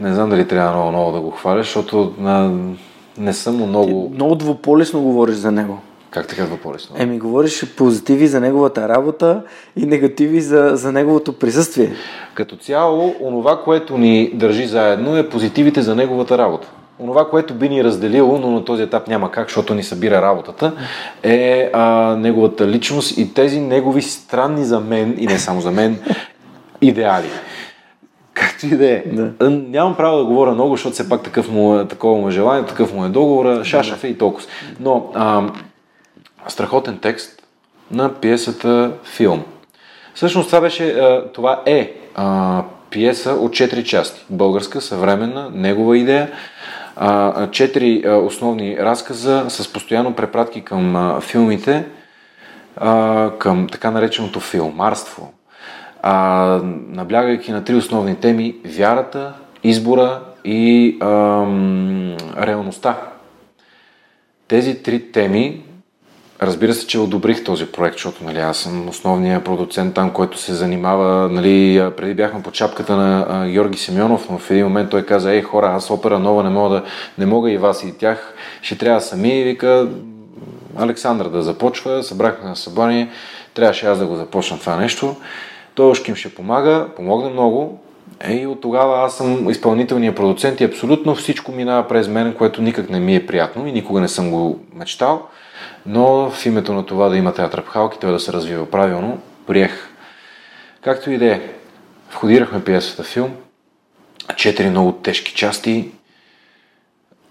не 0.00 0.14
знам 0.14 0.30
дали 0.30 0.48
трябва 0.48 0.72
много, 0.72 0.90
много 0.90 1.12
да 1.12 1.20
го 1.20 1.30
хваля, 1.30 1.58
защото 1.58 2.14
а, 2.24 2.50
не 3.18 3.32
съм 3.32 3.56
много... 3.56 4.12
Много 4.14 4.34
двуполисно 4.34 5.02
говориш 5.02 5.36
за 5.36 5.52
него. 5.52 5.80
Как 6.16 6.26
така 6.26 6.46
по-лесно? 6.62 6.96
Еми, 6.98 7.18
говориш 7.18 7.74
позитиви 7.76 8.26
за 8.26 8.40
неговата 8.40 8.88
работа 8.88 9.42
и 9.76 9.86
негативи 9.86 10.40
за, 10.40 10.70
за 10.74 10.92
неговото 10.92 11.32
присъствие. 11.32 11.92
Като 12.34 12.56
цяло, 12.56 13.14
онова, 13.20 13.62
което 13.64 13.98
ни 13.98 14.30
държи 14.34 14.66
заедно 14.66 15.16
е 15.16 15.28
позитивите 15.28 15.82
за 15.82 15.94
неговата 15.94 16.38
работа. 16.38 16.68
Онова, 17.00 17.28
което 17.30 17.54
би 17.54 17.68
ни 17.68 17.84
разделило, 17.84 18.38
но 18.38 18.50
на 18.50 18.64
този 18.64 18.82
етап 18.82 19.08
няма 19.08 19.30
как, 19.30 19.48
защото 19.48 19.74
ни 19.74 19.82
събира 19.82 20.22
работата, 20.22 20.72
е 21.22 21.70
а, 21.72 22.16
неговата 22.18 22.68
личност 22.68 23.18
и 23.18 23.34
тези 23.34 23.60
негови 23.60 24.02
странни 24.02 24.64
за 24.64 24.80
мен, 24.80 25.14
и 25.18 25.26
не 25.26 25.38
само 25.38 25.60
за 25.60 25.70
мен, 25.70 25.98
идеали. 26.80 27.28
Както 28.34 28.66
и 28.66 28.76
да 28.76 28.90
е. 28.90 29.02
Да. 29.06 29.50
Нямам 29.50 29.96
право 29.96 30.18
да 30.18 30.24
говоря 30.24 30.54
много, 30.54 30.74
защото 30.74 30.94
все 30.94 31.08
пак 31.08 31.22
такъв 31.22 31.50
му 31.50 31.78
е, 31.78 31.88
такова 31.88 32.20
му 32.20 32.28
е 32.28 32.32
желание, 32.32 32.66
такъв 32.66 32.94
му 32.94 33.04
е 33.04 33.08
договора, 33.08 33.64
шашаф 33.64 34.04
е 34.04 34.08
и 34.08 34.18
толкова. 34.18 34.46
Но 34.80 35.10
а, 35.14 35.42
страхотен 36.48 36.98
текст 36.98 37.42
на 37.90 38.14
пиесата 38.14 38.92
Филм. 39.04 39.44
Всъщност 40.14 40.48
това 40.48 40.60
беше, 40.60 40.96
това 41.34 41.62
е 41.66 41.94
пиеса 42.90 43.32
от 43.32 43.52
четири 43.52 43.84
части. 43.84 44.24
Българска, 44.30 44.80
съвременна, 44.80 45.50
негова 45.54 45.98
идея. 45.98 46.30
Четири 47.50 48.08
основни 48.08 48.76
разказа 48.78 49.44
с 49.48 49.72
постоянно 49.72 50.14
препратки 50.14 50.60
към 50.60 51.16
филмите, 51.20 51.84
към 53.38 53.66
така 53.72 53.90
нареченото 53.90 54.40
филмарство. 54.40 55.32
Наблягайки 56.88 57.52
на 57.52 57.64
три 57.64 57.74
основни 57.74 58.16
теми 58.16 58.56
вярата, 58.64 59.32
избора 59.64 60.20
и 60.44 60.96
реалността. 62.38 62.96
Тези 64.48 64.82
три 64.82 65.12
теми 65.12 65.62
Разбира 66.42 66.74
се, 66.74 66.86
че 66.86 66.98
одобрих 66.98 67.44
този 67.44 67.66
проект, 67.66 67.94
защото 67.94 68.24
нали, 68.24 68.38
аз 68.38 68.56
съм 68.56 68.88
основният 68.88 69.44
продуцент 69.44 69.94
там, 69.94 70.10
който 70.10 70.38
се 70.38 70.54
занимава. 70.54 71.28
Нали, 71.28 71.82
преди 71.96 72.14
бяхме 72.14 72.42
под 72.42 72.54
шапката 72.54 72.96
на 72.96 73.48
Георги 73.50 73.78
Семенов, 73.78 74.26
но 74.30 74.38
в 74.38 74.50
един 74.50 74.64
момент 74.64 74.90
той 74.90 75.02
каза, 75.02 75.32
ей 75.32 75.42
хора, 75.42 75.72
аз 75.74 75.90
опера 75.90 76.18
нова 76.18 76.42
не 76.42 76.50
мога, 76.50 76.74
да, 76.74 76.82
не 77.18 77.26
мога 77.26 77.50
и 77.50 77.58
вас 77.58 77.82
и 77.82 77.98
тях, 77.98 78.34
ще 78.62 78.78
трябва 78.78 79.00
сами. 79.00 79.40
И 79.40 79.44
вика, 79.44 79.88
Александър 80.76 81.28
да 81.28 81.42
започва, 81.42 82.02
събрахме 82.02 82.48
на 82.48 82.56
събрание, 82.56 83.10
трябваше 83.54 83.86
аз 83.86 83.98
да 83.98 84.06
го 84.06 84.16
започна 84.16 84.58
това 84.58 84.76
нещо. 84.76 85.16
Той 85.74 85.90
още 85.90 86.10
им 86.10 86.16
ще 86.16 86.34
помага, 86.34 86.86
помогна 86.96 87.30
много. 87.30 87.78
Е, 88.20 88.34
и 88.34 88.46
от 88.46 88.60
тогава 88.60 89.04
аз 89.06 89.16
съм 89.16 89.50
изпълнителният 89.50 90.16
продуцент 90.16 90.60
и 90.60 90.64
абсолютно 90.64 91.14
всичко 91.14 91.52
минава 91.52 91.88
през 91.88 92.08
мен, 92.08 92.34
което 92.34 92.62
никак 92.62 92.90
не 92.90 93.00
ми 93.00 93.16
е 93.16 93.26
приятно 93.26 93.66
и 93.66 93.72
никога 93.72 94.00
не 94.00 94.08
съм 94.08 94.30
го 94.30 94.58
мечтал. 94.74 95.22
Но 95.86 96.30
в 96.30 96.46
името 96.46 96.74
на 96.74 96.86
това 96.86 97.08
да 97.08 97.16
има 97.16 97.34
театър 97.34 97.64
Пхалки, 97.64 97.98
той 97.98 98.12
да 98.12 98.20
се 98.20 98.32
развива 98.32 98.70
правилно, 98.70 99.18
приех. 99.46 99.88
Както 100.82 101.10
и 101.10 101.18
да 101.18 101.26
е, 101.26 101.40
входирахме 102.10 102.64
пиесата 102.64 103.02
в 103.02 103.06
филм, 103.06 103.36
четири 104.36 104.70
много 104.70 104.92
тежки 104.92 105.34
части, 105.34 105.90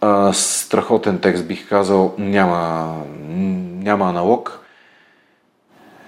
а, 0.02 0.34
страхотен 0.34 1.19
текст 1.19 1.48
бих 1.48 1.69
казал, 1.69 2.15
няма, 2.18 2.94
няма 3.84 4.10
аналог. 4.10 4.65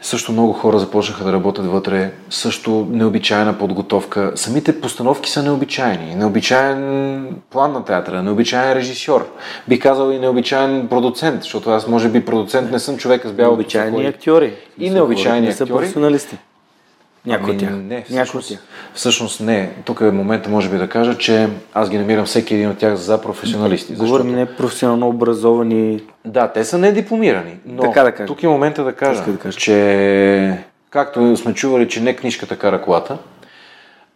Също 0.07 0.31
много 0.31 0.53
хора 0.53 0.79
започнаха 0.79 1.23
да 1.23 1.33
работят 1.33 1.65
вътре, 1.65 2.11
също 2.29 2.87
необичайна 2.91 3.57
подготовка. 3.57 4.31
Самите 4.35 4.81
постановки 4.81 5.29
са 5.29 5.43
необичайни. 5.43 6.15
Необичайен 6.15 7.35
план 7.49 7.71
на 7.71 7.85
театъра, 7.85 8.23
необичайен 8.23 8.73
режисьор. 8.73 9.27
Би 9.67 9.79
казал 9.79 10.11
и 10.11 10.19
необичайен 10.19 10.87
продуцент, 10.87 11.41
защото 11.41 11.69
аз 11.69 11.87
може 11.87 12.09
би 12.09 12.25
продуцент 12.25 12.71
не 12.71 12.79
съм 12.79 12.97
човек 12.97 13.25
с 13.25 13.31
бяло 13.31 13.51
Необичайни 13.51 14.05
актьори. 14.05 14.53
И 14.79 14.89
необичайни. 14.89 15.47
Не 15.47 15.53
са 15.53 15.65
професионалисти. 15.65 16.37
Някои 17.27 17.55
от 17.55 17.61
ами, 17.61 17.71
тях. 17.71 17.79
Не, 17.79 18.03
всъщност, 18.03 18.59
всъщност 18.93 19.41
не. 19.41 19.71
Тук 19.85 20.01
е 20.01 20.11
момента, 20.11 20.49
може 20.49 20.69
би 20.69 20.77
да 20.77 20.89
кажа, 20.89 21.17
че 21.17 21.49
аз 21.73 21.89
ги 21.89 21.97
намирам 21.97 22.25
всеки 22.25 22.55
един 22.55 22.69
от 22.69 22.77
тях 22.77 22.95
за 22.95 23.21
професионалисти. 23.21 23.93
Говорим 23.93 24.27
не 24.27 24.45
професионално 24.45 25.07
образовани. 25.07 26.01
Да, 26.25 26.47
те 26.47 26.63
са 26.63 26.77
недипломирани. 26.77 27.57
Но 27.65 27.81
така 27.81 28.03
да 28.03 28.11
кажа. 28.11 28.27
тук 28.27 28.43
е 28.43 28.47
момента 28.47 28.83
да 28.83 28.93
кажа, 28.93 29.23
да 29.23 29.37
кажа, 29.37 29.57
че 29.57 30.57
както 30.89 31.37
сме 31.37 31.53
чували, 31.53 31.89
че 31.89 32.01
не 32.01 32.15
книжката 32.15 32.55
кара 32.55 32.81
колата, 32.81 33.17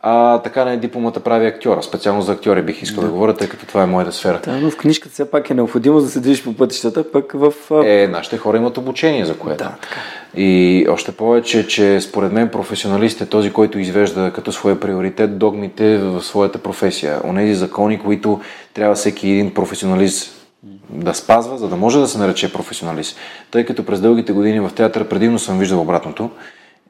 а 0.03 0.37
така 0.37 0.65
не 0.65 0.77
дипломата 0.77 1.19
прави 1.19 1.45
актьора. 1.45 1.83
Специално 1.83 2.21
за 2.21 2.31
актьори 2.31 2.61
бих 2.61 2.81
искал 2.81 3.01
да, 3.01 3.07
да 3.07 3.13
говоря, 3.13 3.33
тъй 3.33 3.49
като 3.49 3.65
това 3.65 3.83
е 3.83 3.85
моята 3.85 4.11
сфера. 4.11 4.39
Да, 4.45 4.51
но 4.51 4.71
в 4.71 4.77
книжката 4.77 5.13
все 5.13 5.31
пак 5.31 5.49
е 5.49 5.53
необходимо 5.53 6.01
да 6.01 6.09
се 6.09 6.19
движиш 6.19 6.43
по 6.43 6.53
пътищата, 6.53 7.11
пък 7.11 7.31
в... 7.35 7.53
Е, 7.85 8.07
нашите 8.07 8.37
хора 8.37 8.57
имат 8.57 8.77
обучение 8.77 9.25
за 9.25 9.37
което. 9.37 9.57
Да, 9.57 9.75
така. 9.81 9.99
И 10.35 10.85
още 10.89 11.11
повече, 11.11 11.67
че 11.67 12.01
според 12.01 12.31
мен 12.31 12.49
професионалист 12.49 13.21
е 13.21 13.25
този, 13.25 13.53
който 13.53 13.79
извежда 13.79 14.31
като 14.35 14.51
своя 14.51 14.79
приоритет 14.79 15.37
догмите 15.37 15.97
в 15.97 16.21
своята 16.21 16.57
професия. 16.57 17.19
Онези 17.23 17.55
закони, 17.55 17.99
които 17.99 18.39
трябва 18.73 18.95
всеки 18.95 19.29
един 19.29 19.53
професионалист 19.53 20.47
да 20.89 21.13
спазва, 21.13 21.57
за 21.57 21.67
да 21.67 21.75
може 21.75 21.99
да 21.99 22.07
се 22.07 22.17
нарече 22.17 22.53
професионалист. 22.53 23.17
Тъй 23.51 23.65
като 23.65 23.85
през 23.85 24.01
дългите 24.01 24.33
години 24.33 24.59
в 24.59 24.71
театър 24.75 25.07
предимно 25.07 25.39
съм 25.39 25.59
виждал 25.59 25.81
обратното 25.81 26.29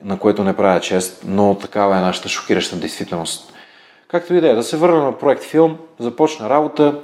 на 0.04 0.20
което 0.20 0.44
не 0.44 0.56
правя 0.56 0.80
чест, 0.80 1.24
но 1.26 1.56
такава 1.56 1.98
е 1.98 2.02
нашата 2.02 2.30
шокираща 2.30 2.76
действителност. 2.76 3.54
Както 4.08 4.34
и 4.34 4.42
да 4.42 4.50
е, 4.50 4.56
да 4.56 4.64
се 4.64 4.78
върна 4.78 5.04
на 5.04 5.18
проект 5.18 5.44
филм, 5.44 5.78
започна 6.00 6.50
работа, 6.50 7.00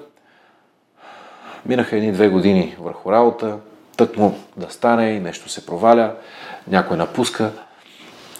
минаха 1.65 1.97
едни-две 1.97 2.27
години 2.27 2.75
върху 2.79 3.11
работа, 3.11 3.57
тък 3.97 4.17
му 4.17 4.39
да 4.57 4.69
стане 4.69 5.09
и 5.09 5.19
нещо 5.19 5.49
се 5.49 5.65
проваля, 5.65 6.13
някой 6.67 6.97
напуска. 6.97 7.51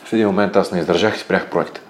В 0.06 0.14
един 0.14 0.28
момент 0.28 0.56
аз 0.56 0.72
не 0.72 0.80
издържах 0.80 1.16
и 1.16 1.20
спрях 1.20 1.50
проекта. 1.50 1.82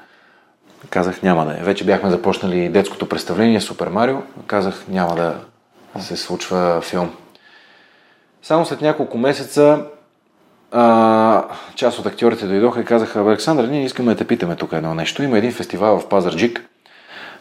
казах 0.89 1.23
няма 1.23 1.45
да 1.45 1.53
е. 1.53 1.63
Вече 1.63 1.85
бяхме 1.85 2.09
започнали 2.09 2.69
детското 2.69 3.09
представление 3.09 3.61
Супер 3.61 3.87
Марио, 3.87 4.17
казах 4.47 4.85
няма 4.87 5.15
да 5.15 5.35
се 5.99 6.17
случва 6.17 6.81
филм. 6.81 7.15
Само 8.43 8.65
след 8.65 8.81
няколко 8.81 9.17
месеца 9.17 9.85
а, 10.71 11.43
част 11.75 11.99
от 11.99 12.05
актьорите 12.05 12.45
дойдоха 12.45 12.81
и 12.81 12.85
казаха, 12.85 13.21
Александър, 13.21 13.67
ние 13.67 13.85
искаме 13.85 14.11
да 14.11 14.17
те 14.17 14.27
питаме 14.27 14.55
тук 14.55 14.73
едно 14.73 14.95
нещо. 14.95 15.23
Има 15.23 15.37
един 15.37 15.51
фестивал 15.51 15.99
в 15.99 16.07
Пазарджик. 16.07 16.69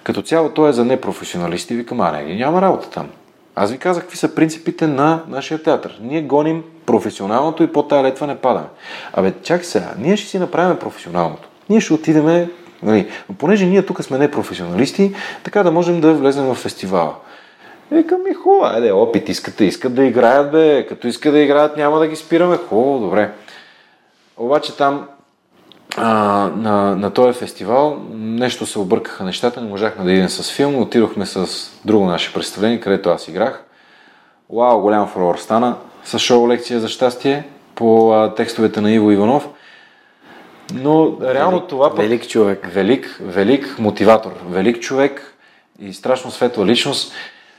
Като 0.03 0.23
цяло 0.23 0.49
той 0.49 0.69
е 0.69 0.73
за 0.73 0.85
непрофесионалисти. 0.85 1.75
Викам, 1.75 2.01
а 2.01 2.13
не, 2.13 2.35
няма 2.35 2.63
работа 2.63 2.91
там. 2.91 3.09
Аз 3.57 3.73
ви 3.73 3.79
казах 3.79 4.03
какви 4.03 4.17
са 4.17 4.35
принципите 4.35 4.87
на 4.87 5.23
нашия 5.29 5.63
театър. 5.63 5.99
Ние 6.01 6.23
гоним 6.23 6.63
професионалното 6.87 7.63
и 7.63 7.73
по 7.73 7.83
тая 7.83 8.03
летва 8.03 8.27
не 8.27 8.37
падаме. 8.37 8.67
Абе, 9.13 9.33
чакай 9.43 9.65
сега, 9.65 9.95
ние 9.99 10.17
ще 10.17 10.29
си 10.29 10.39
направим 10.39 10.79
професионалното. 10.79 11.49
Ние 11.69 11.81
ще 11.81 11.93
отидеме, 11.93 12.51
нали, 12.83 13.09
понеже 13.39 13.67
ние 13.67 13.87
тук 13.87 14.03
сме 14.03 14.19
непрофесионалисти, 14.19 15.15
така 15.45 15.63
да 15.63 15.71
можем 15.71 16.01
да 16.01 16.15
влезем 16.15 16.45
в 16.45 16.55
фестивала. 16.55 17.15
Викам 17.91 18.23
ми, 18.23 18.35
хубаво, 18.35 18.65
айде, 18.65 18.93
опит, 18.93 19.29
искат, 19.29 19.61
искат 19.61 19.95
да 19.95 20.05
играят, 20.05 20.53
бе, 20.53 20.87
като 20.87 21.07
искат 21.09 21.33
да 21.33 21.39
играят, 21.39 21.77
няма 21.77 21.99
да 21.99 22.07
ги 22.07 22.17
спираме, 22.17 22.57
хубаво, 22.57 22.99
добре. 22.99 23.33
Обаче 24.37 24.77
там 24.77 25.07
а, 25.97 26.11
на, 26.57 26.97
на 26.97 27.11
този 27.11 27.39
фестивал 27.39 28.03
нещо 28.13 28.67
се 28.67 28.79
объркаха 28.79 29.25
нещата, 29.25 29.61
не 29.61 29.69
можахме 29.69 30.05
да 30.05 30.13
идем 30.13 30.29
с 30.29 30.53
филм, 30.53 30.79
отидохме 30.79 31.27
с 31.27 31.71
друго 31.85 32.07
наше 32.07 32.33
представление, 32.33 32.81
където 32.81 33.11
аз 33.11 33.29
играх. 33.29 33.65
Вау, 34.51 34.81
голям 34.81 35.09
фурор 35.09 35.37
стана 35.37 35.77
с 36.05 36.19
шоу 36.19 36.49
лекция 36.49 36.81
за 36.81 36.89
щастие 36.89 37.45
по 37.75 38.13
а, 38.13 38.35
текстовете 38.35 38.81
на 38.81 38.93
Иво 38.93 39.11
Иванов. 39.11 39.49
Но 40.75 41.17
реално 41.23 41.57
велик, 41.57 41.69
това 41.69 41.91
пък... 41.91 41.99
Велик 41.99 42.29
човек. 42.29 42.69
Велик, 42.73 43.21
велик 43.21 43.79
мотиватор, 43.79 44.33
велик 44.49 44.81
човек 44.81 45.35
и 45.81 45.93
страшно 45.93 46.31
светла 46.31 46.67
личност. 46.67 47.13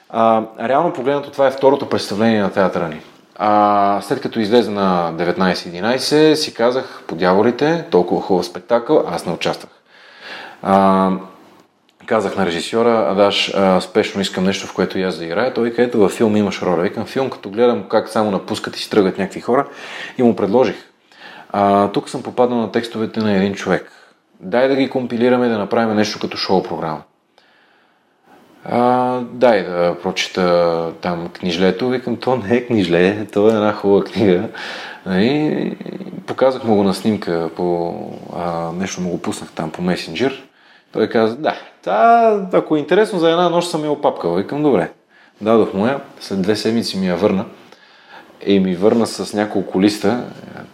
А, 0.09 0.43
реално 0.61 0.93
погледнато 0.93 1.31
това 1.31 1.47
е 1.47 1.51
второто 1.51 1.89
представление 1.89 2.41
на 2.41 2.51
театъра 2.51 2.87
ни. 2.87 3.01
А, 3.35 4.01
след 4.01 4.21
като 4.21 4.39
излезе 4.39 4.71
на 4.71 5.13
19.11 5.13 6.33
си 6.33 6.53
казах 6.53 7.03
по 7.07 7.15
дяволите, 7.15 7.85
толкова 7.91 8.21
хубав 8.21 8.45
спектакъл, 8.45 9.03
аз 9.07 9.25
не 9.25 9.33
участвах. 9.33 9.71
А, 10.61 11.11
казах 12.05 12.37
на 12.37 12.45
режисьора, 12.45 13.07
Адаш, 13.11 13.53
а, 13.55 13.81
спешно 13.81 14.21
искам 14.21 14.43
нещо, 14.43 14.67
в 14.67 14.73
което 14.73 14.99
и 14.99 15.03
аз 15.03 15.17
да 15.17 15.25
играя. 15.25 15.53
Той 15.53 15.69
вика, 15.69 15.83
ето 15.83 15.99
във 15.99 16.11
филм 16.11 16.37
имаш 16.37 16.61
роля. 16.61 16.81
Викам 16.81 17.05
филм, 17.05 17.29
като 17.29 17.49
гледам 17.49 17.83
как 17.89 18.09
само 18.09 18.31
напускат 18.31 18.75
и 18.75 18.79
си 18.79 18.89
тръгват 18.89 19.17
някакви 19.17 19.41
хора 19.41 19.67
и 20.17 20.23
му 20.23 20.35
предложих. 20.35 20.75
А, 21.49 21.91
тук 21.91 22.09
съм 22.09 22.23
попаднал 22.23 22.59
на 22.59 22.71
текстовете 22.71 23.19
на 23.19 23.33
един 23.33 23.53
човек. 23.53 23.91
Дай 24.39 24.67
да 24.67 24.75
ги 24.75 24.89
компилираме, 24.89 25.47
да 25.47 25.57
направим 25.57 25.95
нещо 25.95 26.19
като 26.19 26.37
шоу 26.37 26.63
програма. 26.63 27.01
А, 28.71 29.19
дай 29.31 29.63
да 29.63 29.95
прочита 30.03 30.91
там 31.01 31.29
книжлето. 31.29 31.89
Викам, 31.89 32.15
то 32.15 32.35
не 32.35 32.55
е 32.55 32.65
книжле, 32.65 33.25
то 33.33 33.47
е 33.49 33.53
една 33.53 33.73
хубава 33.73 34.03
книга. 34.03 34.43
И 35.09 35.71
показах 36.25 36.63
му 36.63 36.75
го 36.75 36.83
на 36.83 36.93
снимка, 36.93 37.49
по, 37.55 37.95
а, 38.35 38.71
нещо 38.71 39.01
му 39.01 39.09
го 39.09 39.21
пуснах 39.21 39.51
там 39.51 39.71
по 39.71 39.81
месенджер. 39.81 40.43
Той 40.91 41.09
каза, 41.09 41.35
да, 41.35 41.55
та, 41.83 42.49
ако 42.53 42.75
е 42.75 42.79
интересно 42.79 43.19
за 43.19 43.31
една 43.31 43.49
нощ 43.49 43.69
съм 43.69 43.83
я 43.83 43.91
опапкал. 43.91 44.35
Викам, 44.35 44.63
добре. 44.63 44.91
Дадох 45.41 45.73
му 45.73 45.87
я, 45.87 45.99
след 46.19 46.41
две 46.41 46.55
седмици 46.55 46.97
ми 46.97 47.07
я 47.07 47.15
върна 47.15 47.45
и 48.45 48.59
ми 48.59 48.75
върна 48.75 49.07
с 49.07 49.33
няколко 49.33 49.81
листа 49.81 50.23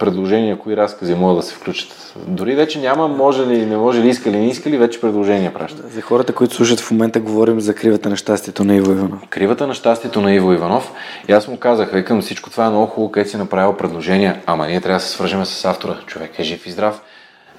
предложения, 0.06 0.58
кои 0.58 0.78
разкази 0.78 1.16
могат 1.16 1.38
да 1.38 1.44
се 1.44 1.56
включат. 1.56 2.14
Дори 2.28 2.56
вече 2.56 2.80
няма 2.80 3.08
може 3.08 3.48
ли, 3.48 3.66
не 3.66 3.78
може 3.78 4.02
ли, 4.02 4.10
иска 4.10 4.32
ли, 4.32 4.38
не 4.38 4.48
иска 4.48 4.70
ли, 4.70 4.78
вече 4.78 5.02
предложения 5.02 5.54
пращат. 5.54 5.92
За 5.92 6.02
хората, 6.02 6.34
които 6.34 6.56
слушат 6.56 6.80
в 6.80 6.92
момента, 6.92 7.20
говорим 7.20 7.62
за 7.62 7.76
кривата 7.76 8.10
на 8.10 8.16
щастието 8.16 8.64
на 8.64 8.76
Иво 8.76 8.92
Иванов. 8.92 9.20
Кривата 9.30 9.68
на 9.68 9.74
щастието 9.74 10.22
на 10.22 10.34
Иво 10.34 10.54
Иванов. 10.54 10.92
И 11.28 11.32
аз 11.32 11.48
му 11.48 11.58
казах, 11.58 11.92
викам, 11.92 12.22
всичко 12.22 12.50
това 12.50 12.66
е 12.66 12.70
много 12.70 12.86
хубаво, 12.86 13.12
където 13.12 13.30
си 13.30 13.38
направил 13.38 13.78
предложения, 13.78 14.42
ама 14.46 14.68
ние 14.68 14.82
трябва 14.82 15.00
да 15.00 15.06
се 15.06 15.12
свържем 15.12 15.46
с 15.46 15.66
автора. 15.66 15.98
Човек 16.06 16.40
е 16.40 16.44
жив 16.44 16.68
и 16.68 16.72
здрав, 16.72 17.02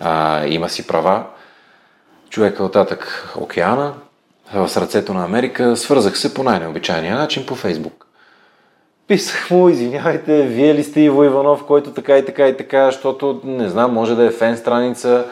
а, 0.00 0.46
има 0.46 0.68
си 0.68 0.86
права. 0.86 1.22
Човек 2.30 2.58
е 2.58 2.62
оттатък 2.62 3.34
океана, 3.36 3.92
в 4.54 4.68
сърцето 4.68 5.14
на 5.14 5.24
Америка, 5.24 5.76
свързах 5.76 6.18
се 6.18 6.34
по 6.34 6.42
най-необичайния 6.42 7.16
начин 7.16 7.46
по 7.46 7.54
Фейсбук. 7.54 8.06
Писах 9.08 9.50
му, 9.50 9.68
извинявайте, 9.68 10.42
вие 10.42 10.74
ли 10.74 10.84
сте 10.84 11.00
Иво 11.00 11.24
Иванов, 11.24 11.64
който 11.64 11.90
така 11.90 12.18
и 12.18 12.24
така 12.24 12.48
и 12.48 12.56
така, 12.56 12.86
защото 12.86 13.40
не 13.44 13.68
знам, 13.68 13.92
може 13.92 14.14
да 14.14 14.24
е 14.24 14.30
фен 14.30 14.56
страница. 14.56 15.24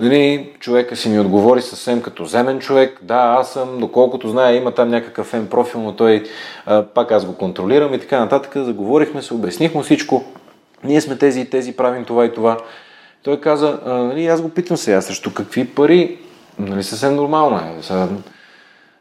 Дали 0.00 0.50
човека 0.60 0.96
си 0.96 1.08
ми 1.08 1.20
отговори 1.20 1.62
съвсем 1.62 2.02
като 2.02 2.24
земен 2.24 2.58
човек. 2.58 2.98
Да, 3.02 3.36
аз 3.38 3.52
съм, 3.52 3.78
доколкото 3.80 4.28
знае, 4.28 4.56
има 4.56 4.72
там 4.72 4.88
някакъв 4.88 5.26
фен 5.26 5.46
профил, 5.46 5.80
но 5.80 5.92
той 5.92 6.24
а, 6.66 6.82
пак 6.82 7.12
аз 7.12 7.26
го 7.26 7.34
контролирам 7.34 7.94
и 7.94 8.00
така 8.00 8.20
нататък. 8.20 8.52
Заговорихме 8.56 9.22
се, 9.22 9.34
обясних 9.34 9.74
му 9.74 9.82
всичко. 9.82 10.24
Ние 10.84 11.00
сме 11.00 11.16
тези 11.18 11.40
и 11.40 11.50
тези, 11.50 11.76
правим 11.76 12.04
това 12.04 12.24
и 12.24 12.32
това. 12.32 12.58
Той 13.22 13.40
каза, 13.40 13.80
а, 13.86 13.92
нали, 13.92 14.26
аз 14.26 14.42
го 14.42 14.48
питам 14.48 14.76
сега, 14.76 15.00
срещу 15.00 15.34
какви 15.34 15.64
пари? 15.64 16.18
Нали, 16.58 16.82
съвсем 16.82 17.16
нормално 17.16 17.56
е. 17.56 17.82
Сега, 17.82 18.08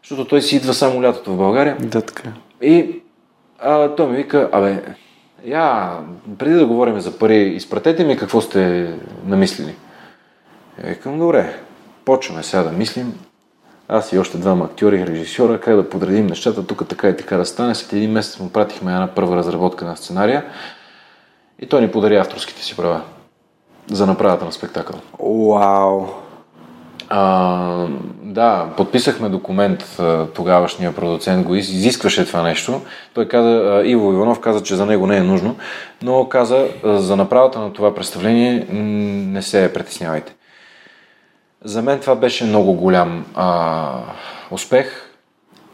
защото 0.03 0.26
той 0.26 0.41
си 0.41 0.56
идва 0.56 0.73
само 0.73 1.03
лятото 1.03 1.34
в 1.34 1.38
България. 1.38 1.77
Да, 1.80 2.02
така. 2.02 2.30
И 2.61 3.02
а, 3.59 3.95
той 3.95 4.07
ми 4.07 4.17
вика, 4.17 4.49
абе, 4.51 4.84
я, 5.45 5.97
преди 6.38 6.55
да 6.55 6.65
говорим 6.65 6.99
за 6.99 7.19
пари, 7.19 7.38
изпратете 7.38 8.05
ми 8.05 8.17
какво 8.17 8.41
сте 8.41 8.93
намислили. 9.25 9.75
И 10.84 10.88
викам, 10.88 11.19
добре, 11.19 11.59
почваме 12.05 12.43
сега 12.43 12.63
да 12.63 12.71
мислим. 12.71 13.13
Аз 13.88 14.13
и 14.13 14.19
още 14.19 14.38
двама 14.38 14.65
актьори 14.65 14.99
и 14.99 15.07
режисьора, 15.07 15.59
как 15.59 15.75
да 15.75 15.89
подредим 15.89 16.27
нещата, 16.27 16.67
тук 16.67 16.88
така 16.88 17.09
и 17.09 17.17
така 17.17 17.38
да 17.38 17.45
стане. 17.45 17.75
След 17.75 17.93
един 17.93 18.11
месец 18.11 18.39
му 18.39 18.49
пратихме 18.49 18.91
една 18.91 19.07
първа 19.07 19.35
разработка 19.35 19.85
на 19.85 19.97
сценария 19.97 20.45
и 21.59 21.69
той 21.69 21.81
ни 21.81 21.91
подари 21.91 22.17
авторските 22.17 22.63
си 22.63 22.75
права 22.75 23.01
за 23.91 24.05
направата 24.05 24.45
на 24.45 24.51
спектакъл. 24.51 24.99
Вау! 25.19 26.05
А, 27.09 27.88
да, 28.38 28.69
подписахме 28.77 29.30
документ, 29.30 29.99
тогавашния 30.35 30.95
продуцент 30.95 31.45
го 31.45 31.55
изискваше 31.55 32.26
това 32.26 32.41
нещо. 32.41 32.81
Той 33.14 33.27
каза, 33.27 33.81
Иво 33.85 34.14
Иванов 34.14 34.39
каза, 34.39 34.64
че 34.64 34.76
за 34.76 34.85
него 34.85 35.07
не 35.07 35.18
е 35.18 35.23
нужно, 35.23 35.55
но 36.01 36.30
каза, 36.30 36.68
за 36.84 37.15
направата 37.15 37.59
на 37.59 37.73
това 37.73 37.95
представление 37.95 38.68
не 38.72 39.41
се 39.41 39.72
притеснявайте. 39.73 40.35
За 41.64 41.81
мен 41.81 41.99
това 41.99 42.15
беше 42.15 42.45
много 42.45 42.73
голям 42.73 43.26
а, 43.35 43.99
успех 44.51 45.11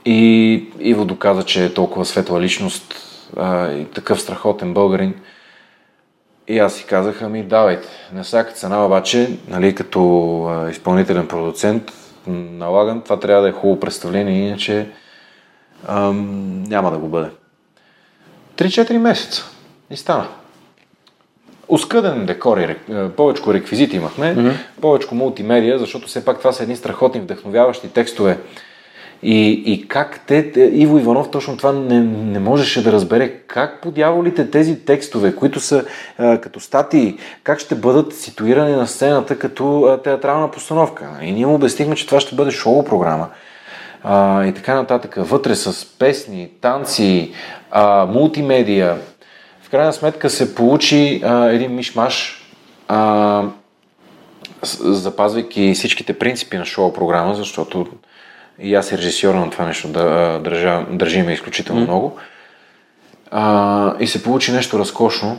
и 0.06 0.64
Иво 0.80 1.06
доказа, 1.06 1.44
че 1.44 1.66
е 1.66 1.74
толкова 1.74 2.06
светла 2.06 2.42
личност 2.42 2.96
а, 3.38 3.72
и 3.72 3.86
такъв 3.86 4.22
страхотен 4.22 4.74
българин– 4.74 5.14
и 6.48 6.60
аз 6.60 6.74
си 6.74 6.86
казах, 6.86 7.22
ами 7.22 7.44
давайте. 7.44 7.88
На 8.14 8.24
всяка 8.24 8.52
цена 8.52 8.86
обаче, 8.86 9.38
нали, 9.48 9.76
като 9.76 10.68
изпълнителен 10.72 11.28
продуцент, 11.28 11.92
налагам, 12.28 13.02
това 13.02 13.20
трябва 13.20 13.44
да 13.44 13.50
е 13.50 13.52
хубаво 13.52 13.80
представление, 13.80 14.48
иначе 14.48 14.90
ам, 15.88 16.64
няма 16.64 16.92
да 16.92 16.98
го 16.98 17.08
бъде. 17.08 17.30
3-4 18.58 18.98
месеца 18.98 19.44
и 19.90 19.98
стана. 19.98 20.28
Оскъден 21.68 22.26
декор 22.26 22.58
и 22.58 22.76
повече 23.18 23.44
реквизити 23.48 23.96
имахме, 23.96 24.36
mm-hmm. 24.36 24.58
повече 24.82 25.08
мултимедия, 25.12 25.80
защото 25.80 26.08
все 26.08 26.26
пак 26.26 26.38
това 26.38 26.52
са 26.52 26.64
едни 26.64 26.76
страхотни 26.76 27.22
вдъхновяващи 27.22 27.90
текстове 27.90 28.38
и, 29.24 29.64
и 29.66 29.88
как 29.88 30.20
те, 30.28 30.52
Иво 30.74 30.98
Иванов 30.98 31.32
точно 31.32 31.58
това 31.58 31.72
не, 31.72 32.00
не 32.00 32.40
можеше 32.40 32.84
да 32.84 32.92
разбере. 32.92 33.30
Как 33.30 33.82
по 33.82 33.92
дяволите 33.92 34.52
тези 34.52 34.80
текстове, 34.86 35.36
които 35.36 35.60
са 35.60 35.86
а, 36.18 36.38
като 36.38 36.60
статии, 36.60 37.18
как 37.44 37.60
ще 37.60 37.76
бъдат 37.76 38.16
ситуирани 38.16 38.76
на 38.76 38.88
сцената 38.88 39.40
като 39.40 39.84
а, 39.84 40.02
театрална 40.02 40.52
постановка. 40.52 41.10
И 41.22 41.32
ние 41.32 41.46
му 41.46 41.56
обяснихме, 41.56 41.96
че 41.96 42.06
това 42.06 42.20
ще 42.20 42.36
бъде 42.36 42.52
шоу 42.52 42.84
програма. 42.84 43.28
А, 44.04 44.46
и 44.46 44.54
така 44.54 44.76
нататък. 44.76 45.16
Вътре 45.18 45.56
с 45.56 45.86
песни, 46.00 46.50
танци, 46.62 47.34
а, 47.72 48.06
мултимедия. 48.06 48.98
В 49.62 49.70
крайна 49.70 49.94
сметка 49.94 50.30
се 50.30 50.56
получи 50.56 51.22
а, 51.24 51.50
един 51.50 51.76
мишмаш, 51.76 52.46
а, 52.88 53.44
запазвайки 54.84 55.74
всичките 55.74 56.20
принципи 56.20 56.58
на 56.58 56.66
шоу 56.66 56.94
програма, 56.94 57.36
защото 57.36 57.88
и 58.60 58.76
аз 58.76 58.92
и 58.92 58.98
режисьора 58.98 59.40
на 59.40 59.50
това 59.50 59.66
нещо 59.66 59.88
да, 59.88 60.40
държа, 60.44 60.86
държиме 60.90 61.34
изключително 61.34 61.82
mm. 61.82 61.84
много. 61.84 62.18
А, 63.32 63.96
и 64.00 64.08
се 64.08 64.24
получи 64.24 64.52
нещо 64.52 64.80
разкошно. 64.80 65.38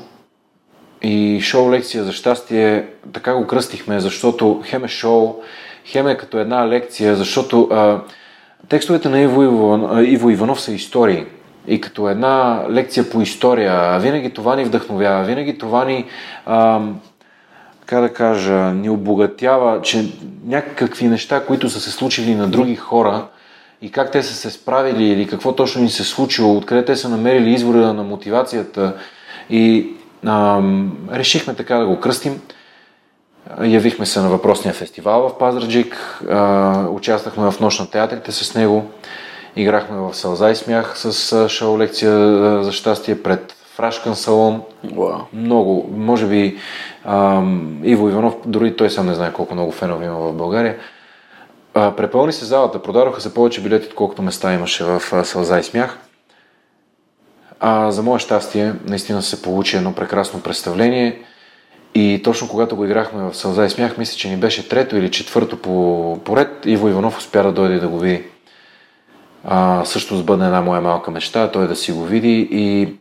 И 1.03 1.41
шоу 1.41 1.73
лекция 1.73 2.05
за 2.05 2.12
щастие, 2.12 2.86
така 3.12 3.35
го 3.35 3.47
кръстихме, 3.47 4.01
защото 4.01 4.62
хем 4.65 4.85
е 4.85 4.89
шоу, 4.89 5.35
хем 5.86 6.09
е 6.09 6.16
като 6.16 6.39
една 6.39 6.69
лекция, 6.69 7.16
защото 7.16 7.69
а, 7.73 8.01
текстовете 8.69 9.09
на 9.09 9.20
Иво, 9.20 9.43
Иво, 9.43 10.01
Иво 10.01 10.31
Иванов 10.31 10.61
са 10.61 10.73
истории. 10.73 11.24
И 11.66 11.81
като 11.81 12.09
една 12.09 12.65
лекция 12.70 13.11
по 13.11 13.20
история, 13.20 13.99
винаги 13.99 14.31
това 14.31 14.57
ни 14.57 14.65
вдъхновява, 14.65 15.24
винаги 15.24 15.59
това 15.59 15.85
ни 15.85 16.05
а, 16.47 16.81
така 17.86 18.01
да 18.01 18.12
кажа, 18.12 18.55
ни 18.55 18.90
обогатява, 18.90 19.82
че 19.82 20.12
някакви 20.47 21.09
неща, 21.09 21.44
които 21.47 21.70
са 21.70 21.81
се 21.81 21.90
случили 21.90 22.35
на 22.35 22.48
други 22.48 22.77
хора 22.77 23.27
и 23.82 23.90
как 23.90 24.11
те 24.11 24.23
са 24.23 24.35
се 24.35 24.51
справили 24.51 25.05
или 25.05 25.27
какво 25.27 25.52
точно 25.52 25.82
ни 25.82 25.90
се 25.90 26.02
е 26.02 26.05
случило, 26.06 26.56
откъде 26.56 26.85
те 26.85 26.97
са 26.97 27.09
намерили 27.09 27.51
извора 27.51 27.93
на 27.93 28.02
мотивацията 28.02 28.97
и 29.51 29.93
ам, 30.27 30.93
решихме 31.12 31.55
така 31.55 31.77
да 31.77 31.86
го 31.86 32.01
кръстим. 32.01 32.40
Явихме 33.62 34.06
се 34.06 34.20
на 34.20 34.28
въпросния 34.28 34.74
фестивал 34.74 35.28
в 35.28 35.39
Пазраджик, 35.39 36.20
а, 36.31 36.89
участвахме 36.89 37.51
в 37.51 37.61
нощ 37.61 37.81
на 37.81 37.90
театрите 37.90 38.32
с 38.32 38.55
него, 38.55 38.90
играхме 39.56 39.97
в 39.97 40.15
Сълза 40.15 40.51
и 40.51 40.56
смях 40.56 40.98
с 40.98 41.48
шоу 41.48 41.78
лекция 41.78 42.12
за 42.62 42.73
щастие 42.73 43.23
пред 43.23 43.56
Фрашкан 43.74 44.16
салон. 44.16 44.62
Wow. 44.86 45.20
Много, 45.32 45.90
може 45.96 46.26
би 46.26 46.59
ам, 47.05 47.80
Иво 47.84 48.09
Иванов, 48.09 48.34
дори 48.46 48.76
той 48.76 48.90
сам 48.90 49.06
не 49.06 49.14
знае 49.14 49.32
колко 49.32 49.55
много 49.55 49.72
фенове 49.72 50.06
има 50.06 50.18
в 50.18 50.32
България. 50.32 50.76
А, 51.74 51.96
препълни 51.96 52.32
се 52.32 52.44
залата, 52.44 52.82
продадоха 52.82 53.20
се 53.20 53.34
повече 53.34 53.62
билети, 53.62 53.86
отколкото 53.86 54.22
места 54.22 54.55
имаше 54.55 54.84
в 54.84 55.02
а, 55.12 55.24
Сълза 55.24 55.59
и 55.59 55.62
смях. 55.62 55.98
А, 57.60 57.90
за 57.90 58.02
мое 58.02 58.18
щастие, 58.18 58.72
наистина 58.86 59.22
се 59.22 59.42
получи 59.42 59.76
едно 59.76 59.94
прекрасно 59.94 60.42
представление– 60.42 61.18
и 61.94 62.20
точно 62.24 62.48
когато 62.48 62.76
го 62.76 62.84
играхме 62.84 63.22
в 63.22 63.34
Сълза 63.34 63.64
и 63.64 63.70
смях, 63.70 63.98
мисля, 63.98 64.16
че 64.16 64.28
ни 64.28 64.36
беше 64.36 64.68
трето 64.68 64.96
или 64.96 65.10
четвърто 65.10 65.56
по 65.56 66.18
поред, 66.24 66.66
Иво 66.66 66.88
Иванов 66.88 67.18
успя 67.18 67.42
да 67.42 67.52
дойде 67.52 67.78
да 67.78 67.88
го 67.88 67.98
види. 67.98 68.22
А, 69.44 69.84
също 69.84 70.16
сбъдна 70.16 70.46
една 70.46 70.60
моя 70.60 70.80
малка 70.80 71.10
мечта, 71.10 71.51
той 71.51 71.68
да 71.68 71.76
си 71.76 71.92
го 71.92 72.05
види 72.05 72.48
и 72.51 72.94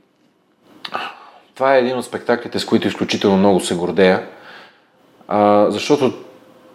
това 1.56 1.76
е 1.76 1.80
един 1.80 1.98
от 1.98 2.06
спектаклите, 2.06 2.60
с 2.60 2.66
които 2.66 2.88
изключително 2.88 3.38
много 3.38 3.60
се 3.60 3.76
гордея, 3.76 4.24
а, 5.28 5.66
защото 5.70 6.14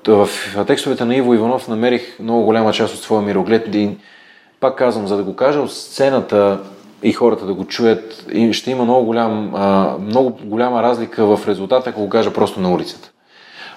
в 0.07 0.29
текстовете 0.67 1.05
на 1.05 1.17
Иво 1.17 1.35
Иванов 1.35 1.69
намерих 1.69 2.19
много 2.21 2.45
голяма 2.45 2.73
част 2.73 2.95
от 2.95 3.01
своя 3.01 3.23
мироглед 3.23 3.75
и 3.75 3.97
пак 4.61 4.79
казвам, 4.79 5.07
за 5.07 5.17
да 5.17 5.23
го 5.23 5.37
кажа 5.37 5.61
от 5.61 5.73
сцената 5.73 6.61
и 7.03 7.13
хората 7.13 7.47
да 7.47 7.55
го 7.55 7.65
чуят, 7.65 8.27
ще 8.53 8.71
има 8.71 8.85
много, 8.85 9.05
голям, 9.05 9.55
а, 9.55 9.97
много 10.01 10.39
голяма 10.45 10.83
разлика 10.83 11.37
в 11.37 11.49
резултата, 11.49 11.91
ако 11.91 12.01
го 12.01 12.09
кажа 12.09 12.33
просто 12.33 12.61
на 12.61 12.73
улицата. 12.73 13.11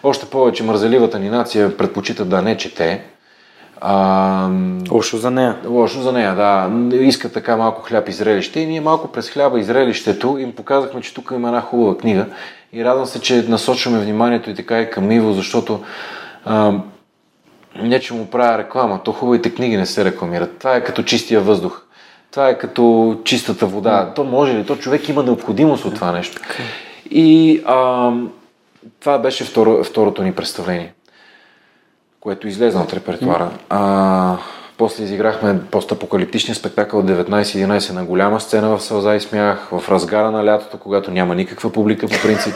Още 0.04 0.26
повече 0.26 0.64
мързеливата 0.64 1.20
ни 1.20 1.30
нация 1.30 1.78
предпочита 1.78 2.26
да 2.26 2.42
не 2.42 2.58
чете. 2.58 3.04
А, 3.84 4.50
лошо 4.92 5.18
за 5.18 5.32
нея. 5.32 5.58
Лошо 5.66 6.02
за 6.02 6.12
нея, 6.12 6.36
да. 6.36 6.70
Иска 6.96 7.32
така 7.32 7.58
малко 7.58 7.82
хляб 7.82 8.10
и 8.10 8.12
зрелище. 8.12 8.60
И 8.60 8.66
ние 8.66 8.82
малко 8.82 9.08
през 9.08 9.30
хляба 9.30 9.60
и 9.60 9.64
зрелището 9.64 10.38
им 10.38 10.52
показахме, 10.52 11.02
че 11.02 11.14
тук 11.14 11.32
има 11.36 11.48
една 11.48 11.62
хубава 11.62 11.98
книга. 11.98 12.26
И 12.74 12.86
радвам 12.86 13.06
се, 13.06 13.22
че 13.22 13.46
насочваме 13.48 14.00
вниманието 14.00 14.50
и 14.50 14.56
така 14.56 14.82
и 14.82 14.90
към 14.90 15.12
Иво, 15.12 15.34
защото 15.34 15.84
а, 16.46 16.74
не, 17.82 18.00
че 18.00 18.14
му 18.14 18.26
правя 18.26 18.58
реклама, 18.58 19.00
то 19.04 19.12
хубавите 19.12 19.54
книги 19.54 19.78
не 19.78 19.86
се 19.86 20.06
рекламират. 20.06 20.58
Това 20.58 20.76
е 20.76 20.84
като 20.84 21.04
чистия 21.04 21.42
въздух. 21.42 21.82
Това 22.32 22.50
е 22.50 22.58
като 22.58 23.18
чистата 23.24 23.66
вода. 23.66 24.12
То 24.16 24.24
може 24.24 24.54
ли? 24.54 24.66
То 24.66 24.76
човек 24.76 25.10
има 25.10 25.24
необходимост 25.24 25.86
от 25.86 25.96
това 25.96 26.12
нещо. 26.12 26.42
Okay. 26.42 26.64
И 27.12 27.62
а, 27.66 28.12
това 29.00 29.20
беше 29.20 29.44
второ, 29.44 29.84
второто 29.84 30.24
ни 30.24 30.32
представление, 30.32 30.94
което 32.22 32.48
излезна 32.48 32.82
от 32.82 32.94
репертуара. 32.94 33.50
А, 33.70 34.38
после 34.78 35.04
изиграхме 35.04 35.60
постапокалиптичния 35.72 36.56
спектакъл 36.56 37.04
19-11 37.04 37.94
на 37.94 38.06
голяма 38.06 38.40
сцена 38.40 38.78
в 38.78 38.84
Сълза 38.84 39.16
и 39.16 39.20
смях, 39.20 39.68
в 39.72 39.90
разгара 39.90 40.32
на 40.32 40.46
лятото, 40.46 40.78
когато 40.78 41.12
няма 41.12 41.36
никаква 41.36 41.72
публика 41.72 42.08
по 42.08 42.22
принцип. 42.22 42.54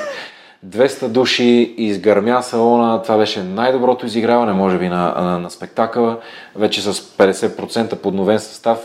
200 0.67 1.07
души, 1.07 1.75
изгърмя 1.77 2.41
салона, 2.41 3.01
това 3.01 3.17
беше 3.17 3.43
най-доброто 3.43 4.05
изиграване, 4.05 4.53
може 4.53 4.77
би, 4.77 4.89
на, 4.89 5.13
на, 5.21 5.39
на 5.39 5.49
спектакъла, 5.49 6.17
вече 6.55 6.81
с 6.81 6.93
50% 6.93 7.95
подновен 7.95 8.39
състав, 8.39 8.79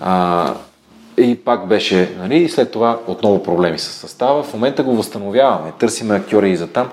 а, 0.00 0.54
и 1.18 1.36
пак 1.44 1.66
беше, 1.66 2.10
нали, 2.18 2.48
след 2.48 2.72
това 2.72 2.98
отново 3.06 3.42
проблеми 3.42 3.78
с 3.78 3.82
състава. 3.82 4.42
В 4.42 4.54
момента 4.54 4.82
го 4.82 4.96
възстановяваме, 4.96 5.72
търсиме 5.78 6.14
актьори 6.14 6.50
и 6.50 6.56
за 6.56 6.66
там. 6.66 6.88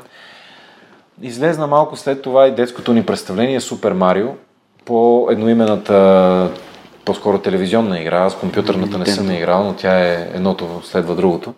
Излезна 1.21 1.67
малко 1.67 1.95
след 1.95 2.21
това 2.21 2.47
и 2.47 2.55
детското 2.55 2.93
ни 2.93 3.05
представление 3.05 3.61
Супер 3.61 3.91
Марио 3.91 4.27
по 4.85 5.27
едноимената, 5.31 6.49
по-скоро 7.05 7.39
телевизионна 7.39 8.01
игра. 8.01 8.17
Аз 8.17 8.35
компютърната 8.35 8.97
не 8.97 9.05
съм 9.05 9.31
играл, 9.31 9.63
но 9.63 9.73
тя 9.73 9.99
е 9.99 10.29
едното 10.33 10.81
следва 10.83 11.15
другото. 11.15 11.53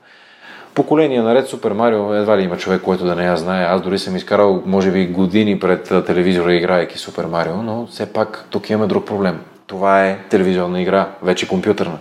Поколение 0.73 1.21
наред 1.21 1.47
Супер 1.47 1.71
Марио, 1.71 2.13
едва 2.13 2.37
ли 2.37 2.43
има 2.43 2.57
човек, 2.57 2.81
който 2.81 3.05
да 3.05 3.15
не 3.15 3.25
я 3.25 3.37
знае. 3.37 3.63
Аз 3.63 3.81
дори 3.81 3.99
съм 3.99 4.15
изкарал, 4.15 4.63
може 4.65 4.91
би, 4.91 5.07
години 5.07 5.59
пред 5.59 6.05
телевизора, 6.05 6.53
играйки 6.53 6.97
Супер 6.97 7.25
Марио, 7.25 7.55
но 7.55 7.87
все 7.87 8.13
пак 8.13 8.45
тук 8.49 8.69
имаме 8.69 8.87
друг 8.87 9.05
проблем 9.05 9.39
това 9.67 10.05
е 10.05 10.19
телевизионна 10.29 10.81
игра, 10.81 11.09
вече 11.21 11.47
компютърна. 11.47 11.97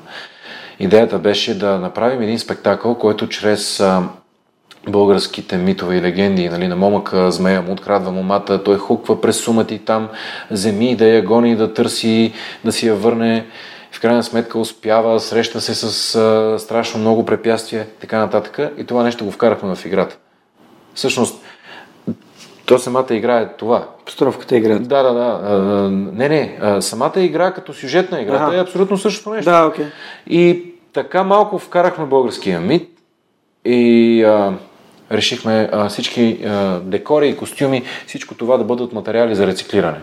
Идеята 0.78 1.18
беше 1.18 1.58
да 1.58 1.78
направим 1.78 2.22
един 2.22 2.38
спектакъл, 2.38 2.94
който 2.94 3.28
чрез 3.28 3.82
българските 4.88 5.56
митове 5.56 5.96
и 5.96 6.02
легенди, 6.02 6.48
нали, 6.48 6.68
на 6.68 6.76
момъка 6.76 7.30
змея 7.30 7.62
му 7.62 7.72
открадва 7.72 8.12
момата, 8.12 8.62
той 8.62 8.78
хуква 8.78 9.20
през 9.20 9.36
сумати 9.36 9.78
там, 9.78 10.08
земи 10.50 10.96
да 10.96 11.06
я 11.06 11.22
гони, 11.22 11.56
да 11.56 11.74
търси, 11.74 12.32
да 12.64 12.72
си 12.72 12.86
я 12.86 12.94
върне. 12.94 13.46
В 13.92 14.00
крайна 14.00 14.22
сметка 14.22 14.58
успява, 14.58 15.20
среща 15.20 15.60
се 15.60 15.74
с 15.74 16.14
а, 16.14 16.58
страшно 16.58 17.00
много 17.00 17.26
препятствия, 17.26 17.86
така 18.00 18.18
нататък. 18.18 18.58
И 18.78 18.84
това 18.84 19.02
нещо 19.02 19.24
го 19.24 19.30
вкарахме 19.30 19.74
в 19.74 19.84
играта. 19.84 20.16
Всъщност, 20.94 21.42
то 22.66 22.78
самата 22.78 23.06
игра 23.10 23.38
е 23.40 23.48
това. 23.56 23.88
Постановката 24.04 24.54
е 24.54 24.58
игра. 24.58 24.78
Да, 24.78 25.02
да, 25.02 25.14
да. 25.14 25.40
А, 25.44 25.56
не, 25.90 26.28
не. 26.28 26.58
А, 26.60 26.80
самата 26.80 27.20
игра 27.20 27.52
като 27.52 27.72
сюжетна 27.72 28.20
игра 28.20 28.46
ага. 28.46 28.56
е 28.56 28.60
абсолютно 28.60 28.98
същото 28.98 29.30
нещо. 29.30 29.50
Да, 29.50 29.66
окей. 29.66 29.84
Okay. 29.84 29.90
И 30.26 30.72
така 30.92 31.22
малко 31.22 31.58
вкарахме 31.58 32.06
българския 32.06 32.60
мит 32.60 32.90
и 33.64 34.22
а, 34.24 34.52
решихме 35.12 35.70
всички 35.88 36.38
декори 36.82 37.28
и 37.28 37.36
костюми, 37.36 37.82
всичко 38.06 38.34
това 38.34 38.56
да 38.56 38.64
бъдат 38.64 38.92
материали 38.92 39.34
за 39.34 39.46
рециклиране. 39.46 39.98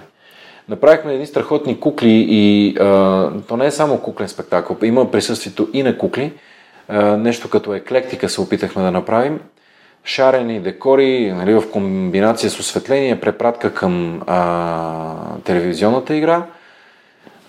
Направихме 0.69 1.13
едни 1.13 1.25
страхотни 1.25 1.79
кукли 1.79 2.25
и 2.29 2.75
а, 2.79 2.83
то 3.47 3.57
не 3.57 3.65
е 3.65 3.71
само 3.71 3.97
куклен 3.97 4.29
спектакъл, 4.29 4.77
има 4.83 5.11
присъствието 5.11 5.69
и 5.73 5.83
на 5.83 5.97
кукли. 5.97 6.33
А, 6.87 7.17
нещо 7.17 7.49
като 7.49 7.73
еклектика 7.73 8.29
се 8.29 8.41
опитахме 8.41 8.83
да 8.83 8.91
направим 8.91 9.39
шарени 10.05 10.59
декори, 10.59 11.31
нали, 11.31 11.53
в 11.53 11.71
комбинация 11.71 12.49
с 12.49 12.59
осветление, 12.59 13.19
препратка 13.19 13.73
към 13.73 14.21
а, 14.27 15.37
телевизионната 15.43 16.15
игра, 16.15 16.45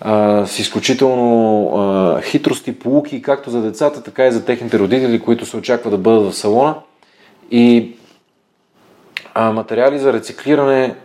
а, 0.01 0.45
с 0.45 0.59
изключително 0.59 1.69
а, 1.75 2.21
хитрост 2.21 2.67
и 2.67 2.79
полуки, 2.79 3.21
както 3.21 3.49
за 3.49 3.61
децата, 3.61 4.03
така 4.03 4.27
и 4.27 4.31
за 4.31 4.45
техните 4.45 4.79
родители, 4.79 5.19
които 5.19 5.45
се 5.45 5.57
очаква 5.57 5.91
да 5.91 5.97
бъдат 5.97 6.31
в 6.31 6.35
салона. 6.35 6.75
И 7.51 7.95
а, 9.33 9.51
материали 9.51 9.99
за 9.99 10.13
рециклиране, 10.13 10.95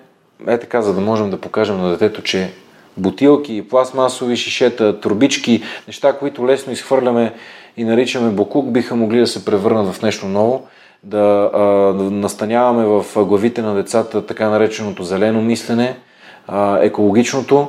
е 0.47 0.59
така, 0.59 0.83
за 0.83 0.95
да 0.95 1.01
можем 1.01 1.31
да 1.31 1.41
покажем 1.41 1.79
на 1.79 1.91
детето, 1.91 2.23
че 2.23 2.51
бутилки, 2.97 3.69
пластмасови 3.69 4.37
шишета, 4.37 5.01
турбички, 5.01 5.63
неща, 5.87 6.13
които 6.13 6.47
лесно 6.47 6.73
изхвърляме 6.73 7.35
и 7.77 7.85
наричаме 7.85 8.31
бокук, 8.31 8.71
биха 8.71 8.97
могли 8.97 9.19
да 9.21 9.27
се 9.27 9.45
превърнат 9.45 9.95
в 9.95 10.03
нещо 10.03 10.27
ново 10.27 10.67
да, 11.05 11.51
а, 11.55 11.61
настаняваме 12.11 12.85
в 12.85 13.25
главите 13.25 13.63
на 13.63 13.75
децата 13.75 14.27
така 14.27 14.49
нареченото 14.49 15.03
зелено 15.03 15.43
мислене, 15.43 15.97
а, 16.47 16.79
екологичното. 16.83 17.69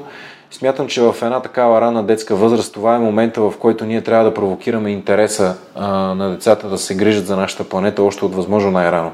Смятам, 0.51 0.87
че 0.87 1.01
в 1.01 1.15
една 1.21 1.39
такава 1.39 1.81
рана 1.81 2.03
детска 2.03 2.35
възраст 2.35 2.73
това 2.73 2.95
е 2.95 2.99
момента, 2.99 3.41
в 3.41 3.53
който 3.59 3.85
ние 3.85 4.01
трябва 4.01 4.25
да 4.25 4.33
провокираме 4.33 4.89
интереса 4.89 5.57
а, 5.75 5.87
на 5.91 6.29
децата 6.29 6.69
да 6.69 6.77
се 6.77 6.95
грижат 6.95 7.27
за 7.27 7.35
нашата 7.35 7.69
планета 7.69 8.03
още 8.03 8.25
от 8.25 8.35
възможно 8.35 8.71
най-рано. 8.71 9.11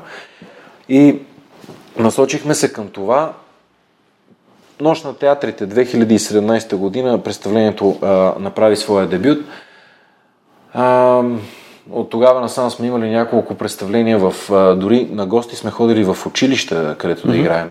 И 0.90 1.20
насочихме 1.98 2.54
се 2.56 2.74
към 2.74 2.88
това. 2.88 3.34
Нощ 4.82 5.06
на 5.06 5.16
театрите 5.16 5.68
2017 5.68 6.76
година 6.76 7.24
представлението 7.24 8.00
а, 8.02 8.34
направи 8.40 8.76
своя 8.76 9.08
дебют. 9.08 9.46
А, 10.74 11.22
от 11.92 12.10
тогава 12.10 12.42
насам 12.42 12.70
сме 12.70 12.88
имали 12.88 13.10
няколко 13.10 13.56
представления 13.56 14.20
в... 14.20 14.34
Дори 14.76 15.08
на 15.12 15.26
гости 15.26 15.56
сме 15.56 15.72
ходили 15.72 16.04
в 16.04 16.18
училища, 16.26 16.96
където 16.98 17.28
mm-hmm. 17.28 17.32
да 17.32 17.38
играем. 17.38 17.70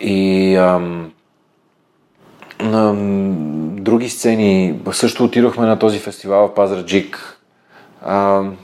И 0.00 0.56
ам, 0.56 1.12
на 2.60 2.94
други 3.82 4.08
сцени 4.08 4.80
също 4.92 5.24
отидохме 5.24 5.66
на 5.66 5.78
този 5.78 5.98
фестивал 5.98 6.48
в 6.48 6.54
Пазраджик. 6.54 7.38
Ам, 8.06 8.56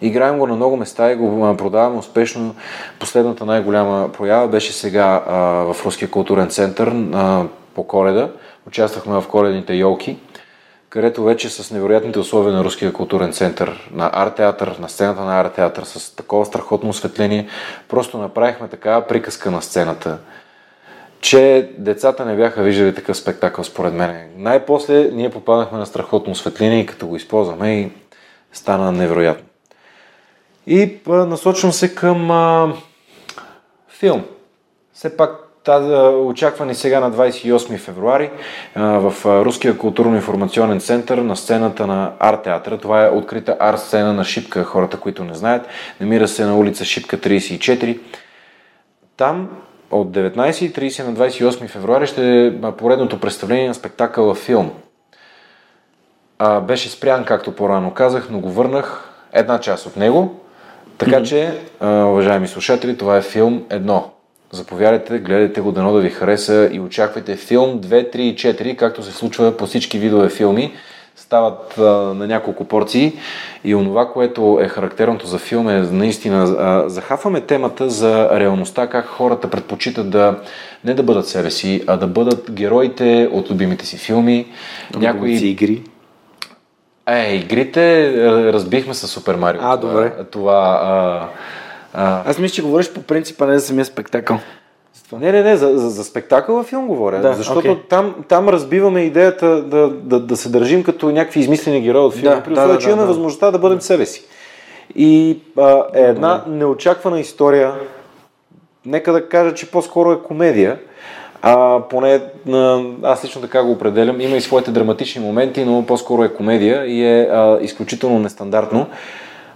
играем 0.00 0.38
го 0.38 0.46
на 0.46 0.56
много 0.56 0.76
места 0.76 1.12
и 1.12 1.16
го 1.16 1.56
продаваме 1.56 1.98
успешно. 1.98 2.54
Последната 3.00 3.44
най-голяма 3.44 4.10
проява 4.12 4.48
беше 4.48 4.72
сега 4.72 5.24
а, 5.26 5.36
в 5.72 5.76
Руския 5.84 6.10
културен 6.10 6.48
център 6.48 6.94
а, 7.14 7.44
по 7.74 7.86
коледа. 7.86 8.30
Участвахме 8.66 9.20
в 9.20 9.28
коледните 9.28 9.74
йолки 9.74 10.16
където 10.88 11.24
вече 11.24 11.50
с 11.50 11.70
невероятните 11.70 12.18
условия 12.18 12.54
на 12.54 12.64
Руския 12.64 12.92
културен 12.92 13.32
център, 13.32 13.90
на 13.92 14.10
арт-театър, 14.14 14.76
на 14.78 14.88
сцената 14.88 15.20
на 15.20 15.40
арт-театър, 15.40 15.84
с 15.84 16.16
такова 16.16 16.46
страхотно 16.46 16.90
осветление, 16.90 17.48
просто 17.88 18.18
направихме 18.18 18.68
такава 18.68 19.06
приказка 19.06 19.50
на 19.50 19.62
сцената, 19.62 20.18
че 21.20 21.70
децата 21.78 22.24
не 22.24 22.36
бяха 22.36 22.62
виждали 22.62 22.94
такъв 22.94 23.16
спектакъл, 23.16 23.64
според 23.64 23.94
мен. 23.94 24.30
Най-после 24.36 25.10
ние 25.12 25.30
попаднахме 25.30 25.78
на 25.78 25.86
страхотно 25.86 26.32
осветление 26.32 26.80
и 26.80 26.86
като 26.86 27.06
го 27.06 27.16
използваме 27.16 27.80
и 27.80 27.90
стана 28.52 28.92
невероятно. 28.92 29.44
И 30.66 30.98
насочвам 31.06 31.72
се 31.72 31.94
към 31.94 32.30
а, 32.30 32.72
филм. 33.88 34.24
Все 34.92 35.16
пак 35.16 35.48
тази, 35.64 35.92
очаква 36.16 36.74
сега 36.74 37.00
на 37.00 37.12
28 37.12 37.78
февруари 37.78 38.30
а, 38.74 38.82
в 38.82 39.44
Руския 39.44 39.78
културно-информационен 39.78 40.80
център 40.80 41.18
на 41.18 41.36
сцената 41.36 41.86
на 41.86 42.12
арт 42.18 42.42
театъра. 42.42 42.78
Това 42.78 43.06
е 43.06 43.10
открита 43.10 43.56
арт 43.60 43.80
сцена 43.80 44.12
на 44.12 44.24
Шипка, 44.24 44.64
хората, 44.64 45.00
които 45.00 45.24
не 45.24 45.34
знаят. 45.34 45.66
Намира 46.00 46.28
се 46.28 46.44
на 46.44 46.56
улица 46.58 46.84
Шипка 46.84 47.18
34. 47.18 48.00
Там 49.16 49.48
от 49.90 50.08
19.30 50.08 51.04
на 51.04 51.14
28 51.14 51.68
февруари 51.68 52.06
ще 52.06 52.46
е 52.46 52.52
поредното 52.78 53.20
представление 53.20 53.68
на 53.68 53.74
спектакъла 53.74 54.34
филм. 54.34 54.70
А, 56.38 56.60
беше 56.60 56.88
спрян, 56.88 57.24
както 57.24 57.54
по-рано 57.54 57.94
казах, 57.94 58.28
но 58.30 58.40
го 58.40 58.50
върнах 58.50 59.14
една 59.32 59.60
част 59.60 59.86
от 59.86 59.96
него. 59.96 60.40
Така 60.98 61.22
че, 61.22 61.58
уважаеми 61.82 62.48
слушатели, 62.48 62.98
това 62.98 63.16
е 63.16 63.22
филм 63.22 63.64
едно. 63.70 64.10
Заповядайте, 64.52 65.18
гледайте 65.18 65.60
го, 65.60 65.72
дано 65.72 65.92
да 65.92 66.00
ви 66.00 66.10
хареса 66.10 66.68
и 66.72 66.80
очаквайте 66.80 67.36
филм 67.36 67.80
2, 67.80 68.16
3 68.16 68.16
и 68.16 68.36
4, 68.36 68.76
както 68.76 69.02
се 69.02 69.12
случва 69.12 69.56
по 69.56 69.66
всички 69.66 69.98
видове 69.98 70.28
филми. 70.28 70.72
Стават 71.18 71.78
а, 71.78 71.82
на 72.14 72.26
няколко 72.26 72.64
порции 72.64 73.12
и 73.64 73.74
онова, 73.74 74.12
което 74.12 74.58
е 74.62 74.68
характерното 74.68 75.26
за 75.26 75.38
филм 75.38 75.68
е 75.68 75.80
наистина 75.80 76.42
а, 76.42 76.88
захафваме 76.88 77.40
темата 77.40 77.90
за 77.90 78.40
реалността, 78.40 78.86
как 78.86 79.06
хората 79.06 79.50
предпочитат 79.50 80.10
да 80.10 80.40
не 80.84 80.94
да 80.94 81.02
бъдат 81.02 81.28
себе 81.28 81.50
си, 81.50 81.84
а 81.86 81.96
да 81.96 82.06
бъдат 82.06 82.50
героите 82.50 83.28
от 83.32 83.50
любимите 83.50 83.86
си 83.86 83.96
филми. 83.96 84.46
Някои 84.96 85.32
игри. 85.32 85.82
Е, 87.06 87.34
игрите 87.34 88.12
разбихме 88.52 88.94
с 88.94 89.08
Супер 89.08 89.34
Марио. 89.34 89.60
А, 89.64 89.76
добре. 89.76 90.12
Това, 90.30 90.80
а, 90.82 91.28
а... 91.92 92.30
Аз 92.30 92.38
мисля, 92.38 92.54
че 92.54 92.62
говориш 92.62 92.92
по 92.92 93.02
принципа 93.02 93.46
не 93.46 93.58
за 93.58 93.66
самия 93.66 93.84
спектакъл. 93.84 94.38
Не, 95.12 95.32
не, 95.32 95.42
не, 95.42 95.56
за, 95.56 95.78
за, 95.78 95.90
за 95.90 96.04
спектакъла 96.04 96.64
филм 96.64 96.86
говоря. 96.86 97.20
Да, 97.20 97.32
защото 97.32 97.68
okay. 97.68 97.88
там, 97.88 98.14
там 98.28 98.48
разбиваме 98.48 99.00
идеята 99.00 99.62
да, 99.62 99.88
да, 99.88 100.20
да 100.20 100.36
се 100.36 100.48
държим 100.48 100.82
като 100.82 101.10
някакви 101.10 101.40
измислени 101.40 101.80
герои 101.80 102.00
от 102.00 102.14
филма, 102.14 102.36
да, 102.36 102.42
при 102.42 102.52
условие, 102.52 102.68
да, 102.68 102.74
да, 102.74 102.78
че 102.78 102.88
имаме 102.88 103.02
да. 103.02 103.08
възможността 103.08 103.50
да 103.50 103.58
бъдем 103.58 103.80
себе 103.80 104.06
си. 104.06 104.24
И 104.94 105.38
а, 105.58 105.84
е 105.94 106.02
една 106.02 106.44
неочаквана 106.48 107.20
история, 107.20 107.72
нека 108.86 109.12
да 109.12 109.28
кажа, 109.28 109.54
че 109.54 109.70
по-скоро 109.70 110.12
е 110.12 110.18
комедия, 110.18 110.78
а 111.42 111.80
поне 111.90 112.20
аз 113.02 113.24
лично 113.24 113.40
така 113.40 113.62
го 113.62 113.72
определям. 113.72 114.20
Има 114.20 114.36
и 114.36 114.40
своите 114.40 114.70
драматични 114.70 115.22
моменти, 115.22 115.64
но 115.64 115.86
по-скоро 115.86 116.24
е 116.24 116.34
комедия 116.34 116.86
и 116.86 117.04
е 117.04 117.28
а, 117.32 117.58
изключително 117.60 118.18
нестандартно. 118.18 118.86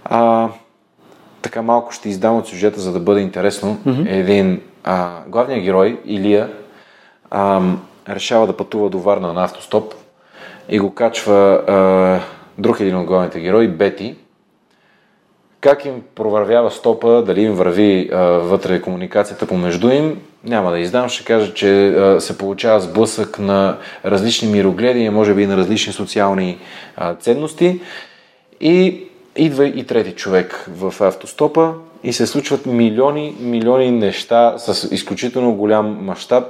А, 0.05 0.49
така 1.41 1.61
малко 1.61 1.91
ще 1.91 2.09
издам 2.09 2.37
от 2.37 2.47
сюжета, 2.47 2.79
за 2.79 2.93
да 2.93 2.99
бъде 2.99 3.21
интересно. 3.21 3.77
Mm-hmm. 3.87 4.11
Един 4.11 4.61
а, 4.83 5.21
главният 5.27 5.63
герой, 5.63 5.99
Илия, 6.05 6.49
а, 7.31 7.61
решава 8.09 8.47
да 8.47 8.57
пътува 8.57 8.89
до 8.89 8.99
Варна 8.99 9.33
на 9.33 9.43
автостоп 9.43 9.93
и 10.69 10.79
го 10.79 10.93
качва 10.93 11.63
а, 11.67 12.19
друг 12.57 12.79
един 12.79 12.97
от 12.97 13.05
главните 13.05 13.39
герои, 13.39 13.67
Бети. 13.67 14.15
Как 15.61 15.85
им 15.85 16.03
провървява 16.15 16.71
стопа, 16.71 17.23
дали 17.25 17.41
им 17.41 17.53
върви 17.53 18.09
а, 18.13 18.17
вътре 18.21 18.81
комуникацията 18.81 19.47
помежду 19.47 19.89
им, 19.89 20.21
няма 20.43 20.71
да 20.71 20.79
издам. 20.79 21.09
Ще 21.09 21.25
кажа, 21.25 21.53
че 21.53 21.87
а, 21.87 22.21
се 22.21 22.37
получава 22.37 22.79
сблъсък 22.79 23.39
на 23.39 23.77
различни 24.05 24.51
мирогледия, 24.51 25.11
може 25.11 25.33
би 25.33 25.43
и 25.43 25.47
на 25.47 25.57
различни 25.57 25.93
социални 25.93 26.59
а, 26.95 27.15
ценности. 27.15 27.81
И 28.61 29.03
идва 29.35 29.65
и 29.67 29.83
трети 29.83 30.11
човек 30.11 30.65
в 30.69 30.93
автостопа 31.01 31.73
и 32.03 32.13
се 32.13 32.27
случват 32.27 32.65
милиони, 32.65 33.35
милиони 33.39 33.91
неща 33.91 34.53
с 34.57 34.87
изключително 34.91 35.55
голям 35.55 36.05
мащаб, 36.05 36.43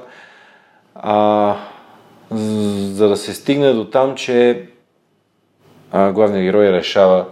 за 2.31 3.09
да 3.09 3.17
се 3.17 3.34
стигне 3.34 3.73
до 3.73 3.85
там, 3.85 4.15
че 4.15 4.65
а, 5.91 6.11
главният 6.11 6.45
герой 6.45 6.71
решава, 6.71 7.25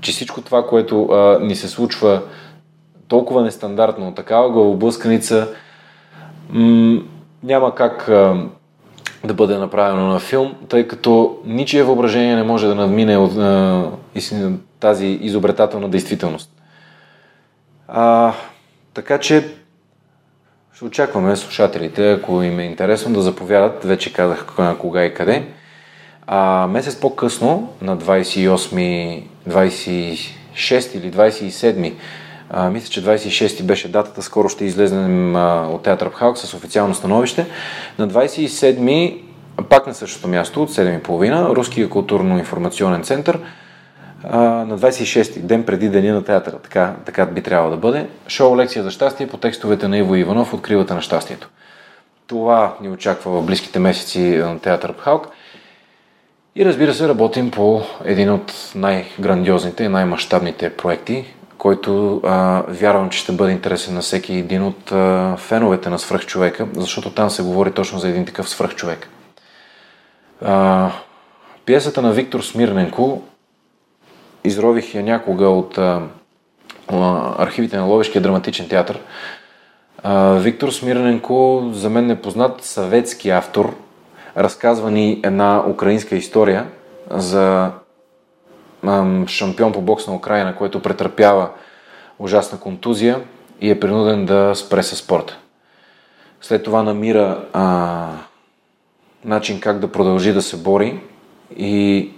че 0.00 0.12
всичко 0.12 0.40
това, 0.40 0.66
което 0.66 1.04
а, 1.04 1.38
ни 1.42 1.56
се 1.56 1.68
случва 1.68 2.22
толкова 3.08 3.42
нестандартно, 3.42 4.14
такава 4.14 4.50
главоблъсканица, 4.50 5.48
м- 6.50 7.02
няма 7.42 7.74
как 7.74 8.08
а, 8.08 8.46
да 9.24 9.34
бъде 9.34 9.58
направено 9.58 10.06
на 10.06 10.18
филм, 10.18 10.54
тъй 10.68 10.88
като 10.88 11.38
ничие 11.44 11.82
въображение 11.82 12.36
не 12.36 12.42
може 12.42 12.66
да 12.66 12.74
надмине 12.74 13.16
от 13.16 13.36
а, 13.36 13.90
тази 14.80 15.06
изобретателна 15.06 15.88
действителност. 15.88 16.55
А, 17.88 18.32
така 18.94 19.18
че 19.18 19.54
ще 20.74 20.84
очакваме 20.84 21.36
слушателите, 21.36 22.12
ако 22.12 22.42
им 22.42 22.58
е 22.58 22.64
интересно 22.64 23.12
да 23.14 23.22
заповядат, 23.22 23.84
вече 23.84 24.12
казах 24.12 24.46
кога 24.78 25.04
и 25.04 25.14
къде. 25.14 25.48
А, 26.26 26.66
месец 26.66 27.00
по-късно, 27.00 27.72
на 27.82 27.98
28, 27.98 29.22
26 29.48 30.96
или 30.96 31.12
27, 31.12 31.94
а, 32.50 32.70
мисля, 32.70 32.88
че 32.88 33.04
26 33.04 33.62
беше 33.62 33.92
датата, 33.92 34.22
скоро 34.22 34.48
ще 34.48 34.64
излезнем 34.64 35.36
а, 35.36 35.68
от 35.68 35.82
Театър 35.82 36.10
Пхалк 36.10 36.38
с 36.38 36.54
официално 36.54 36.94
становище. 36.94 37.46
На 37.98 38.08
27 38.08 39.20
пак 39.68 39.86
на 39.86 39.94
същото 39.94 40.28
място, 40.28 40.62
от 40.62 40.70
7.30, 40.70 41.56
Руския 41.56 41.88
културно-информационен 41.88 43.02
център, 43.02 43.38
а, 44.30 44.38
на 44.40 44.78
26-ти, 44.78 45.40
ден 45.40 45.64
преди 45.64 45.88
деня 45.88 46.14
на 46.14 46.24
театъра, 46.24 46.58
така, 46.58 46.94
така 47.06 47.26
би 47.26 47.42
трябвало 47.42 47.70
да 47.70 47.76
бъде, 47.76 48.06
шоу 48.28 48.56
Лекция 48.56 48.82
за 48.82 48.90
щастие 48.90 49.26
по 49.26 49.36
текстовете 49.36 49.88
на 49.88 49.98
Иво 49.98 50.14
Иванов 50.14 50.54
от 50.54 50.62
Кривата 50.62 50.94
на 50.94 51.02
щастието. 51.02 51.48
Това 52.26 52.74
ни 52.80 52.88
очаква 52.88 53.30
в 53.30 53.46
близките 53.46 53.78
месеци 53.78 54.20
на 54.20 54.58
театър 54.58 54.92
Пхалк. 54.92 55.28
И 56.56 56.64
разбира 56.64 56.94
се, 56.94 57.08
работим 57.08 57.50
по 57.50 57.82
един 58.04 58.30
от 58.30 58.72
най-грандиозните 58.74 59.84
и 59.84 59.88
най-мащабните 59.88 60.70
проекти, 60.70 61.24
който 61.58 62.20
а, 62.24 62.62
вярвам, 62.68 63.10
че 63.10 63.18
ще 63.18 63.32
бъде 63.32 63.52
интересен 63.52 63.94
на 63.94 64.00
всеки 64.00 64.34
един 64.34 64.62
от 64.62 64.92
а, 64.92 65.36
феновете 65.36 65.88
на 65.88 65.98
свръхчовека, 65.98 66.66
защото 66.74 67.10
там 67.10 67.30
се 67.30 67.42
говори 67.42 67.72
точно 67.72 67.98
за 67.98 68.08
един 68.08 68.24
такъв 68.24 68.48
свръхчовек. 68.48 69.08
А, 70.44 70.90
пиесата 71.64 72.02
на 72.02 72.12
Виктор 72.12 72.40
Смирненко 72.40 73.22
изрових 74.46 74.94
я 74.94 75.02
някога 75.02 75.48
от 75.48 75.78
а, 75.78 76.02
архивите 77.38 77.76
на 77.76 77.84
Ловешкия 77.84 78.22
драматичен 78.22 78.68
театър. 78.68 79.00
А, 80.02 80.32
Виктор 80.34 80.70
Смирненко, 80.70 81.68
за 81.72 81.90
мен 81.90 82.06
непознат 82.06 82.64
съветски 82.64 83.30
автор, 83.30 83.74
разказва 84.36 84.90
ни 84.90 85.20
една 85.24 85.64
украинска 85.68 86.16
история 86.16 86.66
за 87.10 87.70
шампион 89.26 89.72
по 89.72 89.80
бокс 89.80 90.06
на 90.06 90.14
Украина, 90.14 90.56
който 90.56 90.82
претърпява 90.82 91.50
ужасна 92.18 92.60
контузия 92.60 93.20
и 93.60 93.70
е 93.70 93.80
принуден 93.80 94.26
да 94.26 94.54
спре 94.54 94.82
със 94.82 94.98
спорта. 94.98 95.38
След 96.40 96.62
това 96.62 96.82
намира 96.82 97.44
а, 97.52 98.06
начин 99.24 99.60
как 99.60 99.78
да 99.78 99.92
продължи 99.92 100.32
да 100.32 100.42
се 100.42 100.56
бори 100.56 101.00
и 101.56 102.10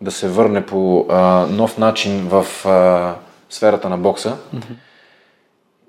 да 0.00 0.10
се 0.10 0.28
върне 0.28 0.66
по 0.66 1.06
а, 1.08 1.46
нов 1.50 1.78
начин 1.78 2.28
в 2.28 2.66
а, 2.66 3.14
сферата 3.50 3.88
на 3.88 3.98
бокса. 3.98 4.36
Mm-hmm. 4.54 4.74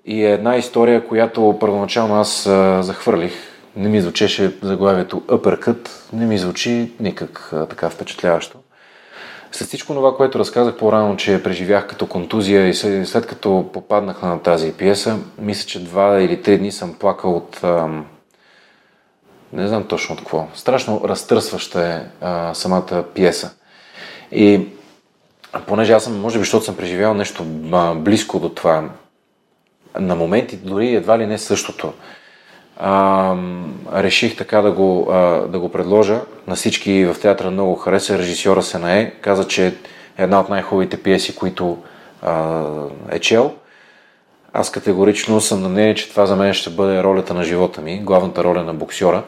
И 0.05 0.25
е 0.25 0.31
една 0.31 0.55
история, 0.55 1.07
която 1.07 1.57
първоначално 1.59 2.15
аз 2.15 2.47
а, 2.47 2.83
захвърлих. 2.83 3.33
Не 3.75 3.89
ми 3.89 4.01
звучеше 4.01 4.57
заглавието 4.61 5.21
Uppercut, 5.21 5.89
не 6.13 6.25
ми 6.25 6.37
звучи 6.37 6.91
никак 6.99 7.49
а, 7.53 7.65
така 7.65 7.89
впечатляващо. 7.89 8.57
След 9.51 9.67
всичко 9.67 9.93
това, 9.93 10.15
което 10.15 10.39
разказах 10.39 10.77
по-рано, 10.77 11.17
че 11.17 11.43
преживях 11.43 11.87
като 11.87 12.07
контузия 12.07 12.67
и 12.67 12.73
след, 12.73 13.07
след 13.07 13.27
като 13.27 13.69
попаднах 13.73 14.21
на 14.21 14.39
тази 14.39 14.73
пиеса, 14.73 15.17
мисля, 15.39 15.67
че 15.67 15.83
два 15.83 16.21
или 16.21 16.41
три 16.41 16.57
дни 16.57 16.71
съм 16.71 16.93
плакал 16.93 17.35
от... 17.35 17.59
Ам, 17.63 18.05
не 19.53 19.67
знам 19.67 19.83
точно 19.83 20.13
от 20.13 20.19
какво. 20.19 20.47
Страшно 20.53 21.01
разтърсваща 21.05 21.87
е 21.87 22.25
а, 22.25 22.53
самата 22.53 23.03
пиеса. 23.13 23.51
И 24.31 24.61
понеже 25.67 25.93
аз 25.93 26.03
съм, 26.03 26.19
може 26.21 26.37
би, 26.37 26.43
защото 26.43 26.65
съм 26.65 26.77
преживял 26.77 27.13
нещо 27.13 27.43
близко 27.95 28.39
до 28.39 28.49
това, 28.49 28.89
на 29.99 30.15
моменти 30.15 30.57
дори 30.57 30.95
едва 30.95 31.19
ли 31.19 31.25
не 31.25 31.37
същото. 31.37 31.93
а, 32.81 33.35
реших 33.93 34.37
така 34.37 34.61
да 34.61 34.71
го, 34.71 35.07
а, 35.11 35.17
да 35.47 35.59
го 35.59 35.69
предложа. 35.69 36.21
На 36.47 36.55
всички 36.55 37.05
в 37.05 37.15
театъра 37.21 37.51
много 37.51 37.75
хареса. 37.75 38.17
Режисьора 38.17 38.63
се 38.63 38.79
нае. 38.79 39.11
Каза, 39.11 39.47
че 39.47 39.67
е 39.67 39.73
една 40.17 40.39
от 40.39 40.49
най-хубавите 40.49 41.03
пиеси, 41.03 41.35
които 41.35 41.77
а, 42.21 42.63
е 43.11 43.19
чел. 43.19 43.53
Аз 44.53 44.71
категорично 44.71 45.41
съм 45.41 45.61
на 45.61 45.69
мнение, 45.69 45.95
че 45.95 46.09
това 46.09 46.25
за 46.25 46.35
мен 46.35 46.53
ще 46.53 46.69
бъде 46.69 47.03
ролята 47.03 47.33
на 47.33 47.43
живота 47.43 47.81
ми, 47.81 47.99
главната 47.99 48.43
роля 48.43 48.63
на 48.63 48.73
боксера. 48.73 49.23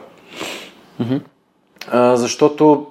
Мгм. 0.98 1.16
А, 1.90 2.16
защото 2.16 2.86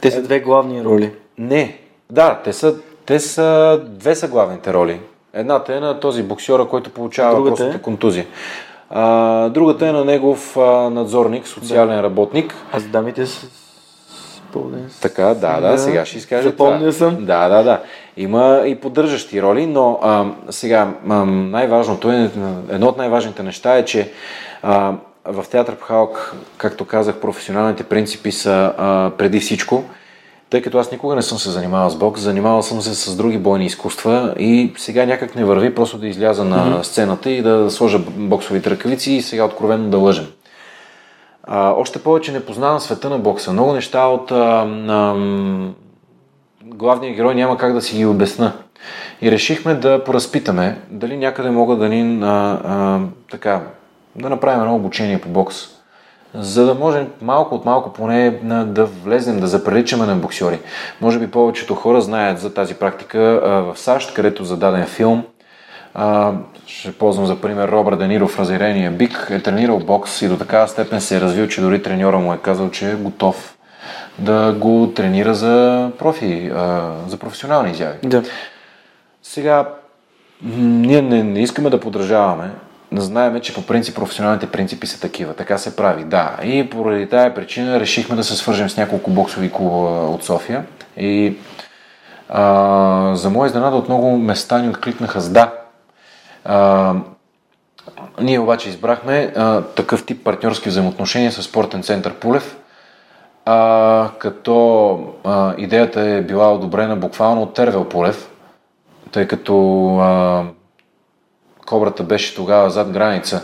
Те 0.00 0.10
са 0.10 0.22
две 0.22 0.40
главни 0.40 0.84
роли. 0.84 1.12
Не, 1.38 1.78
да, 2.10 2.40
те 2.44 2.52
са, 2.52 2.74
те 3.06 3.20
са 3.20 3.80
две 3.84 4.14
са 4.14 4.28
главните 4.28 4.72
роли. 4.72 5.00
Едната 5.34 5.74
е 5.74 5.80
на 5.80 6.00
този 6.00 6.22
боксера, 6.22 6.68
който 6.68 6.90
получава 6.90 7.34
Другата 7.34 7.56
простата 7.56 7.76
е? 7.76 7.82
контузия. 7.82 8.26
А, 8.90 9.48
другата 9.48 9.88
е 9.88 9.92
на 9.92 10.04
негов 10.04 10.56
а, 10.56 10.90
надзорник, 10.90 11.46
социален 11.46 12.00
работник. 12.00 12.54
А 12.72 12.80
с 12.80 12.84
дамите 12.86 13.26
с... 13.26 13.40
Си. 14.92 15.00
Така, 15.00 15.24
да, 15.24 15.60
да, 15.60 15.78
сега 15.78 16.04
ще 16.04 16.18
изкажа 16.18 16.42
Запомнил 16.42 16.78
това. 16.78 16.92
съм. 16.92 17.24
Да, 17.24 17.48
да, 17.48 17.62
да. 17.62 17.80
Има 18.16 18.62
и 18.66 18.74
поддържащи 18.74 19.42
роли, 19.42 19.66
но 19.66 19.98
а, 20.02 20.24
сега 20.50 20.88
а, 21.08 21.24
най-важното 21.24 22.12
е, 22.12 22.30
едно 22.70 22.86
от 22.86 22.96
най-важните 22.96 23.42
неща 23.42 23.76
е, 23.76 23.84
че 23.84 24.12
а, 24.62 24.94
в 25.24 25.44
театър 25.50 25.76
Пхалк, 25.76 26.34
както 26.56 26.84
казах, 26.84 27.16
професионалните 27.16 27.84
принципи 27.84 28.32
са 28.32 28.74
а, 28.78 29.10
преди 29.18 29.40
всичко, 29.40 29.84
тъй 30.52 30.62
като 30.62 30.78
аз 30.78 30.92
никога 30.92 31.14
не 31.14 31.22
съм 31.22 31.38
се 31.38 31.50
занимавал 31.50 31.90
с 31.90 31.96
бокс, 31.96 32.20
занимавал 32.20 32.62
съм 32.62 32.82
се 32.82 32.94
с 32.94 33.16
други 33.16 33.38
бойни 33.38 33.66
изкуства 33.66 34.34
и 34.38 34.72
сега 34.76 35.06
някак 35.06 35.36
не 35.36 35.44
върви 35.44 35.74
просто 35.74 35.98
да 35.98 36.08
изляза 36.08 36.44
на 36.44 36.84
сцената 36.84 37.30
и 37.30 37.42
да 37.42 37.70
сложа 37.70 37.98
боксовите 37.98 38.70
ръкавици 38.70 39.12
и 39.12 39.22
сега 39.22 39.44
откровенно 39.44 39.90
да 39.90 39.98
лъжем. 39.98 40.26
А, 41.42 41.70
още 41.70 42.02
повече 42.02 42.32
не 42.32 42.44
познавам 42.44 42.80
света 42.80 43.10
на 43.10 43.18
бокса. 43.18 43.52
Много 43.52 43.72
неща 43.72 44.06
от 44.06 44.32
а, 44.32 44.66
а, 44.88 45.14
главния 46.64 47.14
герой 47.14 47.34
няма 47.34 47.56
как 47.56 47.72
да 47.72 47.82
си 47.82 47.96
ги 47.96 48.06
обясна. 48.06 48.52
И 49.22 49.30
решихме 49.30 49.74
да 49.74 50.04
поразпитаме 50.04 50.80
дали 50.90 51.16
някъде 51.16 51.50
могат 51.50 51.78
да 51.78 51.88
ни 51.88 52.20
а, 52.22 52.26
а, 52.64 53.00
така, 53.30 53.60
да 54.16 54.28
направим 54.28 54.60
едно 54.60 54.74
обучение 54.74 55.20
по 55.20 55.28
бокс. 55.28 55.71
За 56.34 56.66
да 56.66 56.74
можем 56.74 57.08
малко 57.20 57.54
от 57.54 57.64
малко 57.64 57.92
поне 57.92 58.30
да 58.66 58.84
влезем, 58.84 59.40
да 59.40 59.46
заприличаме 59.46 60.06
на 60.06 60.16
боксери. 60.16 60.58
Може 61.00 61.18
би 61.18 61.30
повечето 61.30 61.74
хора 61.74 62.00
знаят 62.00 62.38
за 62.38 62.54
тази 62.54 62.74
практика 62.74 63.20
в 63.44 63.78
САЩ, 63.78 64.14
където 64.14 64.44
за 64.44 64.56
даден 64.56 64.86
филм 64.86 65.24
а, 65.94 66.32
ще 66.66 66.92
ползвам 66.92 67.26
за 67.26 67.40
пример 67.40 67.68
Робърт 67.68 67.98
Дениро 67.98 68.28
в 68.28 68.38
Разярения 68.38 68.90
бик, 68.90 69.28
е 69.30 69.42
тренирал 69.42 69.78
бокс 69.78 70.22
и 70.22 70.28
до 70.28 70.36
такава 70.36 70.68
степен 70.68 71.00
се 71.00 71.16
е 71.16 71.20
развил, 71.20 71.48
че 71.48 71.60
дори 71.60 71.82
треньора 71.82 72.18
му 72.18 72.32
е 72.32 72.38
казал, 72.38 72.70
че 72.70 72.90
е 72.90 72.94
готов 72.94 73.56
да 74.18 74.52
го 74.52 74.92
тренира 74.96 75.34
за 75.34 75.90
профи, 75.98 76.50
а, 76.54 76.90
за 77.08 77.16
професионални 77.16 77.70
изяви. 77.70 77.98
Да. 78.02 78.22
Сега, 79.22 79.68
ние 80.58 81.02
не, 81.02 81.22
не 81.22 81.40
искаме 81.40 81.70
да 81.70 81.80
подражаваме, 81.80 82.50
знаеме, 83.00 83.40
че 83.40 83.54
по 83.54 83.66
принцип 83.66 83.94
професионалните 83.94 84.46
принципи 84.46 84.86
са 84.86 85.00
такива. 85.00 85.34
Така 85.34 85.58
се 85.58 85.76
прави, 85.76 86.04
да. 86.04 86.36
И 86.42 86.70
поради 86.70 87.08
тая 87.08 87.34
причина 87.34 87.80
решихме 87.80 88.16
да 88.16 88.24
се 88.24 88.36
свържем 88.36 88.70
с 88.70 88.76
няколко 88.76 89.10
боксови 89.10 89.52
клуба 89.52 89.76
от 90.06 90.24
София. 90.24 90.64
И 90.96 91.36
а, 92.28 93.14
за 93.14 93.30
моя 93.30 93.48
изненада 93.48 93.76
от 93.76 93.88
много 93.88 94.18
места 94.18 94.58
ни 94.58 94.68
откликнаха 94.68 95.20
с 95.20 95.28
да. 95.28 95.52
А, 96.44 96.94
ние 98.20 98.38
обаче 98.38 98.68
избрахме 98.68 99.32
а, 99.36 99.62
такъв 99.62 100.06
тип 100.06 100.24
партньорски 100.24 100.68
взаимоотношения 100.68 101.32
с 101.32 101.42
спортен 101.42 101.82
център 101.82 102.14
Пулев, 102.14 102.56
а, 103.44 104.10
като 104.18 104.98
а, 105.24 105.54
идеята 105.58 106.00
е 106.00 106.22
била 106.22 106.52
одобрена 106.52 106.96
буквално 106.96 107.42
от 107.42 107.54
Тервел 107.54 107.84
Пулев, 107.84 108.30
тъй 109.12 109.28
като 109.28 109.86
а, 109.96 110.44
Кобрата 111.72 112.02
беше 112.02 112.34
тогава 112.34 112.70
зад 112.70 112.90
граница, 112.90 113.42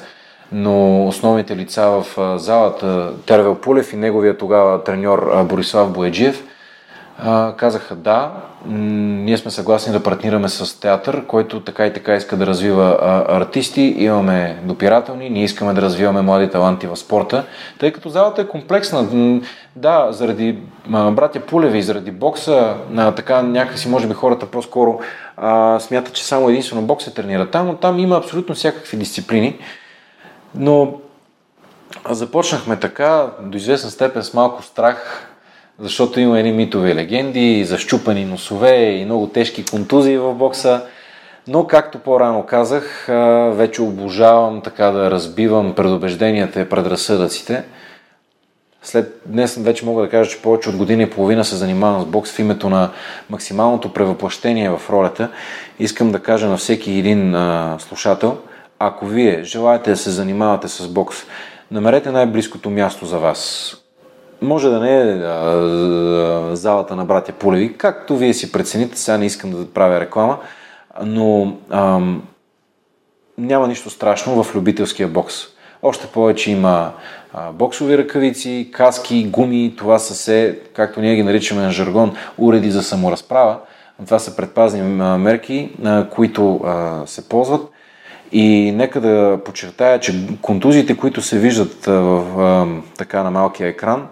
но 0.52 1.06
основните 1.06 1.56
лица 1.56 1.88
в 1.90 2.38
залата, 2.38 3.12
Тервел 3.26 3.54
Пулев 3.54 3.92
и 3.92 3.96
неговия 3.96 4.38
тогава 4.38 4.84
треньор 4.84 5.44
Борислав 5.44 5.92
Боеджиев, 5.92 6.44
казаха 7.56 7.94
да, 7.94 8.30
ние 8.66 9.38
сме 9.38 9.50
съгласни 9.50 9.92
да 9.92 10.02
партнираме 10.02 10.48
с 10.48 10.80
театър, 10.80 11.26
който 11.26 11.60
така 11.60 11.86
и 11.86 11.92
така 11.92 12.14
иска 12.14 12.36
да 12.36 12.46
развива 12.46 12.98
а, 13.02 13.36
артисти, 13.36 13.94
имаме 13.98 14.58
допирателни, 14.62 15.30
ние 15.30 15.44
искаме 15.44 15.72
да 15.72 15.82
развиваме 15.82 16.22
млади 16.22 16.50
таланти 16.50 16.86
в 16.86 16.96
спорта, 16.96 17.44
тъй 17.78 17.92
като 17.92 18.08
залата 18.08 18.42
е 18.42 18.48
комплексна. 18.48 19.40
Да, 19.76 20.06
заради 20.10 20.58
а, 20.92 21.10
братя 21.10 21.40
Пулеви, 21.40 21.82
заради 21.82 22.10
бокса, 22.10 22.74
а, 22.96 23.12
така 23.12 23.42
някакси 23.42 23.88
може 23.88 24.06
би 24.06 24.14
хората 24.14 24.46
по-скоро 24.46 25.00
а, 25.36 25.80
смятат, 25.80 26.14
че 26.14 26.24
само 26.24 26.48
единствено 26.48 26.82
бокс 26.82 27.04
се 27.04 27.14
тренира 27.14 27.50
там, 27.50 27.66
но 27.66 27.76
там 27.76 27.98
има 27.98 28.16
абсолютно 28.16 28.54
всякакви 28.54 28.96
дисциплини. 28.96 29.58
Но 30.54 30.94
започнахме 32.10 32.76
така, 32.76 33.26
до 33.42 33.56
известна 33.56 33.90
степен 33.90 34.22
с 34.22 34.34
малко 34.34 34.62
страх, 34.62 35.27
защото 35.80 36.20
има 36.20 36.38
едни 36.38 36.52
митови 36.52 36.94
легенди, 36.94 37.64
защупани 37.64 38.24
носове 38.24 38.90
и 38.90 39.04
много 39.04 39.26
тежки 39.26 39.64
контузии 39.64 40.18
в 40.18 40.34
бокса. 40.34 40.82
Но, 41.48 41.66
както 41.66 41.98
по-рано 41.98 42.46
казах, 42.46 43.04
вече 43.52 43.82
обожавам 43.82 44.60
така 44.60 44.90
да 44.90 45.10
разбивам 45.10 45.74
предубежденията 45.74 46.60
и 46.60 46.68
предразсъдъците. 46.68 47.64
След 48.82 49.20
днес 49.26 49.56
вече 49.56 49.84
мога 49.84 50.02
да 50.02 50.08
кажа, 50.08 50.30
че 50.30 50.42
повече 50.42 50.68
от 50.68 50.76
година 50.76 51.02
и 51.02 51.10
половина 51.10 51.44
се 51.44 51.56
занимавам 51.56 52.02
с 52.02 52.06
бокс 52.06 52.32
в 52.32 52.38
името 52.38 52.70
на 52.70 52.90
максималното 53.30 53.92
превъплъщение 53.92 54.70
в 54.70 54.80
ролята. 54.90 55.28
Искам 55.78 56.12
да 56.12 56.18
кажа 56.18 56.48
на 56.48 56.56
всеки 56.56 56.92
един 56.92 57.34
а, 57.34 57.76
слушател, 57.78 58.38
ако 58.78 59.06
вие 59.06 59.44
желаете 59.44 59.90
да 59.90 59.96
се 59.96 60.10
занимавате 60.10 60.68
с 60.68 60.88
бокс, 60.88 61.16
намерете 61.70 62.10
най-близкото 62.10 62.70
място 62.70 63.06
за 63.06 63.18
вас. 63.18 63.74
Може 64.42 64.68
да 64.68 64.80
не 64.80 65.00
е 65.00 65.16
залата 66.56 66.96
на 66.96 67.04
братя 67.04 67.32
Пулеви, 67.32 67.76
както 67.76 68.16
вие 68.16 68.34
си 68.34 68.52
прецените, 68.52 68.98
сега 68.98 69.18
не 69.18 69.26
искам 69.26 69.50
да 69.50 69.66
правя 69.66 70.00
реклама, 70.00 70.38
но 71.04 71.56
ам, 71.70 72.22
няма 73.38 73.68
нищо 73.68 73.90
страшно 73.90 74.42
в 74.42 74.54
любителския 74.54 75.08
бокс. 75.08 75.34
Още 75.82 76.06
повече 76.06 76.50
има 76.50 76.92
а, 77.32 77.52
боксови 77.52 77.98
ръкавици, 77.98 78.70
каски, 78.72 79.28
гуми, 79.28 79.74
това 79.78 79.98
са 79.98 80.14
се, 80.14 80.60
както 80.74 81.00
ние 81.00 81.16
ги 81.16 81.22
наричаме 81.22 81.62
на 81.62 81.70
жаргон, 81.70 82.16
уреди 82.38 82.70
за 82.70 82.82
саморазправа. 82.82 83.58
Това 84.04 84.18
са 84.18 84.36
предпазни 84.36 84.82
мерки, 85.18 85.70
а, 85.84 86.08
които 86.08 86.60
а, 86.64 87.02
се 87.06 87.28
ползват. 87.28 87.70
И 88.32 88.72
нека 88.72 89.00
да 89.00 89.40
подчертая, 89.44 90.00
че 90.00 90.26
контузиите, 90.42 90.96
които 90.96 91.22
се 91.22 91.38
виждат 91.38 91.84
в, 91.86 92.82
така 92.98 93.22
на 93.22 93.30
малкия 93.30 93.68
екран, 93.68 94.08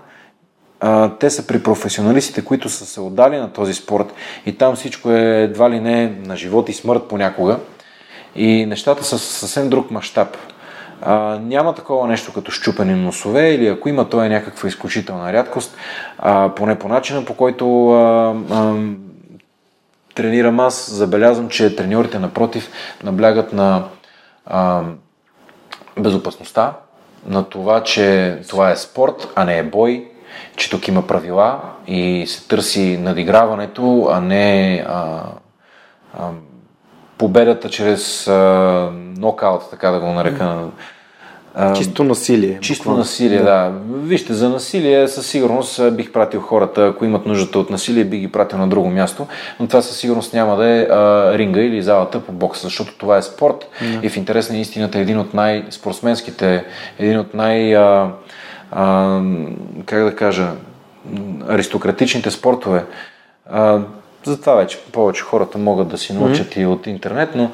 те 1.20 1.30
са 1.30 1.46
при 1.46 1.62
професионалистите, 1.62 2.44
които 2.44 2.68
са 2.68 2.86
се 2.86 3.00
отдали 3.00 3.36
на 3.36 3.52
този 3.52 3.74
спорт 3.74 4.14
и 4.46 4.58
там 4.58 4.76
всичко 4.76 5.10
е 5.10 5.42
едва 5.42 5.70
ли 5.70 5.80
не 5.80 6.12
на 6.24 6.36
живот 6.36 6.68
и 6.68 6.72
смърт 6.72 7.02
понякога. 7.08 7.58
И 8.36 8.66
нещата 8.66 9.04
са 9.04 9.18
съвсем 9.18 9.68
друг 9.68 9.90
мащаб. 9.90 10.36
А, 11.02 11.38
няма 11.42 11.74
такова 11.74 12.06
нещо 12.06 12.32
като 12.32 12.50
щупени 12.50 12.94
носове 12.94 13.50
или 13.50 13.66
ако 13.66 13.88
има, 13.88 14.08
то 14.08 14.22
е 14.22 14.28
някаква 14.28 14.68
изключителна 14.68 15.32
рядкост, 15.32 15.76
а, 16.18 16.54
поне 16.56 16.78
по 16.78 16.88
начина 16.88 17.24
по 17.24 17.34
който 17.34 17.90
а, 17.90 18.34
а, 18.50 18.74
тренирам 20.14 20.60
аз, 20.60 20.90
забелязвам, 20.90 21.48
че 21.48 21.76
треньорите 21.76 22.18
напротив 22.18 22.70
наблягат 23.02 23.52
на 23.52 23.84
а, 24.46 24.82
безопасността, 25.98 26.72
на 27.26 27.44
това, 27.44 27.82
че 27.82 28.38
това 28.48 28.70
е 28.70 28.76
спорт, 28.76 29.28
а 29.34 29.44
не 29.44 29.58
е 29.58 29.62
бой, 29.62 30.08
че 30.56 30.70
тук 30.70 30.88
има 30.88 31.06
правила 31.06 31.60
и 31.86 32.24
се 32.26 32.48
търси 32.48 32.98
надиграването, 33.02 34.08
а 34.10 34.20
не 34.20 34.84
а, 34.88 35.22
а, 36.18 36.28
победата 37.18 37.70
чрез 37.70 38.28
а, 38.28 38.90
нокаут, 39.18 39.62
така 39.70 39.90
да 39.90 40.00
го 40.00 40.06
нарека. 40.06 40.58
А, 41.58 41.72
Чисто 41.74 42.04
насилие. 42.04 42.58
Чисто 42.60 42.82
буквално. 42.82 42.98
насилие, 42.98 43.42
да. 43.42 43.72
Вижте, 43.92 44.34
за 44.34 44.48
насилие 44.48 45.08
със 45.08 45.26
сигурност 45.26 45.96
бих 45.96 46.12
пратил 46.12 46.40
хората, 46.40 46.86
ако 46.86 47.04
имат 47.04 47.26
нуждата 47.26 47.58
от 47.58 47.70
насилие, 47.70 48.04
бих 48.04 48.20
ги 48.20 48.32
пратил 48.32 48.58
на 48.58 48.68
друго 48.68 48.90
място, 48.90 49.26
но 49.60 49.66
това 49.66 49.82
със 49.82 49.96
сигурност 49.96 50.34
няма 50.34 50.56
да 50.56 50.68
е 50.68 50.82
а, 50.82 51.32
ринга 51.38 51.60
или 51.60 51.82
залата 51.82 52.20
по 52.20 52.32
бокса, 52.32 52.62
защото 52.62 52.98
това 52.98 53.16
е 53.16 53.22
спорт 53.22 53.68
и 54.02 54.08
в 54.08 54.16
интерес 54.16 54.50
на 54.50 54.58
истината 54.58 54.98
е 54.98 55.02
един 55.02 55.18
от 55.18 55.34
най-спортсменските, 55.34 56.64
един 56.98 57.18
от 57.18 57.34
най- 57.34 57.76
а, 57.76 58.10
а, 58.70 59.20
как 59.84 60.04
да 60.04 60.16
кажа, 60.16 60.50
аристократичните 61.48 62.30
спортове. 62.30 62.84
А, 63.50 63.80
затова 64.24 64.54
вече 64.54 64.78
повече 64.92 65.22
хората 65.22 65.58
могат 65.58 65.88
да 65.88 65.98
си 65.98 66.12
научат 66.12 66.56
и 66.56 66.66
от 66.66 66.86
интернет, 66.86 67.30
но 67.34 67.50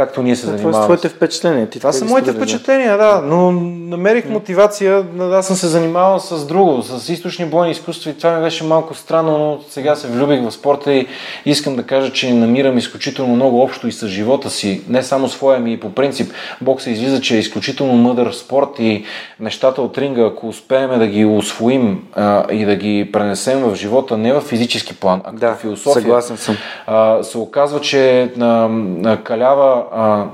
както 0.00 0.22
ние 0.22 0.36
се 0.36 0.42
Това 0.42 0.52
занимаваме. 0.52 0.82
са 0.82 0.86
твоите 0.86 1.08
впечатления. 1.08 1.70
Ти 1.70 1.78
Това 1.78 1.92
са 1.92 2.04
моите 2.04 2.32
впечатления, 2.32 2.98
да, 2.98 3.22
но 3.24 3.50
намерих 3.50 4.28
мотивация. 4.28 5.04
Аз 5.20 5.46
съм 5.46 5.56
се 5.56 5.66
занимавал 5.66 6.18
с 6.20 6.46
друго, 6.46 6.82
с 6.82 7.08
източни 7.08 7.46
бойни 7.46 7.72
изкуства 7.72 8.10
и 8.10 8.14
това 8.14 8.32
ми 8.32 8.42
беше 8.42 8.64
малко 8.64 8.94
странно, 8.94 9.38
но 9.38 9.58
сега 9.68 9.96
се 9.96 10.06
влюбих 10.08 10.42
в 10.42 10.50
спорта 10.50 10.92
и 10.92 11.06
искам 11.46 11.76
да 11.76 11.82
кажа, 11.82 12.12
че 12.12 12.34
намирам 12.34 12.78
изключително 12.78 13.34
много 13.34 13.62
общо 13.62 13.88
и 13.88 13.92
с 13.92 14.06
живота 14.08 14.50
си. 14.50 14.82
Не 14.88 15.02
само 15.02 15.28
своя 15.28 15.58
ми 15.60 15.72
и 15.72 15.80
по 15.80 15.90
принцип. 15.90 16.32
Бокса 16.60 16.90
излиза, 16.90 17.20
че 17.20 17.36
е 17.36 17.38
изключително 17.38 17.92
мъдър 17.92 18.32
спорт 18.32 18.68
и 18.78 19.04
нещата 19.40 19.82
от 19.82 19.98
ринга, 19.98 20.22
ако 20.22 20.48
успеем 20.48 20.98
да 20.98 21.06
ги 21.06 21.24
освоим 21.24 22.02
а, 22.14 22.52
и 22.52 22.64
да 22.64 22.76
ги 22.76 23.10
пренесем 23.12 23.60
в 23.60 23.74
живота, 23.74 24.16
не 24.16 24.32
в 24.32 24.40
физически 24.40 24.96
план, 24.96 25.20
а 25.24 25.28
като 25.30 25.36
Да, 25.36 25.54
философия. 25.54 26.02
съгласен 26.02 26.36
съм. 26.36 26.56
А, 26.86 27.22
се 27.22 27.38
оказва, 27.38 27.80
че 27.80 28.32
на, 28.36 28.68
на 28.68 29.22
Калява, 29.22 29.84
а, 29.92 30.26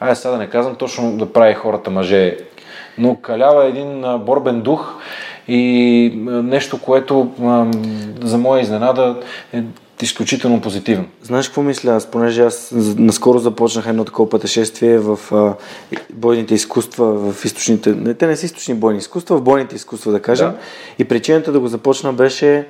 айде 0.00 0.14
сега 0.14 0.30
да 0.30 0.38
не 0.38 0.50
казвам 0.50 0.74
точно 0.74 1.16
да 1.16 1.32
прави 1.32 1.54
хората 1.54 1.90
мъже, 1.90 2.36
но 2.98 3.16
Калява 3.16 3.64
един 3.64 4.04
борбен 4.18 4.60
дух 4.60 4.94
и 5.48 6.12
нещо, 6.26 6.80
което 6.80 7.30
за 8.22 8.38
моя 8.38 8.62
изненада 8.62 9.20
е 9.52 9.62
изключително 10.02 10.60
позитивно. 10.60 11.04
Знаеш 11.22 11.48
какво 11.48 11.62
мисля 11.62 11.92
аз, 11.92 12.06
понеже 12.06 12.42
аз 12.42 12.72
наскоро 12.98 13.38
започнах 13.38 13.86
едно 13.86 14.04
такова 14.04 14.30
пътешествие 14.30 14.98
в 14.98 15.18
а, 15.32 15.54
бойните 16.12 16.54
изкуства, 16.54 17.32
в 17.32 17.44
източните, 17.44 17.92
не, 17.92 18.14
те 18.14 18.26
не 18.26 18.36
са 18.36 18.46
източни 18.46 18.74
бойни 18.74 18.98
изкуства, 18.98 19.36
в 19.36 19.42
бойните 19.42 19.76
изкуства 19.76 20.12
да 20.12 20.22
кажем. 20.22 20.50
Да. 20.50 20.56
И 20.98 21.04
причината 21.04 21.52
да 21.52 21.60
го 21.60 21.68
започна 21.68 22.12
беше 22.12 22.66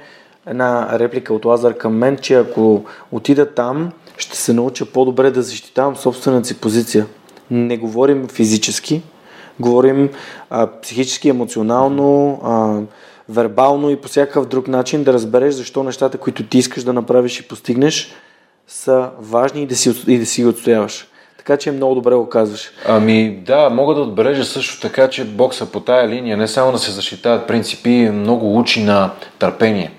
една 0.46 0.98
реплика 0.98 1.34
от 1.34 1.44
Лазар 1.44 1.74
към 1.74 1.96
мен, 1.96 2.16
че 2.16 2.34
ако 2.34 2.84
отида 3.12 3.54
там, 3.54 3.92
ще 4.16 4.36
се 4.36 4.52
науча 4.52 4.86
по-добре 4.86 5.30
да 5.30 5.42
защитавам 5.42 5.96
собствената 5.96 6.48
си 6.48 6.60
позиция. 6.60 7.06
Не 7.50 7.76
говорим 7.76 8.28
физически, 8.28 9.02
говорим 9.60 10.10
а, 10.50 10.80
психически, 10.80 11.28
емоционално, 11.28 12.40
а, 12.44 12.80
вербално 13.28 13.90
и 13.90 13.96
по 13.96 14.08
всякакъв 14.08 14.46
друг 14.46 14.68
начин 14.68 15.04
да 15.04 15.12
разбереш 15.12 15.54
защо 15.54 15.82
нещата, 15.82 16.18
които 16.18 16.46
ти 16.46 16.58
искаш 16.58 16.84
да 16.84 16.92
направиш 16.92 17.40
и 17.40 17.48
постигнеш, 17.48 18.14
са 18.66 19.10
важни 19.18 19.62
и 19.62 19.66
да 19.66 19.76
си, 19.76 19.94
и 20.06 20.18
да 20.18 20.26
си 20.26 20.42
ги 20.42 20.48
отстояваш. 20.48 21.06
Така 21.36 21.56
че 21.56 21.72
много 21.72 21.94
добре 21.94 22.14
го 22.14 22.28
казваш. 22.28 22.70
Ами 22.86 23.42
да, 23.46 23.70
мога 23.70 23.94
да 23.94 24.00
отбележа 24.00 24.44
също 24.44 24.80
така, 24.80 25.10
че 25.10 25.24
бокса 25.24 25.66
по 25.66 25.80
тая 25.80 26.08
линия 26.08 26.36
не 26.36 26.48
само 26.48 26.72
да 26.72 26.78
се 26.78 26.90
защитават 26.90 27.46
принципи, 27.46 28.10
много 28.12 28.58
учи 28.58 28.82
на 28.84 29.10
търпение, 29.38 29.90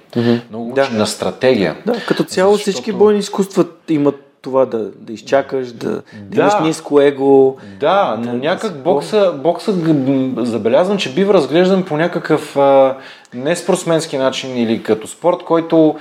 много 0.50 0.72
учи 0.72 0.92
Да. 0.92 0.98
на 0.98 1.08
стратегия. 1.08 1.76
Да, 1.86 1.94
като 2.08 2.24
цяло 2.24 2.54
Защото- 2.54 2.72
всички 2.72 2.92
бойни 2.92 3.20
изкуства 3.20 3.66
имат 3.90 4.22
това 4.42 4.66
да, 4.66 4.90
да 5.00 5.14
изчакаш, 5.14 5.72
да, 5.72 5.90
да. 5.90 6.02
Да. 6.14 6.42
имаш 6.42 6.54
ниско 6.64 7.02
его. 7.02 7.58
Да, 7.80 8.18
но 8.20 8.34
някак 8.34 8.84
бокса, 8.84 9.34
бокса 9.44 9.72
м, 9.72 10.46
забелязвам, 10.46 10.98
че 10.98 11.14
бива 11.14 11.34
разглеждан 11.34 11.84
по 11.84 11.98
някакъв 11.98 12.58
а, 12.58 12.98
не 13.34 13.56
спортсменски 13.56 14.18
начин 14.18 14.58
или 14.58 14.84
като 14.84 15.08
спорт, 15.08 15.38
който 15.44 15.96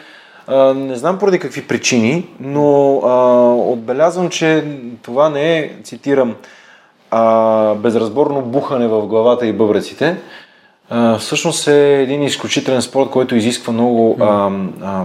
а, 0.47 0.75
не 0.75 0.97
знам 0.97 1.19
поради 1.19 1.39
какви 1.39 1.63
причини, 1.63 2.29
но 2.41 2.97
а, 3.05 3.15
отбелязвам, 3.55 4.29
че 4.29 4.65
това 5.03 5.29
не 5.29 5.59
е, 5.59 5.71
цитирам, 5.85 6.35
а, 7.11 7.75
безразборно 7.75 8.43
бухане 8.43 8.89
в 8.89 9.07
главата 9.07 9.47
и 9.47 9.53
бъбреците. 9.53 10.17
А, 10.91 11.19
всъщност 11.19 11.69
е 11.69 12.03
един 12.03 12.23
изключителен 12.23 12.83
спорт, 12.83 13.11
който 13.11 13.37
изисква 13.37 13.73
много 13.73 14.17
а, 14.21 14.51
а, 14.83 15.05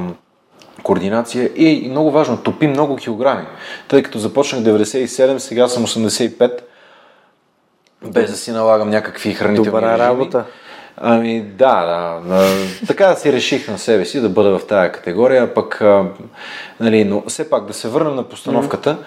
координация 0.83 1.49
и, 1.55 1.89
много 1.89 2.11
важно, 2.11 2.37
топи 2.37 2.67
много 2.67 2.95
килограми. 2.95 3.45
Тъй 3.87 4.03
като 4.03 4.19
започнах 4.19 4.61
97, 4.61 5.37
сега 5.37 5.67
съм 5.67 5.87
85, 5.87 6.59
без 8.05 8.31
да 8.31 8.37
си 8.37 8.51
налагам 8.51 8.89
някакви 8.89 9.33
хранителни 9.33 9.71
Добра 9.71 9.93
режими. 9.93 9.99
работа. 9.99 10.45
Ами 10.97 11.41
да, 11.41 11.85
да, 11.85 12.35
да. 12.35 12.47
Така 12.87 13.15
си 13.15 13.33
реших 13.33 13.67
на 13.67 13.77
себе 13.77 14.05
си 14.05 14.21
да 14.21 14.29
бъда 14.29 14.59
в 14.59 14.67
тая 14.67 14.91
категория, 14.91 15.53
пък, 15.53 15.81
а, 15.81 16.05
нали, 16.79 17.03
но 17.03 17.23
все 17.27 17.49
пак 17.49 17.65
да 17.65 17.73
се 17.73 17.87
върнем 17.87 18.15
на 18.15 18.23
постановката. 18.23 18.97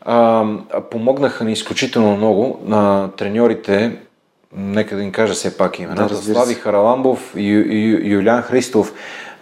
А, 0.00 0.44
помогнаха 0.90 1.44
ни 1.44 1.52
изключително 1.52 2.16
много 2.16 2.60
на 2.64 3.10
треньорите, 3.16 3.96
нека 4.56 4.96
да 4.96 5.02
им 5.02 5.12
кажа 5.12 5.34
все 5.34 5.56
пак 5.56 5.78
имената, 5.78 6.16
се. 6.16 6.32
Слави 6.32 6.54
Хараламбов, 6.54 7.32
Ю, 7.36 7.40
Ю, 7.42 7.98
Юлян 8.02 8.42
Христов, 8.42 8.92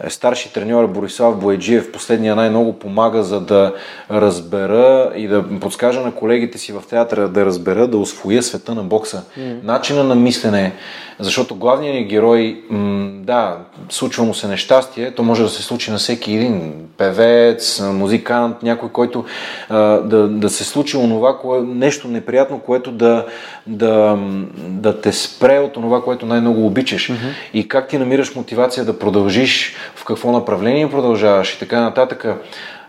е, 0.05 0.11
старши 0.11 0.53
треньор 0.53 0.87
Борислав 0.87 1.41
Боеджиев, 1.41 1.93
последния 1.93 2.37
най-много 2.37 2.73
помага 2.73 3.23
за 3.23 3.41
да 3.41 3.75
разбера 4.11 5.13
и 5.17 5.29
да 5.29 5.61
подскажа 5.61 6.01
на 6.01 6.13
колегите 6.13 6.59
си 6.59 6.73
в 6.73 6.83
театъра 6.91 7.29
да 7.29 7.47
разбера, 7.47 7.89
да 7.89 7.99
освоя 7.99 8.43
света 8.43 8.75
на 8.75 8.83
бокса. 8.83 9.23
Начина 9.63 10.05
на 10.05 10.15
мислене, 10.15 10.73
защото 11.19 11.55
главният 11.55 11.97
ни 11.97 12.05
герой, 12.05 12.63
м, 12.71 13.11
да, 13.13 13.57
случва 13.89 14.25
му 14.25 14.35
се 14.35 14.49
нещастие, 14.49 15.11
то 15.11 15.23
може 15.23 15.43
да 15.43 15.49
се 15.49 15.63
случи 15.63 15.91
на 15.91 15.99
всеки 15.99 16.33
един 16.33 16.73
певец, 16.99 17.81
музикант, 17.81 18.63
някой, 18.63 18.89
който 18.89 19.25
а, 19.69 19.79
да, 19.79 20.29
да 20.29 20.51
се 20.51 20.65
случи 20.65 20.97
онова, 20.97 21.39
кое, 21.39 21.61
нещо 21.61 22.09
неприятно, 22.09 22.59
което 22.59 22.93
да, 22.93 23.27
да, 23.67 24.19
да 24.59 25.01
те 25.01 25.13
спре 25.13 25.59
от 25.59 25.77
онова, 25.77 26.03
което 26.03 26.27
най-много 26.27 26.67
обичаш. 26.67 27.13
И 27.55 27.69
как 27.69 27.89
ти 27.89 27.99
намираш 27.99 28.35
мотивация 28.35 28.85
да 28.85 28.99
продължиш, 28.99 29.77
в 29.95 30.05
какво 30.05 30.33
направление 30.33 30.91
продължаваш 30.91 31.55
и 31.55 31.59
така 31.59 31.81
нататък. 31.81 32.27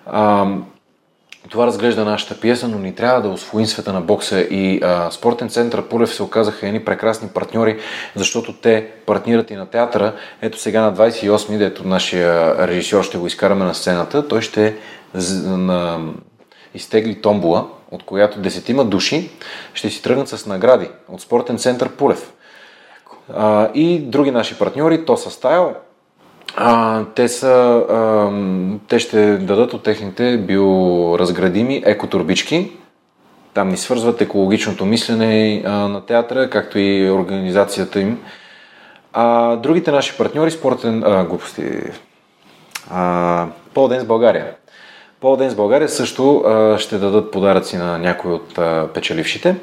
А, 0.06 0.48
това 1.50 1.68
разглежда 1.68 2.06
нашата 2.06 2.40
пиеса, 2.40 2.68
но 2.68 2.78
ни 2.78 2.96
трябва 2.96 3.22
да 3.22 3.30
освоим 3.30 3.66
света 3.66 3.94
на 3.94 4.02
бокса 4.02 4.40
и 4.40 4.80
а, 4.84 5.12
спортен 5.12 5.50
център 5.50 5.88
Пулев 5.88 6.14
се 6.14 6.24
оказаха 6.24 6.68
едни 6.68 6.86
прекрасни 6.86 7.30
партньори, 7.30 7.80
защото 8.16 8.54
те 8.54 8.88
партнират 9.06 9.52
и 9.52 9.56
на 9.56 9.66
театъра. 9.66 10.14
Ето 10.42 10.60
сега 10.60 10.82
на 10.82 10.94
28-ми, 10.94 11.58
дето 11.58 11.88
нашия 11.88 12.68
режисьор 12.68 13.04
ще 13.04 13.18
го 13.18 13.28
изкараме 13.28 13.66
на 13.66 13.74
сцената, 13.74 14.28
той 14.28 14.42
ще 14.42 14.76
на, 15.44 16.00
изтегли 16.74 17.22
томбула, 17.22 17.68
от 17.92 18.04
която 18.04 18.40
десетима 18.40 18.86
души 18.86 19.32
ще 19.74 19.90
си 19.90 20.02
тръгнат 20.02 20.28
с 20.28 20.46
награди 20.46 20.90
от 21.10 21.22
спортен 21.22 21.58
център 21.58 21.90
Пулев. 21.90 22.34
А, 23.34 23.70
и 23.74 24.00
други 24.00 24.32
наши 24.32 24.58
партньори, 24.58 25.06
Тоса 25.06 25.30
Стайл, 25.30 25.74
а, 26.58 27.04
те, 27.16 27.28
са, 27.28 27.84
а, 27.90 28.32
те 28.88 29.00
ще 29.00 29.38
дадат 29.38 29.74
от 29.74 29.84
техните 29.84 30.38
биоразградими 30.38 31.84
екотурбички. 31.86 32.72
Там 33.54 33.70
ни 33.70 33.78
свързват 33.78 34.22
екологичното 34.22 34.86
мислене 34.86 35.64
а, 35.66 35.72
на 35.72 36.02
театъра, 36.02 36.50
както 36.50 36.80
и 36.80 37.10
организацията 37.10 38.00
им. 38.00 38.20
А 39.14 39.56
другите 39.56 39.92
наши 39.92 40.18
партньори, 40.18 40.52
спортен... 40.52 41.04
А, 41.06 41.26
глупости... 41.26 41.64
А, 42.92 43.48
Пол 43.74 43.88
Ден 43.88 44.00
с 44.00 44.06
България. 44.06 44.52
Пол 45.22 45.36
Ден 45.36 45.50
с 45.50 45.56
България 45.56 45.90
също 45.90 46.38
а, 46.38 46.78
ще 46.78 46.98
дадат 46.98 47.32
подаръци 47.32 47.78
на 47.78 47.98
някои 47.98 48.32
от 48.32 48.58
а, 48.58 48.88
печелившите. 48.94 49.56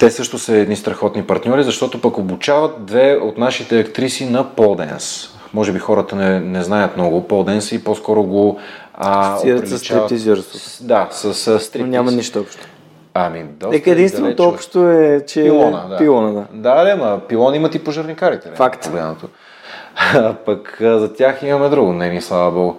Те 0.00 0.10
също 0.10 0.38
са 0.38 0.56
едни 0.56 0.76
страхотни 0.76 1.22
партньори, 1.22 1.62
защото 1.62 2.00
пък 2.00 2.18
обучават 2.18 2.84
две 2.86 3.18
от 3.22 3.38
нашите 3.38 3.80
актриси 3.80 4.26
на 4.26 4.44
полденс. 4.44 5.28
Може 5.54 5.72
би 5.72 5.78
хората 5.78 6.16
не, 6.16 6.40
не 6.40 6.62
знаят 6.62 6.96
много 6.96 7.28
полденс 7.28 7.72
и 7.72 7.84
по-скоро 7.84 8.22
го 8.22 8.58
а, 8.94 9.32
Асоциират 9.34 9.68
с 9.68 9.78
стриптизерството. 9.78 10.64
Да, 10.80 11.08
с, 11.10 11.34
с 11.34 11.60
стриптиз. 11.60 11.80
Но 11.80 11.86
няма 11.86 12.12
нищо 12.12 12.40
общо. 12.40 12.66
Ами, 13.14 13.44
доста 13.44 13.74
Нека 13.76 13.90
единственото 13.90 14.42
общо 14.42 14.88
е, 14.88 15.24
че 15.26 15.42
Пилона, 15.42 15.86
да. 15.88 15.96
пилона, 15.96 16.32
да. 16.32 16.46
Да, 16.52 16.84
да, 16.84 16.96
ма 16.96 17.20
пилон 17.28 17.54
имат 17.54 17.74
и 17.74 17.78
пожарникарите. 17.84 18.48
е 18.48 18.52
Факт. 18.52 18.84
погледнато. 18.84 19.28
Пък 20.46 20.76
за 20.80 21.14
тях 21.14 21.42
имаме 21.42 21.68
друго 21.68 21.92
мнение, 21.92 22.20
слава 22.20 22.50
богу. 22.50 22.74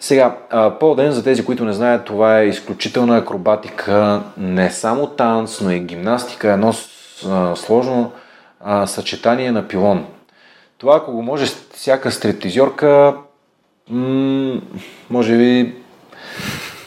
Сега, 0.00 0.36
по-ден 0.80 1.12
за 1.12 1.24
тези, 1.24 1.44
които 1.44 1.64
не 1.64 1.72
знаят, 1.72 2.04
това 2.04 2.40
е 2.40 2.46
изключителна 2.46 3.16
акробатика, 3.16 4.22
не 4.36 4.70
само 4.70 5.06
танц, 5.06 5.60
но 5.60 5.70
и 5.70 5.80
гимнастика, 5.80 6.52
едно 6.52 6.72
сложно 7.54 8.12
съчетание 8.86 9.52
на 9.52 9.68
пилон. 9.68 10.06
Това, 10.78 10.96
ако 10.96 11.12
го 11.12 11.22
може 11.22 11.46
всяка 11.74 12.10
стриптизьорка, 12.10 13.14
м- 13.90 14.60
може 15.10 15.36
би 15.36 15.74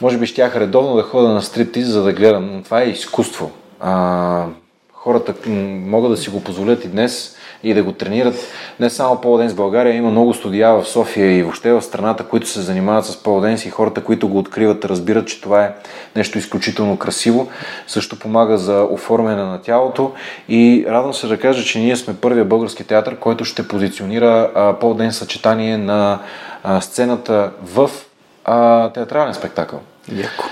може 0.00 0.18
би 0.18 0.26
щях 0.26 0.56
редовно 0.56 0.96
да 0.96 1.02
ходя 1.02 1.28
на 1.28 1.42
стриптиз, 1.42 1.86
за 1.86 2.02
да 2.02 2.12
гледам, 2.12 2.50
но 2.52 2.62
това 2.62 2.82
е 2.82 2.88
изкуство. 2.88 3.50
А, 3.80 4.46
хората 4.92 5.34
могат 5.48 6.10
да 6.10 6.16
си 6.16 6.30
го 6.30 6.44
позволят 6.44 6.84
и 6.84 6.88
днес 6.88 7.36
и 7.62 7.74
да 7.74 7.82
го 7.82 7.92
тренират. 7.92 8.34
Не 8.80 8.90
само 8.90 9.20
полденс 9.20 9.52
в 9.52 9.56
България, 9.56 9.94
има 9.94 10.10
много 10.10 10.34
студия 10.34 10.72
в 10.72 10.84
София 10.84 11.38
и 11.38 11.42
въобще 11.42 11.72
в 11.72 11.82
страната, 11.82 12.24
които 12.24 12.48
се 12.48 12.60
занимават 12.60 13.06
с 13.06 13.22
полденс 13.22 13.66
и 13.66 13.70
хората, 13.70 14.04
които 14.04 14.28
го 14.28 14.38
откриват, 14.38 14.84
разбират, 14.84 15.28
че 15.28 15.40
това 15.40 15.64
е 15.64 15.74
нещо 16.16 16.38
изключително 16.38 16.96
красиво. 16.96 17.48
Също 17.86 18.18
помага 18.18 18.58
за 18.58 18.86
оформяне 18.90 19.42
на 19.42 19.62
тялото 19.62 20.12
и 20.48 20.86
радвам 20.88 21.14
се 21.14 21.26
да 21.26 21.38
кажа, 21.38 21.64
че 21.64 21.78
ние 21.78 21.96
сме 21.96 22.16
първия 22.16 22.44
български 22.44 22.84
театър, 22.84 23.16
който 23.16 23.44
ще 23.44 23.68
позиционира 23.68 24.50
а, 24.54 24.78
полденс 24.78 25.16
съчетание 25.16 25.78
на 25.78 26.18
а, 26.62 26.80
сцената 26.80 27.50
в 27.62 27.90
а, 28.44 28.88
театрален 28.92 29.34
спектакъл. 29.34 29.80
Яко. 30.12 30.44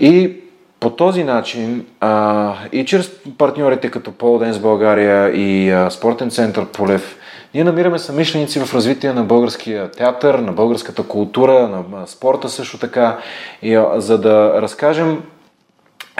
И 0.00 0.36
по 0.80 0.90
този 0.90 1.24
начин 1.24 1.86
а, 2.00 2.54
и 2.72 2.84
чрез 2.84 3.10
партньорите 3.38 3.90
като 3.90 4.12
Пол 4.12 4.40
с 4.52 4.58
България 4.58 5.28
и 5.34 5.70
а, 5.70 5.90
Спортен 5.90 6.30
център 6.30 6.66
Полев, 6.66 7.16
ние 7.54 7.64
намираме 7.64 7.98
самишленици 7.98 8.60
в 8.60 8.74
развитие 8.74 9.12
на 9.12 9.24
българския 9.24 9.90
театър, 9.90 10.34
на 10.34 10.52
българската 10.52 11.02
култура, 11.02 11.68
на 11.68 12.06
спорта 12.06 12.48
също 12.48 12.78
така, 12.78 13.18
и, 13.62 13.74
а, 13.74 14.00
за 14.00 14.18
да 14.18 14.62
разкажем 14.62 15.22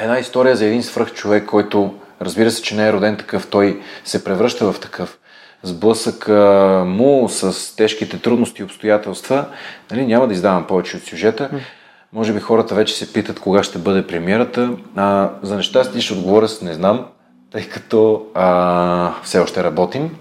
една 0.00 0.18
история 0.18 0.56
за 0.56 0.66
един 0.66 0.82
свръх 0.82 1.12
човек, 1.12 1.46
който 1.46 1.94
разбира 2.22 2.50
се, 2.50 2.62
че 2.62 2.76
не 2.76 2.88
е 2.88 2.92
роден 2.92 3.16
такъв, 3.16 3.46
той 3.46 3.80
се 4.04 4.24
превръща 4.24 4.72
в 4.72 4.80
такъв. 4.80 5.18
Сблъсък 5.62 6.28
му 6.86 7.28
с 7.28 7.76
тежките 7.76 8.18
трудности 8.18 8.62
и 8.62 8.64
обстоятелства, 8.64 9.44
нали, 9.90 10.06
няма 10.06 10.26
да 10.26 10.34
издавам 10.34 10.66
повече 10.66 10.96
от 10.96 11.02
сюжета. 11.02 11.50
Може 12.12 12.32
би 12.32 12.40
хората 12.40 12.74
вече 12.74 12.94
се 12.94 13.12
питат 13.12 13.40
кога 13.40 13.62
ще 13.62 13.78
бъде 13.78 14.06
премиерата. 14.06 14.70
А, 14.96 15.30
за 15.42 15.56
нещастие 15.56 16.00
ще 16.00 16.12
отговоря 16.12 16.48
с 16.48 16.62
не 16.62 16.74
знам, 16.74 17.06
тъй 17.50 17.68
като 17.68 18.26
а, 18.34 19.12
все 19.22 19.38
още 19.38 19.64
работим. 19.64 20.16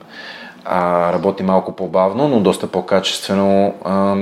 А, 0.65 1.13
работи 1.13 1.43
малко 1.43 1.75
по-бавно, 1.75 2.27
но 2.27 2.39
доста 2.39 2.67
по-качествено, 2.67 3.75
а, 3.85 4.15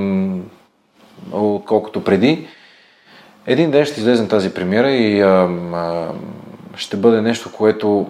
отколкото 1.32 2.04
преди. 2.04 2.48
Един 3.46 3.70
ден 3.70 3.84
ще 3.84 4.00
излезем 4.00 4.28
тази 4.28 4.54
премиера 4.54 4.90
и 4.90 5.20
а, 5.20 5.26
а, 5.74 6.08
ще 6.76 6.96
бъде 6.96 7.22
нещо, 7.22 7.52
което, 7.52 8.06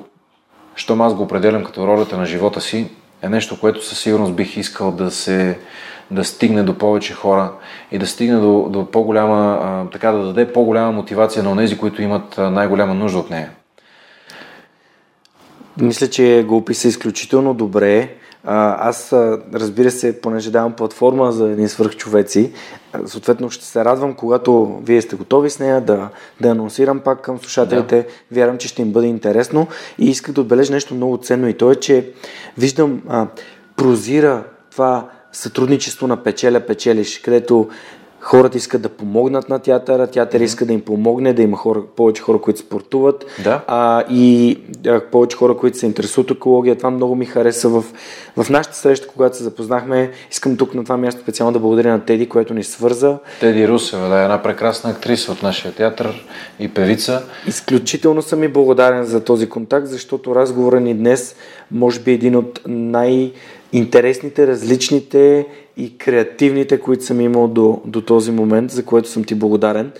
щом 0.74 1.00
аз 1.00 1.14
го 1.14 1.22
определям 1.22 1.64
като 1.64 1.86
ролята 1.86 2.16
на 2.16 2.26
живота 2.26 2.60
си, 2.60 2.90
е 3.22 3.28
нещо, 3.28 3.60
което 3.60 3.84
със 3.84 3.98
сигурност 3.98 4.34
бих 4.34 4.56
искал 4.56 4.92
да 4.92 5.10
се 5.10 5.58
да 6.10 6.24
стигне 6.24 6.62
до 6.62 6.78
повече 6.78 7.14
хора 7.14 7.52
и 7.92 7.98
да 7.98 8.06
стигне 8.06 8.36
до, 8.36 8.68
до 8.70 8.90
по-голяма, 8.90 9.58
а, 9.62 9.90
така 9.90 10.12
да 10.12 10.24
даде 10.24 10.52
по-голяма 10.52 10.92
мотивация 10.92 11.42
на 11.42 11.56
тези, 11.56 11.78
които 11.78 12.02
имат 12.02 12.38
най-голяма 12.38 12.94
нужда 12.94 13.18
от 13.18 13.30
нея. 13.30 13.50
Мисля, 15.80 16.08
че 16.08 16.44
го 16.48 16.56
описа 16.56 16.88
изключително 16.88 17.54
добре. 17.54 18.14
Аз, 18.44 19.12
разбира 19.54 19.90
се, 19.90 20.20
понеже 20.20 20.50
давам 20.50 20.72
платформа 20.72 21.32
за 21.32 21.50
един 21.50 21.68
свърхчовеци, 21.68 22.52
съответно 23.06 23.50
ще 23.50 23.64
се 23.64 23.84
радвам, 23.84 24.14
когато 24.14 24.80
вие 24.84 25.02
сте 25.02 25.16
готови 25.16 25.50
с 25.50 25.58
нея, 25.58 25.80
да, 25.80 26.08
да 26.40 26.48
анонсирам 26.48 27.00
пак 27.00 27.20
към 27.20 27.38
слушателите. 27.38 27.96
Да. 27.96 28.36
Вярвам, 28.36 28.58
че 28.58 28.68
ще 28.68 28.82
им 28.82 28.92
бъде 28.92 29.06
интересно. 29.06 29.66
И 29.98 30.10
исках 30.10 30.34
да 30.34 30.40
отбележа 30.40 30.72
нещо 30.72 30.94
много 30.94 31.16
ценно 31.16 31.48
и 31.48 31.54
то 31.54 31.70
е, 31.70 31.74
че 31.74 32.10
виждам, 32.58 33.02
а, 33.08 33.26
прозира 33.76 34.44
това 34.70 35.08
сътрудничество 35.32 36.06
на 36.06 36.16
печеля-печелиш, 36.16 37.22
където 37.22 37.68
хората 38.20 38.58
искат 38.58 38.82
да 38.82 38.88
помогнат 38.88 39.48
на 39.48 39.58
театъра, 39.58 40.06
театър 40.06 40.40
иска 40.40 40.66
да 40.66 40.72
им 40.72 40.80
помогне, 40.80 41.32
да 41.32 41.42
има 41.42 41.56
хора, 41.56 41.82
повече 41.96 42.22
хора, 42.22 42.40
които 42.40 42.60
спортуват 42.60 43.24
да. 43.44 43.64
а, 43.66 44.04
и 44.10 44.58
а, 44.86 45.00
повече 45.00 45.36
хора, 45.36 45.56
които 45.56 45.78
се 45.78 45.86
интересуват 45.86 46.30
екология. 46.30 46.76
Това 46.76 46.90
много 46.90 47.14
ми 47.14 47.26
хареса 47.26 47.68
в, 47.68 47.84
в 48.36 48.50
нашата 48.50 48.76
среща, 48.76 49.08
когато 49.08 49.36
се 49.36 49.42
запознахме. 49.42 50.10
Искам 50.30 50.56
тук 50.56 50.74
на 50.74 50.82
това 50.84 50.96
място 50.96 51.20
специално 51.20 51.52
да 51.52 51.58
благодаря 51.58 51.92
на 51.92 52.04
Теди, 52.04 52.28
което 52.28 52.54
ни 52.54 52.64
свърза. 52.64 53.18
Теди 53.40 53.68
Русева, 53.68 54.08
да, 54.08 54.20
е 54.20 54.22
една 54.22 54.42
прекрасна 54.42 54.90
актриса 54.90 55.32
от 55.32 55.42
нашия 55.42 55.74
театър 55.74 56.24
и 56.60 56.68
певица. 56.68 57.22
Изключително 57.46 58.22
съм 58.22 58.42
и 58.42 58.48
благодарен 58.48 59.04
за 59.04 59.24
този 59.24 59.48
контакт, 59.48 59.86
защото 59.86 60.34
разговора 60.34 60.80
ни 60.80 60.94
днес 60.94 61.36
може 61.70 62.00
би 62.00 62.10
е 62.10 62.14
един 62.14 62.36
от 62.36 62.60
най- 62.66 63.32
интересните, 63.72 64.46
различните 64.46 65.46
и 65.76 65.98
креативните, 65.98 66.80
които 66.80 67.04
съм 67.04 67.20
имал 67.20 67.48
до, 67.48 67.80
до 67.84 68.00
този 68.00 68.30
момент, 68.30 68.70
за 68.70 68.84
което 68.84 69.08
съм 69.08 69.24
ти 69.24 69.34
благодарен. 69.34 69.92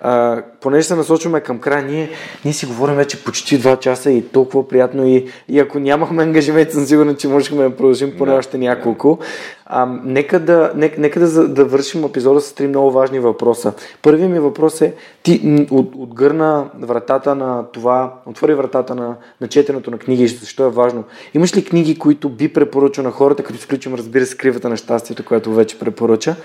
А, 0.00 0.42
понеже 0.60 0.82
се 0.82 0.94
насочваме 0.94 1.40
към 1.40 1.58
края, 1.58 1.84
ние, 1.84 2.10
ние 2.44 2.54
си 2.54 2.66
говорим 2.66 2.96
вече 2.96 3.24
почти 3.24 3.60
2 3.60 3.78
часа 3.78 4.10
и 4.10 4.28
толкова 4.28 4.68
приятно 4.68 5.06
и, 5.06 5.26
и 5.48 5.58
ако 5.58 5.78
нямахме 5.78 6.22
ангажимент, 6.22 6.72
съм 6.72 6.86
сигурен, 6.86 7.16
че 7.16 7.28
можехме 7.28 7.62
да 7.62 7.76
продължим 7.76 8.14
поне 8.18 8.32
да, 8.32 8.38
още 8.38 8.58
няколко. 8.58 9.18
А, 9.66 9.86
нека 10.04 10.40
да, 10.40 10.72
нека, 10.74 11.00
нека 11.00 11.20
да, 11.20 11.48
да 11.48 11.64
вършим 11.64 12.04
епизода 12.04 12.40
с 12.40 12.52
три 12.52 12.68
много 12.68 12.90
важни 12.90 13.18
въпроса. 13.18 13.72
Първият 14.02 14.32
ми 14.32 14.38
въпрос 14.38 14.80
е, 14.80 14.94
ти 15.22 15.66
от, 15.70 15.94
отгърна 15.94 16.66
вратата 16.80 17.34
на 17.34 17.64
това, 17.72 18.14
отвори 18.26 18.54
вратата 18.54 18.94
на, 18.94 19.16
на 19.40 19.48
четенето 19.48 19.90
на 19.90 19.98
книги, 19.98 20.28
защо 20.28 20.64
е 20.64 20.70
важно. 20.70 21.04
Имаш 21.34 21.56
ли 21.56 21.64
книги, 21.64 21.98
които 21.98 22.28
би 22.28 22.52
препоръчал 22.52 23.04
на 23.04 23.10
хората, 23.10 23.42
като 23.42 23.58
изключим, 23.58 23.94
разбира 23.94 24.26
се, 24.26 24.36
кривата 24.36 24.68
на 24.68 24.76
щастието, 24.76 25.24
което 25.24 25.54
вече 25.54 25.78
препоръча, 25.78 26.36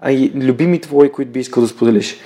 а 0.00 0.12
и 0.12 0.32
любими 0.34 0.80
твои, 0.80 1.12
които 1.12 1.32
би 1.32 1.40
искал 1.40 1.62
да 1.62 1.68
споделиш? 1.68 2.20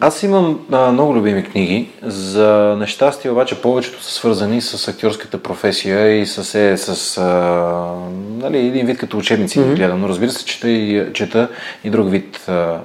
Аз 0.00 0.22
имам 0.22 0.66
а, 0.72 0.92
много 0.92 1.14
любими 1.14 1.44
книги. 1.44 1.90
За 2.02 2.76
нещастие 2.78 3.30
обаче 3.30 3.62
повечето 3.62 4.02
са 4.02 4.12
свързани 4.12 4.60
с 4.60 4.88
актьорската 4.88 5.42
професия 5.42 6.20
и 6.20 6.26
с, 6.26 6.54
е, 6.54 6.76
с 6.76 7.18
а, 7.18 7.22
нали, 8.28 8.58
един 8.58 8.86
вид 8.86 8.98
като 8.98 9.18
учебници 9.18 9.58
mm-hmm. 9.58 9.74
гледам. 9.74 10.00
Но 10.00 10.08
разбира 10.08 10.30
се, 10.30 10.44
чета 10.44 10.70
и, 10.70 11.12
чета 11.12 11.48
и 11.84 11.90
друг 11.90 12.10
вид 12.10 12.44
а, 12.48 12.80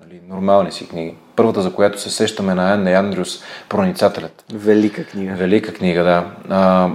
нали, 0.00 0.20
нормални 0.28 0.72
си 0.72 0.88
книги. 0.88 1.14
Първата, 1.36 1.62
за 1.62 1.72
която 1.72 2.00
се 2.00 2.10
сещаме 2.10 2.54
на 2.54 2.74
Анне 2.74 2.92
Андрюс, 2.92 3.42
Проницателят. 3.68 4.44
Велика 4.52 5.04
книга. 5.04 5.34
Велика 5.34 5.74
книга, 5.74 6.04
да. 6.04 6.24
А, 6.50 6.90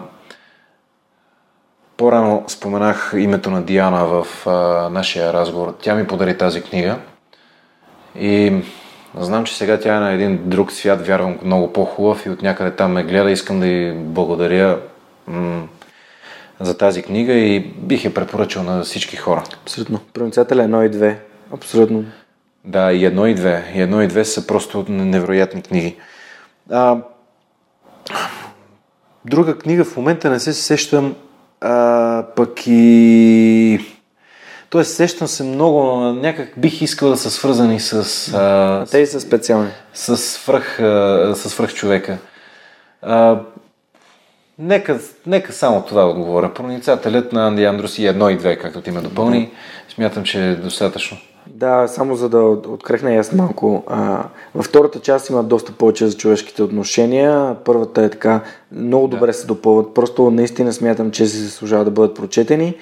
по-рано 1.98 2.44
споменах 2.48 3.14
името 3.18 3.52
на 3.52 3.62
Диана 3.62 4.06
в 4.06 4.48
а, 4.48 4.90
нашия 4.90 5.34
разговор. 5.34 5.78
Тя 5.82 5.96
ми 5.96 6.08
подари 6.08 6.38
тази 6.38 6.62
книга. 6.62 6.98
И 8.20 8.54
Знам, 9.18 9.46
че 9.46 9.58
сега 9.58 9.80
тя 9.80 9.96
е 9.96 10.00
на 10.00 10.12
един 10.12 10.50
друг 10.50 10.72
свят, 10.72 11.08
вярвам 11.08 11.38
много 11.44 11.74
по-хубав 11.74 12.26
и 12.26 12.30
от 12.30 12.42
някъде 12.42 12.72
там 12.72 12.92
ме 12.92 13.04
гледа. 13.04 13.32
Искам 13.32 13.60
да 13.60 13.68
й 13.68 13.94
благодаря 13.94 14.80
м- 15.28 15.68
за 16.60 16.78
тази 16.78 17.04
книга 17.04 17.34
и 17.34 17.60
бих 17.60 18.06
я 18.06 18.14
препоръчал 18.14 18.64
на 18.64 18.84
всички 18.84 19.16
хора. 19.16 19.44
Абсолютно. 19.62 20.00
Проницателя 20.14 20.64
едно 20.64 20.84
и 20.84 20.90
две. 20.90 21.20
Абсолютно. 21.54 22.06
Да, 22.66 22.92
и 22.92 23.06
едно 23.06 23.28
и 23.28 23.34
две. 23.34 23.72
И 23.76 23.82
едно 23.82 24.02
и 24.02 24.08
две 24.08 24.26
са 24.26 24.48
просто 24.48 24.86
невероятни 24.90 25.62
книги. 25.62 25.96
А, 26.72 26.98
друга 29.26 29.58
книга 29.58 29.86
в 29.86 29.98
момента 29.98 30.30
не 30.30 30.40
се 30.40 30.54
сещам, 30.54 31.16
а, 31.62 32.26
пък 32.36 32.68
и 32.68 33.99
Тоест, 34.70 34.96
сещам 34.96 35.28
се 35.28 35.44
много, 35.44 35.96
някак 36.00 36.54
бих 36.58 36.82
искал 36.82 37.10
да 37.10 37.18
са 37.18 37.32
свързани 37.32 37.80
с... 37.80 37.94
А, 38.34 38.86
Те 38.92 39.06
са 39.06 39.22
специални. 39.22 39.70
С 39.94 40.18
свръх, 40.18 40.80
а, 40.80 41.34
с 41.36 41.50
свръх 41.50 41.74
човека. 41.74 42.18
А, 43.02 43.40
нека, 44.60 45.00
нека 45.28 45.54
само 45.54 45.82
това 45.82 46.10
отговоря. 46.10 46.54
Проницателят 46.54 47.34
на 47.34 47.48
Анди 47.48 47.66
Андрус 47.66 47.98
и 47.98 48.08
едно 48.08 48.30
и 48.30 48.38
две, 48.38 48.58
както 48.58 48.82
ти 48.82 48.92
ме 48.92 49.02
допълни, 49.02 49.52
смятам, 49.96 50.24
че 50.24 50.50
е 50.50 50.56
достатъчно. 50.56 51.18
Да, 51.48 51.88
само 51.88 52.16
за 52.16 52.30
да 52.30 52.40
открехна 52.44 53.16
аз 53.16 53.34
малко. 53.34 53.84
А, 53.88 54.24
във 54.56 54.66
втората 54.66 55.00
част 55.00 55.30
има 55.30 55.44
доста 55.44 55.72
повече 55.72 56.08
за 56.08 56.18
човешките 56.18 56.64
отношения. 56.64 57.56
Първата 57.66 58.02
е 58.02 58.10
така, 58.10 58.42
много 58.72 59.08
добре 59.08 59.28
да. 59.28 59.34
се 59.34 59.48
допълват. 59.48 59.94
Просто 59.94 60.32
наистина 60.32 60.74
смятам, 60.74 61.12
че 61.12 61.26
се 61.26 61.38
заслужава 61.38 61.86
да 61.86 61.92
бъдат 61.92 62.16
прочетени 62.16 62.76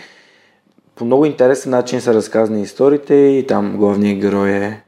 по 0.98 1.06
много 1.06 1.26
интересен 1.26 1.72
начин 1.72 2.02
са 2.02 2.14
разказани 2.14 2.62
историите 2.62 3.14
и 3.16 3.48
там 3.48 3.78
главният 3.78 4.20
герой 4.20 4.50
е 4.50 4.82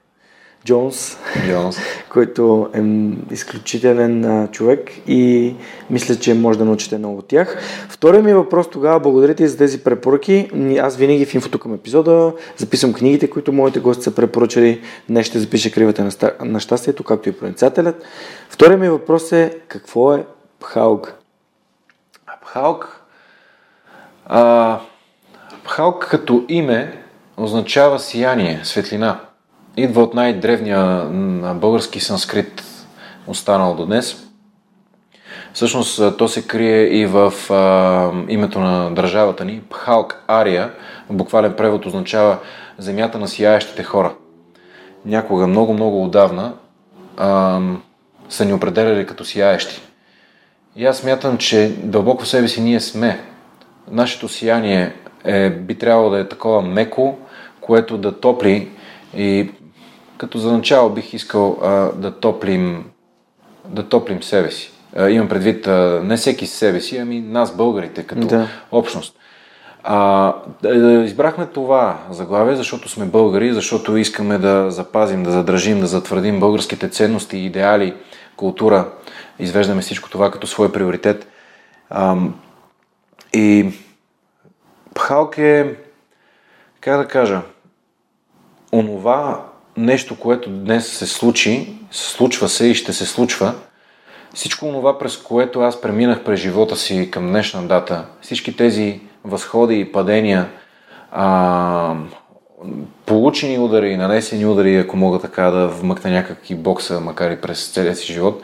Джонс, 0.66 1.18
Джонс. 1.48 1.78
който 2.10 2.70
е 2.74 2.82
изключителен 3.34 4.26
а, 4.26 4.48
човек 4.48 4.92
и 5.08 5.56
мисля, 5.90 6.16
че 6.16 6.34
може 6.34 6.60
да 6.60 6.66
научите 6.66 6.98
много 6.98 7.18
от 7.18 7.28
тях. 7.28 7.58
Вторият 7.90 8.26
ми 8.26 8.34
въпрос 8.34 8.70
тогава, 8.70 9.00
благодаря 9.00 9.34
ти 9.34 9.48
за 9.48 9.58
тези 9.58 9.84
препоръки. 9.84 10.50
Аз 10.82 10.98
винаги 10.98 11.26
в 11.26 11.34
инфото 11.34 11.60
към 11.60 11.74
епизода 11.74 12.34
записвам 12.58 12.94
книгите, 12.94 13.30
които 13.30 13.54
моите 13.54 13.80
гости 13.80 14.04
са 14.04 14.16
препоръчали. 14.16 14.82
Днес 15.10 15.26
ще 15.26 15.40
запиша 15.40 15.72
кривата 15.72 16.04
на, 16.04 16.32
на 16.46 16.60
щастието, 16.60 17.04
както 17.04 17.30
и 17.30 17.38
проницателят. 17.40 18.04
Вторият 18.50 18.82
ми 18.82 18.90
въпрос 18.90 19.32
е 19.32 19.58
какво 19.68 20.14
е 20.14 20.26
Пхалк? 20.60 21.16
Пхалк? 22.42 23.02
А, 24.26 24.80
Халк 25.70 26.08
като 26.10 26.46
име 26.50 26.94
означава 27.38 28.00
сияние, 28.00 28.60
светлина. 28.64 29.20
Идва 29.78 30.04
от 30.04 30.14
най-древния 30.14 31.06
български 31.56 32.00
санскрит, 32.00 32.64
останал 33.28 33.76
до 33.76 33.86
днес. 33.86 34.28
Всъщност 35.54 36.18
то 36.18 36.28
се 36.28 36.48
крие 36.48 36.84
и 36.84 37.06
в 37.06 37.34
а, 37.50 38.12
името 38.28 38.60
на 38.60 38.92
държавата 38.92 39.46
ни. 39.46 39.62
Пхалк 39.70 40.24
Ария, 40.28 40.74
буквален 41.10 41.54
превод 41.54 41.86
означава 41.86 42.38
земята 42.78 43.20
на 43.20 43.28
сияещите 43.28 43.84
хора. 43.84 44.14
Някога, 45.06 45.48
много-много 45.48 46.04
отдавна, 46.04 46.54
а, 47.18 47.60
са 48.30 48.46
ни 48.46 48.54
определяли 48.54 49.06
като 49.06 49.26
сияещи. 49.26 49.82
И 50.76 50.86
аз 50.86 50.98
смятам, 50.98 51.38
че 51.38 51.76
дълбоко 51.84 52.24
в 52.24 52.28
себе 52.28 52.48
си 52.48 52.62
ние 52.62 52.80
сме. 52.80 53.20
Нашето 53.92 54.28
сияние 54.28 54.94
е, 55.24 55.50
би 55.50 55.76
трябвало 55.76 56.10
да 56.10 56.20
е 56.20 56.28
такова 56.28 56.62
меко, 56.62 57.18
което 57.62 57.98
да 57.98 58.20
топли 58.20 58.68
и 59.18 59.52
като 60.18 60.38
за 60.38 60.54
начало 60.54 60.90
бих 60.90 61.14
искал 61.14 61.60
а, 61.64 61.70
да 61.92 62.12
топлим 62.20 62.86
да 63.66 63.84
топлим 63.84 64.24
себе 64.24 64.52
си. 64.52 64.72
А, 64.96 65.10
имам 65.10 65.30
предвид 65.30 65.68
а, 65.68 66.02
не 66.04 66.18
всеки 66.18 66.48
себе 66.48 66.82
си, 66.82 66.98
ами 66.98 67.22
нас 67.22 67.56
българите 67.56 68.04
като 68.04 68.28
да. 68.28 68.48
общност. 68.72 69.16
А, 69.84 70.34
избрахме 71.06 71.46
това 71.46 71.98
заглавие, 72.10 72.56
защото 72.56 72.90
сме 72.90 73.06
българи, 73.06 73.54
защото 73.54 73.98
искаме 73.98 74.38
да 74.38 74.72
запазим, 74.72 75.24
да 75.24 75.32
задържим, 75.32 75.80
да 75.80 75.88
затвърдим 75.88 76.40
българските 76.40 76.90
ценности, 76.90 77.38
идеали, 77.38 77.94
култура. 78.36 78.88
Извеждаме 79.40 79.82
всичко 79.82 80.10
това 80.10 80.32
като 80.32 80.48
свой 80.48 80.72
приоритет. 80.72 81.28
А, 81.90 82.18
и 83.34 83.72
Халк 85.00 85.38
е, 85.38 85.76
как 86.82 86.98
да 86.98 87.08
кажа, 87.08 87.42
онова 88.74 89.46
нещо, 89.78 90.20
което 90.20 90.50
днес 90.50 90.88
се 90.88 91.08
случи, 91.08 91.74
случва 91.92 92.50
се 92.50 92.66
и 92.66 92.76
ще 92.76 92.94
се 92.94 93.06
случва, 93.06 93.54
всичко 94.34 94.66
това, 94.66 95.00
през 95.00 95.18
което 95.18 95.62
аз 95.62 95.82
преминах 95.82 96.24
през 96.24 96.40
живота 96.40 96.76
си 96.76 97.12
към 97.12 97.28
днешна 97.28 97.68
дата, 97.68 98.06
всички 98.22 98.58
тези 98.58 99.02
възходи 99.24 99.80
и 99.80 99.92
падения, 99.92 100.50
а, 101.12 101.96
получени 103.06 103.60
удари, 103.60 103.98
нанесени 103.98 104.46
удари, 104.46 104.78
ако 104.78 104.98
мога 104.98 105.20
така 105.20 105.44
да 105.44 105.68
вмъкна 105.68 106.12
някакви 106.12 106.56
бокса, 106.56 107.00
макар 107.00 107.32
и 107.32 107.42
през 107.42 107.72
целия 107.72 107.96
си 107.96 108.14
живот, 108.14 108.42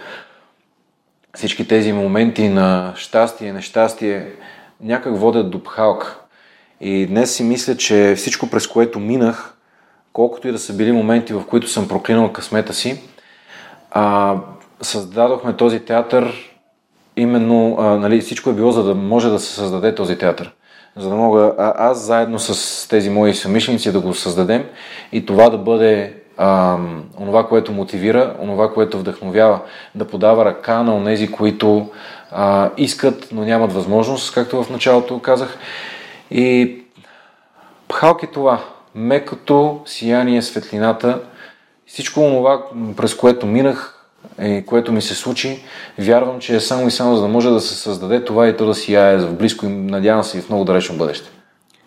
всички 1.35 1.67
тези 1.67 1.93
моменти 1.93 2.49
на 2.49 2.93
щастие, 2.95 3.53
нещастие, 3.53 4.31
някак 4.81 5.17
водят 5.17 5.51
до 5.51 5.63
пхалка. 5.63 6.24
И 6.81 7.05
днес 7.05 7.35
си 7.35 7.43
мисля, 7.43 7.77
че 7.77 8.13
всичко 8.17 8.49
през 8.49 8.67
което 8.67 8.99
минах, 8.99 9.53
колкото 10.13 10.47
и 10.47 10.51
да 10.51 10.59
са 10.59 10.73
били 10.73 10.91
моменти, 10.91 11.33
в 11.33 11.43
които 11.49 11.67
съм 11.67 11.87
проклинал 11.87 12.33
късмета 12.33 12.73
си, 12.73 13.01
а, 13.91 14.35
създадохме 14.81 15.53
този 15.53 15.79
театър 15.79 16.55
именно, 17.17 17.77
а, 17.79 17.83
нали, 17.83 18.21
всичко 18.21 18.49
е 18.49 18.53
било 18.53 18.71
за 18.71 18.83
да 18.83 18.95
може 18.95 19.29
да 19.29 19.39
се 19.39 19.53
създаде 19.53 19.95
този 19.95 20.17
театър. 20.17 20.53
За 20.97 21.09
да 21.09 21.15
мога 21.15 21.53
а, 21.57 21.73
аз 21.77 21.99
заедно 22.05 22.39
с 22.39 22.87
тези 22.89 23.09
мои 23.09 23.33
съмишленици 23.33 23.91
да 23.91 23.99
го 23.99 24.13
създадем 24.13 24.65
и 25.11 25.25
това 25.25 25.49
да 25.49 25.57
бъде 25.57 26.13
а, 26.37 26.77
онова, 27.19 27.47
което 27.47 27.71
мотивира, 27.71 28.35
онова, 28.39 28.73
което 28.73 28.99
вдъхновява, 28.99 29.59
да 29.95 30.07
подава 30.07 30.45
ръка 30.45 30.83
на 30.83 30.95
онези, 30.95 31.31
които 31.31 31.89
а, 32.31 32.69
искат, 32.77 33.27
но 33.31 33.41
нямат 33.41 33.73
възможност, 33.73 34.33
както 34.33 34.63
в 34.63 34.69
началото 34.69 35.19
казах. 35.19 35.57
И 36.31 36.77
пхалк 37.87 38.23
е 38.23 38.27
това, 38.27 38.63
мекото 38.95 39.81
сияние, 39.85 40.41
светлината, 40.41 41.21
всичко 41.87 42.19
това, 42.19 42.65
през 42.97 43.15
което 43.15 43.45
минах, 43.45 43.91
и 44.41 44.63
което 44.65 44.91
ми 44.91 45.01
се 45.01 45.15
случи, 45.15 45.63
вярвам, 45.99 46.39
че 46.39 46.55
е 46.55 46.59
само 46.59 46.87
и 46.87 46.91
само 46.91 47.15
за 47.15 47.21
да 47.21 47.27
може 47.27 47.49
да 47.49 47.61
се 47.61 47.75
създаде 47.75 48.25
това 48.25 48.47
и 48.47 48.57
то 48.57 48.65
да 48.65 48.75
сияе 48.75 49.17
в 49.17 49.33
близко 49.33 49.65
и 49.65 49.69
надявам 49.69 50.23
се 50.23 50.37
и 50.37 50.41
в 50.41 50.49
много 50.49 50.65
далечно 50.65 50.97
бъдеще. 50.97 51.29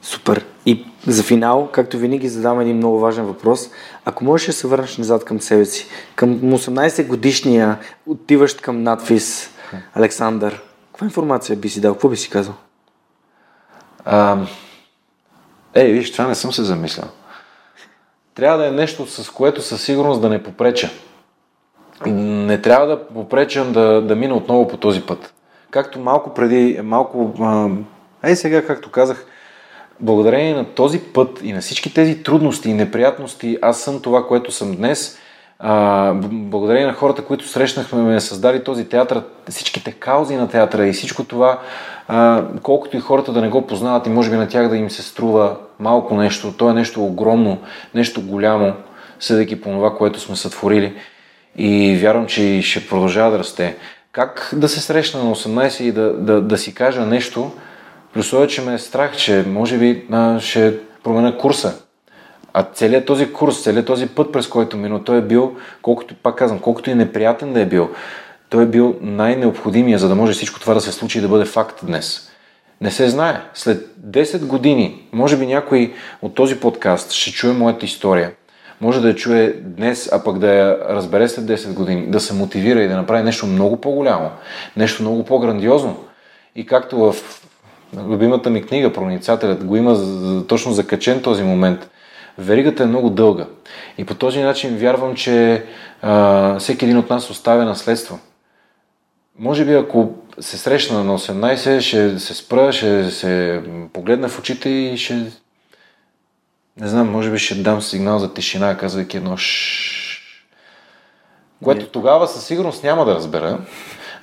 Супер. 0.03 0.45
И 0.67 0.85
за 1.07 1.23
финал, 1.23 1.69
както 1.73 1.99
винаги, 1.99 2.29
задам 2.29 2.61
един 2.61 2.77
много 2.77 2.99
важен 2.99 3.25
въпрос. 3.25 3.71
Ако 4.05 4.25
можеш 4.25 4.47
да 4.47 4.53
се 4.53 4.67
върнеш 4.67 4.99
назад 4.99 5.25
към 5.25 5.41
себе 5.41 5.65
си, 5.65 5.87
към 6.15 6.41
18 6.41 7.07
годишния, 7.07 7.79
отиващ 8.07 8.61
към 8.61 8.83
надфис 8.83 9.51
Александър, 9.95 10.63
каква 10.93 11.05
информация 11.05 11.57
би 11.57 11.69
си 11.69 11.81
дал? 11.81 11.93
Какво 11.93 12.09
би 12.09 12.17
си 12.17 12.31
казал? 12.31 12.55
А, 14.11 14.37
ей, 15.75 15.93
виж, 15.93 16.13
това 16.13 16.27
не 16.27 16.35
съм 16.35 16.53
се 16.53 16.65
замислял. 16.65 17.09
Трябва 18.35 18.59
да 18.59 18.67
е 18.67 18.71
нещо, 18.71 19.07
с 19.07 19.31
което 19.31 19.63
със 19.63 19.85
сигурност 19.85 20.21
да 20.21 20.29
не 20.29 20.43
попреча. 20.43 20.91
Не 22.07 22.61
трябва 22.63 22.87
да 22.87 23.09
попречам 23.09 23.73
да, 23.73 24.03
да 24.03 24.17
мина 24.17 24.35
отново 24.35 24.69
по 24.69 24.77
този 24.77 25.01
път. 25.01 25.35
Както 25.71 26.01
малко 26.01 26.35
преди, 26.35 26.81
малко... 26.83 27.33
ей 28.25 28.37
сега, 28.37 28.67
както 28.67 28.91
казах, 28.91 29.27
благодарение 30.01 30.55
на 30.55 30.65
този 30.65 31.01
път 31.01 31.41
и 31.43 31.53
на 31.53 31.61
всички 31.61 31.95
тези 31.95 32.23
трудности 32.23 32.71
и 32.71 32.75
неприятности, 32.75 33.59
аз 33.63 33.81
съм 33.81 34.03
това, 34.03 34.27
което 34.27 34.53
съм 34.53 34.77
днес. 34.77 35.19
А, 35.59 36.13
благодарение 36.23 36.87
на 36.87 36.93
хората, 36.93 37.25
които 37.25 37.49
срещнахме, 37.49 38.03
ме 38.03 38.21
създали 38.21 38.65
този 38.65 38.89
театър, 38.89 39.23
всичките 39.49 39.93
каузи 39.93 40.37
на 40.37 40.49
театъра 40.49 40.87
и 40.87 40.93
всичко 40.93 41.25
това, 41.25 41.59
а, 42.09 42.45
колкото 42.63 42.97
и 42.97 43.01
хората 43.01 43.33
да 43.33 43.41
не 43.41 43.49
го 43.49 43.67
познават 43.67 44.07
и 44.07 44.11
може 44.11 44.31
би 44.31 44.37
на 44.37 44.49
тях 44.49 44.69
да 44.69 44.77
им 44.77 44.91
се 44.91 45.03
струва 45.03 45.57
малко 45.79 46.15
нещо, 46.15 46.53
то 46.53 46.71
е 46.71 46.75
нещо 46.75 47.05
огромно, 47.05 47.59
нещо 47.95 48.23
голямо, 48.23 48.73
съдейки 49.21 49.61
по 49.61 49.71
това, 49.71 49.97
което 49.97 50.21
сме 50.21 50.37
сътворили. 50.37 50.95
И 51.57 51.97
вярвам, 51.97 52.27
че 52.27 52.63
ще 52.63 52.89
продължава 52.89 53.31
да 53.31 53.39
расте. 53.39 53.77
Как 54.13 54.51
да 54.57 54.69
се 54.69 54.81
срещна 54.81 55.25
на 55.25 55.35
18 55.35 55.83
и 55.83 55.93
да, 55.93 56.13
да, 56.13 56.41
да 56.41 56.59
си 56.59 56.75
кажа 56.75 57.07
нещо, 57.07 57.53
при 58.13 58.21
условие, 58.21 58.49
че 58.49 58.63
ме 58.63 58.75
е 58.75 58.79
страх, 58.79 59.17
че 59.17 59.45
може 59.49 59.79
би 59.79 60.07
а, 60.13 60.41
ще 60.41 60.75
променя 61.03 61.37
курса. 61.37 61.88
А 62.53 62.63
целият 62.63 63.07
този 63.07 63.33
курс, 63.33 63.63
целият 63.63 63.87
този 63.87 64.07
път, 64.07 64.33
през 64.33 64.47
който 64.47 64.77
мина, 64.77 65.05
той 65.05 65.19
е 65.19 65.23
бил, 65.23 65.57
колкото, 65.83 66.15
пак 66.15 66.37
казвам, 66.37 66.61
колкото 66.61 66.91
и 66.91 66.95
неприятен 66.95 67.53
да 67.53 67.61
е 67.61 67.67
бил, 67.67 67.91
той 68.49 68.63
е 68.63 68.67
бил 68.67 68.97
най-необходимия, 69.01 69.99
за 69.99 70.09
да 70.09 70.15
може 70.15 70.33
всичко 70.33 70.61
това 70.61 70.75
да 70.75 70.81
се 70.81 70.93
случи 70.93 71.19
и 71.19 71.21
да 71.21 71.29
бъде 71.29 71.45
факт 71.45 71.87
днес. 71.87 72.31
Не 72.81 72.91
се 72.91 73.09
знае. 73.09 73.41
След 73.55 73.95
10 74.11 74.47
години, 74.47 75.09
може 75.13 75.37
би 75.37 75.47
някой 75.47 75.95
от 76.23 76.35
този 76.35 76.61
подкаст 76.61 77.13
ще 77.13 77.33
чуе 77.33 77.53
моята 77.53 77.87
история. 77.87 78.33
Може 78.81 79.01
да 79.01 79.09
я 79.09 79.15
чуе 79.15 79.55
днес, 79.61 80.09
а 80.13 80.25
пък 80.25 80.39
да 80.39 80.55
я 80.55 80.79
разбере 80.89 81.29
след 81.29 81.45
10 81.45 81.75
години, 81.75 82.07
да 82.07 82.21
се 82.21 82.35
мотивира 82.35 82.83
и 82.83 82.89
да 82.89 82.97
направи 82.97 83.23
нещо 83.23 83.47
много 83.47 83.81
по-голямо, 83.81 84.31
нещо 84.77 85.03
много 85.03 85.25
по-грандиозно. 85.25 85.97
И 86.57 86.67
както 86.67 86.99
в 86.99 87.15
любимата 87.97 88.51
ми 88.51 88.63
книга, 88.63 88.93
Проницателят, 88.93 89.65
го 89.65 89.77
има 89.77 89.97
точно 90.47 90.73
закачен 90.73 91.23
този 91.23 91.43
момент. 91.43 91.91
Веригата 92.39 92.83
е 92.83 92.87
много 92.87 93.11
дълга. 93.11 93.47
И 93.99 94.05
по 94.05 94.15
този 94.15 94.43
начин 94.43 94.77
вярвам, 94.77 95.15
че 95.15 95.65
а, 96.03 96.59
всеки 96.59 96.85
един 96.85 96.99
от 96.99 97.11
нас 97.11 97.31
оставя 97.31 97.65
наследство. 97.65 98.19
Може 99.39 99.65
би 99.65 99.75
ако 99.75 100.11
се 100.41 100.59
срещна 100.59 101.05
на 101.05 101.19
18, 101.19 101.81
ще 101.81 102.19
се 102.19 102.35
спра, 102.35 102.73
ще 102.73 103.11
се 103.11 103.63
погледна 103.93 104.29
в 104.29 104.39
очите 104.39 104.69
и 104.69 104.97
ще... 104.97 105.15
Не 106.81 106.89
знам, 106.89 107.11
може 107.11 107.31
би 107.31 107.39
ще 107.39 107.55
дам 107.55 107.83
сигнал 107.83 108.19
за 108.19 108.35
тишина, 108.35 108.77
казвайки 108.77 109.17
едно 109.17 109.37
Което 111.65 111.87
тогава 111.87 112.29
със 112.29 112.45
сигурност 112.45 112.85
няма 112.85 113.05
да 113.05 113.15
разбера, 113.15 113.59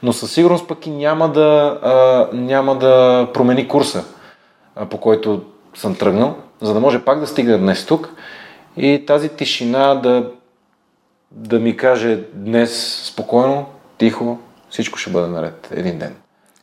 но 0.04 0.14
със 0.14 0.34
сигурност 0.34 0.68
пък 0.68 0.88
и 0.88 0.90
няма 0.90 1.32
да, 1.32 1.80
а, 1.84 2.28
няма 2.36 2.78
да 2.78 3.28
промени 3.34 3.68
курса, 3.68 4.04
а, 4.76 4.86
по 4.86 4.98
който 4.98 5.44
съм 5.74 5.96
тръгнал, 5.96 6.38
за 6.62 6.74
да 6.74 6.80
може 6.80 7.06
пак 7.06 7.20
да 7.20 7.28
стигне 7.28 7.58
днес 7.58 7.86
тук 7.86 8.10
и 8.78 9.04
тази 9.08 9.30
тишина 9.30 9.96
да, 9.96 10.32
да 11.32 11.60
ми 11.60 11.78
каже 11.78 12.24
днес 12.34 13.02
спокойно, 13.04 13.66
тихо, 13.98 14.40
всичко 14.70 14.98
ще 14.98 15.12
бъде 15.12 15.28
наред 15.28 15.70
един 15.72 16.00
ден. 16.00 16.16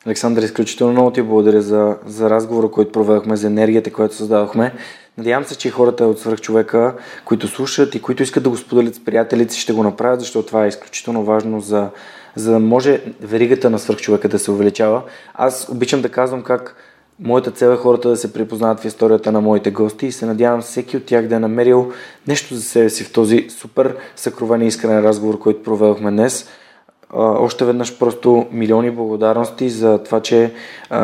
Александър, 0.06 0.43
изключително 0.43 0.93
много 0.93 1.10
ти 1.10 1.23
благодаря 1.23 1.62
за, 1.62 1.97
за 2.06 2.31
разговора, 2.31 2.70
който 2.70 2.93
проведохме, 2.93 3.36
за 3.36 3.47
енергията, 3.47 3.93
която 3.93 4.14
създадохме. 4.14 4.73
Надявам 5.19 5.44
се, 5.44 5.59
че 5.59 5.70
хората 5.70 6.06
от 6.06 6.20
свръхчовека, 6.20 6.94
които 7.24 7.48
слушат 7.48 7.94
и 7.94 8.02
които 8.02 8.23
искат 8.23 8.43
да 8.43 8.51
го 8.51 8.56
споделят 8.56 8.94
с 8.94 9.05
приятелите, 9.05 9.56
ще 9.56 9.73
го 9.73 9.82
направят, 9.82 10.20
защото 10.20 10.47
това 10.47 10.64
е 10.64 10.69
изключително 10.69 11.24
важно 11.24 11.60
за, 11.60 11.89
за 12.35 12.52
да 12.52 12.59
може 12.59 13.01
веригата 13.20 13.70
на 13.70 13.78
свръхчовека 13.78 14.28
да 14.28 14.39
се 14.39 14.51
увеличава. 14.51 15.02
Аз 15.35 15.69
обичам 15.70 16.02
да 16.02 16.09
казвам 16.09 16.43
как 16.43 16.77
моята 17.20 17.51
цел 17.51 17.68
е 17.68 17.76
хората 17.76 18.09
да 18.09 18.16
се 18.16 18.32
припознават 18.32 18.80
в 18.80 18.84
историята 18.84 19.32
на 19.32 19.40
моите 19.40 19.70
гости 19.70 20.06
и 20.06 20.12
се 20.12 20.26
надявам 20.26 20.62
всеки 20.62 20.97
от 20.97 21.05
тях 21.05 21.26
да 21.26 21.34
е 21.34 21.39
намерил 21.39 21.93
нещо 22.28 22.55
за 22.55 22.62
себе 22.62 22.90
си 22.90 23.05
в 23.05 23.12
този 23.12 23.47
супер 23.51 23.97
съкровен 24.16 24.62
и 24.62 24.66
искрен 24.66 25.05
разговор, 25.05 25.39
който 25.39 25.62
проведохме 25.62 26.10
днес 26.10 26.48
още 27.14 27.64
веднъж 27.64 27.98
просто 27.98 28.47
милиони 28.52 28.90
благодарности 28.90 29.70
за 29.70 29.98
това, 29.98 30.20
че 30.20 30.52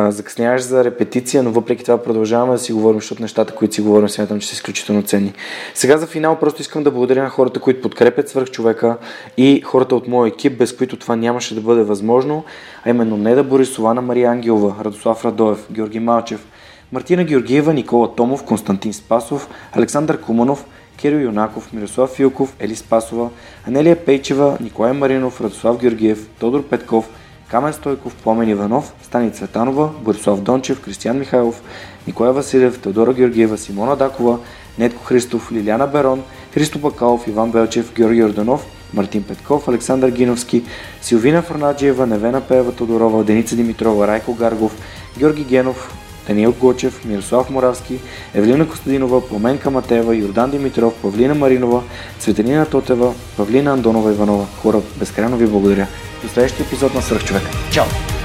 закъсняваш 0.08 0.62
за 0.62 0.84
репетиция, 0.84 1.42
но 1.42 1.50
въпреки 1.50 1.84
това 1.84 2.02
продължаваме 2.02 2.52
да 2.52 2.58
си 2.58 2.72
говорим, 2.72 3.00
защото 3.00 3.22
нещата, 3.22 3.54
които 3.54 3.74
си 3.74 3.80
говорим, 3.80 4.08
смятам, 4.08 4.40
че 4.40 4.48
са 4.48 4.52
изключително 4.52 5.02
ценни. 5.02 5.32
Сега 5.74 5.96
за 5.96 6.06
финал 6.06 6.36
просто 6.36 6.62
искам 6.62 6.82
да 6.82 6.90
благодаря 6.90 7.22
на 7.22 7.28
хората, 7.28 7.60
които 7.60 7.82
подкрепят 7.82 8.28
свърх 8.28 8.50
човека 8.50 8.96
и 9.36 9.60
хората 9.60 9.96
от 9.96 10.08
моя 10.08 10.28
екип, 10.28 10.58
без 10.58 10.76
които 10.76 10.96
това 10.96 11.16
нямаше 11.16 11.54
да 11.54 11.60
бъде 11.60 11.82
възможно, 11.82 12.44
а 12.84 12.90
именно 12.90 13.16
Неда 13.16 13.42
Борисова, 13.42 13.94
Мария 13.94 14.30
Ангелова, 14.30 14.84
Радослав 14.84 15.24
Радоев, 15.24 15.66
Георги 15.70 16.00
Малчев, 16.00 16.46
Мартина 16.92 17.24
Георгиева, 17.24 17.74
Никола 17.74 18.14
Томов, 18.14 18.44
Константин 18.44 18.92
Спасов, 18.92 19.48
Александър 19.72 20.20
Куманов, 20.20 20.64
Кирил 20.98 21.18
Юнаков, 21.18 21.72
Мирослав 21.72 22.10
Филков, 22.10 22.54
Ели 22.60 22.76
Спасова, 22.76 23.30
Анелия 23.66 23.96
Пейчева, 23.96 24.56
Николай 24.60 24.92
Маринов, 24.92 25.40
Радослав 25.40 25.80
Георгиев, 25.80 26.28
Тодор 26.38 26.62
Петков, 26.62 27.08
Камен 27.50 27.72
Стойков, 27.72 28.14
Пламен 28.14 28.48
Иванов, 28.48 28.92
Стани 29.02 29.32
Цветанова, 29.32 29.90
Борислав 30.00 30.40
Дончев, 30.40 30.80
Кристиян 30.80 31.18
Михайлов, 31.18 31.62
Николай 32.06 32.32
Василев, 32.32 32.80
Теодора 32.80 33.14
Георгиева, 33.14 33.58
Симона 33.58 33.96
Дакова, 33.96 34.38
Нетко 34.78 35.04
Христов, 35.04 35.52
Лиляна 35.52 35.86
Берон, 35.86 36.22
Христо 36.54 36.78
Бакалов, 36.78 37.28
Иван 37.28 37.50
Белчев, 37.50 37.94
Георги 37.94 38.24
Орданов, 38.24 38.66
Мартин 38.94 39.22
Петков, 39.22 39.68
Александър 39.68 40.10
Гиновски, 40.10 40.62
Силвина 41.02 41.42
Фарнаджиева, 41.42 42.06
Невена 42.06 42.40
Пева 42.40 42.72
Тодорова, 42.72 43.24
Деница 43.24 43.56
Димитрова, 43.56 44.06
Райко 44.06 44.34
Гаргов, 44.34 44.76
Георги 45.18 45.44
Генов, 45.44 46.07
Даниил 46.28 46.52
Гочев, 46.52 47.04
Мирослав 47.04 47.50
Моравски, 47.50 47.98
Евелина 48.34 48.68
Костадинова, 48.68 49.28
Пламенка 49.28 49.70
Матева, 49.70 50.16
Йордан 50.16 50.50
Димитров, 50.50 50.94
Павлина 51.02 51.34
Маринова, 51.34 51.82
Цветанина 52.18 52.66
Тотева, 52.66 53.14
Павлина 53.36 53.72
Андонова 53.72 54.12
Иванова. 54.12 54.46
Хора, 54.62 54.80
безкрайно 54.96 55.36
ви 55.36 55.46
благодаря. 55.46 55.86
До 56.22 56.28
следващия 56.28 56.66
епизод 56.66 56.94
на 56.94 57.02
Свърхчовека. 57.02 57.50
Чао! 57.72 58.17